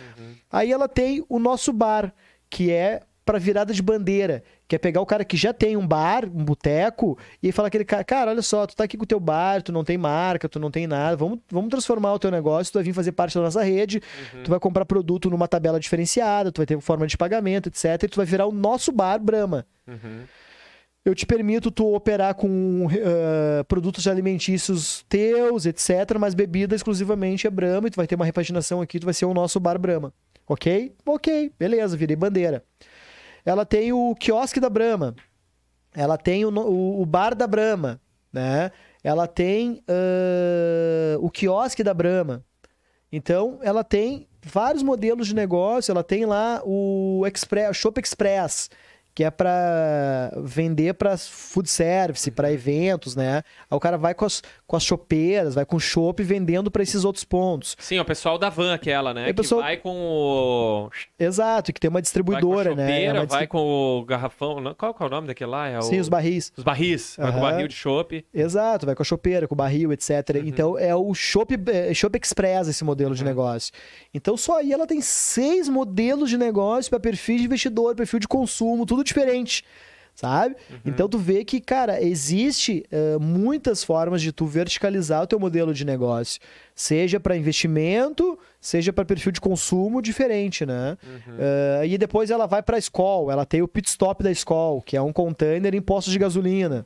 Aí 0.50 0.72
ela 0.72 0.88
tem 0.88 1.26
o 1.28 1.40
nosso 1.40 1.74
bar, 1.74 2.14
que 2.50 2.72
é 2.72 3.02
para 3.26 3.38
virada 3.38 3.74
de 3.74 3.82
bandeira, 3.82 4.44
que 4.72 4.76
é 4.76 4.80
pegar 4.80 5.02
o 5.02 5.06
cara 5.06 5.26
que 5.26 5.36
já 5.36 5.52
tem 5.52 5.76
um 5.76 5.86
bar, 5.86 6.24
um 6.24 6.46
boteco, 6.46 7.18
e 7.44 7.52
falar 7.52 7.68
aquele 7.68 7.84
cara, 7.84 8.06
cara, 8.06 8.32
olha 8.32 8.42
só, 8.42 8.66
tu 8.66 8.74
tá 8.74 8.86
aqui 8.86 8.96
com 8.96 9.04
o 9.04 9.06
teu 9.06 9.20
bar, 9.20 9.62
tu 9.62 9.70
não 9.70 9.84
tem 9.84 9.98
marca, 9.98 10.48
tu 10.48 10.62
não 10.62 10.72
tem 10.72 10.88
nada, 10.88 11.18
vamos, 11.18 11.40
vamos 11.52 11.70
transformar 11.70 12.14
o 12.14 12.20
teu 12.20 12.32
negócio, 12.32 12.72
tu 12.72 12.76
vai 12.76 12.84
vir 12.86 12.94
fazer 12.94 13.12
parte 13.12 13.36
da 13.36 13.42
nossa 13.42 13.62
rede, 13.62 14.02
tu 14.46 14.50
vai 14.50 14.62
comprar 14.62 14.86
produto 14.86 15.30
numa 15.30 15.46
tabela 15.46 15.78
diferenciada, 15.78 16.54
tu 16.54 16.60
vai 16.60 16.66
ter 16.66 16.80
forma 16.80 17.06
de 17.06 17.18
pagamento, 17.18 17.68
etc, 17.68 18.04
e 18.04 18.08
tu 18.08 18.16
vai 18.16 18.26
virar 18.26 18.46
o 18.46 18.54
nosso 18.54 18.94
bar 18.94 19.20
Brahma. 19.20 19.66
Uhum. 19.86 20.22
Eu 21.04 21.14
te 21.14 21.26
permito 21.26 21.70
tu 21.70 21.94
operar 21.94 22.34
com 22.36 22.88
eh, 22.94 23.64
produtos 23.68 24.08
alimentícios 24.08 25.04
teus, 25.10 25.66
etc, 25.66 26.18
mas 26.18 26.34
bebida 26.34 26.78
exclusivamente 26.78 27.46
é 27.46 27.50
Brahma, 27.50 27.90
e 27.90 27.92
tu 27.92 27.98
vai 27.98 28.08
ter 28.08 28.16
uma 28.16 28.24
repaginação 28.24 28.80
aqui, 28.80 29.02
tu 29.02 29.06
vai 29.06 29.14
ser 29.14 29.26
o 29.26 29.34
nosso 29.34 29.60
bar 29.60 29.78
Brahma. 29.78 30.14
Ok? 30.48 30.94
Ok, 31.06 31.52
beleza, 31.60 31.98
virei 31.98 32.16
bandeira. 32.16 32.64
Ela 33.46 33.66
tem 33.66 33.92
o 33.94 34.16
quiosque 34.16 34.60
da 34.60 34.70
Brahma. 34.70 35.16
Ela 35.94 36.18
tem 36.18 36.46
o, 36.46 36.50
o, 36.50 37.02
o 37.02 37.06
bar 37.06 37.36
da 37.36 37.48
Brahma, 37.48 38.00
né? 38.32 38.72
Ela 39.04 39.28
tem 39.28 39.84
ãh, 39.88 41.18
o 41.20 41.30
quiosque 41.30 41.84
da 41.84 41.94
Brahma. 41.94 42.44
Então, 43.12 43.60
ela 43.62 43.84
tem 43.84 44.28
vários 44.42 44.84
modelos 44.84 45.28
de 45.28 45.36
negócio. 45.36 45.92
Ela 45.92 46.04
tem 46.04 46.26
lá 46.26 46.62
o 46.64 47.26
Express, 47.28 47.76
Shop 47.76 48.00
Express, 48.00 48.70
que 49.14 49.24
é 49.24 49.32
para 49.32 50.32
vender 50.38 50.94
para 50.94 51.18
food 51.18 51.70
service, 51.70 52.30
para 52.32 52.52
eventos, 52.52 53.16
né? 53.16 53.44
Aí 53.70 53.76
o 53.76 53.80
cara 53.80 53.98
vai 53.98 54.14
com 54.14 54.26
as, 54.26 54.42
com 54.66 54.76
as 54.76 54.84
chopeiras, 54.84 55.56
vai 55.56 55.66
com 55.66 55.80
chopp 55.80 56.22
vendendo 56.24 56.72
para 56.72 56.84
esses 56.84 57.04
outros 57.04 57.24
pontos. 57.24 57.76
Sim, 57.80 58.00
o 58.00 58.06
pessoal 58.06 58.38
da 58.38 58.50
van 58.50 58.74
aquela, 58.74 59.14
né? 59.14 59.28
E 59.28 59.32
o 59.32 59.36
pessoal- 59.36 59.62
Que 59.62 59.68
vai 59.68 59.78
com 59.78 59.96
o... 59.96 60.90
Exato, 61.20 61.74
que 61.74 61.80
tem 61.80 61.90
uma 61.90 61.94
Vai 61.94 61.96
com 61.96 61.98
a 61.98 62.02
distribuidora, 62.02 62.76
né? 62.76 62.84
É 62.84 62.88
chopeira, 62.88 63.20
uma 63.20 63.26
vai 63.26 63.48
com 63.48 63.60
o 63.60 64.06
garrafão... 64.06 64.60
não, 64.62 64.74
Qual 64.74 64.96
é 65.00 65.04
o 65.04 65.10
nome 65.10 65.28
daquele 65.28 65.52
lá? 65.52 65.68
É 65.68 65.78
o... 65.78 65.82
Sim, 65.82 66.00
os 66.00 66.10
barris. 66.10 66.52
Os 66.56 66.64
barris. 66.64 67.16
Vai 67.18 67.32
com 67.32 67.38
o 67.38 67.42
barril 67.42 67.68
de 67.68 67.76
chopp. 67.76 68.26
Exato, 68.34 68.86
vai 68.86 68.96
com 68.96 69.04
a 69.04 69.06
chopeira, 69.06 69.48
com 69.48 69.54
o 69.54 69.58
barril, 69.58 69.92
etc. 69.92 70.10
Uhum. 70.36 70.42
Então 70.46 70.78
é 70.80 70.96
o 70.96 71.14
Shop, 71.14 71.54
é, 71.68 71.94
Shop 71.94 72.18
Express 72.22 72.68
esse 72.68 72.84
modelo 72.84 73.14
de 73.14 73.24
negócio. 73.24 73.74
Então 74.14 74.36
só 74.38 74.58
aí 74.60 74.72
ela 74.72 74.88
tem 74.88 75.02
seis 75.02 75.68
modelos 75.70 76.30
de 76.30 76.38
negócio 76.38 76.90
para 76.90 77.00
perfil 77.00 77.38
de 77.38 77.44
investidor, 77.46 77.96
perfil 77.96 78.20
de 78.20 78.28
consumo, 78.28 78.86
tudo 78.86 79.04
diferente. 79.14 79.64
Sabe? 80.14 80.56
Uhum. 80.70 80.80
Então 80.86 81.08
tu 81.08 81.18
vê 81.18 81.44
que, 81.44 81.62
cara, 81.62 82.04
existe 82.04 82.84
eh, 82.92 83.18
muitas 83.20 83.82
formas 83.82 84.22
de 84.22 84.32
tu 84.34 84.46
verticalizar 84.46 85.24
o 85.24 85.26
teu 85.26 85.40
modelo 85.40 85.74
de 85.74 85.86
negócio. 85.86 86.40
Seja 86.76 87.18
para 87.18 87.36
investimento, 87.36 88.38
seja 88.60 88.92
para 88.92 89.06
perfil 89.06 89.32
de 89.32 89.40
consumo 89.40 90.02
diferente, 90.02 90.66
né? 90.66 90.98
Uhum. 91.02 91.36
Eh, 91.40 91.88
e 91.88 91.98
depois 91.98 92.30
ela 92.30 92.46
vai 92.46 92.62
para 92.62 92.76
a 92.76 92.80
Skol, 92.80 93.32
ela 93.32 93.46
tem 93.46 93.62
o 93.62 93.68
pit 93.68 93.88
stop 93.88 94.22
da 94.22 94.32
Skol, 94.32 94.82
que 94.82 94.98
é 94.98 95.02
um 95.02 95.14
container 95.14 95.74
em 95.74 95.82
postos 95.82 96.12
de 96.12 96.20
gasolina. 96.20 96.86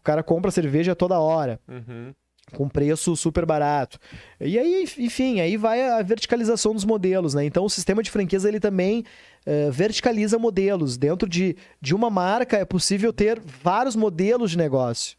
O 0.00 0.02
cara 0.02 0.22
compra 0.22 0.50
cerveja 0.50 0.96
toda 0.96 1.20
hora, 1.20 1.60
Uhum. 1.68 2.12
Com 2.54 2.68
preço 2.68 3.14
super 3.16 3.44
barato. 3.46 3.98
E 4.40 4.58
aí, 4.58 4.86
enfim, 4.98 5.40
aí 5.40 5.56
vai 5.56 5.82
a 5.88 6.02
verticalização 6.02 6.72
dos 6.74 6.84
modelos, 6.84 7.34
né? 7.34 7.44
Então 7.44 7.64
o 7.64 7.70
sistema 7.70 8.02
de 8.02 8.10
franquias 8.10 8.44
ele 8.44 8.58
também 8.60 9.04
eh, 9.46 9.70
verticaliza 9.70 10.38
modelos. 10.38 10.96
Dentro 10.96 11.28
de, 11.28 11.56
de 11.80 11.94
uma 11.94 12.10
marca 12.10 12.56
é 12.56 12.64
possível 12.64 13.12
ter 13.12 13.40
vários 13.62 13.94
modelos 13.96 14.50
de 14.50 14.58
negócio. 14.58 15.16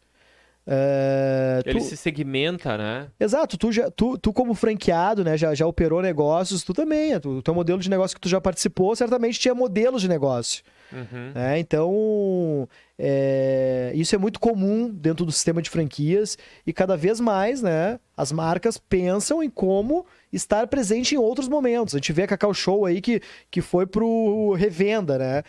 Eh, 0.66 1.62
Ele 1.66 1.80
tu- 1.80 1.84
se 1.84 1.96
segmenta, 1.96 2.76
né? 2.76 3.08
Exato, 3.18 3.56
tu, 3.56 3.72
já, 3.72 3.90
tu, 3.90 4.16
tu 4.18 4.32
como 4.32 4.54
franqueado, 4.54 5.24
né, 5.24 5.36
já, 5.36 5.54
já 5.54 5.66
operou 5.66 6.00
negócios, 6.02 6.62
tu 6.62 6.72
também, 6.72 7.18
tu- 7.18 7.38
o 7.38 7.42
teu 7.42 7.54
modelo 7.54 7.80
de 7.80 7.90
negócio 7.90 8.14
que 8.14 8.20
tu 8.20 8.28
já 8.28 8.40
participou, 8.40 8.94
certamente 8.94 9.38
tinha 9.38 9.54
modelos 9.54 10.02
de 10.02 10.08
negócio. 10.08 10.62
Uhum. 10.92 11.32
né? 11.34 11.58
Então, 11.58 12.68
é, 12.98 13.92
isso 13.94 14.14
é 14.14 14.18
muito 14.18 14.38
comum 14.38 14.90
dentro 14.90 15.24
do 15.24 15.32
sistema 15.32 15.62
de 15.62 15.70
franquias 15.70 16.36
e 16.66 16.72
cada 16.72 16.96
vez 16.96 17.18
mais, 17.20 17.62
né, 17.62 17.98
as 18.16 18.30
marcas 18.30 18.76
pensam 18.76 19.42
em 19.42 19.48
como 19.48 20.04
estar 20.32 20.66
presente 20.66 21.14
em 21.14 21.18
outros 21.18 21.48
momentos. 21.48 21.94
A 21.94 21.98
gente 21.98 22.12
vê 22.12 22.24
a 22.24 22.26
Cacau 22.26 22.52
Show 22.52 22.84
aí 22.84 23.00
que, 23.00 23.20
que 23.50 23.60
foi 23.60 23.86
pro 23.86 24.52
revenda, 24.52 25.18
né? 25.18 25.42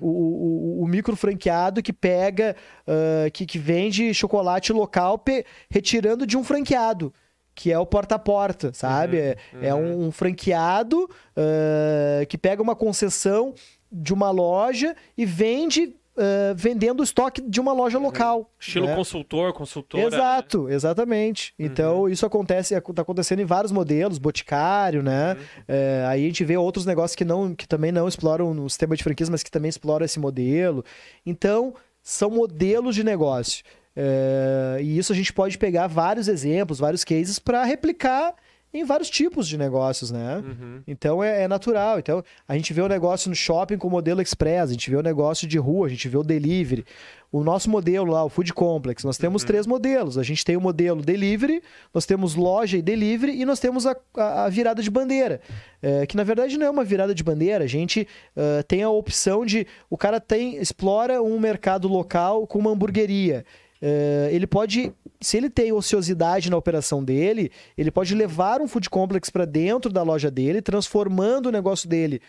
O, 0.00 0.06
o, 0.06 0.80
o, 0.80 0.84
o 0.84 0.88
micro 0.88 1.14
franqueado 1.16 1.82
que 1.82 1.92
pega, 1.92 2.56
ah, 2.86 3.30
que, 3.32 3.46
que 3.46 3.58
vende 3.58 4.12
chocolate 4.12 4.72
local 4.72 5.22
retirando 5.70 6.26
de 6.26 6.36
um 6.36 6.42
franqueado. 6.44 7.12
Que 7.58 7.72
é 7.72 7.78
o 7.78 7.86
porta 7.86 8.16
a 8.16 8.18
porta, 8.18 8.70
sabe? 8.74 9.16
É- 9.18 9.36
É, 9.62 9.74
um, 9.74 10.10
franqueado 10.12 11.08
ah, 11.34 12.26
que 12.28 12.36
pega 12.36 12.62
uma 12.62 12.74
concessão 12.76 13.54
de 13.90 14.12
uma 14.12 14.30
loja 14.30 14.94
e 15.16 15.24
vende 15.24 15.94
eh, 16.18 16.54
vendendo 16.56 17.00
o 17.00 17.04
estoque 17.04 17.42
de 17.42 17.60
uma 17.60 17.74
loja 17.74 17.98
local. 17.98 18.50
Estilo 18.58 18.86
né? 18.86 18.94
consultor, 18.94 19.52
consultora. 19.52 20.02
né? 20.02 20.16
Exato, 20.16 20.66
exatamente. 20.70 21.52
Então, 21.58 22.08
isso 22.08 22.24
acontece, 22.24 22.74
está 22.74 23.02
acontecendo 23.02 23.40
em 23.40 23.44
vários 23.44 23.70
modelos, 23.70 24.16
Boticário, 24.16 25.02
né? 25.02 25.36
É, 25.68 26.06
aí 26.08 26.24
a 26.24 26.26
gente 26.26 26.42
vê 26.42 26.56
outros 26.56 26.86
negócios 26.86 27.14
que, 27.14 27.24
não, 27.24 27.54
que 27.54 27.68
também 27.68 27.92
não 27.92 28.08
exploram 28.08 28.54
no 28.54 28.68
sistema 28.70 28.96
de 28.96 29.04
franquias, 29.04 29.28
mas 29.28 29.42
que 29.42 29.50
também 29.50 29.68
exploram 29.68 30.06
esse 30.06 30.18
modelo. 30.18 30.82
Então, 31.26 31.74
são 32.02 32.30
modelos 32.30 32.94
de 32.94 33.04
negócio. 33.04 33.62
É, 33.94 34.78
e 34.80 34.96
isso 34.96 35.12
a 35.12 35.16
gente 35.16 35.34
pode 35.34 35.58
pegar 35.58 35.86
vários 35.86 36.28
exemplos, 36.28 36.78
vários 36.78 37.04
cases 37.04 37.38
para 37.38 37.62
replicar 37.62 38.34
em 38.80 38.84
vários 38.84 39.10
tipos 39.10 39.46
de 39.48 39.56
negócios, 39.58 40.10
né? 40.10 40.42
Uhum. 40.44 40.82
Então 40.86 41.22
é, 41.22 41.42
é 41.42 41.48
natural. 41.48 41.98
Então 41.98 42.22
a 42.46 42.54
gente 42.56 42.72
vê 42.72 42.80
o 42.82 42.88
negócio 42.88 43.28
no 43.28 43.34
shopping 43.34 43.76
com 43.78 43.88
o 43.88 43.90
modelo 43.90 44.20
express, 44.22 44.70
a 44.70 44.72
gente 44.72 44.90
vê 44.90 44.96
o 44.96 45.02
negócio 45.02 45.46
de 45.46 45.58
rua, 45.58 45.86
a 45.86 45.90
gente 45.90 46.08
vê 46.08 46.16
o 46.16 46.22
delivery. 46.22 46.84
O 47.32 47.42
nosso 47.42 47.68
modelo 47.68 48.12
lá, 48.12 48.24
o 48.24 48.28
Food 48.28 48.52
Complex, 48.54 49.02
nós 49.04 49.18
temos 49.18 49.42
três 49.44 49.66
modelos. 49.66 50.16
A 50.16 50.22
gente 50.22 50.44
tem 50.44 50.56
o 50.56 50.60
modelo 50.60 51.02
delivery, 51.02 51.60
nós 51.92 52.06
temos 52.06 52.34
loja 52.34 52.78
e 52.78 52.82
delivery 52.82 53.38
e 53.40 53.44
nós 53.44 53.58
temos 53.58 53.84
a, 53.86 53.96
a- 54.16 54.44
a 54.44 54.48
virada 54.48 54.80
de 54.82 54.90
bandeira. 54.90 55.40
É, 55.82 56.06
que 56.06 56.16
na 56.16 56.22
verdade 56.24 56.56
não 56.56 56.66
é 56.66 56.70
uma 56.70 56.84
virada 56.84 57.14
de 57.14 57.22
bandeira, 57.22 57.64
a 57.64 57.66
gente 57.66 58.06
ah, 58.36 58.62
tem 58.66 58.82
a 58.82 58.88
opção 58.90 59.44
de. 59.44 59.66
O 59.90 59.96
cara 59.98 60.20
tem 60.20 60.56
explora 60.56 61.20
um 61.22 61.38
mercado 61.38 61.88
local 61.88 62.46
com 62.46 62.58
uma 62.58 62.70
hamburgueria. 62.70 63.44
É, 63.82 64.30
ele 64.32 64.46
pode, 64.46 64.90
se 65.20 65.36
ele 65.36 65.50
tem 65.50 65.72
ociosidade 65.72 66.50
na 66.50 66.56
operação 66.56 67.02
dele, 67.02 67.50
ele 67.76 67.90
pode 67.90 68.14
levar 68.14 68.60
um 68.60 68.68
food 68.68 68.90
complex 68.90 69.30
para 69.30 69.44
dentro 69.44 69.92
da 69.92 70.02
loja 70.02 70.30
dele, 70.30 70.62
transformando 70.62 71.46
o 71.46 71.52
negócio 71.52 71.88
dele 71.88 72.20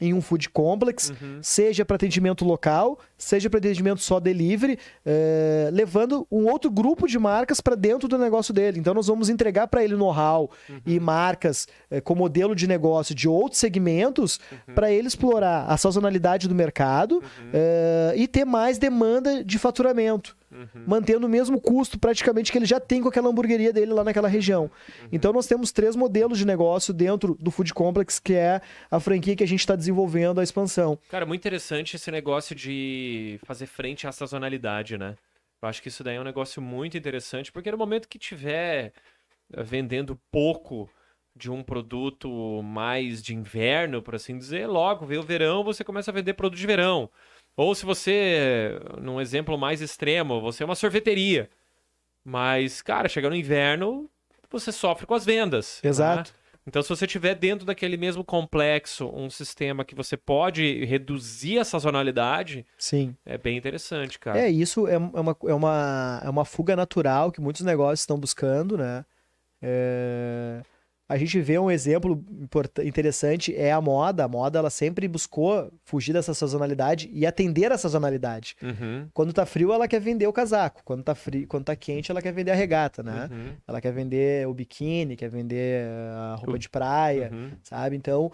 em 0.00 0.14
um 0.14 0.20
food 0.20 0.48
complex, 0.48 1.12
seja 1.42 1.84
para 1.84 1.96
atendimento 1.96 2.44
local, 2.44 2.98
seja 3.18 3.50
para 3.50 3.58
atendimento 3.58 4.00
só 4.00 4.18
delivery, 4.18 4.78
é, 5.04 5.68
levando 5.72 6.26
um 6.30 6.46
outro 6.46 6.70
grupo 6.70 7.06
de 7.06 7.18
marcas 7.18 7.60
para 7.60 7.74
dentro 7.74 8.08
do 8.08 8.16
negócio 8.16 8.54
dele. 8.54 8.78
Então 8.78 8.94
nós 8.94 9.08
vamos 9.08 9.28
entregar 9.28 9.68
para 9.68 9.84
ele 9.84 9.94
know-how 9.94 10.50
e 10.86 10.98
marcas 10.98 11.68
é, 11.90 12.00
com 12.00 12.14
modelo 12.14 12.54
de 12.54 12.66
negócio 12.66 13.14
de 13.14 13.28
outros 13.28 13.60
segmentos 13.60 14.40
para 14.74 14.90
ele 14.90 15.06
explorar 15.06 15.66
a 15.66 15.76
sazonalidade 15.76 16.48
do 16.48 16.54
mercado 16.54 17.22
é, 17.52 18.14
e 18.16 18.26
ter 18.26 18.46
mais 18.46 18.78
demanda 18.78 19.44
de 19.44 19.58
faturamento 19.58 20.39
mantendo 20.86 21.26
o 21.26 21.30
mesmo 21.30 21.60
custo 21.60 21.98
praticamente 21.98 22.50
que 22.50 22.58
ele 22.58 22.66
já 22.66 22.80
tem 22.80 23.00
com 23.00 23.08
aquela 23.08 23.28
hamburgueria 23.28 23.72
dele 23.72 23.92
lá 23.92 24.04
naquela 24.04 24.28
região. 24.28 24.70
Então 25.12 25.32
nós 25.32 25.46
temos 25.46 25.72
três 25.72 25.94
modelos 25.94 26.38
de 26.38 26.46
negócio 26.46 26.92
dentro 26.92 27.36
do 27.38 27.50
Food 27.50 27.72
Complex, 27.72 28.18
que 28.18 28.34
é 28.34 28.60
a 28.90 29.00
franquia 29.00 29.36
que 29.36 29.44
a 29.44 29.48
gente 29.48 29.60
está 29.60 29.76
desenvolvendo 29.76 30.40
a 30.40 30.42
expansão. 30.42 30.98
Cara, 31.08 31.24
muito 31.26 31.40
interessante 31.40 31.96
esse 31.96 32.10
negócio 32.10 32.54
de 32.54 33.38
fazer 33.44 33.66
frente 33.66 34.06
à 34.06 34.12
sazonalidade, 34.12 34.98
né? 34.98 35.16
Eu 35.62 35.68
acho 35.68 35.82
que 35.82 35.88
isso 35.88 36.02
daí 36.02 36.16
é 36.16 36.20
um 36.20 36.24
negócio 36.24 36.62
muito 36.62 36.96
interessante, 36.96 37.52
porque 37.52 37.70
no 37.70 37.76
momento 37.76 38.08
que 38.08 38.18
tiver 38.18 38.92
eh, 39.52 39.62
vendendo 39.62 40.18
pouco 40.30 40.88
de 41.36 41.50
um 41.50 41.62
produto 41.62 42.62
mais 42.62 43.22
de 43.22 43.34
inverno, 43.34 44.02
por 44.02 44.14
assim 44.14 44.36
dizer, 44.36 44.66
logo 44.66 45.06
veio 45.06 45.20
o 45.20 45.24
verão, 45.24 45.62
você 45.62 45.84
começa 45.84 46.10
a 46.10 46.14
vender 46.14 46.34
produto 46.34 46.58
de 46.58 46.66
verão. 46.66 47.10
Ou 47.56 47.74
se 47.74 47.84
você, 47.84 48.80
num 49.00 49.20
exemplo 49.20 49.58
mais 49.58 49.80
extremo, 49.80 50.40
você 50.40 50.62
é 50.62 50.66
uma 50.66 50.74
sorveteria. 50.74 51.48
Mas, 52.24 52.80
cara, 52.82 53.08
chega 53.08 53.28
no 53.28 53.36
inverno, 53.36 54.08
você 54.50 54.72
sofre 54.72 55.06
com 55.06 55.14
as 55.14 55.24
vendas. 55.24 55.80
né? 55.82 55.90
Exato. 55.90 56.34
Então, 56.66 56.82
se 56.82 56.88
você 56.88 57.06
tiver 57.06 57.34
dentro 57.34 57.64
daquele 57.66 57.96
mesmo 57.96 58.22
complexo 58.22 59.10
um 59.12 59.30
sistema 59.30 59.84
que 59.84 59.94
você 59.94 60.16
pode 60.16 60.84
reduzir 60.84 61.58
a 61.58 61.64
sazonalidade, 61.64 62.66
Sim. 62.76 63.16
é 63.24 63.38
bem 63.38 63.56
interessante, 63.56 64.18
cara. 64.18 64.38
É, 64.38 64.50
isso 64.50 64.86
é, 64.86 64.94
é 64.94 64.98
uma, 64.98 65.36
é, 65.48 65.54
uma, 65.54 66.22
é 66.24 66.30
uma 66.30 66.44
fuga 66.44 66.76
natural 66.76 67.32
que 67.32 67.40
muitos 67.40 67.62
negócios 67.62 68.00
estão 68.00 68.18
buscando, 68.18 68.76
né? 68.76 69.04
É, 69.62 70.62
A 71.10 71.16
gente 71.16 71.40
vê 71.40 71.58
um 71.58 71.68
exemplo 71.68 72.24
interessante, 72.84 73.52
é 73.56 73.72
a 73.72 73.80
moda. 73.80 74.24
A 74.24 74.28
moda, 74.28 74.60
ela 74.60 74.70
sempre 74.70 75.08
buscou 75.08 75.68
fugir 75.84 76.12
dessa 76.12 76.32
sazonalidade 76.32 77.10
e 77.12 77.26
atender 77.26 77.72
a 77.72 77.76
sazonalidade. 77.76 78.54
Uhum, 78.62 79.08
Quando 79.12 79.32
tá 79.32 79.44
frio, 79.44 79.72
ela 79.72 79.88
quer 79.88 80.00
vender 80.00 80.28
o 80.28 80.32
casaco. 80.32 80.82
Quando 80.84 81.02
tá, 81.02 81.16
frio, 81.16 81.48
quando 81.48 81.64
tá 81.64 81.74
quente, 81.74 82.12
ela 82.12 82.22
quer 82.22 82.32
vender 82.32 82.52
a 82.52 82.54
regata, 82.54 83.02
né? 83.02 83.28
uhum, 83.28 83.52
Ela 83.66 83.80
quer 83.80 83.92
vender 83.92 84.46
o 84.46 84.54
biquíni, 84.54 85.16
quer 85.16 85.28
vender 85.28 85.84
a 86.14 86.36
roupa 86.36 86.56
de 86.56 86.68
praia, 86.68 87.28
uhum. 87.32 87.50
sabe? 87.60 87.96
Então, 87.96 88.30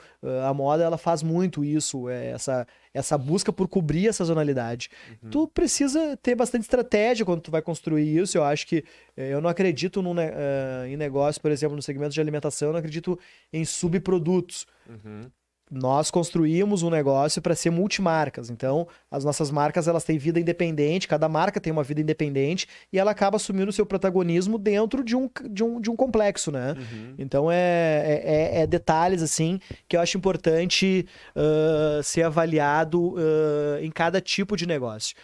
a 0.46 0.53
moda, 0.53 0.84
ela 0.84 0.98
faz 0.98 1.22
muito 1.22 1.64
isso, 1.64 2.11
é, 2.11 2.26
essa, 2.32 2.66
essa 2.96 3.16
busca 3.18 3.52
por 3.52 3.68
cobrir 3.68 4.08
a 4.08 4.12
sazonalidade. 4.12 4.90
Uhum. 5.22 5.30
Tu 5.30 5.48
precisa 5.48 6.16
ter 6.16 6.34
bastante 6.34 6.62
estratégia 6.62 7.24
quando 7.24 7.40
tu 7.40 7.50
vai 7.50 7.62
construir 7.62 8.16
isso. 8.16 8.38
Eu 8.38 8.44
acho 8.44 8.66
que 8.66 8.84
eh, 9.16 9.32
eu 9.32 9.40
não 9.40 9.50
acredito 9.50 10.02
num 10.02 10.14
eh, 10.18 10.88
em 10.88 10.96
negócio, 10.96 11.40
por 11.40 11.50
exemplo, 11.50 11.76
no 11.76 11.82
segmento 11.82 12.14
de 12.14 12.20
alimentação, 12.20 12.68
eu 12.68 12.72
não 12.72 12.78
acredito 12.78 13.18
em 13.52 13.64
subprodutos. 13.64 14.66
Uhum. 14.88 15.30
Nós 15.68 16.13
construímos 16.13 16.84
um 16.84 16.91
negócio 16.91 17.43
para 17.43 17.55
ser 17.55 17.71
multimarcas. 17.71 18.51
Então, 18.51 18.87
as 19.11 19.25
nossas 19.25 19.51
marcas 19.51 19.88
elas 19.88 20.05
têm 20.05 20.17
vida 20.17 20.38
independente, 20.38 21.09
cada 21.09 21.29
marca 21.29 21.61
tem 21.61 21.72
uma 21.72 21.83
vida 21.83 22.01
independente 22.01 22.68
e 22.93 22.99
ela 22.99 23.11
acaba 23.11 23.37
assumindo 23.37 23.71
o 23.71 23.72
seu 23.72 23.84
protagonismo 23.84 24.59
dentro 24.59 25.03
de 25.03 25.17
um, 25.17 25.29
de 25.51 25.64
um, 25.64 25.80
de 25.80 25.91
um 25.91 25.97
complexo, 25.97 26.53
né? 26.53 26.76
Uhum. 26.79 27.14
Então 27.18 27.51
é, 27.51 27.57
é, 27.57 28.22
é- 28.25 28.61
é 28.63 28.67
detalhes 28.67 29.22
assim 29.22 29.59
que 29.88 29.97
eu 29.97 30.01
acho 30.01 30.17
importante 30.17 31.05
ah, 31.34 32.01
ser 32.03 32.22
avaliado 32.22 33.17
ah, 33.18 33.83
em 33.83 33.91
cada 33.91 34.21
tipo 34.21 34.57
de 34.57 34.67
negócio. 34.67 35.17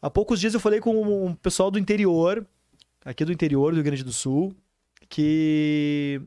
Há 0.00 0.08
poucos 0.08 0.40
dias 0.40 0.54
eu 0.54 0.60
falei 0.60 0.80
com 0.80 1.26
um 1.26 1.34
pessoal 1.34 1.70
do 1.70 1.78
interior, 1.78 2.46
aqui 3.04 3.26
do 3.26 3.32
interior 3.32 3.72
do 3.72 3.74
Rio 3.74 3.84
Grande 3.84 4.04
do 4.04 4.12
Sul, 4.12 4.54
que 5.10 6.22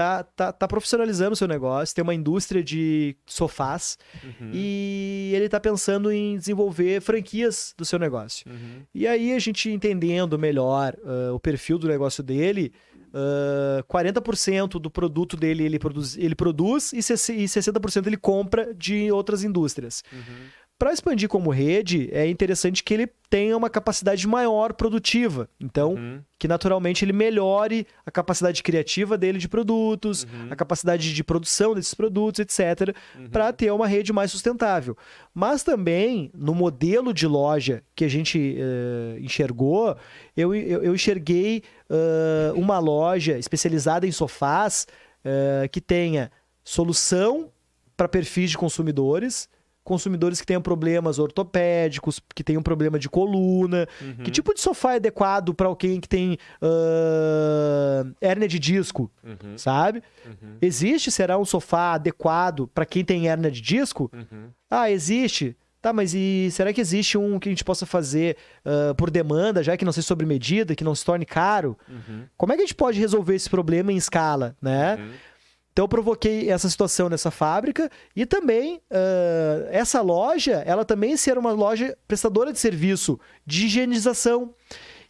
tá, 0.00 0.22
tá, 0.22 0.52
tá 0.52 0.66
profissionalizando 0.66 1.32
o 1.32 1.36
seu 1.36 1.46
negócio, 1.46 1.94
tem 1.94 2.02
uma 2.02 2.14
indústria 2.14 2.64
de 2.64 3.14
sofás 3.26 3.98
Uhum. 4.24 4.50
e 4.52 5.32
ele 5.34 5.48
tá 5.48 5.60
pensando 5.60 6.10
em 6.10 6.38
desenvolver 6.38 7.02
franquias 7.02 7.74
do 7.76 7.84
seu 7.84 7.98
negócio. 7.98 8.50
Uhum. 8.50 8.82
E 8.94 9.06
aí 9.06 9.34
a 9.34 9.38
gente 9.38 9.70
entendendo 9.70 10.38
melhor 10.38 10.96
ah, 11.04 11.34
o 11.34 11.38
perfil 11.38 11.78
do 11.78 11.86
negócio 11.86 12.22
dele, 12.22 12.72
ah, 13.12 13.84
40% 13.88 14.80
do 14.80 14.90
produto 14.90 15.36
dele 15.36 15.64
ele 15.64 15.78
produz, 15.78 16.16
ele 16.16 16.34
produz 16.34 16.92
e 16.92 16.98
60% 16.98 17.34
e 17.34 17.44
60% 17.44 18.06
ele 18.06 18.16
compra 18.16 18.72
de 18.74 19.12
outras 19.12 19.44
indústrias. 19.44 20.02
Uhum. 20.10 20.46
Para 20.80 20.94
expandir 20.94 21.28
como 21.28 21.50
rede, 21.50 22.08
é 22.10 22.26
interessante 22.26 22.82
que 22.82 22.94
ele 22.94 23.06
tenha 23.28 23.54
uma 23.54 23.68
capacidade 23.68 24.26
maior 24.26 24.72
produtiva. 24.72 25.46
Então, 25.60 25.92
Uhum. 25.92 26.22
que 26.38 26.48
naturalmente 26.48 27.04
ele 27.04 27.12
melhore 27.12 27.86
a 28.06 28.10
capacidade 28.10 28.62
criativa 28.62 29.18
dele 29.18 29.36
de 29.38 29.46
produtos, 29.46 30.24
Uhum. 30.24 30.48
a 30.50 30.56
capacidade 30.56 31.12
de 31.12 31.22
produção 31.22 31.74
desses 31.74 31.92
produtos, 31.92 32.40
etc., 32.40 32.96
para 33.30 33.52
ter 33.52 33.70
uma 33.70 33.86
rede 33.86 34.10
mais 34.10 34.30
sustentável. 34.30 34.96
Mas 35.34 35.62
também, 35.62 36.30
no 36.34 36.54
modelo 36.54 37.12
de 37.12 37.26
loja 37.26 37.82
que 37.94 38.06
a 38.06 38.08
gente 38.08 38.56
eh, 38.58 39.18
enxergou, 39.20 39.94
eu, 40.34 40.54
eu, 40.54 40.82
eu 40.82 40.94
enxerguei 40.94 41.62
eh, 41.90 42.52
uma 42.54 42.78
loja 42.78 43.38
especializada 43.38 44.06
em 44.06 44.12
sofás 44.12 44.86
eh, 45.22 45.68
que 45.70 45.80
tenha 45.82 46.32
solução 46.64 47.50
para 47.98 48.08
perfis 48.08 48.48
de 48.52 48.56
consumidores. 48.56 49.46
Consumidores 49.82 50.40
que 50.40 50.46
tenham 50.46 50.60
problemas 50.62 51.18
ortopédicos, 51.18 52.20
que 52.34 52.44
tenham 52.44 52.62
problema 52.62 52.98
de 52.98 53.08
coluna, 53.08 53.88
Uhum. 54.00 54.22
que 54.24 54.30
tipo 54.30 54.52
de 54.54 54.60
sofá 54.60 54.92
é 54.92 54.96
adequado 54.96 55.54
para 55.54 55.66
alguém 55.66 55.98
que 56.00 56.08
tem 56.08 56.36
ah, 56.60 58.04
hérnia 58.20 58.48
de 58.48 58.58
disco, 58.58 59.10
Uhum. 59.24 59.56
sabe? 59.56 60.02
Uhum. 60.26 60.56
Existe, 60.60 61.10
será 61.10 61.38
um 61.38 61.44
sofá 61.44 61.94
adequado 61.94 62.68
para 62.74 62.84
quem 62.86 63.04
tem 63.04 63.28
hérnia 63.28 63.50
de 63.50 63.60
disco? 63.60 64.10
Uhum. 64.12 64.48
Ah, 64.70 64.90
existe. 64.90 65.56
Tá, 65.82 65.94
mas 65.94 66.12
e 66.12 66.50
será 66.50 66.74
que 66.74 66.80
existe 66.80 67.16
um 67.16 67.38
que 67.38 67.48
a 67.48 67.52
gente 67.52 67.64
possa 67.64 67.86
fazer 67.86 68.36
ah, 68.64 68.94
por 68.96 69.10
demanda, 69.10 69.62
já 69.62 69.76
que 69.78 69.84
não 69.84 69.92
seja 69.92 70.06
sobre 70.06 70.26
medida, 70.26 70.74
que 70.74 70.84
não 70.84 70.94
se 70.94 71.02
torne 71.04 71.24
caro? 71.24 71.76
Uhum. 71.88 72.24
Como 72.36 72.52
é 72.52 72.56
que 72.56 72.62
a 72.62 72.66
gente 72.66 72.74
pode 72.74 73.00
resolver 73.00 73.34
esse 73.34 73.48
problema 73.48 73.90
em 73.90 73.96
escala, 73.96 74.54
né? 74.60 74.98
Uhum. 75.80 75.84
Então 75.84 75.84
eu 75.84 75.88
provoquei 75.88 76.50
essa 76.50 76.68
situação 76.68 77.08
nessa 77.08 77.30
fábrica 77.30 77.90
e 78.14 78.26
também 78.26 78.80
ah, 78.90 79.68
essa 79.70 80.00
loja, 80.00 80.62
ela 80.66 80.84
também 80.84 81.16
ser 81.16 81.38
uma 81.38 81.52
loja 81.52 81.96
prestadora 82.06 82.52
de 82.52 82.58
serviço 82.58 83.18
de 83.46 83.66
higienização. 83.66 84.54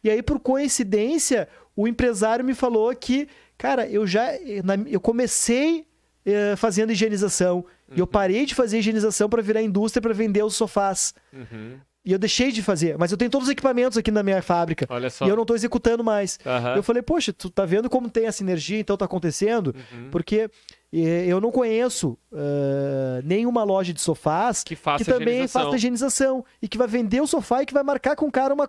E 0.02 0.08
aí, 0.08 0.22
por 0.22 0.40
coincidência, 0.40 1.48
o 1.76 1.86
empresário 1.86 2.44
me 2.44 2.54
falou 2.54 2.94
que, 2.94 3.28
cara, 3.58 3.86
eu 3.86 4.06
já 4.06 4.34
eu 4.86 5.00
comecei 5.00 5.86
eh, 6.24 6.56
fazendo 6.56 6.92
higienização 6.92 7.64
e 7.94 8.00
eu 8.00 8.06
parei 8.06 8.46
de 8.46 8.54
fazer 8.54 8.78
higienização 8.78 9.28
para 9.28 9.42
virar 9.42 9.62
indústria 9.62 10.00
para 10.00 10.14
vender 10.14 10.42
os 10.42 10.54
sofás. 10.54 11.14
Uhum. 11.32 11.78
E 12.04 12.12
eu 12.12 12.18
deixei 12.18 12.50
de 12.50 12.62
fazer, 12.62 12.96
mas 12.96 13.12
eu 13.12 13.18
tenho 13.18 13.30
todos 13.30 13.46
os 13.48 13.52
equipamentos 13.52 13.98
aqui 13.98 14.10
na 14.10 14.22
minha 14.22 14.40
fábrica 14.40 14.86
Olha 14.88 15.10
só. 15.10 15.26
e 15.26 15.28
eu 15.28 15.36
não 15.36 15.44
tô 15.44 15.54
executando 15.54 16.02
mais. 16.02 16.38
Aham. 16.46 16.76
Eu 16.76 16.82
falei, 16.82 17.02
poxa, 17.02 17.30
tu 17.32 17.50
tá 17.50 17.66
vendo 17.66 17.90
como 17.90 18.08
tem 18.08 18.26
essa 18.26 18.42
energia, 18.42 18.78
então 18.80 18.96
tá 18.96 19.04
acontecendo? 19.04 19.74
Uhum. 19.92 20.08
Porque 20.10 20.48
Eu 20.92 21.40
não 21.40 21.52
conheço 21.52 22.18
ah, 22.32 23.20
nenhuma 23.22 23.62
loja 23.62 23.92
de 23.92 24.00
sofás 24.00 24.64
Que 24.64 24.74
faça 24.74 25.04
que 25.04 25.10
também 25.10 25.46
faça 25.46 25.76
higienização 25.76 26.44
e 26.60 26.66
que 26.66 26.76
vai 26.76 26.88
vender 26.88 27.20
o 27.20 27.26
sofá 27.28 27.62
e 27.62 27.66
que 27.66 27.72
vai 27.72 27.84
marcar 27.84 28.16
com 28.16 28.26
o 28.26 28.32
cara 28.32 28.52
uma, 28.52 28.68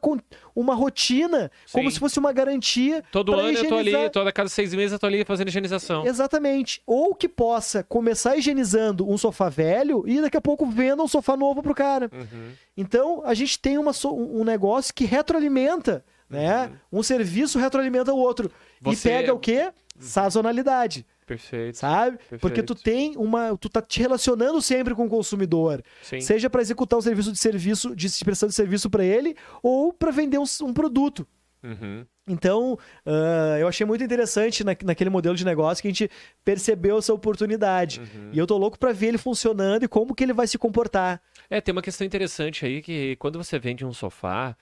uma 0.56 0.76
rotina, 0.76 1.49
como 1.72 1.89
Sim. 1.89 1.93
se 1.95 1.99
fosse 1.99 2.19
uma 2.19 2.31
garantia. 2.31 3.03
Todo 3.11 3.34
ano 3.34 3.49
eu 3.57 3.68
tô 3.68 3.76
ali, 3.76 3.89
higienizar. 3.89 4.11
toda 4.11 4.31
cada 4.31 4.49
seis 4.49 4.73
meses 4.73 4.91
eu 4.93 4.99
tô 4.99 5.07
ali 5.07 5.26
fazendo 5.26 5.48
higienização. 5.48 6.06
Exatamente. 6.06 6.81
Ou 6.85 7.15
que 7.15 7.27
possa 7.27 7.84
começar 7.84 8.35
higienizando 8.38 9.10
um 9.10 9.18
sofá 9.18 9.49
velho 9.49 10.03
e 10.06 10.22
daqui 10.22 10.38
a 10.38 10.41
pouco 10.41 10.65
venda 10.68 11.02
um 11.02 11.07
sofá 11.07 11.35
novo 11.35 11.64
pro 11.64 11.73
cara. 11.73 12.10
Uhum. 12.14 12.52
Então, 12.77 13.22
a 13.26 13.34
gente 13.34 13.57
tem 13.60 13.77
uma 13.80 13.91
um 14.06 14.43
negócio 14.43 14.93
que 14.93 15.06
retroalimenta, 15.06 16.06
né? 16.30 16.72
Um 16.91 17.03
serviço 17.03 17.57
retroalimenta 17.60 18.14
o 18.14 18.18
outro. 18.18 18.52
Você- 18.80 19.10
E 19.10 19.11
pega 19.11 19.34
o 19.34 19.39
quê? 19.39 19.72
Sazonalidade, 19.99 21.06
Perfeito. 21.38 21.78
sabe? 21.78 22.18
Porque 22.40 22.62
tu 22.64 22.74
tem 22.76 23.16
uma... 23.18 23.58
Tu 23.58 23.70
tá 23.70 23.82
te 23.82 23.99
relacionando 23.99 24.62
sempre 24.62 24.94
com 24.95 25.06
o 25.06 25.10
consumidor. 25.10 25.84
Sim. 26.02 26.20
Seja 26.22 26.49
para 26.49 26.62
executar 26.62 26.98
um 26.99 27.02
serviço 27.02 27.32
de 27.32 27.38
serviço, 27.40 27.95
de 27.95 28.08
prestação 28.24 28.49
de 28.49 28.56
serviço 28.56 28.90
para 28.90 29.03
ele, 29.03 29.36
ou 29.62 29.91
para 29.94 30.12
vender 30.12 30.38
um, 30.40 30.44
um 30.64 30.74
produto. 30.74 31.28
Uhum. 31.64 32.06
Então, 32.28 32.78
ah, 33.06 33.58
eu 33.60 33.68
achei 33.68 33.86
muito 33.86 34.03
interessante 34.03 34.64
na- 34.64 34.76
naquele 34.84 35.10
modelo 35.12 35.36
de 35.36 35.45
negócio 35.45 35.82
que 35.82 35.88
a 35.88 35.91
gente 35.91 36.10
percebeu 36.44 36.98
essa 36.98 37.14
oportunidade. 37.14 37.99
Uhum. 37.99 38.30
E 38.34 38.38
eu 38.40 38.48
tô 38.48 38.58
louco 38.58 38.80
para 38.80 38.91
ver 38.94 39.08
ele 39.10 39.18
funcionando 39.20 39.84
e 39.84 39.88
como 39.88 40.16
que 40.16 40.24
ele 40.24 40.34
vai 40.34 40.48
se 40.48 40.58
comportar. 40.58 41.22
É, 41.49 41.62
tem 41.62 41.72
uma 41.72 41.82
questão 41.82 42.06
interessante 42.08 42.66
aí 42.66 42.82
que 42.82 43.16
quando 43.18 43.38
você 43.44 43.60
vende 43.60 43.86
um 43.86 43.94
sofá, 43.94 44.56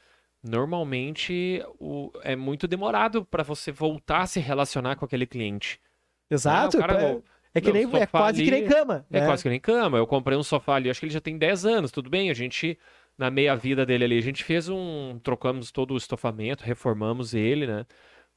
normalmente 0.64 1.64
o- 1.80 2.12
é 2.24 2.36
muito 2.36 2.68
demorado 2.68 3.24
para 3.26 3.44
você 3.44 3.72
voltar 3.72 4.22
a 4.22 4.28
se 4.28 4.40
relacionar 4.40 4.96
com 4.96 5.06
aquele 5.06 5.26
cliente. 5.26 5.80
Exato? 6.30 6.78
Ah, 6.78 6.80
o 6.80 6.82
cara- 6.82 7.04
é, 7.04 7.20
é 7.56 7.62
que 7.62 7.72
nem, 7.72 7.84
é 7.96 8.06
quase 8.06 8.44
que 8.44 8.50
ali- 8.50 8.62
nem 8.62 8.70
cama. 8.70 9.06
É 9.12 9.20
né? 9.20 9.26
quase 9.26 9.44
que 9.44 9.50
nem 9.50 9.60
cama. 9.60 9.98
Eu 9.98 10.08
comprei 10.08 10.38
um 10.38 10.44
sofá 10.44 10.76
ali, 10.76 10.90
acho 10.90 11.00
que 11.00 11.06
ele 11.08 11.14
já 11.14 11.22
tem 11.22 11.38
10 11.38 11.66
anos, 11.66 11.92
tudo 11.92 12.10
bem. 12.10 12.30
A 12.30 12.34
gente, 12.34 12.78
na 13.18 13.30
meia 13.32 13.56
vida 13.56 13.86
dele 13.86 14.04
ali, 14.06 14.18
a 14.18 14.22
gente 14.22 14.44
fez 14.44 14.70
um. 14.70 15.20
Trocamos 15.24 15.72
todo 15.72 15.94
o 15.94 15.98
estofamento, 15.98 16.64
reformamos 16.64 17.34
ele, 17.34 17.66
né? 17.66 17.86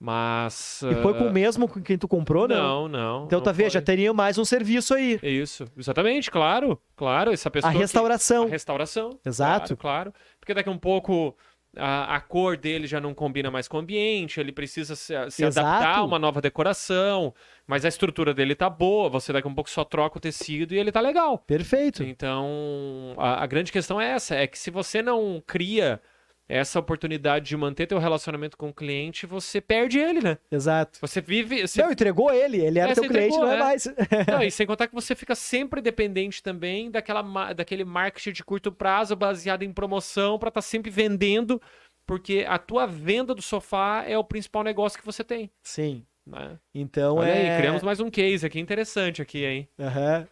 Mas. 0.04 0.82
E 0.82 0.94
foi 0.96 1.14
com 1.14 1.24
ah, 1.24 1.28
o 1.28 1.32
mesmo 1.32 1.68
com 1.68 1.80
quem 1.80 1.96
tu 1.96 2.08
comprou, 2.08 2.48
não? 2.48 2.56
Não, 2.56 2.88
não. 2.88 3.24
Então, 3.26 3.38
não 3.38 3.44
tá. 3.52 3.68
Já 3.68 3.80
teria 3.80 4.12
mais 4.12 4.36
um 4.36 4.44
serviço 4.44 4.94
aí. 4.94 5.20
Isso, 5.22 5.64
exatamente, 5.78 6.28
claro. 6.28 6.76
Claro, 6.96 7.32
essa 7.32 7.48
pessoa. 7.48 7.70
A 7.70 7.72
que- 7.72 7.78
restauração. 7.80 8.44
A 8.44 8.48
restauração. 8.48 9.20
Exato. 9.24 9.76
Claro, 9.76 10.10
claro. 10.10 10.14
Porque 10.40 10.52
daqui 10.52 10.68
a 10.68 10.72
um 10.72 10.78
pouco 10.78 11.36
a, 11.76 12.16
a 12.16 12.20
cor 12.20 12.56
dele 12.56 12.86
já 12.86 13.00
não 13.00 13.14
combina 13.14 13.50
mais 13.50 13.66
com 13.66 13.76
o 13.76 13.80
ambiente, 13.80 14.38
ele 14.38 14.52
precisa 14.52 14.94
se, 14.94 15.14
se 15.30 15.44
adaptar 15.44 15.98
a 15.98 16.04
uma 16.04 16.18
nova 16.18 16.40
decoração, 16.40 17.34
mas 17.66 17.84
a 17.84 17.88
estrutura 17.88 18.34
dele 18.34 18.54
tá 18.54 18.68
boa, 18.68 19.08
você 19.08 19.32
daqui 19.32 19.46
a 19.46 19.50
um 19.50 19.54
pouco 19.54 19.70
só 19.70 19.84
troca 19.84 20.18
o 20.18 20.20
tecido 20.20 20.74
e 20.74 20.78
ele 20.78 20.92
tá 20.92 21.00
legal. 21.00 21.38
Perfeito. 21.38 22.02
Então, 22.02 23.14
a, 23.16 23.42
a 23.42 23.46
grande 23.46 23.72
questão 23.72 24.00
é 24.00 24.10
essa, 24.10 24.34
é 24.34 24.46
que 24.46 24.58
se 24.58 24.70
você 24.70 25.02
não 25.02 25.42
cria 25.46 26.00
essa 26.48 26.78
oportunidade 26.78 27.46
de 27.46 27.56
manter 27.56 27.86
teu 27.86 27.98
relacionamento 27.98 28.56
com 28.56 28.68
o 28.68 28.74
cliente, 28.74 29.26
você 29.26 29.60
perde 29.60 29.98
ele, 29.98 30.20
né? 30.20 30.38
Exato. 30.50 30.98
Você 31.00 31.20
vive... 31.20 31.66
Você... 31.66 31.82
Não, 31.82 31.90
entregou 31.90 32.32
ele. 32.32 32.58
Ele 32.58 32.78
era 32.78 32.92
É, 32.92 32.94
teu 32.94 33.04
cliente, 33.04 33.34
entregou, 33.34 33.46
não 33.46 33.52
é, 33.52 33.56
é. 33.56 33.58
mais. 33.58 33.86
Não, 34.28 34.42
e 34.42 34.50
sem 34.50 34.66
contar 34.66 34.86
que 34.86 34.94
você 34.94 35.14
fica 35.14 35.34
sempre 35.34 35.80
dependente 35.80 36.42
também 36.42 36.90
daquela, 36.90 37.52
daquele 37.52 37.84
marketing 37.84 38.32
de 38.32 38.44
curto 38.44 38.70
prazo 38.70 39.16
baseado 39.16 39.62
em 39.62 39.72
promoção 39.72 40.38
para 40.38 40.48
estar 40.48 40.62
sempre 40.62 40.90
vendendo, 40.90 41.60
porque 42.06 42.44
a 42.48 42.58
tua 42.58 42.86
venda 42.86 43.34
do 43.34 43.42
sofá 43.42 44.04
é 44.06 44.18
o 44.18 44.24
principal 44.24 44.62
negócio 44.62 44.98
que 44.98 45.06
você 45.06 45.24
tem. 45.24 45.50
Sim. 45.62 46.04
Né? 46.26 46.58
Então 46.74 47.16
Olha 47.16 47.28
é. 47.28 47.52
aí, 47.52 47.58
criamos 47.58 47.82
mais 47.82 47.98
um 47.98 48.10
case 48.10 48.46
aqui 48.46 48.60
interessante 48.60 49.20
aqui, 49.20 49.44
hein? 49.44 49.68
Aham. 49.78 50.26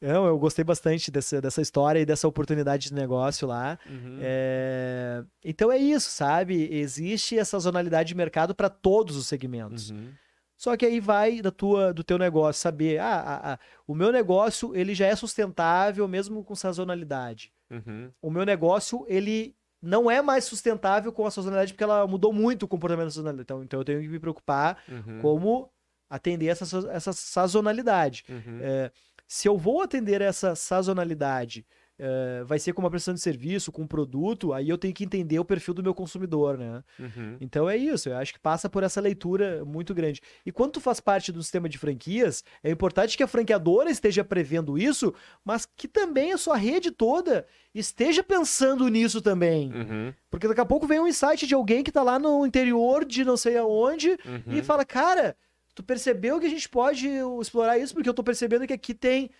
Não, 0.00 0.26
eu 0.26 0.38
gostei 0.38 0.64
bastante 0.64 1.10
dessa, 1.10 1.40
dessa 1.40 1.60
história 1.60 2.00
e 2.00 2.06
dessa 2.06 2.26
oportunidade 2.26 2.88
de 2.88 2.94
negócio 2.94 3.46
lá. 3.46 3.78
Uhum. 3.88 4.18
É, 4.22 5.22
Então 5.44 5.70
é 5.70 5.76
isso, 5.78 6.10
sabe? 6.10 6.68
Existe 6.74 7.38
essa 7.38 7.50
sazonalidade 7.52 8.08
de 8.08 8.14
mercado 8.14 8.54
para 8.54 8.68
todos 8.70 9.16
os 9.16 9.26
segmentos. 9.26 9.90
Uhum. 9.90 10.08
Só 10.56 10.76
que 10.76 10.84
aí 10.86 11.00
vai 11.00 11.40
da 11.40 11.50
tua, 11.50 11.92
do 11.92 12.04
teu 12.04 12.18
negócio 12.18 12.60
saber, 12.60 12.98
ah, 12.98 13.20
ah, 13.26 13.52
ah, 13.54 13.58
o 13.86 13.94
meu 13.94 14.12
negócio 14.12 14.74
ele 14.76 14.94
já 14.94 15.06
é 15.06 15.16
sustentável 15.16 16.06
mesmo 16.08 16.44
com 16.44 16.54
sazonalidade. 16.54 17.52
Uhum. 17.70 18.10
O 18.20 18.30
meu 18.30 18.44
negócio 18.44 19.04
ele 19.08 19.54
não 19.82 20.10
é 20.10 20.20
mais 20.20 20.44
sustentável 20.44 21.10
com 21.12 21.24
a 21.26 21.30
sazonalidade 21.30 21.72
porque 21.72 21.84
ela 21.84 22.06
mudou 22.06 22.32
muito 22.32 22.64
o 22.64 22.68
comportamento 22.68 23.06
da 23.06 23.10
sazonalidade. 23.10 23.42
Então, 23.44 23.62
então 23.64 23.80
eu 23.80 23.84
tenho 23.84 24.00
que 24.02 24.08
me 24.08 24.18
preocupar 24.18 24.78
Uhum. 24.88 25.20
como 25.22 25.70
atender 26.10 26.46
essa, 26.48 26.66
sa- 26.66 26.90
essa 26.92 27.12
sazonalidade. 27.14 28.24
Uhum. 28.28 28.58
É, 28.60 28.90
se 29.32 29.46
eu 29.46 29.56
vou 29.56 29.80
atender 29.80 30.20
essa 30.20 30.56
sazonalidade, 30.56 31.64
é, 31.96 32.42
vai 32.44 32.58
ser 32.58 32.72
com 32.72 32.82
uma 32.82 32.90
prestação 32.90 33.14
de 33.14 33.20
serviço, 33.20 33.70
com 33.70 33.82
um 33.82 33.86
produto, 33.86 34.52
aí 34.52 34.68
eu 34.68 34.76
tenho 34.76 34.92
que 34.92 35.04
entender 35.04 35.38
o 35.38 35.44
perfil 35.44 35.72
do 35.72 35.84
meu 35.84 35.94
consumidor, 35.94 36.58
né? 36.58 36.82
Uhum. 36.98 37.36
Então 37.40 37.70
é 37.70 37.76
isso, 37.76 38.08
eu 38.08 38.16
acho 38.16 38.32
que 38.32 38.40
passa 38.40 38.68
por 38.68 38.82
essa 38.82 39.00
leitura 39.00 39.64
muito 39.64 39.94
grande. 39.94 40.20
E 40.44 40.50
quando 40.50 40.72
tu 40.72 40.80
faz 40.80 40.98
parte 40.98 41.30
do 41.30 41.40
sistema 41.44 41.68
de 41.68 41.78
franquias, 41.78 42.42
é 42.64 42.72
importante 42.72 43.16
que 43.16 43.22
a 43.22 43.28
franqueadora 43.28 43.88
esteja 43.88 44.24
prevendo 44.24 44.76
isso, 44.76 45.14
mas 45.44 45.64
que 45.64 45.86
também 45.86 46.32
a 46.32 46.38
sua 46.38 46.56
rede 46.56 46.90
toda 46.90 47.46
esteja 47.72 48.24
pensando 48.24 48.88
nisso 48.88 49.20
também. 49.20 49.72
Uhum. 49.72 50.12
Porque 50.28 50.48
daqui 50.48 50.60
a 50.60 50.66
pouco 50.66 50.88
vem 50.88 50.98
um 50.98 51.06
insight 51.06 51.46
de 51.46 51.54
alguém 51.54 51.84
que 51.84 51.92
tá 51.92 52.02
lá 52.02 52.18
no 52.18 52.44
interior 52.44 53.04
de 53.04 53.24
não 53.24 53.36
sei 53.36 53.56
aonde 53.56 54.10
Uhum. 54.10 54.56
e 54.56 54.60
fala, 54.60 54.84
cara, 54.84 55.36
tu 55.74 55.82
percebeu 55.82 56.38
que 56.40 56.46
a 56.46 56.50
gente 56.50 56.68
pode 56.68 57.08
explorar 57.40 57.78
isso 57.78 57.94
porque 57.94 58.08
eu 58.08 58.14
tô 58.14 58.22
percebendo 58.22 58.66
que 58.66 58.72
aqui 58.72 58.94
tem. 58.94 59.30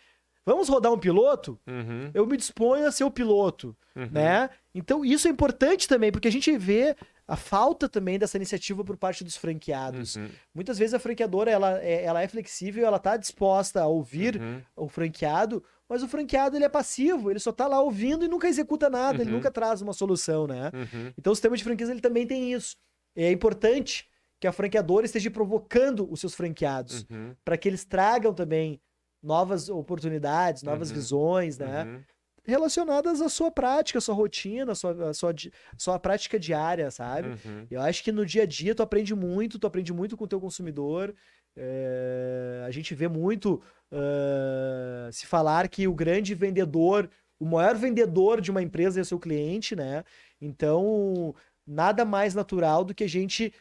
Vamos 0.47 0.69
rodar 0.69 0.91
um 0.93 0.99
piloto? 0.99 1.59
Uhum. 1.67 2.11
Eu 2.15 2.27
me 2.27 2.37
disponho 2.37 2.87
a 2.87 2.91
ser 2.93 3.05
o 3.05 3.11
piloto, 3.11 3.77
Uhum. 3.95 4.09
né? 4.11 4.49
Então 4.75 5.05
isso 5.05 5.29
é 5.29 5.31
importante 5.31 5.87
também, 5.87 6.11
porque 6.11 6.29
a 6.29 6.33
gente 6.33 6.57
vê 6.57 6.97
a 7.29 7.37
falta 7.37 7.89
também 7.89 8.19
dessa 8.19 8.37
iniciativa 8.39 8.83
por 8.83 8.97
parte 8.97 9.23
dos 9.23 9.37
franqueados. 9.37 10.17
Uhum. 10.17 10.29
Muitas 10.55 10.79
vezes 10.79 10.95
a 10.95 10.99
franqueadora 10.99 11.51
ela 11.51 11.79
é, 11.81 12.03
ela 12.05 12.23
é 12.23 12.27
flexível, 12.27 12.87
ela 12.87 12.99
tá 12.99 13.17
disposta 13.17 13.83
a 13.83 13.87
ouvir 13.87 14.41
Uhum. 14.41 14.61
o 14.77 14.89
franqueado, 14.89 15.63
mas 15.89 16.03
o 16.03 16.09
franqueado 16.09 16.57
ele 16.57 16.65
é 16.65 16.69
passivo, 16.69 17.31
ele 17.31 17.39
só 17.39 17.53
tá 17.53 17.67
lá 17.69 17.81
ouvindo 17.81 18.25
e 18.25 18.29
nunca 18.29 18.49
executa 18.49 18.89
nada, 18.89 19.23
ele 19.23 19.31
Uhum. 19.31 19.37
nunca 19.37 19.51
traz 19.51 19.83
uma 19.83 19.93
solução, 19.93 20.47
né? 20.47 20.71
Uhum. 20.75 21.13
Então 21.19 21.33
o 21.33 21.37
sistema 21.37 21.57
de 21.57 21.63
franquias 21.63 21.91
ele 21.91 22.01
também 22.01 22.27
tem 22.27 22.53
isso. 22.53 22.77
É 23.15 23.31
importante 23.31 24.09
que 24.41 24.47
a 24.47 24.53
franqueadora 24.53 25.05
esteja 25.05 25.31
provocando 25.31 26.11
os 26.11 26.19
seus 26.21 26.35
franqueados 26.35 27.07
Uhum. 27.11 27.35
para 27.45 27.59
que 27.59 27.69
eles 27.69 27.85
tragam 27.85 28.33
também 28.33 28.81
novas 29.23 29.69
oportunidades, 29.69 30.63
novas 30.63 30.89
Uhum. 30.89 30.95
visões, 30.97 31.59
né? 31.59 31.85
Uhum. 31.85 32.01
Relacionadas 32.43 33.21
à 33.21 33.29
sua 33.29 33.51
prática, 33.51 33.99
à 33.99 34.01
sua 34.01 34.15
rotina, 34.15 34.73
à 34.73 34.75
sua, 34.75 35.11
à 35.11 35.13
sua, 35.15 35.33
di- 35.35 35.53
sua 35.77 35.99
prática 35.99 36.39
diária, 36.39 36.91
sabe? 36.91 37.29
Uhum. 37.45 37.67
Eu 37.71 37.83
acho 37.83 38.03
que 38.03 38.11
no 38.11 38.25
dia 38.25 38.45
a 38.45 38.47
dia 38.47 38.75
tu 38.75 38.83
aprende 38.83 39.15
muito, 39.15 39.59
tu 39.59 39.67
aprende 39.67 39.93
muito 39.93 40.17
com 40.17 40.25
o 40.25 40.29
teu 40.29 40.41
consumidor. 40.41 41.15
É, 41.55 42.63
A 42.67 42.71
gente 42.71 42.95
vê 42.95 43.09
muito 43.09 43.61
ah, 43.93 45.11
se 45.13 45.27
falar 45.27 45.69
que 45.69 45.87
o 45.87 45.95
grande 45.95 46.35
vendedor, 46.35 47.11
o 47.39 47.45
maior 47.45 47.75
vendedor 47.75 48.41
de 48.41 48.51
uma 48.51 48.63
empresa 48.63 49.01
é 49.01 49.03
o 49.03 49.05
seu 49.05 49.19
cliente, 49.19 49.77
né? 49.77 50.03
Então, 50.41 51.35
nada 51.67 52.05
mais 52.07 52.35
natural 52.35 52.85
do 52.85 52.95
que 52.95 53.05
a 53.05 53.09
gente 53.09 53.53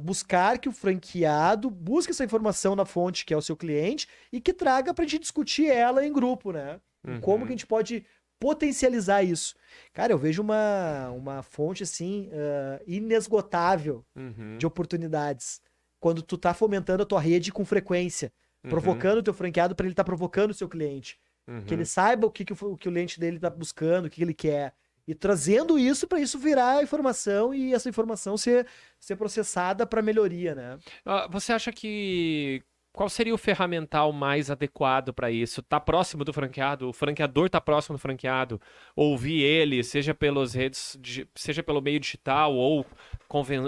buscar 0.00 0.58
que 0.58 0.68
o 0.68 0.72
franqueado 0.72 1.70
busque 1.70 2.10
essa 2.12 2.24
informação 2.24 2.76
na 2.76 2.84
fonte, 2.84 3.24
que 3.24 3.32
é 3.32 3.36
o 3.36 3.42
seu 3.42 3.56
cliente, 3.56 4.06
e 4.32 4.40
que 4.40 4.52
traga 4.52 4.92
para 4.92 5.04
a 5.04 5.08
gente 5.08 5.22
discutir 5.22 5.66
ela 5.70 6.06
em 6.06 6.12
grupo, 6.12 6.52
né? 6.52 6.80
E 7.06 7.18
Como 7.20 7.38
Uhum. 7.40 7.46
que 7.46 7.52
a 7.52 7.56
gente 7.56 7.66
pode 7.66 8.04
potencializar 8.38 9.22
isso? 9.22 9.54
Cara, 9.92 10.12
eu 10.12 10.18
vejo 10.18 10.42
uma, 10.42 11.10
uma 11.10 11.42
fonte 11.42 11.82
assim 11.82 12.28
ah, 12.32 12.80
inesgotável 12.86 14.04
Uhum. 14.16 14.58
de 14.58 14.66
oportunidades 14.66 15.60
quando 16.00 16.20
tu 16.22 16.36
tá 16.36 16.52
fomentando 16.52 17.02
a 17.02 17.06
tua 17.06 17.20
rede 17.20 17.50
com 17.52 17.64
frequência, 17.64 18.30
provocando 18.68 19.18
o 19.18 19.22
teu 19.22 19.32
franqueado 19.34 19.74
para 19.74 19.86
ele 19.86 19.92
estar 19.94 20.04
provocando 20.04 20.50
o 20.50 20.54
seu 20.54 20.68
cliente, 20.68 21.18
Uhum. 21.48 21.62
que 21.64 21.74
ele 21.74 21.84
saiba 21.84 22.26
o 22.26 22.30
que, 22.30 22.44
que 22.44 22.52
o, 22.52 22.56
o 22.72 22.76
que 22.76 22.88
o 22.88 22.92
cliente 22.92 23.18
dele 23.20 23.38
tá 23.38 23.48
buscando, 23.50 24.06
o 24.06 24.10
que, 24.10 24.16
que 24.16 24.22
ele 24.22 24.34
quer. 24.34 24.74
E 25.06 25.14
trazendo 25.14 25.78
isso 25.78 26.06
para 26.06 26.20
isso 26.20 26.38
virar 26.38 26.82
informação 26.82 27.54
e 27.54 27.74
essa 27.74 27.88
informação 27.88 28.36
ser, 28.36 28.66
ser 28.98 29.16
processada 29.16 29.86
para 29.86 30.00
melhoria, 30.00 30.54
né? 30.54 30.78
Ah, 31.04 31.28
Você 31.30 31.52
acha 31.52 31.70
que 31.70 32.62
qual 32.94 33.08
seria 33.08 33.34
o 33.34 33.38
ferramental 33.38 34.12
mais 34.12 34.52
adequado 34.52 35.12
para 35.12 35.28
isso? 35.28 35.60
Tá 35.62 35.80
próximo 35.80 36.24
do 36.24 36.32
franqueado? 36.32 36.88
O 36.88 36.92
franqueador 36.92 37.50
tá 37.50 37.60
próximo 37.60 37.96
do 37.96 38.00
franqueado? 38.00 38.60
Ouvir 38.94 39.42
ele, 39.42 39.82
seja 39.82 40.14
pelas 40.14 40.54
redes, 40.54 40.96
seja 41.34 41.60
pelo 41.60 41.82
meio 41.82 41.98
digital 41.98 42.54
ou 42.54 42.86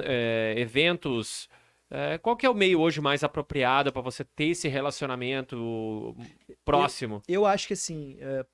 eh, 0.05 0.55
eventos. 0.57 1.49
Eh, 1.91 2.19
qual 2.19 2.37
que 2.37 2.47
é 2.47 2.51
o 2.51 2.55
meio 2.55 2.81
hoje 2.81 3.01
mais 3.01 3.25
apropriado 3.25 3.93
para 3.93 4.01
você 4.01 4.23
ter 4.23 4.47
esse 4.51 4.69
relacionamento 4.69 6.17
próximo? 6.65 7.21
Eu 7.27 7.45
acho 7.45 7.67
que 7.67 7.73
assim, 7.73 8.17
é, 8.21 8.47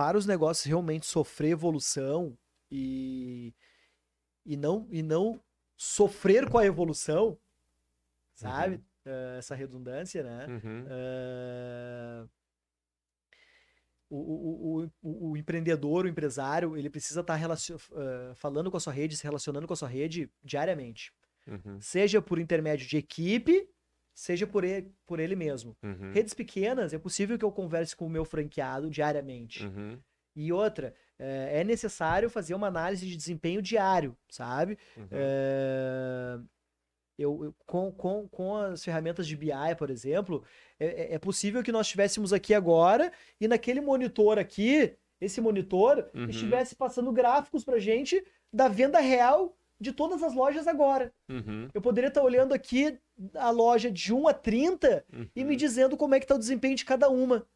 para 0.00 0.16
os 0.16 0.24
negócios 0.24 0.64
realmente 0.64 1.04
sofrer 1.04 1.50
evolução 1.50 2.34
e, 2.70 3.52
e, 4.46 4.56
não, 4.56 4.88
e 4.90 5.02
não 5.02 5.38
sofrer 5.76 6.48
com 6.48 6.56
a 6.56 6.64
evolução, 6.64 7.36
sabe? 8.32 8.82
É, 9.04 9.36
essa 9.36 9.54
redundância, 9.54 10.22
né? 10.22 10.46
Uhum. 10.46 10.86
É, 10.88 12.24
o, 14.08 14.16
o, 14.16 14.90
o, 15.02 15.30
o 15.32 15.36
empreendedor, 15.36 16.06
o 16.06 16.08
empresário, 16.08 16.78
ele 16.78 16.88
precisa 16.88 17.20
estar 17.20 17.34
relacion... 17.34 17.76
uh, 17.76 18.34
falando 18.36 18.70
com 18.70 18.78
a 18.78 18.80
sua 18.80 18.94
rede, 18.94 19.18
se 19.18 19.24
relacionando 19.24 19.66
com 19.66 19.74
a 19.74 19.76
sua 19.76 19.88
rede 19.88 20.30
diariamente. 20.42 21.12
Uhum. 21.46 21.78
Seja 21.78 22.22
por 22.22 22.38
intermédio 22.38 22.88
de 22.88 22.96
equipe, 22.96 23.68
seja 24.20 24.46
por 24.46 24.64
ele, 24.64 24.92
por 25.06 25.18
ele 25.18 25.34
mesmo. 25.34 25.74
Uhum. 25.82 26.12
Redes 26.12 26.34
pequenas, 26.34 26.92
é 26.92 26.98
possível 26.98 27.38
que 27.38 27.44
eu 27.44 27.50
converse 27.50 27.96
com 27.96 28.06
o 28.06 28.10
meu 28.10 28.24
franqueado 28.24 28.90
diariamente. 28.90 29.64
Uhum. 29.66 29.98
E 30.36 30.52
outra, 30.52 30.94
é, 31.18 31.60
é 31.60 31.64
necessário 31.64 32.28
fazer 32.28 32.54
uma 32.54 32.66
análise 32.68 33.06
de 33.06 33.16
desempenho 33.16 33.62
diário, 33.62 34.16
sabe? 34.28 34.78
Uhum. 34.96 35.08
É, 35.10 36.38
eu, 37.18 37.44
eu- 37.44 37.54
com, 37.66 37.90
com, 37.92 38.28
com 38.28 38.56
as 38.56 38.84
ferramentas 38.84 39.26
de 39.26 39.36
BI, 39.36 39.50
por 39.78 39.90
exemplo, 39.90 40.44
é, 40.78 40.86
é- 40.86 41.14
é 41.14 41.18
possível 41.18 41.62
que 41.62 41.72
nós 41.72 41.86
estivéssemos 41.86 42.32
aqui 42.32 42.54
agora 42.54 43.12
e 43.40 43.48
naquele 43.48 43.80
monitor 43.80 44.38
aqui, 44.38 44.94
esse 45.20 45.40
monitor, 45.40 46.08
Uhum. 46.14 46.28
estivesse 46.30 46.74
passando 46.74 47.12
gráficos 47.12 47.64
pra 47.64 47.78
gente 47.78 48.22
da 48.52 48.68
venda 48.68 48.98
real 49.00 49.56
de 49.80 49.92
todas 49.92 50.22
as 50.22 50.34
lojas 50.34 50.66
agora. 50.68 51.12
Uhum. 51.28 51.68
Eu 51.72 51.80
poderia 51.80 52.08
estar 52.08 52.22
olhando 52.22 52.52
aqui 52.52 52.98
a 53.34 53.50
loja 53.50 53.90
de 53.90 54.12
1 54.12 54.28
a 54.28 54.32
30 54.34 55.04
e 55.34 55.42
me 55.44 55.56
dizendo 55.56 55.96
como 55.96 56.14
é 56.14 56.20
que 56.20 56.26
tá 56.26 56.34
o 56.34 56.38
desempenho 56.38 56.76
de 56.76 56.84
cada 56.84 57.08
uma. 57.08 57.46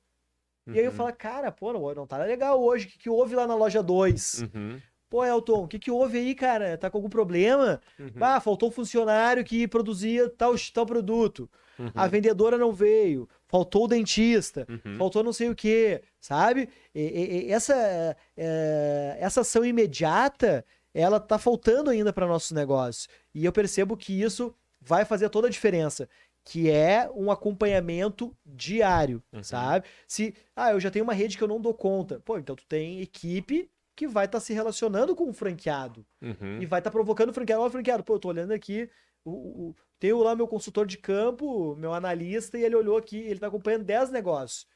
E 0.66 0.78
aí 0.78 0.84
eu 0.84 0.90
Uhum. 0.90 0.96
falo, 0.96 1.12
cara, 1.12 1.52
pô, 1.52 1.72
não, 1.74 1.94
não 1.94 2.06
tá 2.06 2.16
legal 2.18 2.62
hoje. 2.62 2.86
O 2.86 2.88
que, 2.90 2.98
que 2.98 3.10
houve 3.10 3.34
lá 3.36 3.46
na 3.46 3.54
loja 3.54 3.82
2? 3.82 4.42
Uhum. 4.54 4.80
Pô, 5.10 5.22
Elton, 5.24 5.64
o 5.64 5.68
que, 5.68 5.78
que 5.78 5.90
houve 5.90 6.18
aí, 6.18 6.34
cara? 6.34 6.76
Tá 6.78 6.90
com 6.90 6.96
algum 6.98 7.10
problema? 7.10 7.80
Uhum. 8.00 8.08
Ah, 8.20 8.40
faltou 8.40 8.70
um 8.70 8.72
funcionário 8.72 9.44
que 9.44 9.68
produzia 9.68 10.28
tal, 10.30 10.54
tal 10.72 10.86
produto. 10.86 11.48
Uhum. 11.78 11.90
A 11.94 12.06
vendedora 12.06 12.56
não 12.56 12.72
veio. 12.72 13.28
Faltou 13.46 13.84
o 13.84 13.88
dentista. 13.88 14.66
Uhum. 14.68 14.96
Faltou 14.96 15.22
não 15.22 15.32
sei 15.32 15.50
o 15.50 15.54
que, 15.54 16.00
sabe? 16.18 16.68
E- 16.94 17.00
e- 17.02 17.46
e 17.48 17.52
essa, 17.52 18.16
é, 18.36 19.16
essa 19.20 19.42
ação 19.42 19.64
imediata, 19.64 20.64
ela 20.94 21.18
tá 21.20 21.36
faltando 21.38 21.90
ainda 21.90 22.12
para 22.12 22.26
nosso 22.26 22.54
negócio. 22.54 23.10
E 23.34 23.44
eu 23.44 23.52
percebo 23.52 23.96
que 23.96 24.22
isso 24.22 24.54
vai 24.80 25.04
fazer 25.04 25.28
toda 25.28 25.48
a 25.48 25.50
diferença. 25.50 26.08
Que 26.46 26.70
é 26.70 27.10
um 27.14 27.30
acompanhamento 27.30 28.36
diário, 28.44 29.22
Uhum. 29.32 29.42
sabe? 29.42 29.86
Se, 30.06 30.34
ah, 30.54 30.72
eu 30.72 30.80
já 30.80 30.90
tenho 30.90 31.04
uma 31.04 31.14
rede 31.14 31.36
que 31.38 31.42
eu 31.42 31.48
não 31.48 31.60
dou 31.60 31.72
conta. 31.74 32.20
Pô, 32.20 32.38
então 32.38 32.54
tu 32.54 32.64
tem 32.66 33.00
equipe 33.00 33.70
que 33.96 34.06
vai 34.06 34.26
estar 34.26 34.40
se 34.40 34.52
relacionando 34.52 35.14
com 35.16 35.28
o 35.28 35.32
franqueado. 35.32 36.04
Uhum. 36.20 36.60
E 36.60 36.66
vai 36.66 36.80
estar 36.80 36.90
provocando 36.90 37.30
o 37.30 37.32
franqueado. 37.32 37.62
Ó, 37.62 37.70
franqueado, 37.70 38.04
pô, 38.04 38.14
eu 38.16 38.18
tô 38.18 38.28
olhando 38.28 38.52
aqui, 38.52 38.90
o, 39.24 39.30
o- 39.70 39.74
tenho 39.98 40.18
lá 40.22 40.36
meu 40.36 40.46
consultor 40.46 40.86
de 40.86 40.98
campo, 40.98 41.74
meu 41.76 41.94
analista, 41.94 42.58
e 42.58 42.62
ele 42.64 42.76
olhou 42.76 42.98
aqui, 42.98 43.16
ele 43.18 43.40
tá 43.40 43.46
acompanhando 43.46 43.84
10 43.84 44.10
negócios. 44.10 44.66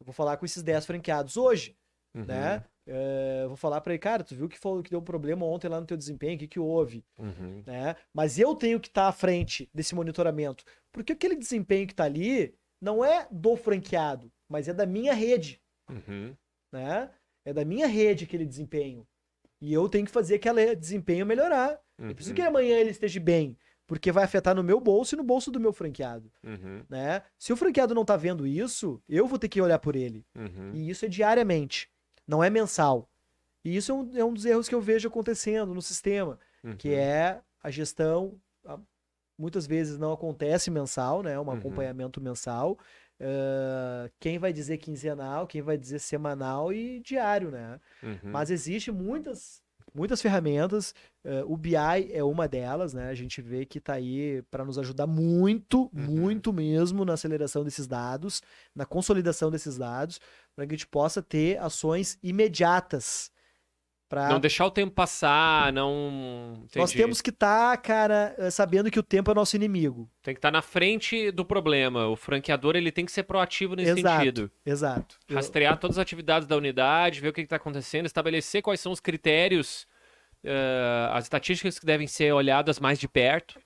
Eu 0.00 0.04
vou 0.04 0.12
falar 0.12 0.36
com 0.36 0.44
esses 0.44 0.62
10 0.62 0.84
franqueados 0.84 1.36
hoje, 1.38 1.74
Uhum. 2.20 2.24
né? 2.26 2.64
É, 2.90 3.44
vou 3.46 3.56
falar 3.56 3.80
pra 3.82 3.92
ele, 3.92 3.98
cara, 4.00 4.24
tu 4.24 4.34
viu 4.34 4.48
que 4.48 4.58
falou 4.58 4.82
que 4.82 4.88
deu 4.90 4.98
um 4.98 5.04
problema 5.04 5.44
ontem 5.44 5.68
lá 5.68 5.78
no 5.78 5.86
teu 5.86 5.96
desempenho, 5.96 6.36
o 6.36 6.38
que 6.38 6.48
que 6.48 6.58
houve, 6.58 7.04
Uhum. 7.18 7.62
né? 7.66 7.94
Mas 8.14 8.38
eu 8.38 8.54
tenho 8.54 8.80
que 8.80 8.88
estar 8.88 9.08
à 9.08 9.12
frente 9.12 9.68
desse 9.74 9.94
monitoramento, 9.94 10.64
porque 10.90 11.12
aquele 11.12 11.36
desempenho 11.36 11.86
que 11.86 11.94
tá 11.94 12.04
ali 12.04 12.54
não 12.80 13.04
é 13.04 13.26
do 13.30 13.56
franqueado, 13.56 14.32
mas 14.48 14.68
é 14.68 14.72
da 14.72 14.86
minha 14.86 15.12
rede, 15.12 15.60
Uhum. 15.90 16.34
né? 16.72 17.10
É 17.44 17.52
da 17.52 17.64
minha 17.64 17.86
rede 17.86 18.24
aquele 18.24 18.46
desempenho. 18.46 19.06
E 19.60 19.72
eu 19.72 19.86
tenho 19.88 20.06
que 20.06 20.10
fazer 20.12 20.36
aquele 20.36 20.74
desempenho 20.74 21.26
melhorar. 21.26 21.78
Eu 21.98 22.14
preciso 22.14 22.34
que 22.34 22.40
amanhã 22.42 22.76
ele 22.78 22.90
esteja 22.90 23.18
bem, 23.20 23.56
porque 23.86 24.12
vai 24.12 24.22
afetar 24.24 24.54
no 24.54 24.62
meu 24.62 24.80
bolso 24.80 25.14
e 25.14 25.18
no 25.18 25.24
bolso 25.24 25.50
do 25.50 25.58
meu 25.60 25.72
franqueado, 25.72 26.30
Uhum. 26.44 26.84
né? 26.88 27.22
Se 27.38 27.52
o 27.52 27.56
franqueado 27.56 27.94
não 27.94 28.04
tá 28.04 28.16
vendo 28.16 28.46
isso, 28.46 29.02
eu 29.08 29.26
vou 29.26 29.38
ter 29.38 29.48
que 29.48 29.60
olhar 29.60 29.78
por 29.78 29.94
ele. 29.96 30.24
Uhum. 30.36 30.70
E 30.74 30.88
isso 30.88 31.04
é 31.04 31.08
diariamente, 31.08 31.90
não 32.28 32.44
é 32.44 32.50
mensal. 32.50 33.08
E 33.64 33.74
isso 33.76 33.90
é 33.90 33.94
um, 33.94 34.16
é 34.18 34.24
um 34.24 34.32
dos 34.34 34.44
erros 34.44 34.68
que 34.68 34.74
eu 34.74 34.80
vejo 34.80 35.08
acontecendo 35.08 35.74
no 35.74 35.82
sistema, 35.82 36.38
que 36.78 36.90
Uhum. 36.90 36.94
é 36.94 37.40
a 37.62 37.70
gestão, 37.70 38.38
a- 38.64 38.78
muitas 39.38 39.66
vezes 39.66 39.98
não 39.98 40.12
acontece 40.12 40.70
mensal, 40.70 41.22
né? 41.22 41.38
Um 41.38 41.42
Uhum. 41.44 41.52
acompanhamento 41.52 42.20
mensal. 42.20 42.78
Ah, 43.20 44.08
quem 44.20 44.38
vai 44.38 44.52
dizer 44.52 44.78
quinzenal, 44.78 45.46
quem 45.46 45.60
vai 45.62 45.76
dizer 45.76 45.98
semanal 45.98 46.72
e 46.72 47.00
diário, 47.00 47.50
né? 47.50 47.80
Uhum. 48.02 48.18
Mas 48.30 48.50
existe 48.50 48.92
muitas, 48.92 49.62
muitas 49.98 50.22
ferramentas. 50.22 50.94
eh, 51.24 51.42
o 51.46 51.56
BI 51.56 51.74
é 52.12 52.22
uma 52.24 52.46
delas, 52.48 52.94
né? 52.94 53.08
A 53.10 53.14
gente 53.14 53.42
vê 53.42 53.66
que 53.66 53.80
tá 53.80 53.94
aí 53.94 54.42
para 54.50 54.64
nos 54.64 54.78
ajudar 54.78 55.06
muito, 55.06 55.90
muito 55.92 56.52
mesmo 56.52 57.04
na 57.04 57.14
aceleração 57.14 57.64
desses 57.64 57.86
dados, 57.86 58.40
na 58.74 58.86
consolidação 58.86 59.50
desses 59.50 59.76
dados, 59.76 60.20
para 60.54 60.66
que 60.66 60.74
a 60.74 60.76
gente 60.76 60.86
possa 60.86 61.20
ter 61.20 61.58
ações 61.58 62.18
imediatas. 62.22 63.30
Pra... 64.08 64.26
Não 64.30 64.40
deixar 64.40 64.64
o 64.64 64.70
tempo 64.70 64.94
passar, 64.94 65.70
não. 65.70 66.62
Nós 66.74 66.90
Entendi. 66.90 66.96
temos 66.96 67.20
que 67.20 67.28
estar, 67.28 67.76
cara, 67.76 68.34
eh, 68.38 68.50
sabendo 68.50 68.90
que 68.90 68.98
o 68.98 69.02
tempo 69.02 69.30
é 69.30 69.34
nosso 69.34 69.54
inimigo. 69.54 70.10
Tem 70.22 70.32
que 70.32 70.38
estar 70.38 70.50
na 70.50 70.62
frente 70.62 71.30
do 71.30 71.44
problema. 71.44 72.06
O 72.06 72.16
franqueador 72.16 72.74
ele 72.74 72.90
tem 72.90 73.04
que 73.04 73.12
ser 73.12 73.24
proativo 73.24 73.76
nesse 73.76 73.98
Exato. 73.98 74.16
sentido. 74.16 74.50
Exato. 74.64 75.18
Eu- 75.28 75.36
Rastrear 75.36 75.76
todas 75.78 75.98
as 75.98 76.02
atividades 76.02 76.48
da 76.48 76.56
unidade, 76.56 77.20
ver 77.20 77.28
o 77.28 77.32
que 77.34 77.42
está 77.42 77.56
acontecendo, 77.56 78.06
estabelecer 78.06 78.62
quais 78.62 78.80
são 78.80 78.92
os 78.92 78.98
critérios, 79.00 79.86
eh, 80.44 81.08
as 81.12 81.24
estatísticas 81.24 81.78
que 81.78 81.86
devem 81.86 82.06
ser 82.06 82.32
olhadas 82.32 82.78
mais 82.80 82.98
de 82.98 83.08
perto. 83.08 83.60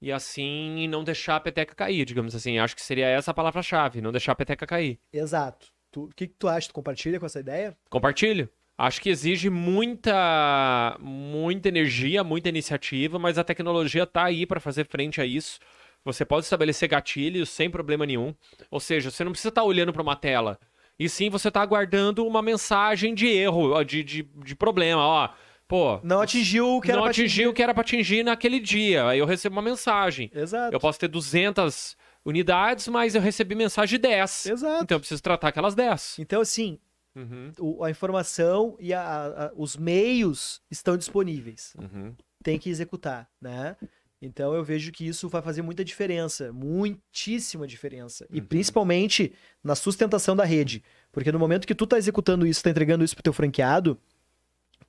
E 0.00 0.12
assim 0.12 0.86
não 0.88 1.02
deixar 1.02 1.36
a 1.36 1.40
peteca 1.40 1.74
cair, 1.74 2.04
digamos 2.04 2.34
assim. 2.34 2.58
Acho 2.58 2.76
que 2.76 2.82
seria 2.82 3.06
essa 3.06 3.30
a 3.30 3.34
palavra-chave, 3.34 4.00
não 4.00 4.12
deixar 4.12 4.32
a 4.32 4.36
peteca 4.36 4.66
cair. 4.66 4.98
Exato. 5.12 5.68
O 5.96 6.08
que, 6.08 6.26
que 6.26 6.34
tu 6.38 6.48
acha? 6.48 6.68
Tu 6.68 6.74
compartilha 6.74 7.18
com 7.18 7.24
essa 7.24 7.40
ideia? 7.40 7.76
Compartilho. 7.88 8.48
Acho 8.78 9.00
que 9.00 9.08
exige 9.08 9.48
muita, 9.48 10.98
muita 11.00 11.68
energia, 11.68 12.22
muita 12.22 12.50
iniciativa, 12.50 13.18
mas 13.18 13.38
a 13.38 13.44
tecnologia 13.44 14.02
está 14.02 14.24
aí 14.24 14.44
para 14.44 14.60
fazer 14.60 14.84
frente 14.86 15.18
a 15.18 15.24
isso. 15.24 15.58
Você 16.04 16.26
pode 16.26 16.44
estabelecer 16.44 16.88
gatilhos 16.88 17.48
sem 17.48 17.70
problema 17.70 18.04
nenhum. 18.04 18.34
Ou 18.70 18.78
seja, 18.78 19.10
você 19.10 19.24
não 19.24 19.32
precisa 19.32 19.48
estar 19.48 19.64
olhando 19.64 19.94
para 19.94 20.02
uma 20.02 20.14
tela. 20.14 20.58
E 20.98 21.08
sim 21.08 21.30
você 21.30 21.48
está 21.48 21.62
aguardando 21.62 22.26
uma 22.26 22.42
mensagem 22.42 23.14
de 23.14 23.26
erro, 23.26 23.82
de, 23.82 24.04
de, 24.04 24.22
de 24.22 24.54
problema. 24.54 25.02
Ó, 25.02 25.28
pô, 25.68 26.00
Não 26.02 26.20
atingiu 26.20 26.76
o 26.76 26.80
que 26.80 26.90
era 26.90 27.00
não 27.00 27.06
atingiu 27.06 27.50
o 27.50 27.54
que 27.54 27.62
era 27.62 27.72
para 27.74 27.80
atingir 27.82 28.22
naquele 28.24 28.60
dia. 28.60 29.06
Aí 29.08 29.18
eu 29.18 29.26
recebo 29.26 29.54
uma 29.56 29.62
mensagem. 29.62 30.30
Exato. 30.34 30.74
Eu 30.74 30.80
posso 30.80 30.98
ter 30.98 31.08
200 31.08 31.96
unidades, 32.24 32.88
mas 32.88 33.14
eu 33.14 33.20
recebi 33.20 33.54
mensagem 33.54 33.98
de 33.98 34.02
10. 34.02 34.46
Exato. 34.46 34.82
Então 34.84 34.96
eu 34.96 35.00
preciso 35.00 35.22
tratar 35.22 35.48
aquelas 35.48 35.74
10. 35.74 36.16
Então, 36.18 36.40
assim, 36.40 36.78
Uhum, 37.14 37.50
o- 37.58 37.82
a 37.82 37.90
informação 37.90 38.76
e 38.78 38.92
a- 38.92 39.00
a- 39.46 39.52
os 39.56 39.74
meios 39.76 40.60
estão 40.70 40.96
disponíveis. 40.98 41.72
uhum. 41.80 42.14
Tem 42.42 42.58
que 42.58 42.68
executar, 42.68 43.26
né? 43.40 43.74
Então 44.20 44.54
eu 44.54 44.62
vejo 44.62 44.92
que 44.92 45.06
isso 45.06 45.28
vai 45.28 45.40
fazer 45.42 45.62
muita 45.62 45.84
diferença, 45.84 46.52
muitíssima 46.52 47.66
diferença. 47.66 48.26
E 48.30 48.40
Uhum. 48.40 48.46
principalmente 48.46 49.32
na 49.62 49.74
sustentação 49.74 50.36
da 50.36 50.44
rede. 50.44 50.82
Porque 51.12 51.32
no 51.32 51.38
momento 51.38 51.66
que 51.66 51.74
tu 51.74 51.86
tá 51.86 51.96
executando 51.98 52.46
isso, 52.46 52.62
tá 52.62 52.70
entregando 52.70 53.04
isso 53.04 53.14
pro 53.14 53.22
teu 53.22 53.32
franqueado, 53.32 53.98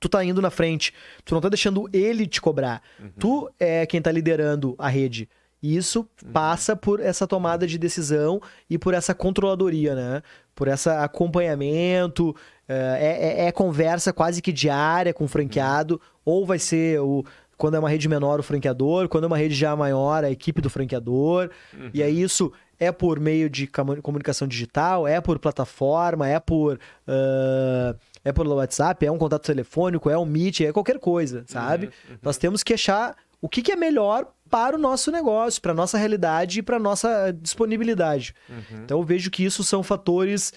tu 0.00 0.08
tá 0.08 0.24
indo 0.24 0.40
na 0.42 0.50
frente. 0.50 0.92
Tu 1.24 1.34
não 1.34 1.40
tá 1.40 1.48
deixando 1.48 1.88
ele 1.92 2.26
te 2.26 2.40
cobrar. 2.40 2.82
Uhum. 3.00 3.10
Tu 3.18 3.50
é 3.58 3.86
quem 3.86 4.00
tá 4.00 4.10
liderando 4.12 4.74
a 4.78 4.88
rede. 4.88 5.28
E 5.60 5.76
isso 5.76 6.08
passa 6.32 6.76
por 6.76 7.00
essa 7.00 7.26
tomada 7.26 7.66
de 7.66 7.76
decisão 7.78 8.40
e 8.70 8.78
por 8.78 8.94
essa 8.94 9.12
controladoria, 9.12 9.92
né? 9.94 10.22
Por 10.54 10.68
esse 10.68 10.88
acompanhamento, 10.88 12.34
é, 12.68 13.42
é- 13.42 13.46
é 13.46 13.52
conversa 13.52 14.12
quase 14.12 14.40
que 14.42 14.52
diária 14.52 15.12
com 15.14 15.24
o 15.24 15.28
franqueado, 15.28 16.00
ou 16.24 16.46
vai 16.46 16.58
ser 16.58 17.00
o 17.00 17.24
quando 17.56 17.74
é 17.74 17.78
uma 17.80 17.90
rede 17.90 18.08
menor 18.08 18.38
o 18.38 18.42
franqueador, 18.44 19.08
quando 19.08 19.24
é 19.24 19.26
uma 19.26 19.36
rede 19.36 19.52
já 19.52 19.74
maior 19.74 20.22
a 20.22 20.30
equipe 20.30 20.60
do 20.60 20.70
franqueador. 20.70 21.50
E 21.92 22.00
aí 22.04 22.22
isso 22.22 22.52
é 22.78 22.92
por 22.92 23.18
meio 23.18 23.50
de 23.50 23.66
comu- 23.66 24.00
comunicação 24.00 24.46
digital, 24.46 25.08
é 25.08 25.20
por 25.20 25.40
plataforma, 25.40 26.28
é 26.28 26.38
por 26.38 26.78
ah, 27.08 27.96
é 28.24 28.32
por 28.32 28.46
WhatsApp, 28.46 29.04
é 29.06 29.10
um 29.10 29.18
contato 29.18 29.44
telefônico, 29.44 30.10
é 30.10 30.18
um 30.18 30.24
Meet, 30.24 30.60
é 30.62 30.72
qualquer 30.72 30.98
coisa, 30.98 31.44
sabe? 31.46 31.90
Nós 32.22 32.36
temos 32.36 32.62
que 32.62 32.74
achar 32.74 33.16
o 33.40 33.48
que, 33.48 33.62
que 33.62 33.72
é 33.72 33.76
melhor 33.76 34.26
para 34.50 34.76
o 34.76 34.78
nosso 34.78 35.10
negócio, 35.12 35.60
para 35.62 35.72
a 35.72 35.74
nossa 35.74 35.96
realidade 35.98 36.58
e 36.58 36.62
para 36.62 36.76
a 36.76 36.80
nossa 36.80 37.32
disponibilidade. 37.32 38.34
Uhum. 38.48 38.82
Então 38.84 38.98
eu 38.98 39.04
vejo 39.04 39.30
que 39.30 39.44
isso 39.44 39.62
são 39.62 39.82
fatores 39.82 40.52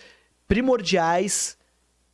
primordiais 0.48 1.58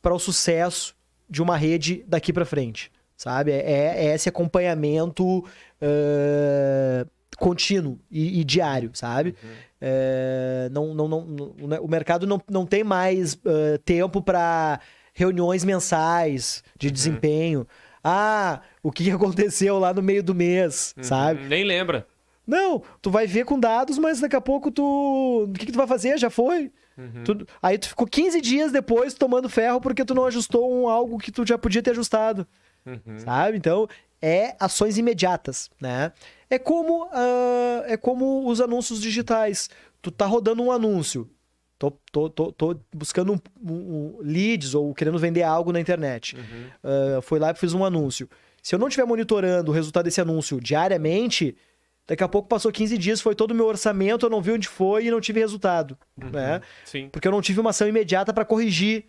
para 0.02 0.14
o 0.14 0.18
sucesso 0.18 0.94
de 1.28 1.42
uma 1.42 1.56
rede 1.56 2.04
daqui 2.06 2.32
para 2.32 2.44
frente, 2.44 2.90
sabe? 3.16 3.50
É, 3.52 4.06
é 4.06 4.14
esse 4.14 4.28
acompanhamento 4.28 5.44
eh, 5.80 7.06
contínuo 7.38 7.98
e, 8.10 8.40
e 8.40 8.44
diário, 8.44 8.90
sabe? 8.94 9.34
Eh, 9.80 10.68
não, 10.72 10.94
não, 10.94 11.08
não, 11.08 11.24
não- 11.26 11.68
né, 11.68 11.78
o 11.80 11.88
mercado 11.88 12.26
não, 12.26 12.40
não 12.50 12.66
tem 12.66 12.82
mais 12.82 13.38
eh, 13.44 13.78
tempo 13.84 14.22
para 14.22 14.80
reuniões 15.18 15.64
mensais 15.64 16.62
de 16.78 16.92
desempenho. 16.92 17.66
Ah, 18.04 18.60
o 18.82 18.92
que 18.92 19.10
aconteceu 19.10 19.76
lá 19.80 19.92
no 19.92 20.00
meio 20.00 20.22
do 20.22 20.32
mês, 20.32 20.94
sabe? 21.02 21.42
Uhum. 21.42 21.48
Nem 21.48 21.64
lembra. 21.64 22.06
Não, 22.46 22.80
tu 23.02 23.10
vai 23.10 23.26
ver 23.26 23.44
com 23.44 23.58
dados, 23.58 23.98
mas 23.98 24.20
daqui 24.20 24.36
a 24.36 24.40
pouco 24.40 24.70
tu. 24.70 25.46
O 25.48 25.52
que, 25.52 25.66
que 25.66 25.72
tu 25.72 25.76
vai 25.78 25.88
fazer? 25.88 26.16
Já 26.18 26.30
foi. 26.30 26.70
Uhum. 26.96 27.24
Tu- 27.24 27.46
aí 27.60 27.76
tu 27.78 27.88
ficou 27.88 28.06
15 28.06 28.40
dias 28.40 28.70
depois 28.72 29.12
tomando 29.12 29.48
ferro 29.48 29.80
porque 29.80 30.04
tu 30.04 30.14
não 30.14 30.24
ajustou 30.24 30.72
um 30.72 30.88
algo 30.88 31.18
que 31.18 31.32
tu 31.32 31.44
já 31.46 31.58
podia 31.58 31.82
ter 31.82 31.90
ajustado, 31.90 32.46
Uhum. 32.86 33.18
sabe? 33.18 33.58
Então, 33.58 33.86
é 34.22 34.54
ações 34.60 34.96
imediatas, 34.98 35.68
né? 35.80 36.12
É 36.48 36.58
como, 36.58 37.08
ah, 37.12 37.82
é 37.86 37.96
como 37.96 38.48
os 38.48 38.60
anúncios 38.60 39.00
digitais. 39.02 39.68
Tu 40.00 40.10
tá 40.12 40.26
rodando 40.26 40.62
um 40.62 40.70
anúncio, 40.72 41.28
tô, 41.78 41.90
tô, 42.12 42.28
tô, 42.28 42.52
tô 42.52 42.80
buscando 42.94 43.32
um, 43.32 43.38
um- 43.72 44.18
leads 44.20 44.74
ou 44.74 44.92
querendo 44.94 45.18
vender 45.18 45.42
algo 45.42 45.72
na 45.72 45.80
internet. 45.80 46.36
Uhum. 46.36 46.64
Ah, 46.82 47.20
foi 47.22 47.38
lá 47.38 47.50
e 47.50 47.54
fiz 47.54 47.72
um 47.74 47.84
anúncio. 47.84 48.28
Se 48.62 48.74
eu 48.74 48.78
não 48.78 48.88
estiver 48.88 49.06
monitorando 49.06 49.70
o 49.70 49.74
resultado 49.74 50.04
desse 50.04 50.20
anúncio 50.20 50.60
diariamente, 50.60 51.56
daqui 52.06 52.24
a 52.24 52.28
pouco 52.28 52.48
passou 52.48 52.72
15 52.72 52.98
dias, 52.98 53.20
foi 53.20 53.34
todo 53.34 53.52
o 53.52 53.54
meu 53.54 53.66
orçamento, 53.66 54.26
eu 54.26 54.30
não 54.30 54.42
vi 54.42 54.50
onde 54.52 54.66
foi 54.68 55.06
e 55.06 55.10
não 55.10 55.20
tive 55.20 55.40
resultado, 55.40 55.96
né? 56.16 56.60
Sim. 56.84 57.08
Porque 57.10 57.28
eu 57.28 57.32
não 57.32 57.40
tive 57.40 57.60
uma 57.60 57.70
ação 57.70 57.86
imediata 57.88 58.32
para 58.32 58.44
corrigir. 58.44 59.04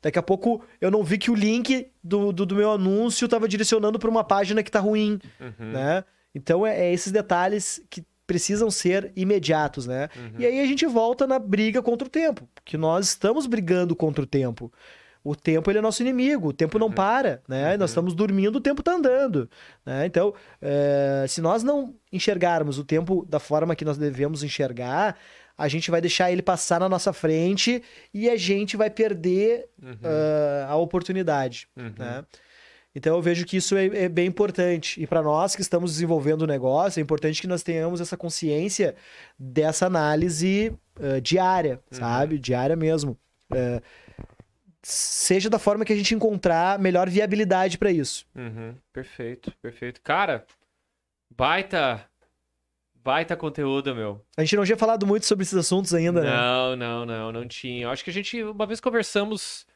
Daqui 0.00 0.18
a 0.18 0.22
pouco 0.22 0.62
eu 0.80 0.90
não 0.90 1.02
vi 1.02 1.16
que 1.18 1.30
o 1.30 1.34
link 1.34 1.88
do, 2.02 2.30
do, 2.32 2.44
do 2.44 2.54
meu 2.56 2.72
anúncio 2.72 3.24
estava 3.24 3.48
direcionando 3.48 3.98
para 3.98 4.10
uma 4.10 4.22
página 4.24 4.62
que 4.62 4.70
tá 4.70 4.80
ruim, 4.80 5.18
Uhum. 5.40 5.70
né? 5.72 6.04
Então 6.34 6.66
é, 6.66 6.86
é 6.88 6.92
esses 6.92 7.12
detalhes 7.12 7.80
que 7.88 8.04
precisam 8.26 8.70
ser 8.70 9.12
imediatos, 9.16 9.86
né? 9.86 10.08
Uhum. 10.16 10.32
E 10.40 10.46
aí 10.46 10.60
a 10.60 10.66
gente 10.66 10.86
volta 10.86 11.26
na 11.26 11.38
briga 11.38 11.82
contra 11.82 12.06
o 12.06 12.10
tempo, 12.10 12.48
porque 12.54 12.76
nós 12.76 13.08
estamos 13.08 13.46
brigando 13.46 13.94
contra 13.94 14.22
o 14.22 14.26
tempo. 14.26 14.72
O 15.22 15.34
tempo 15.34 15.70
ele 15.70 15.78
é 15.78 15.82
nosso 15.82 16.02
inimigo, 16.02 16.48
o 16.48 16.52
tempo 16.52 16.78
não 16.78 16.92
para, 16.92 17.40
né? 17.48 17.78
Nós 17.78 17.90
estamos 17.90 18.12
dormindo, 18.14 18.56
o 18.56 18.60
tempo 18.60 18.82
está 18.82 18.92
andando, 18.92 19.48
né? 19.84 20.04
Então, 20.04 20.34
eh, 20.60 21.24
se 21.26 21.40
nós 21.40 21.62
não 21.62 21.94
enxergarmos 22.12 22.78
o 22.78 22.84
tempo 22.84 23.24
da 23.26 23.38
forma 23.40 23.74
que 23.74 23.86
nós 23.86 23.96
devemos 23.96 24.42
enxergar, 24.42 25.16
a 25.56 25.66
gente 25.66 25.90
vai 25.90 26.00
deixar 26.02 26.30
ele 26.30 26.42
passar 26.42 26.78
na 26.80 26.88
nossa 26.90 27.10
frente 27.12 27.82
e 28.12 28.28
a 28.28 28.36
gente 28.36 28.76
vai 28.76 28.90
perder 28.90 29.66
Uhum. 29.82 29.96
ah, 30.04 30.66
a 30.70 30.76
oportunidade, 30.76 31.68
Uhum. 31.76 31.92
né? 31.98 32.24
Então 32.94 33.16
eu 33.16 33.20
vejo 33.22 33.44
que 33.44 33.56
isso 33.56 33.76
é, 33.76 33.86
é 33.86 34.08
bem 34.08 34.26
importante. 34.26 35.02
E 35.02 35.06
para 35.06 35.20
nós 35.22 35.56
que 35.56 35.62
estamos 35.62 35.92
desenvolvendo 35.92 36.42
o 36.42 36.46
negócio, 36.46 37.00
é 37.00 37.02
importante 37.02 37.40
que 37.40 37.46
nós 37.48 37.62
tenhamos 37.62 38.00
essa 38.00 38.16
consciência 38.16 38.94
dessa 39.38 39.86
análise 39.86 40.72
eh, 41.00 41.20
diária, 41.20 41.80
Uhum. 41.90 41.98
sabe? 41.98 42.38
Diária 42.38 42.76
mesmo. 42.76 43.18
Eh, 43.52 43.80
seja 44.82 45.50
da 45.50 45.58
forma 45.58 45.84
que 45.84 45.92
a 45.92 45.96
gente 45.96 46.14
encontrar 46.14 46.78
melhor 46.78 47.08
viabilidade 47.08 47.78
para 47.78 47.90
isso. 47.90 48.26
Uhum. 48.34 48.74
Perfeito, 48.92 49.52
perfeito. 49.60 50.00
Cara, 50.02 50.44
baita. 51.36 52.04
Baita 53.02 53.36
conteúdo, 53.36 53.94
meu. 53.94 54.24
A 54.36 54.42
gente 54.42 54.56
não 54.56 54.64
tinha 54.64 54.78
falado 54.78 55.06
muito 55.06 55.26
sobre 55.26 55.42
esses 55.42 55.58
assuntos 55.58 55.92
ainda, 55.92 56.22
né? 56.22 56.30
Não, 56.30 56.74
não, 56.76 57.04
não, 57.04 57.32
não 57.32 57.46
tinha. 57.48 57.84
Eu 57.84 57.90
acho 57.90 58.02
que 58.02 58.08
a 58.08 58.12
gente, 58.12 58.42
uma 58.42 58.64
vez 58.66 58.80
conversamos, 58.80 59.66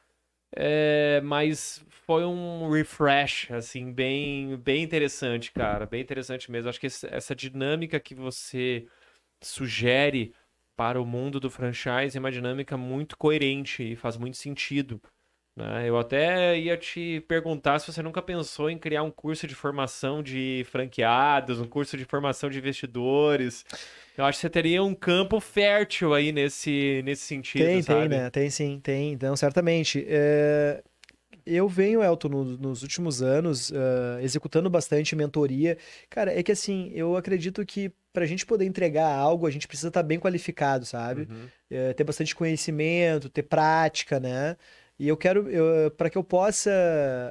é, 0.56 1.20
mas 1.22 1.84
foi 2.08 2.24
um 2.24 2.70
refresh, 2.70 3.50
assim, 3.52 3.92
bem, 3.92 4.56
bem 4.58 4.82
interessante, 4.82 5.52
cara. 5.52 5.84
Bem 5.86 6.00
interessante 6.00 6.50
mesmo. 6.50 6.70
Acho 6.70 6.80
que 6.80 6.86
esse- 6.88 7.06
essa 7.08 7.36
dinâmica 7.36 8.00
que 8.00 8.14
você 8.14 8.88
sugere 9.42 10.34
para 10.76 11.00
o 11.00 11.06
mundo 11.06 11.40
do 11.40 11.50
franchise 11.50 12.16
é 12.16 12.20
uma 12.20 12.32
dinâmica 12.32 12.76
muito 12.78 13.18
coerente 13.18 13.82
e 13.92 13.96
faz 13.96 14.16
muito 14.16 14.38
sentido. 14.38 15.00
né? 15.56 15.88
Eu 15.88 15.98
até 15.98 16.58
ia 16.58 16.76
te 16.78 17.20
perguntar 17.28 17.78
se 17.80 17.92
você 17.92 18.02
nunca 18.02 18.22
pensou 18.22 18.70
em 18.70 18.78
criar 18.78 19.02
um 19.04 19.10
curso 19.10 19.46
de 19.46 19.54
formação 19.54 20.22
de 20.22 20.64
franqueados, 20.70 21.60
um 21.60 21.66
curso 21.68 21.96
de 21.98 22.04
formação 22.06 22.50
de 22.50 22.58
investidores. 22.58 23.64
Eu 24.16 24.24
acho 24.24 24.38
que 24.38 24.42
você 24.42 24.50
teria 24.50 24.82
um 24.84 24.94
campo 24.94 25.40
fértil 25.40 26.14
aí 26.14 26.32
nesse, 26.32 27.02
nesse 27.04 27.22
sentido, 27.24 27.80
Tem, 27.80 27.82
sabe? 27.82 28.08
tem, 28.08 28.08
né? 28.08 28.30
Tem 28.30 28.50
sim, 28.50 28.80
tem. 28.80 29.12
Então, 29.12 29.36
certamente. 29.36 30.04
É, 30.08 30.82
Eu 31.48 31.68
venho, 31.68 32.02
Elton, 32.02 32.28
no- 32.28 32.44
nos 32.44 32.82
últimos 32.82 33.22
anos, 33.22 33.72
ah, 33.72 34.22
executando 34.22 34.68
bastante 34.70 35.14
mentoria. 35.16 35.76
Cara, 36.10 36.38
é 36.38 36.42
que 36.42 36.52
assim, 36.52 36.90
eu 36.94 37.16
acredito 37.16 37.64
que 37.66 37.90
para 38.12 38.24
a 38.24 38.26
gente 38.26 38.44
poder 38.46 38.64
entregar 38.64 39.08
algo, 39.14 39.46
a 39.46 39.50
gente 39.50 39.68
precisa 39.68 39.88
estar 39.88 40.02
bem 40.02 40.18
qualificado, 40.18 40.84
sabe? 40.84 41.22
Uhum. 41.30 41.46
É, 41.70 41.92
ter 41.92 42.04
bastante 42.04 42.34
conhecimento, 42.34 43.28
ter 43.28 43.42
prática, 43.44 44.18
né? 44.18 44.56
E 44.98 45.06
eu 45.06 45.16
quero, 45.16 45.46
para 45.96 46.10
que 46.10 46.18
eu 46.18 46.24
possa. 46.24 46.70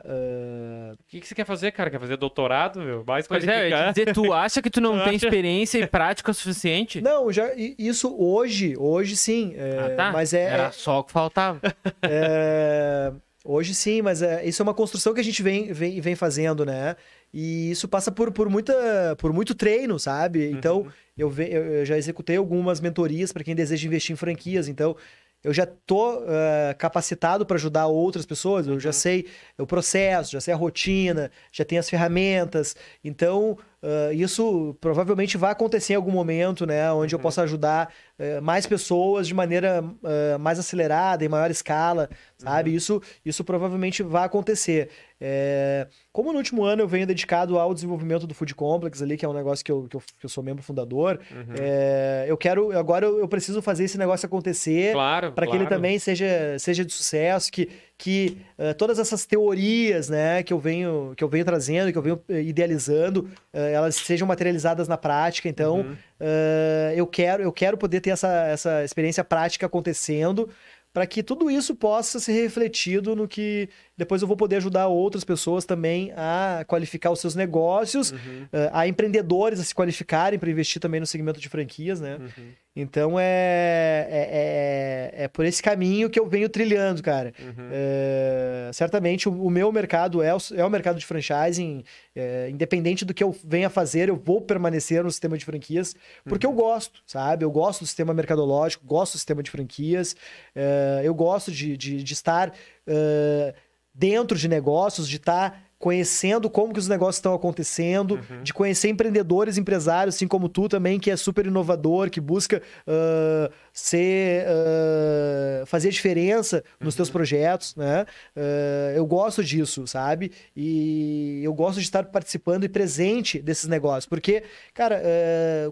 ah, 0.05 0.93
O 0.93 1.03
que, 1.07 1.19
que 1.19 1.27
você 1.27 1.35
quer 1.35 1.45
fazer, 1.45 1.71
cara? 1.71 1.89
Quer 1.89 1.99
fazer 1.99 2.15
doutorado, 2.17 2.79
meu? 2.81 3.03
Mais 3.05 3.27
Pois 3.27 3.43
é, 3.43 3.47
te 3.47 3.51
qualificado? 3.71 3.93
dizer, 3.93 4.13
tu 4.13 4.31
acha 4.33 4.61
que 4.61 4.69
tu 4.69 4.79
não 4.79 4.93
Tu 4.97 5.03
tem 5.03 5.15
acha? 5.15 5.25
experiência 5.27 5.77
e 5.79 5.87
prática 5.87 6.31
suficiente? 6.33 7.01
Não, 7.01 7.29
já, 7.31 7.49
isso 7.55 8.15
hoje, 8.17 8.75
hoje 8.77 9.17
sim. 9.17 9.53
é, 9.57 9.79
Ah, 9.79 9.95
tá. 9.97 10.11
Mas 10.13 10.33
é, 10.33 10.43
Era 10.43 10.71
só 10.71 10.99
o 10.99 11.03
que 11.03 11.11
faltava. 11.11 11.59
É, 12.03 13.11
Hoje 13.49 13.73
sim, 13.73 14.01
mas 14.01 14.21
é, 14.21 14.45
isso 14.45 14.61
é 14.61 14.63
uma 14.63 14.73
construção 14.73 15.13
que 15.13 15.21
a 15.21 15.23
gente 15.23 15.41
vem, 15.41 15.71
vem, 15.71 16.01
vem 16.01 16.15
fazendo, 16.15 16.65
né? 16.65 16.95
E 17.33 17.71
isso 17.71 17.87
passa 17.87 18.11
por, 18.11 18.31
por, 18.31 18.49
muita, 18.49 19.15
por 19.17 19.31
muito 19.31 19.55
treino, 19.55 19.97
sabe? 19.97 20.51
Então, 20.51 20.79
Uhum. 20.81 20.87
eu, 21.17 21.29
ve- 21.29 21.49
eu 21.53 21.85
já 21.85 21.97
executei 21.97 22.35
algumas 22.35 22.81
mentorias 22.81 23.31
para 23.31 23.43
quem 23.45 23.55
deseja 23.55 23.87
investir 23.87 24.13
em 24.13 24.17
franquias. 24.17 24.67
Então, 24.67 24.97
eu 25.43 25.53
já 25.53 25.65
tô 25.65 26.23
eh, 26.27 26.75
capacitado 26.77 27.45
para 27.45 27.55
ajudar 27.55 27.87
outras 27.87 28.25
pessoas. 28.25 28.67
Eu 28.67 28.79
já 28.79 28.91
sei 28.91 29.27
o 29.57 29.67
processo, 29.67 30.31
já 30.31 30.41
sei 30.41 30.53
a 30.53 30.57
rotina, 30.57 31.31
já 31.51 31.63
tenho 31.63 31.79
as 31.79 31.89
ferramentas. 31.89 32.75
Então, 33.03 33.57
ah, 33.83 34.11
isso 34.13 34.75
provavelmente 34.81 35.37
vai 35.37 35.51
acontecer 35.51 35.93
em 35.93 35.95
algum 35.95 36.11
momento, 36.11 36.65
né? 36.65 36.91
Onde 36.91 37.13
eu 37.13 37.19
possa 37.19 37.43
ajudar 37.43 37.93
eh, 38.19 38.41
mais 38.41 38.65
pessoas 38.65 39.27
de 39.27 39.33
maneira 39.33 39.83
ah, 40.03 40.37
mais 40.39 40.57
acelerada, 40.59 41.23
em 41.23 41.29
maior 41.29 41.49
escala, 41.51 42.09
sabe? 42.37 42.73
Isso, 42.73 43.01
isso 43.25 43.43
provavelmente 43.43 44.03
vai 44.03 44.25
acontecer. 44.25 44.89
É, 45.19 45.87
como 46.13 46.31
no 46.31 46.37
último 46.37 46.63
ano 46.63 46.83
eu 46.83 46.87
venho 46.87 47.07
dedicado 47.07 47.57
ao 47.57 47.73
desenvolvimento 47.73 48.27
do 48.27 48.35
Food 48.35 48.53
Complex 48.53 49.01
ali, 49.01 49.17
que 49.17 49.25
é 49.25 49.27
um 49.29 49.33
negócio 49.33 49.65
que 49.65 49.71
eu, 49.71 49.87
que 49.89 49.95
eu, 49.97 50.01
que 50.19 50.25
eu 50.25 50.29
sou 50.29 50.43
membro 50.43 50.61
fundador, 50.61 51.19
Uhum. 51.31 51.55
é, 51.59 52.25
eu 52.27 52.37
quero, 52.37 52.71
agora 52.77 53.03
eu, 53.05 53.17
eu 53.19 53.27
preciso 53.27 53.59
fazer 53.61 53.85
esse 53.85 53.97
negócio 53.97 54.27
acontecer 54.27 54.93
Claro, 54.93 55.31
para 55.31 55.45
que 55.47 55.53
ele 55.53 55.65
claro. 55.65 55.75
também 55.75 55.97
seja, 55.97 56.27
seja 56.59 56.85
de 56.85 56.93
sucesso, 56.93 57.51
que, 57.51 57.67
que 57.97 58.37
eh, 58.59 58.73
todas 58.75 58.99
essas 58.99 59.25
teorias, 59.25 60.07
né, 60.07 60.43
que 60.43 60.53
eu 60.53 60.59
venho, 60.59 61.13
que 61.17 61.23
eu 61.23 61.27
venho 61.27 61.43
trazendo, 61.45 61.91
que 61.91 61.97
eu 61.97 62.01
venho 62.01 62.21
idealizando, 62.29 63.27
eh, 63.51 63.71
elas 63.73 63.95
sejam 63.95 64.27
materializadas 64.27 64.87
na 64.87 64.97
prática. 64.97 65.49
Então, 65.49 65.77
Uhum. 65.77 65.95
Eh, 66.19 66.93
eu 66.95 67.05
quero, 67.07 67.43
eu 67.43 67.51
quero 67.51 67.77
poder 67.77 68.01
ter 68.01 68.11
essa, 68.11 68.29
essa 68.47 68.83
experiência 68.83 69.23
prática 69.23 69.65
acontecendo 69.65 70.49
para 70.93 71.05
que 71.05 71.21
tudo 71.21 71.51
isso 71.51 71.75
possa 71.75 72.19
ser 72.19 72.33
refletido 72.41 73.15
no 73.15 73.27
que 73.27 73.69
depois 73.97 74.21
eu 74.21 74.27
vou 74.27 74.37
poder 74.37 74.57
ajudar 74.57 74.87
outras 74.87 75.23
pessoas 75.23 75.65
também 75.65 76.13
a 76.15 76.63
qualificar 76.67 77.11
os 77.11 77.19
seus 77.19 77.35
negócios, 77.35 78.11
Uhum. 78.11 78.47
eh, 78.53 78.69
a 78.71 78.87
empreendedores 78.87 79.59
a 79.59 79.63
se 79.63 79.73
qualificarem 79.73 80.37
para 80.37 80.49
investir 80.51 80.79
também 80.81 80.99
no 80.99 81.07
segmento 81.07 81.39
de 81.39 81.49
franquias, 81.49 81.99
né? 81.99 82.17
Uhum. 82.19 82.51
Então 82.79 83.19
é, 83.19 84.07
é, 84.07 85.11
é, 85.21 85.23
é 85.23 85.27
por 85.27 85.43
esse 85.45 85.63
caminho 85.63 86.11
que 86.11 86.19
eu 86.19 86.27
venho 86.27 86.47
trilhando, 86.47 87.01
cara. 87.01 87.33
Uhum. 87.39 87.69
É, 87.71 88.69
certamente 88.71 89.27
o, 89.27 89.31
o 89.31 89.49
meu 89.49 89.71
mercado 89.71 90.21
é 90.21 90.31
o, 90.33 90.37
é 90.55 90.63
o 90.63 90.69
mercado 90.69 90.99
de 90.99 91.05
franchising, 91.05 91.83
é, 92.15 92.49
independente 92.51 93.03
do 93.03 93.15
que 93.15 93.23
eu 93.23 93.35
venha 93.43 93.67
fazer, 93.69 94.09
eu 94.09 94.15
vou 94.15 94.41
permanecer 94.41 95.03
no 95.03 95.09
sistema 95.09 95.37
de 95.39 95.43
franquias, 95.43 95.95
porque 96.25 96.45
eu 96.45 96.51
gosto, 96.51 97.01
sabe? 97.07 97.43
Eu 97.43 97.49
gosto 97.49 97.79
do 97.79 97.87
sistema 97.87 98.13
mercadológico, 98.13 98.85
gosto 98.85 99.13
do 99.13 99.17
sistema 99.17 99.41
de 99.41 99.49
franquias, 99.49 100.15
é, 100.55 101.01
eu 101.03 101.15
gosto 101.15 101.51
de, 101.51 101.75
de, 101.75 102.03
de 102.03 102.13
estar 102.13 102.53
é, 102.85 103.55
dentro 103.97 104.37
de 104.37 104.47
negócios, 104.47 105.09
de 105.09 105.15
estar 105.15 105.66
conhecendo 105.87 106.49
como 106.49 106.73
que 106.73 106.79
os 106.79 106.89
negócios 106.89 107.15
estão 107.15 107.33
acontecendo, 107.33 108.19
de 108.43 108.53
conhecer 108.53 108.89
empreendedores, 108.89 109.57
empresários, 109.57 110.15
assim 110.15 110.27
como 110.27 110.49
tu 110.49 110.67
também, 110.67 110.99
que 110.99 111.09
é 111.09 111.15
super 111.15 111.45
inovador, 111.45 112.09
que 112.09 112.19
busca 112.19 112.61
ah, 112.85 113.49
ser 113.71 114.45
ah, 114.45 115.65
fazer 115.65 115.89
diferença 115.89 116.61
nos 116.77 116.93
teus 116.93 117.09
projetos, 117.09 117.73
né? 117.77 118.05
Ah, 118.35 118.91
eu 118.97 119.05
gosto 119.05 119.41
disso, 119.41 119.87
sabe? 119.87 120.33
E 120.53 121.39
eu 121.41 121.53
gosto 121.53 121.77
de 121.77 121.85
estar 121.85 122.03
participando 122.03 122.65
e 122.65 122.69
presente 122.69 123.41
desses 123.41 123.69
negócios, 123.69 124.05
porque, 124.05 124.43
cara, 124.73 125.01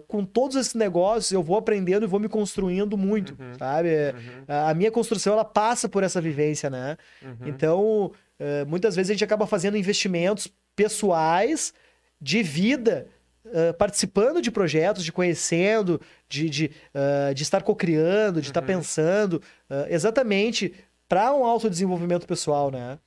com 0.08 0.24
todos 0.24 0.56
esses 0.56 0.72
negócios 0.74 1.30
eu 1.30 1.42
vou 1.42 1.58
aprendendo 1.58 2.04
e 2.04 2.08
vou 2.08 2.18
me 2.18 2.28
construindo 2.28 2.96
muito, 2.96 3.36
sabe? 3.58 3.90
Uhum. 3.90 4.44
A 4.48 4.66
a 4.70 4.74
minha 4.74 4.90
construção 4.90 5.34
ela 5.34 5.44
passa 5.44 5.88
por 5.88 6.02
essa 6.02 6.20
vivência, 6.20 6.70
né? 6.70 6.96
Uhum. 7.22 7.36
Então, 7.46 8.12
eh, 8.38 8.64
muitas 8.64 8.94
vezes 8.96 9.10
a 9.10 9.14
gente 9.14 9.24
acaba 9.24 9.46
fazendo 9.46 9.76
investimentos 9.76 10.48
pessoais 10.74 11.72
de 12.20 12.42
vida, 12.42 13.08
eh, 13.52 13.72
participando 13.72 14.42
de 14.42 14.50
projetos, 14.50 15.04
de 15.04 15.12
conhecendo, 15.12 16.00
de, 16.28 16.50
de, 16.50 16.70
eh, 16.92 17.34
de 17.34 17.42
estar 17.42 17.62
cocriando, 17.62 18.40
de 18.40 18.48
estar 18.48 18.62
pensando, 18.62 19.40
eh, 19.70 19.86
exatamente 19.90 20.74
para 21.08 21.32
um 21.32 21.44
autodesenvolvimento 21.44 22.26
pessoal, 22.26 22.70
né? 22.70 22.98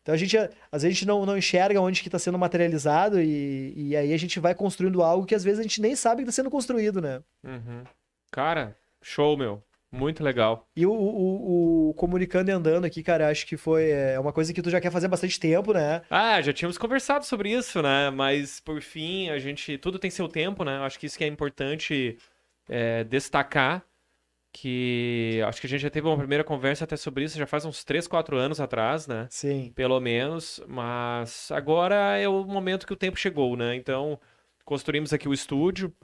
Então 0.00 0.14
a 0.14 0.18
gente, 0.18 0.36
às 0.36 0.82
vezes, 0.82 0.84
a 0.84 0.88
gente 0.90 1.06
não, 1.06 1.24
não 1.24 1.38
enxerga 1.38 1.80
onde 1.80 2.02
que 2.02 2.08
está 2.08 2.18
sendo 2.18 2.38
materializado 2.38 3.20
e, 3.20 3.72
e 3.76 3.96
aí 3.96 4.12
a 4.12 4.16
gente 4.16 4.40
vai 4.40 4.54
construindo 4.54 5.02
algo 5.02 5.26
que 5.26 5.34
às 5.34 5.44
vezes 5.44 5.60
a 5.60 5.62
gente 5.62 5.80
nem 5.80 5.94
sabe 5.94 6.22
que 6.22 6.28
está 6.28 6.42
sendo 6.42 6.50
construído, 6.50 7.00
né? 7.00 7.22
Uhum. 7.44 7.84
Cara, 8.30 8.76
show, 9.00 9.36
meu. 9.36 9.62
Muito 9.92 10.24
legal. 10.24 10.66
E 10.74 10.86
o, 10.86 10.92
o, 10.92 11.90
o 11.90 11.94
Comunicando 11.94 12.50
e 12.50 12.54
Andando 12.54 12.86
aqui, 12.86 13.02
cara, 13.02 13.28
acho 13.28 13.46
que 13.46 13.58
foi 13.58 13.90
é, 13.90 14.18
uma 14.18 14.32
coisa 14.32 14.52
que 14.52 14.62
tu 14.62 14.70
já 14.70 14.80
quer 14.80 14.90
fazer 14.90 15.04
há 15.04 15.10
bastante 15.10 15.38
tempo, 15.38 15.74
né? 15.74 16.00
Ah, 16.08 16.40
já 16.40 16.50
tínhamos 16.50 16.78
conversado 16.78 17.26
sobre 17.26 17.52
isso, 17.52 17.82
né? 17.82 18.08
Mas 18.08 18.58
por 18.58 18.80
fim, 18.80 19.28
a 19.28 19.38
gente. 19.38 19.76
Tudo 19.76 19.98
tem 19.98 20.10
seu 20.10 20.28
tempo, 20.28 20.64
né? 20.64 20.78
Acho 20.78 20.98
que 20.98 21.04
isso 21.04 21.18
que 21.18 21.24
é 21.24 21.26
importante 21.26 22.16
é, 22.68 23.04
destacar. 23.04 23.84
Que 24.54 25.42
acho 25.46 25.60
que 25.60 25.66
a 25.66 25.70
gente 25.70 25.80
já 25.80 25.90
teve 25.90 26.06
uma 26.06 26.16
primeira 26.16 26.44
conversa 26.44 26.84
até 26.84 26.96
sobre 26.96 27.24
isso, 27.24 27.38
já 27.38 27.46
faz 27.46 27.64
uns 27.64 27.84
3, 27.84 28.06
4 28.06 28.36
anos 28.36 28.60
atrás, 28.60 29.06
né? 29.06 29.26
Sim. 29.30 29.72
Pelo 29.74 29.98
menos. 30.00 30.62
Mas 30.66 31.50
agora 31.50 32.18
é 32.18 32.28
o 32.28 32.44
momento 32.44 32.86
que 32.86 32.92
o 32.92 32.96
tempo 32.96 33.18
chegou, 33.18 33.56
né? 33.56 33.74
Então, 33.76 34.18
construímos 34.64 35.12
aqui 35.12 35.28
o 35.28 35.34
estúdio. 35.34 35.94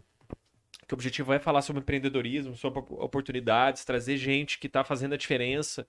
Que 0.88 0.94
o 0.94 0.96
objetivo 0.96 1.32
é 1.34 1.38
falar 1.38 1.62
sobre 1.62 1.80
empreendedorismo, 1.82 2.56
sobre 2.56 2.80
oportunidades, 2.88 3.84
trazer 3.84 4.16
gente 4.16 4.58
que 4.58 4.66
está 4.66 4.82
fazendo 4.82 5.12
a 5.12 5.16
diferença. 5.18 5.86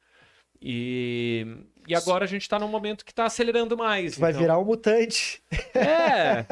E, 0.61 1.47
e 1.87 1.95
agora 1.95 2.25
a 2.25 2.27
gente 2.27 2.41
está 2.41 2.59
num 2.59 2.67
momento 2.67 3.05
que 3.05 3.13
está 3.13 3.23
acelerando 3.23 3.77
mais. 3.77 4.17
Vai 4.17 4.31
então- 4.31 4.41
virar 4.41 4.59
um 4.59 4.65
mutante. 4.65 5.41
É. 5.73 6.45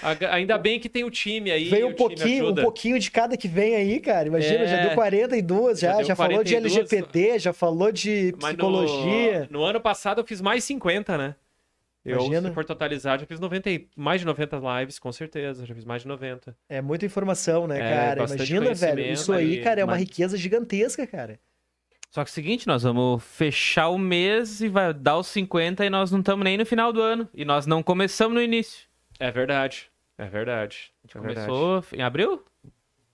Ainda 0.32 0.56
bem 0.56 0.80
que 0.80 0.88
tem 0.88 1.04
o 1.04 1.10
time 1.10 1.50
aí. 1.50 1.68
Veio 1.68 1.88
um 1.88 1.94
pouquinho, 1.94 2.50
um 2.50 2.54
pouquinho 2.54 2.98
de 2.98 3.10
cada 3.10 3.36
que 3.36 3.46
vem 3.46 3.76
aí, 3.76 4.00
cara. 4.00 4.26
Imagina, 4.26 4.64
É. 4.64 4.66
já 4.68 4.86
deu 4.86 4.94
42, 4.94 5.78
já, 5.80 5.88
Já 5.92 5.98
já, 6.00 6.06
deu 6.06 6.16
falou 6.16 6.42
de 6.42 6.54
42. 6.54 6.76
LGBT, 6.92 7.38
já 7.38 7.52
falou 7.52 7.92
de 7.92 8.32
Mas 8.40 8.56
no- 8.56 8.56
psicologia. 8.56 9.46
No, 9.50 9.62
ano 9.62 9.82
passado 9.82 10.22
eu 10.22 10.26
fiz 10.26 10.40
mais 10.40 10.64
50, 10.64 11.18
né? 11.18 11.34
Eu, 12.04 12.18
Imagina. 12.18 12.48
se 12.48 12.54
for 12.54 12.64
totalizar, 12.64 13.18
já 13.20 13.26
fiz 13.26 13.38
90, 13.38 13.70
e- 13.70 13.88
mais 13.96 14.20
de 14.20 14.26
90 14.26 14.60
lives, 14.80 14.98
com 14.98 15.12
certeza. 15.12 15.64
Já 15.64 15.74
fiz 15.74 15.84
mais 15.84 16.02
de 16.02 16.08
90. 16.08 16.56
É 16.68 16.80
muita 16.80 17.06
informação, 17.06 17.66
né, 17.68 17.76
É, 17.76 17.94
cara? 18.16 18.24
Imagina, 18.24 18.74
velho. 18.74 19.00
Isso 19.12 19.32
aí, 19.32 19.60
cara, 19.62 19.80
é 19.80 19.84
uma 19.84 19.92
mas- 19.92 20.00
riqueza 20.00 20.36
gigantesca, 20.36 21.06
cara. 21.06 21.38
Só 22.10 22.22
que 22.24 22.28
é 22.28 22.32
o 22.32 22.34
seguinte, 22.34 22.66
nós 22.66 22.82
vamos 22.82 23.22
fechar 23.24 23.88
o 23.88 23.96
mês 23.98 24.60
e 24.60 24.68
vai 24.68 24.92
dar 24.92 25.16
os 25.16 25.28
50 25.28 25.84
e 25.86 25.88
nós 25.90 26.10
não 26.10 26.18
estamos 26.20 26.44
nem 26.44 26.58
no 26.58 26.66
final 26.66 26.92
do 26.92 27.00
ano. 27.00 27.26
E 27.32 27.44
nós 27.44 27.66
não 27.66 27.82
começamos 27.82 28.34
no 28.34 28.42
início. 28.42 28.86
É 29.18 29.30
verdade. 29.30 29.88
É 30.18 30.26
verdade. 30.26 30.92
A 31.02 31.06
gente 31.06 31.16
é 31.16 31.20
verdade. 31.20 31.46
começou 31.46 31.84
em 31.92 32.02
abril? 32.02 32.42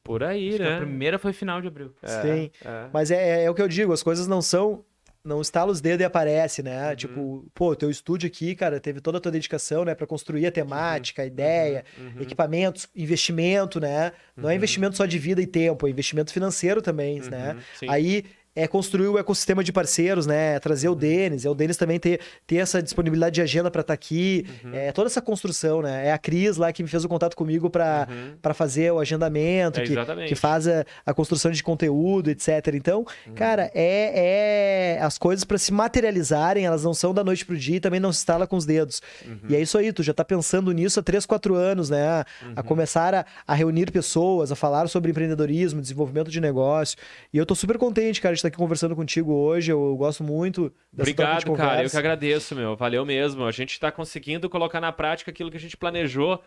por 0.02 0.24
aí, 0.24 0.48
Acho 0.48 0.56
que 0.56 0.62
né? 0.62 0.74
a 0.74 0.78
primeira 0.78 1.18
foi 1.18 1.34
final 1.34 1.60
de 1.60 1.68
abril. 1.68 1.94
É, 2.02 2.08
Sim. 2.22 2.50
é. 2.64 2.88
Mas 2.90 3.10
é, 3.10 3.44
é 3.44 3.50
o 3.50 3.54
que 3.54 3.60
eu 3.60 3.68
digo, 3.68 3.92
as 3.92 4.02
coisas 4.02 4.26
não 4.26 4.40
são. 4.40 4.82
Não 5.28 5.42
estala 5.42 5.70
os 5.70 5.80
dedos 5.80 6.00
e 6.00 6.04
aparece, 6.04 6.62
né? 6.62 6.88
Uhum. 6.90 6.96
Tipo, 6.96 7.44
pô, 7.54 7.76
teu 7.76 7.90
estúdio 7.90 8.26
aqui, 8.26 8.54
cara, 8.54 8.80
teve 8.80 9.00
toda 9.00 9.18
a 9.18 9.20
tua 9.20 9.30
dedicação, 9.30 9.84
né, 9.84 9.94
Pra 9.94 10.06
construir 10.06 10.46
a 10.46 10.50
temática, 10.50 11.22
a 11.22 11.26
ideia, 11.26 11.84
Uhum. 11.98 12.22
equipamentos, 12.22 12.88
investimento, 12.96 13.78
né? 13.78 14.12
Não 14.36 14.48
é 14.48 14.54
investimento 14.54 14.96
só 14.96 15.04
de 15.04 15.18
vida 15.18 15.42
e 15.42 15.46
tempo, 15.46 15.86
é 15.86 15.90
investimento 15.90 16.32
financeiro 16.32 16.80
também, 16.80 17.20
né? 17.20 17.54
Uhum, 17.54 17.60
sim. 17.78 17.86
Aí 17.88 18.24
é 18.62 18.66
construir 18.68 19.08
o 19.08 19.18
ecossistema 19.18 19.62
de 19.62 19.72
parceiros, 19.72 20.26
né? 20.26 20.58
Trazer 20.58 20.88
o 20.88 20.94
Denis, 20.94 21.44
é 21.44 21.50
o 21.50 21.54
Denis 21.54 21.76
também 21.76 21.98
ter, 21.98 22.20
ter 22.46 22.56
essa 22.56 22.82
disponibilidade 22.82 23.34
de 23.34 23.42
agenda 23.42 23.70
para 23.70 23.80
estar 23.82 23.94
aqui, 23.94 24.46
Uhum. 24.64 24.74
é 24.74 24.92
toda 24.92 25.08
essa 25.08 25.22
construção, 25.22 25.82
né? 25.82 26.08
É 26.08 26.12
a 26.12 26.18
Cris 26.18 26.56
lá 26.56 26.72
que 26.72 26.82
me 26.82 26.88
fez 26.88 27.04
o 27.04 27.08
contato 27.08 27.36
comigo 27.36 27.70
para 27.70 28.08
Uhum. 28.10 28.54
fazer 28.54 28.92
o 28.92 28.98
agendamento, 28.98 29.80
É, 29.80 29.84
que, 29.84 29.94
que 30.28 30.34
faz 30.34 30.66
a, 30.66 30.84
a 31.06 31.14
construção 31.14 31.50
de 31.50 31.62
conteúdo, 31.62 32.30
etc. 32.30 32.48
Então, 32.74 33.06
Uhum. 33.26 33.34
cara, 33.34 33.70
é, 33.74 34.96
é 34.96 35.02
as 35.02 35.18
coisas 35.18 35.44
para 35.44 35.58
se 35.58 35.72
materializarem, 35.72 36.64
elas 36.64 36.84
não 36.84 36.94
são 36.94 37.12
da 37.14 37.22
noite 37.24 37.44
pro 37.44 37.56
dia 37.56 37.76
e 37.76 37.80
também 37.80 38.00
não 38.00 38.12
se 38.12 38.18
instala 38.20 38.46
com 38.46 38.56
os 38.56 38.64
dedos. 38.66 39.00
Uhum. 39.26 39.38
E 39.48 39.56
é 39.56 39.60
isso 39.60 39.76
aí, 39.78 39.92
tu 39.92 40.02
já 40.02 40.12
tá 40.14 40.24
pensando 40.24 40.72
nisso 40.72 41.00
há 41.00 41.02
3, 41.02 41.24
4 41.26 41.54
anos, 41.54 41.90
né? 41.90 42.06
A, 42.06 42.26
Uhum. 42.44 42.52
a 42.56 42.62
começar 42.62 43.14
a, 43.14 43.24
a 43.46 43.54
reunir 43.54 43.90
pessoas, 43.90 44.50
a 44.52 44.56
falar 44.56 44.88
sobre 44.88 45.10
empreendedorismo, 45.10 45.80
desenvolvimento 45.80 46.30
de 46.30 46.40
negócio. 46.40 46.96
E 47.32 47.38
eu 47.38 47.44
tô 47.46 47.54
super 47.54 47.78
contente, 47.78 48.20
cara, 48.20 48.34
de 48.34 48.38
estar 48.38 48.47
aqui 48.48 48.56
conversando 48.56 48.96
contigo 48.96 49.32
hoje. 49.32 49.72
Eu 49.72 49.96
gosto 49.96 50.22
muito 50.24 50.72
dessa 50.92 51.14
troca 51.14 51.32
de 51.38 51.50
Obrigado, 51.50 51.56
cara. 51.56 51.82
Eu 51.84 51.90
que 51.90 51.96
agradeço, 51.96 52.54
meu. 52.54 52.76
Valeu 52.76 53.04
mesmo. 53.04 53.44
A 53.44 53.52
gente 53.52 53.78
tá 53.78 53.90
conseguindo 53.92 54.48
colocar 54.50 54.80
na 54.80 54.92
prática 54.92 55.30
aquilo 55.30 55.50
que 55.50 55.56
a 55.56 55.60
gente 55.60 55.76
planejou 55.76 56.42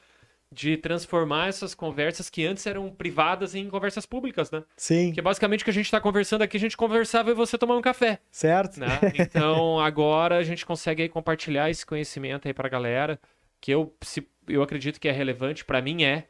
de 0.54 0.76
transformar 0.76 1.48
essas 1.48 1.74
conversas 1.74 2.30
que 2.30 2.46
antes 2.46 2.66
eram 2.68 2.90
privadas 2.90 3.56
em 3.56 3.70
conversas 3.70 4.06
públicas, 4.06 4.52
né? 4.52 4.64
Sim, 4.76 5.14
Que 5.14 5.22
basicamente 5.22 5.62
o 5.62 5.64
que 5.64 5.70
a 5.70 5.74
gente 5.74 5.90
tá 5.90 6.02
conversando 6.02 6.42
aqui, 6.42 6.58
a 6.58 6.60
gente 6.60 6.76
conversava 6.76 7.32
e 7.32 7.34
você 7.34 7.58
tomar 7.58 7.78
um 7.78 7.82
café, 7.82 8.20
certo? 8.30 8.78
né? 8.78 9.00
Então 9.16 9.80
agora 9.80 10.38
a 10.38 10.44
gente 10.44 10.66
consegue 10.66 11.04
aí 11.04 11.10
compartilhar 11.10 11.70
esse 11.70 11.86
conhecimento 11.86 12.48
aí 12.50 12.54
pra 12.54 12.68
galera, 12.68 13.18
que 13.62 13.72
eu, 13.72 13.96
se, 14.02 14.28
eu 14.46 14.62
acredito 14.62 15.00
que 15.00 15.08
é 15.08 15.12
relevante, 15.12 15.64
pra 15.64 15.82
mim 15.82 16.04
é. 16.04 16.28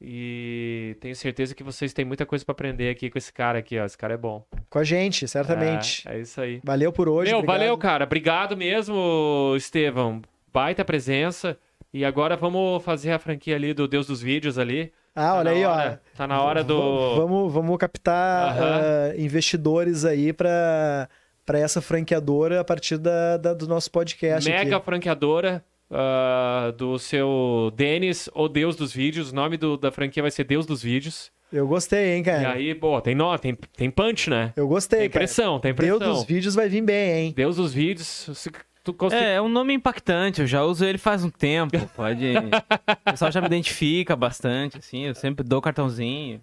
E 0.00 0.96
tenho 1.00 1.14
certeza 1.16 1.54
que 1.54 1.62
vocês 1.64 1.92
têm 1.92 2.04
muita 2.04 2.24
coisa 2.24 2.44
pra 2.44 2.52
aprender 2.52 2.88
aqui 2.90 3.10
com 3.10 3.18
esse 3.18 3.32
cara 3.32 3.58
aqui, 3.58 3.78
ó. 3.78 3.84
Esse 3.84 3.98
cara 3.98 4.14
é 4.14 4.16
bom. 4.16 4.44
Com 4.70 4.78
a 4.78 4.84
gente, 4.84 5.26
certamente. 5.26 6.08
É, 6.08 6.16
é 6.16 6.20
isso 6.20 6.40
aí. 6.40 6.60
Valeu 6.64 6.92
por 6.92 7.08
hoje. 7.08 7.30
Meu, 7.30 7.38
obrigado. 7.40 7.58
valeu, 7.58 7.76
cara. 7.78 8.04
Obrigado 8.04 8.56
mesmo, 8.56 9.54
Estevão. 9.56 10.22
Baita 10.52 10.84
presença. 10.84 11.58
E 11.92 12.04
agora 12.04 12.36
vamos 12.36 12.82
fazer 12.84 13.10
a 13.12 13.18
franquia 13.18 13.56
ali 13.56 13.74
do 13.74 13.88
Deus 13.88 14.06
dos 14.06 14.20
Vídeos 14.22 14.58
ali. 14.58 14.92
Ah, 15.16 15.34
olha 15.34 15.44
Tá 15.44 15.50
na 15.50 15.56
aí, 15.56 15.64
hora- 15.64 16.00
ó. 16.14 16.16
Tá 16.16 16.26
na 16.28 16.42
hora 16.42 16.62
do. 16.64 17.16
Vamos, 17.16 17.52
vamos 17.52 17.76
captar 17.78 18.56
ah, 18.56 19.14
investidores 19.16 20.04
aí 20.04 20.32
para 20.32 21.08
para 21.44 21.58
essa 21.58 21.80
franqueadora 21.80 22.60
a 22.60 22.64
partir 22.64 22.98
da, 22.98 23.38
da- 23.38 23.54
do 23.54 23.66
nosso 23.66 23.90
podcast. 23.90 24.48
Mega 24.48 24.76
aqui. 24.76 24.84
franqueadora 24.84 25.64
ah, 25.90 26.72
do 26.76 26.98
seu 26.98 27.72
Denis, 27.74 28.28
o 28.34 28.48
Deus 28.48 28.76
dos 28.76 28.92
Vídeos. 28.92 29.30
O 29.32 29.34
nome 29.34 29.56
do- 29.56 29.76
da 29.76 29.90
franquia 29.90 30.22
vai 30.22 30.30
ser 30.30 30.44
Deus 30.44 30.66
dos 30.66 30.82
Vídeos. 30.82 31.30
Eu 31.50 31.66
gostei, 31.66 32.14
hein, 32.14 32.20
E 32.20 32.24
cara? 32.24 32.52
aí, 32.52 32.74
pô, 32.74 33.00
tem 33.00 33.14
nó, 33.14 33.36
tem, 33.38 33.54
tem 33.54 33.90
punch, 33.90 34.28
né? 34.28 34.52
Eu 34.54 34.68
gostei, 34.68 35.00
Tem 35.00 35.08
cara. 35.10 35.20
pressão, 35.20 35.58
tem 35.58 35.72
pressão. 35.74 35.98
Deus 35.98 36.16
dos 36.18 36.24
vídeos 36.26 36.54
vai 36.54 36.68
vir 36.68 36.82
bem, 36.82 37.12
hein? 37.28 37.32
Deus 37.34 37.56
dos 37.56 37.72
Vídeos. 37.72 38.06
Se 38.34 38.50
tu 38.84 38.92
conseguir... 38.92 39.24
É, 39.24 39.34
é 39.36 39.40
um 39.42 39.48
nome 39.48 39.72
impactante, 39.72 40.42
eu 40.42 40.46
já 40.46 40.62
uso 40.62 40.84
ele 40.84 40.98
faz 40.98 41.24
um 41.24 41.30
tempo, 41.30 41.78
pode... 41.96 42.34
o 43.06 43.10
pessoal 43.12 43.32
já 43.32 43.40
me 43.40 43.46
identifica 43.46 44.14
bastante, 44.14 44.76
assim, 44.76 45.06
eu 45.06 45.14
sempre 45.14 45.42
dou 45.42 45.62
cartãozinho. 45.62 46.38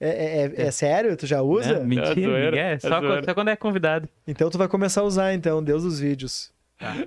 É, 0.00 0.08
é- 0.08 0.46
é- 0.64 0.66
é 0.68 0.70
sério? 0.70 1.14
Tu 1.18 1.26
já 1.26 1.42
usa? 1.42 1.78
Né? 1.80 1.84
Mentira, 1.84 2.56
é, 2.58 2.72
é 2.72 2.78
só, 2.78 2.98
quando, 3.00 3.24
só 3.26 3.34
quando 3.34 3.48
é 3.48 3.56
convidado. 3.56 4.08
Então 4.26 4.48
tu 4.48 4.56
vai 4.56 4.68
começar 4.68 5.02
a 5.02 5.04
usar, 5.04 5.34
então, 5.34 5.62
Deus 5.62 5.82
dos 5.82 6.00
vídeos. 6.00 6.50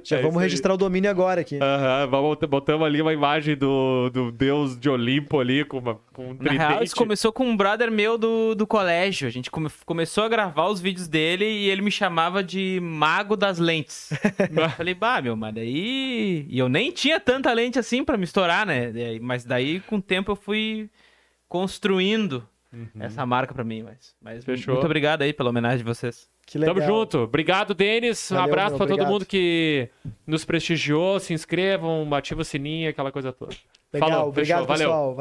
Já 0.03 0.17
É 0.17 0.21
vamos 0.23 0.41
registrar 0.41 0.73
o 0.73 0.77
domínio 0.77 1.11
agora 1.11 1.41
aqui. 1.41 1.59
Aham, 1.61 2.07
vamos- 2.07 2.37
botamos 2.49 2.87
ali 2.87 3.01
uma 3.01 3.13
imagem 3.13 3.55
do, 3.55 4.09
do 4.09 4.31
Deus 4.31 4.79
de 4.79 4.89
Olimpo 4.89 5.39
ali 5.39 5.63
com, 5.63 5.77
uma, 5.77 5.95
com 6.11 6.31
um 6.31 6.33
Na 6.39 6.51
real, 6.51 6.67
tridente. 6.69 6.85
isso 6.87 6.95
começou 6.95 7.31
com 7.31 7.45
um 7.45 7.55
brother 7.55 7.91
meu 7.91 8.17
do, 8.17 8.55
do 8.55 8.65
colégio. 8.65 9.27
A 9.27 9.31
gente 9.31 9.51
come- 9.51 9.69
começou 9.85 10.23
a 10.23 10.27
gravar 10.27 10.65
os 10.69 10.81
vídeos 10.81 11.07
dele 11.07 11.45
e 11.45 11.69
ele 11.69 11.83
me 11.83 11.91
chamava 11.91 12.43
de 12.43 12.79
Mago 12.81 13.35
das 13.37 13.59
Lentes. 13.59 14.09
eu 14.55 14.69
falei, 14.71 14.95
bah, 14.95 15.21
meu, 15.21 15.35
mas 15.35 15.53
daí. 15.53 16.47
E 16.49 16.57
eu 16.57 16.67
nem 16.67 16.91
tinha 16.91 17.19
tanta 17.19 17.53
lente 17.53 17.77
assim 17.77 18.03
pra 18.03 18.17
me 18.17 18.23
estourar, 18.23 18.65
né? 18.65 18.91
Mas 19.21 19.45
daí, 19.45 19.81
com 19.81 19.97
o 19.97 20.01
tempo, 20.01 20.31
eu 20.31 20.35
fui 20.35 20.89
construindo 21.47 22.43
essa 22.99 23.25
marca 23.25 23.53
pra 23.53 23.63
mim. 23.63 23.83
Mas, 23.83 24.15
mas 24.21 24.35
Uhum. 24.39 24.41
Fechou. 24.55 24.73
muito 24.75 24.85
obrigado 24.85 25.21
aí 25.21 25.33
pela 25.33 25.49
homenagem 25.49 25.79
de 25.79 25.83
vocês. 25.83 26.27
Que 26.49 26.57
legal. 26.57 26.73
Tamo 26.75 26.85
junto. 26.87 27.19
Obrigado, 27.19 27.75
Denis. 27.75 28.31
Um 28.31 28.35
Valeu, 28.35 28.51
abraço 28.53 28.75
pra 28.75 28.87
todo 28.87 29.05
mundo 29.05 29.23
que 29.23 29.87
nos 30.25 30.43
prestigiou. 30.43 31.19
Se 31.19 31.31
inscrevam, 31.31 32.07
ativa 32.15 32.41
o 32.41 32.45
sininho, 32.45 32.89
aquela 32.89 33.11
coisa 33.11 33.31
toda. 33.31 33.55
Legal, 33.93 34.09
Falou, 34.09 34.27
obrigado, 34.29 34.65
fechou, 34.65 34.67
valeu. 34.67 34.87
pessoal. 34.87 35.15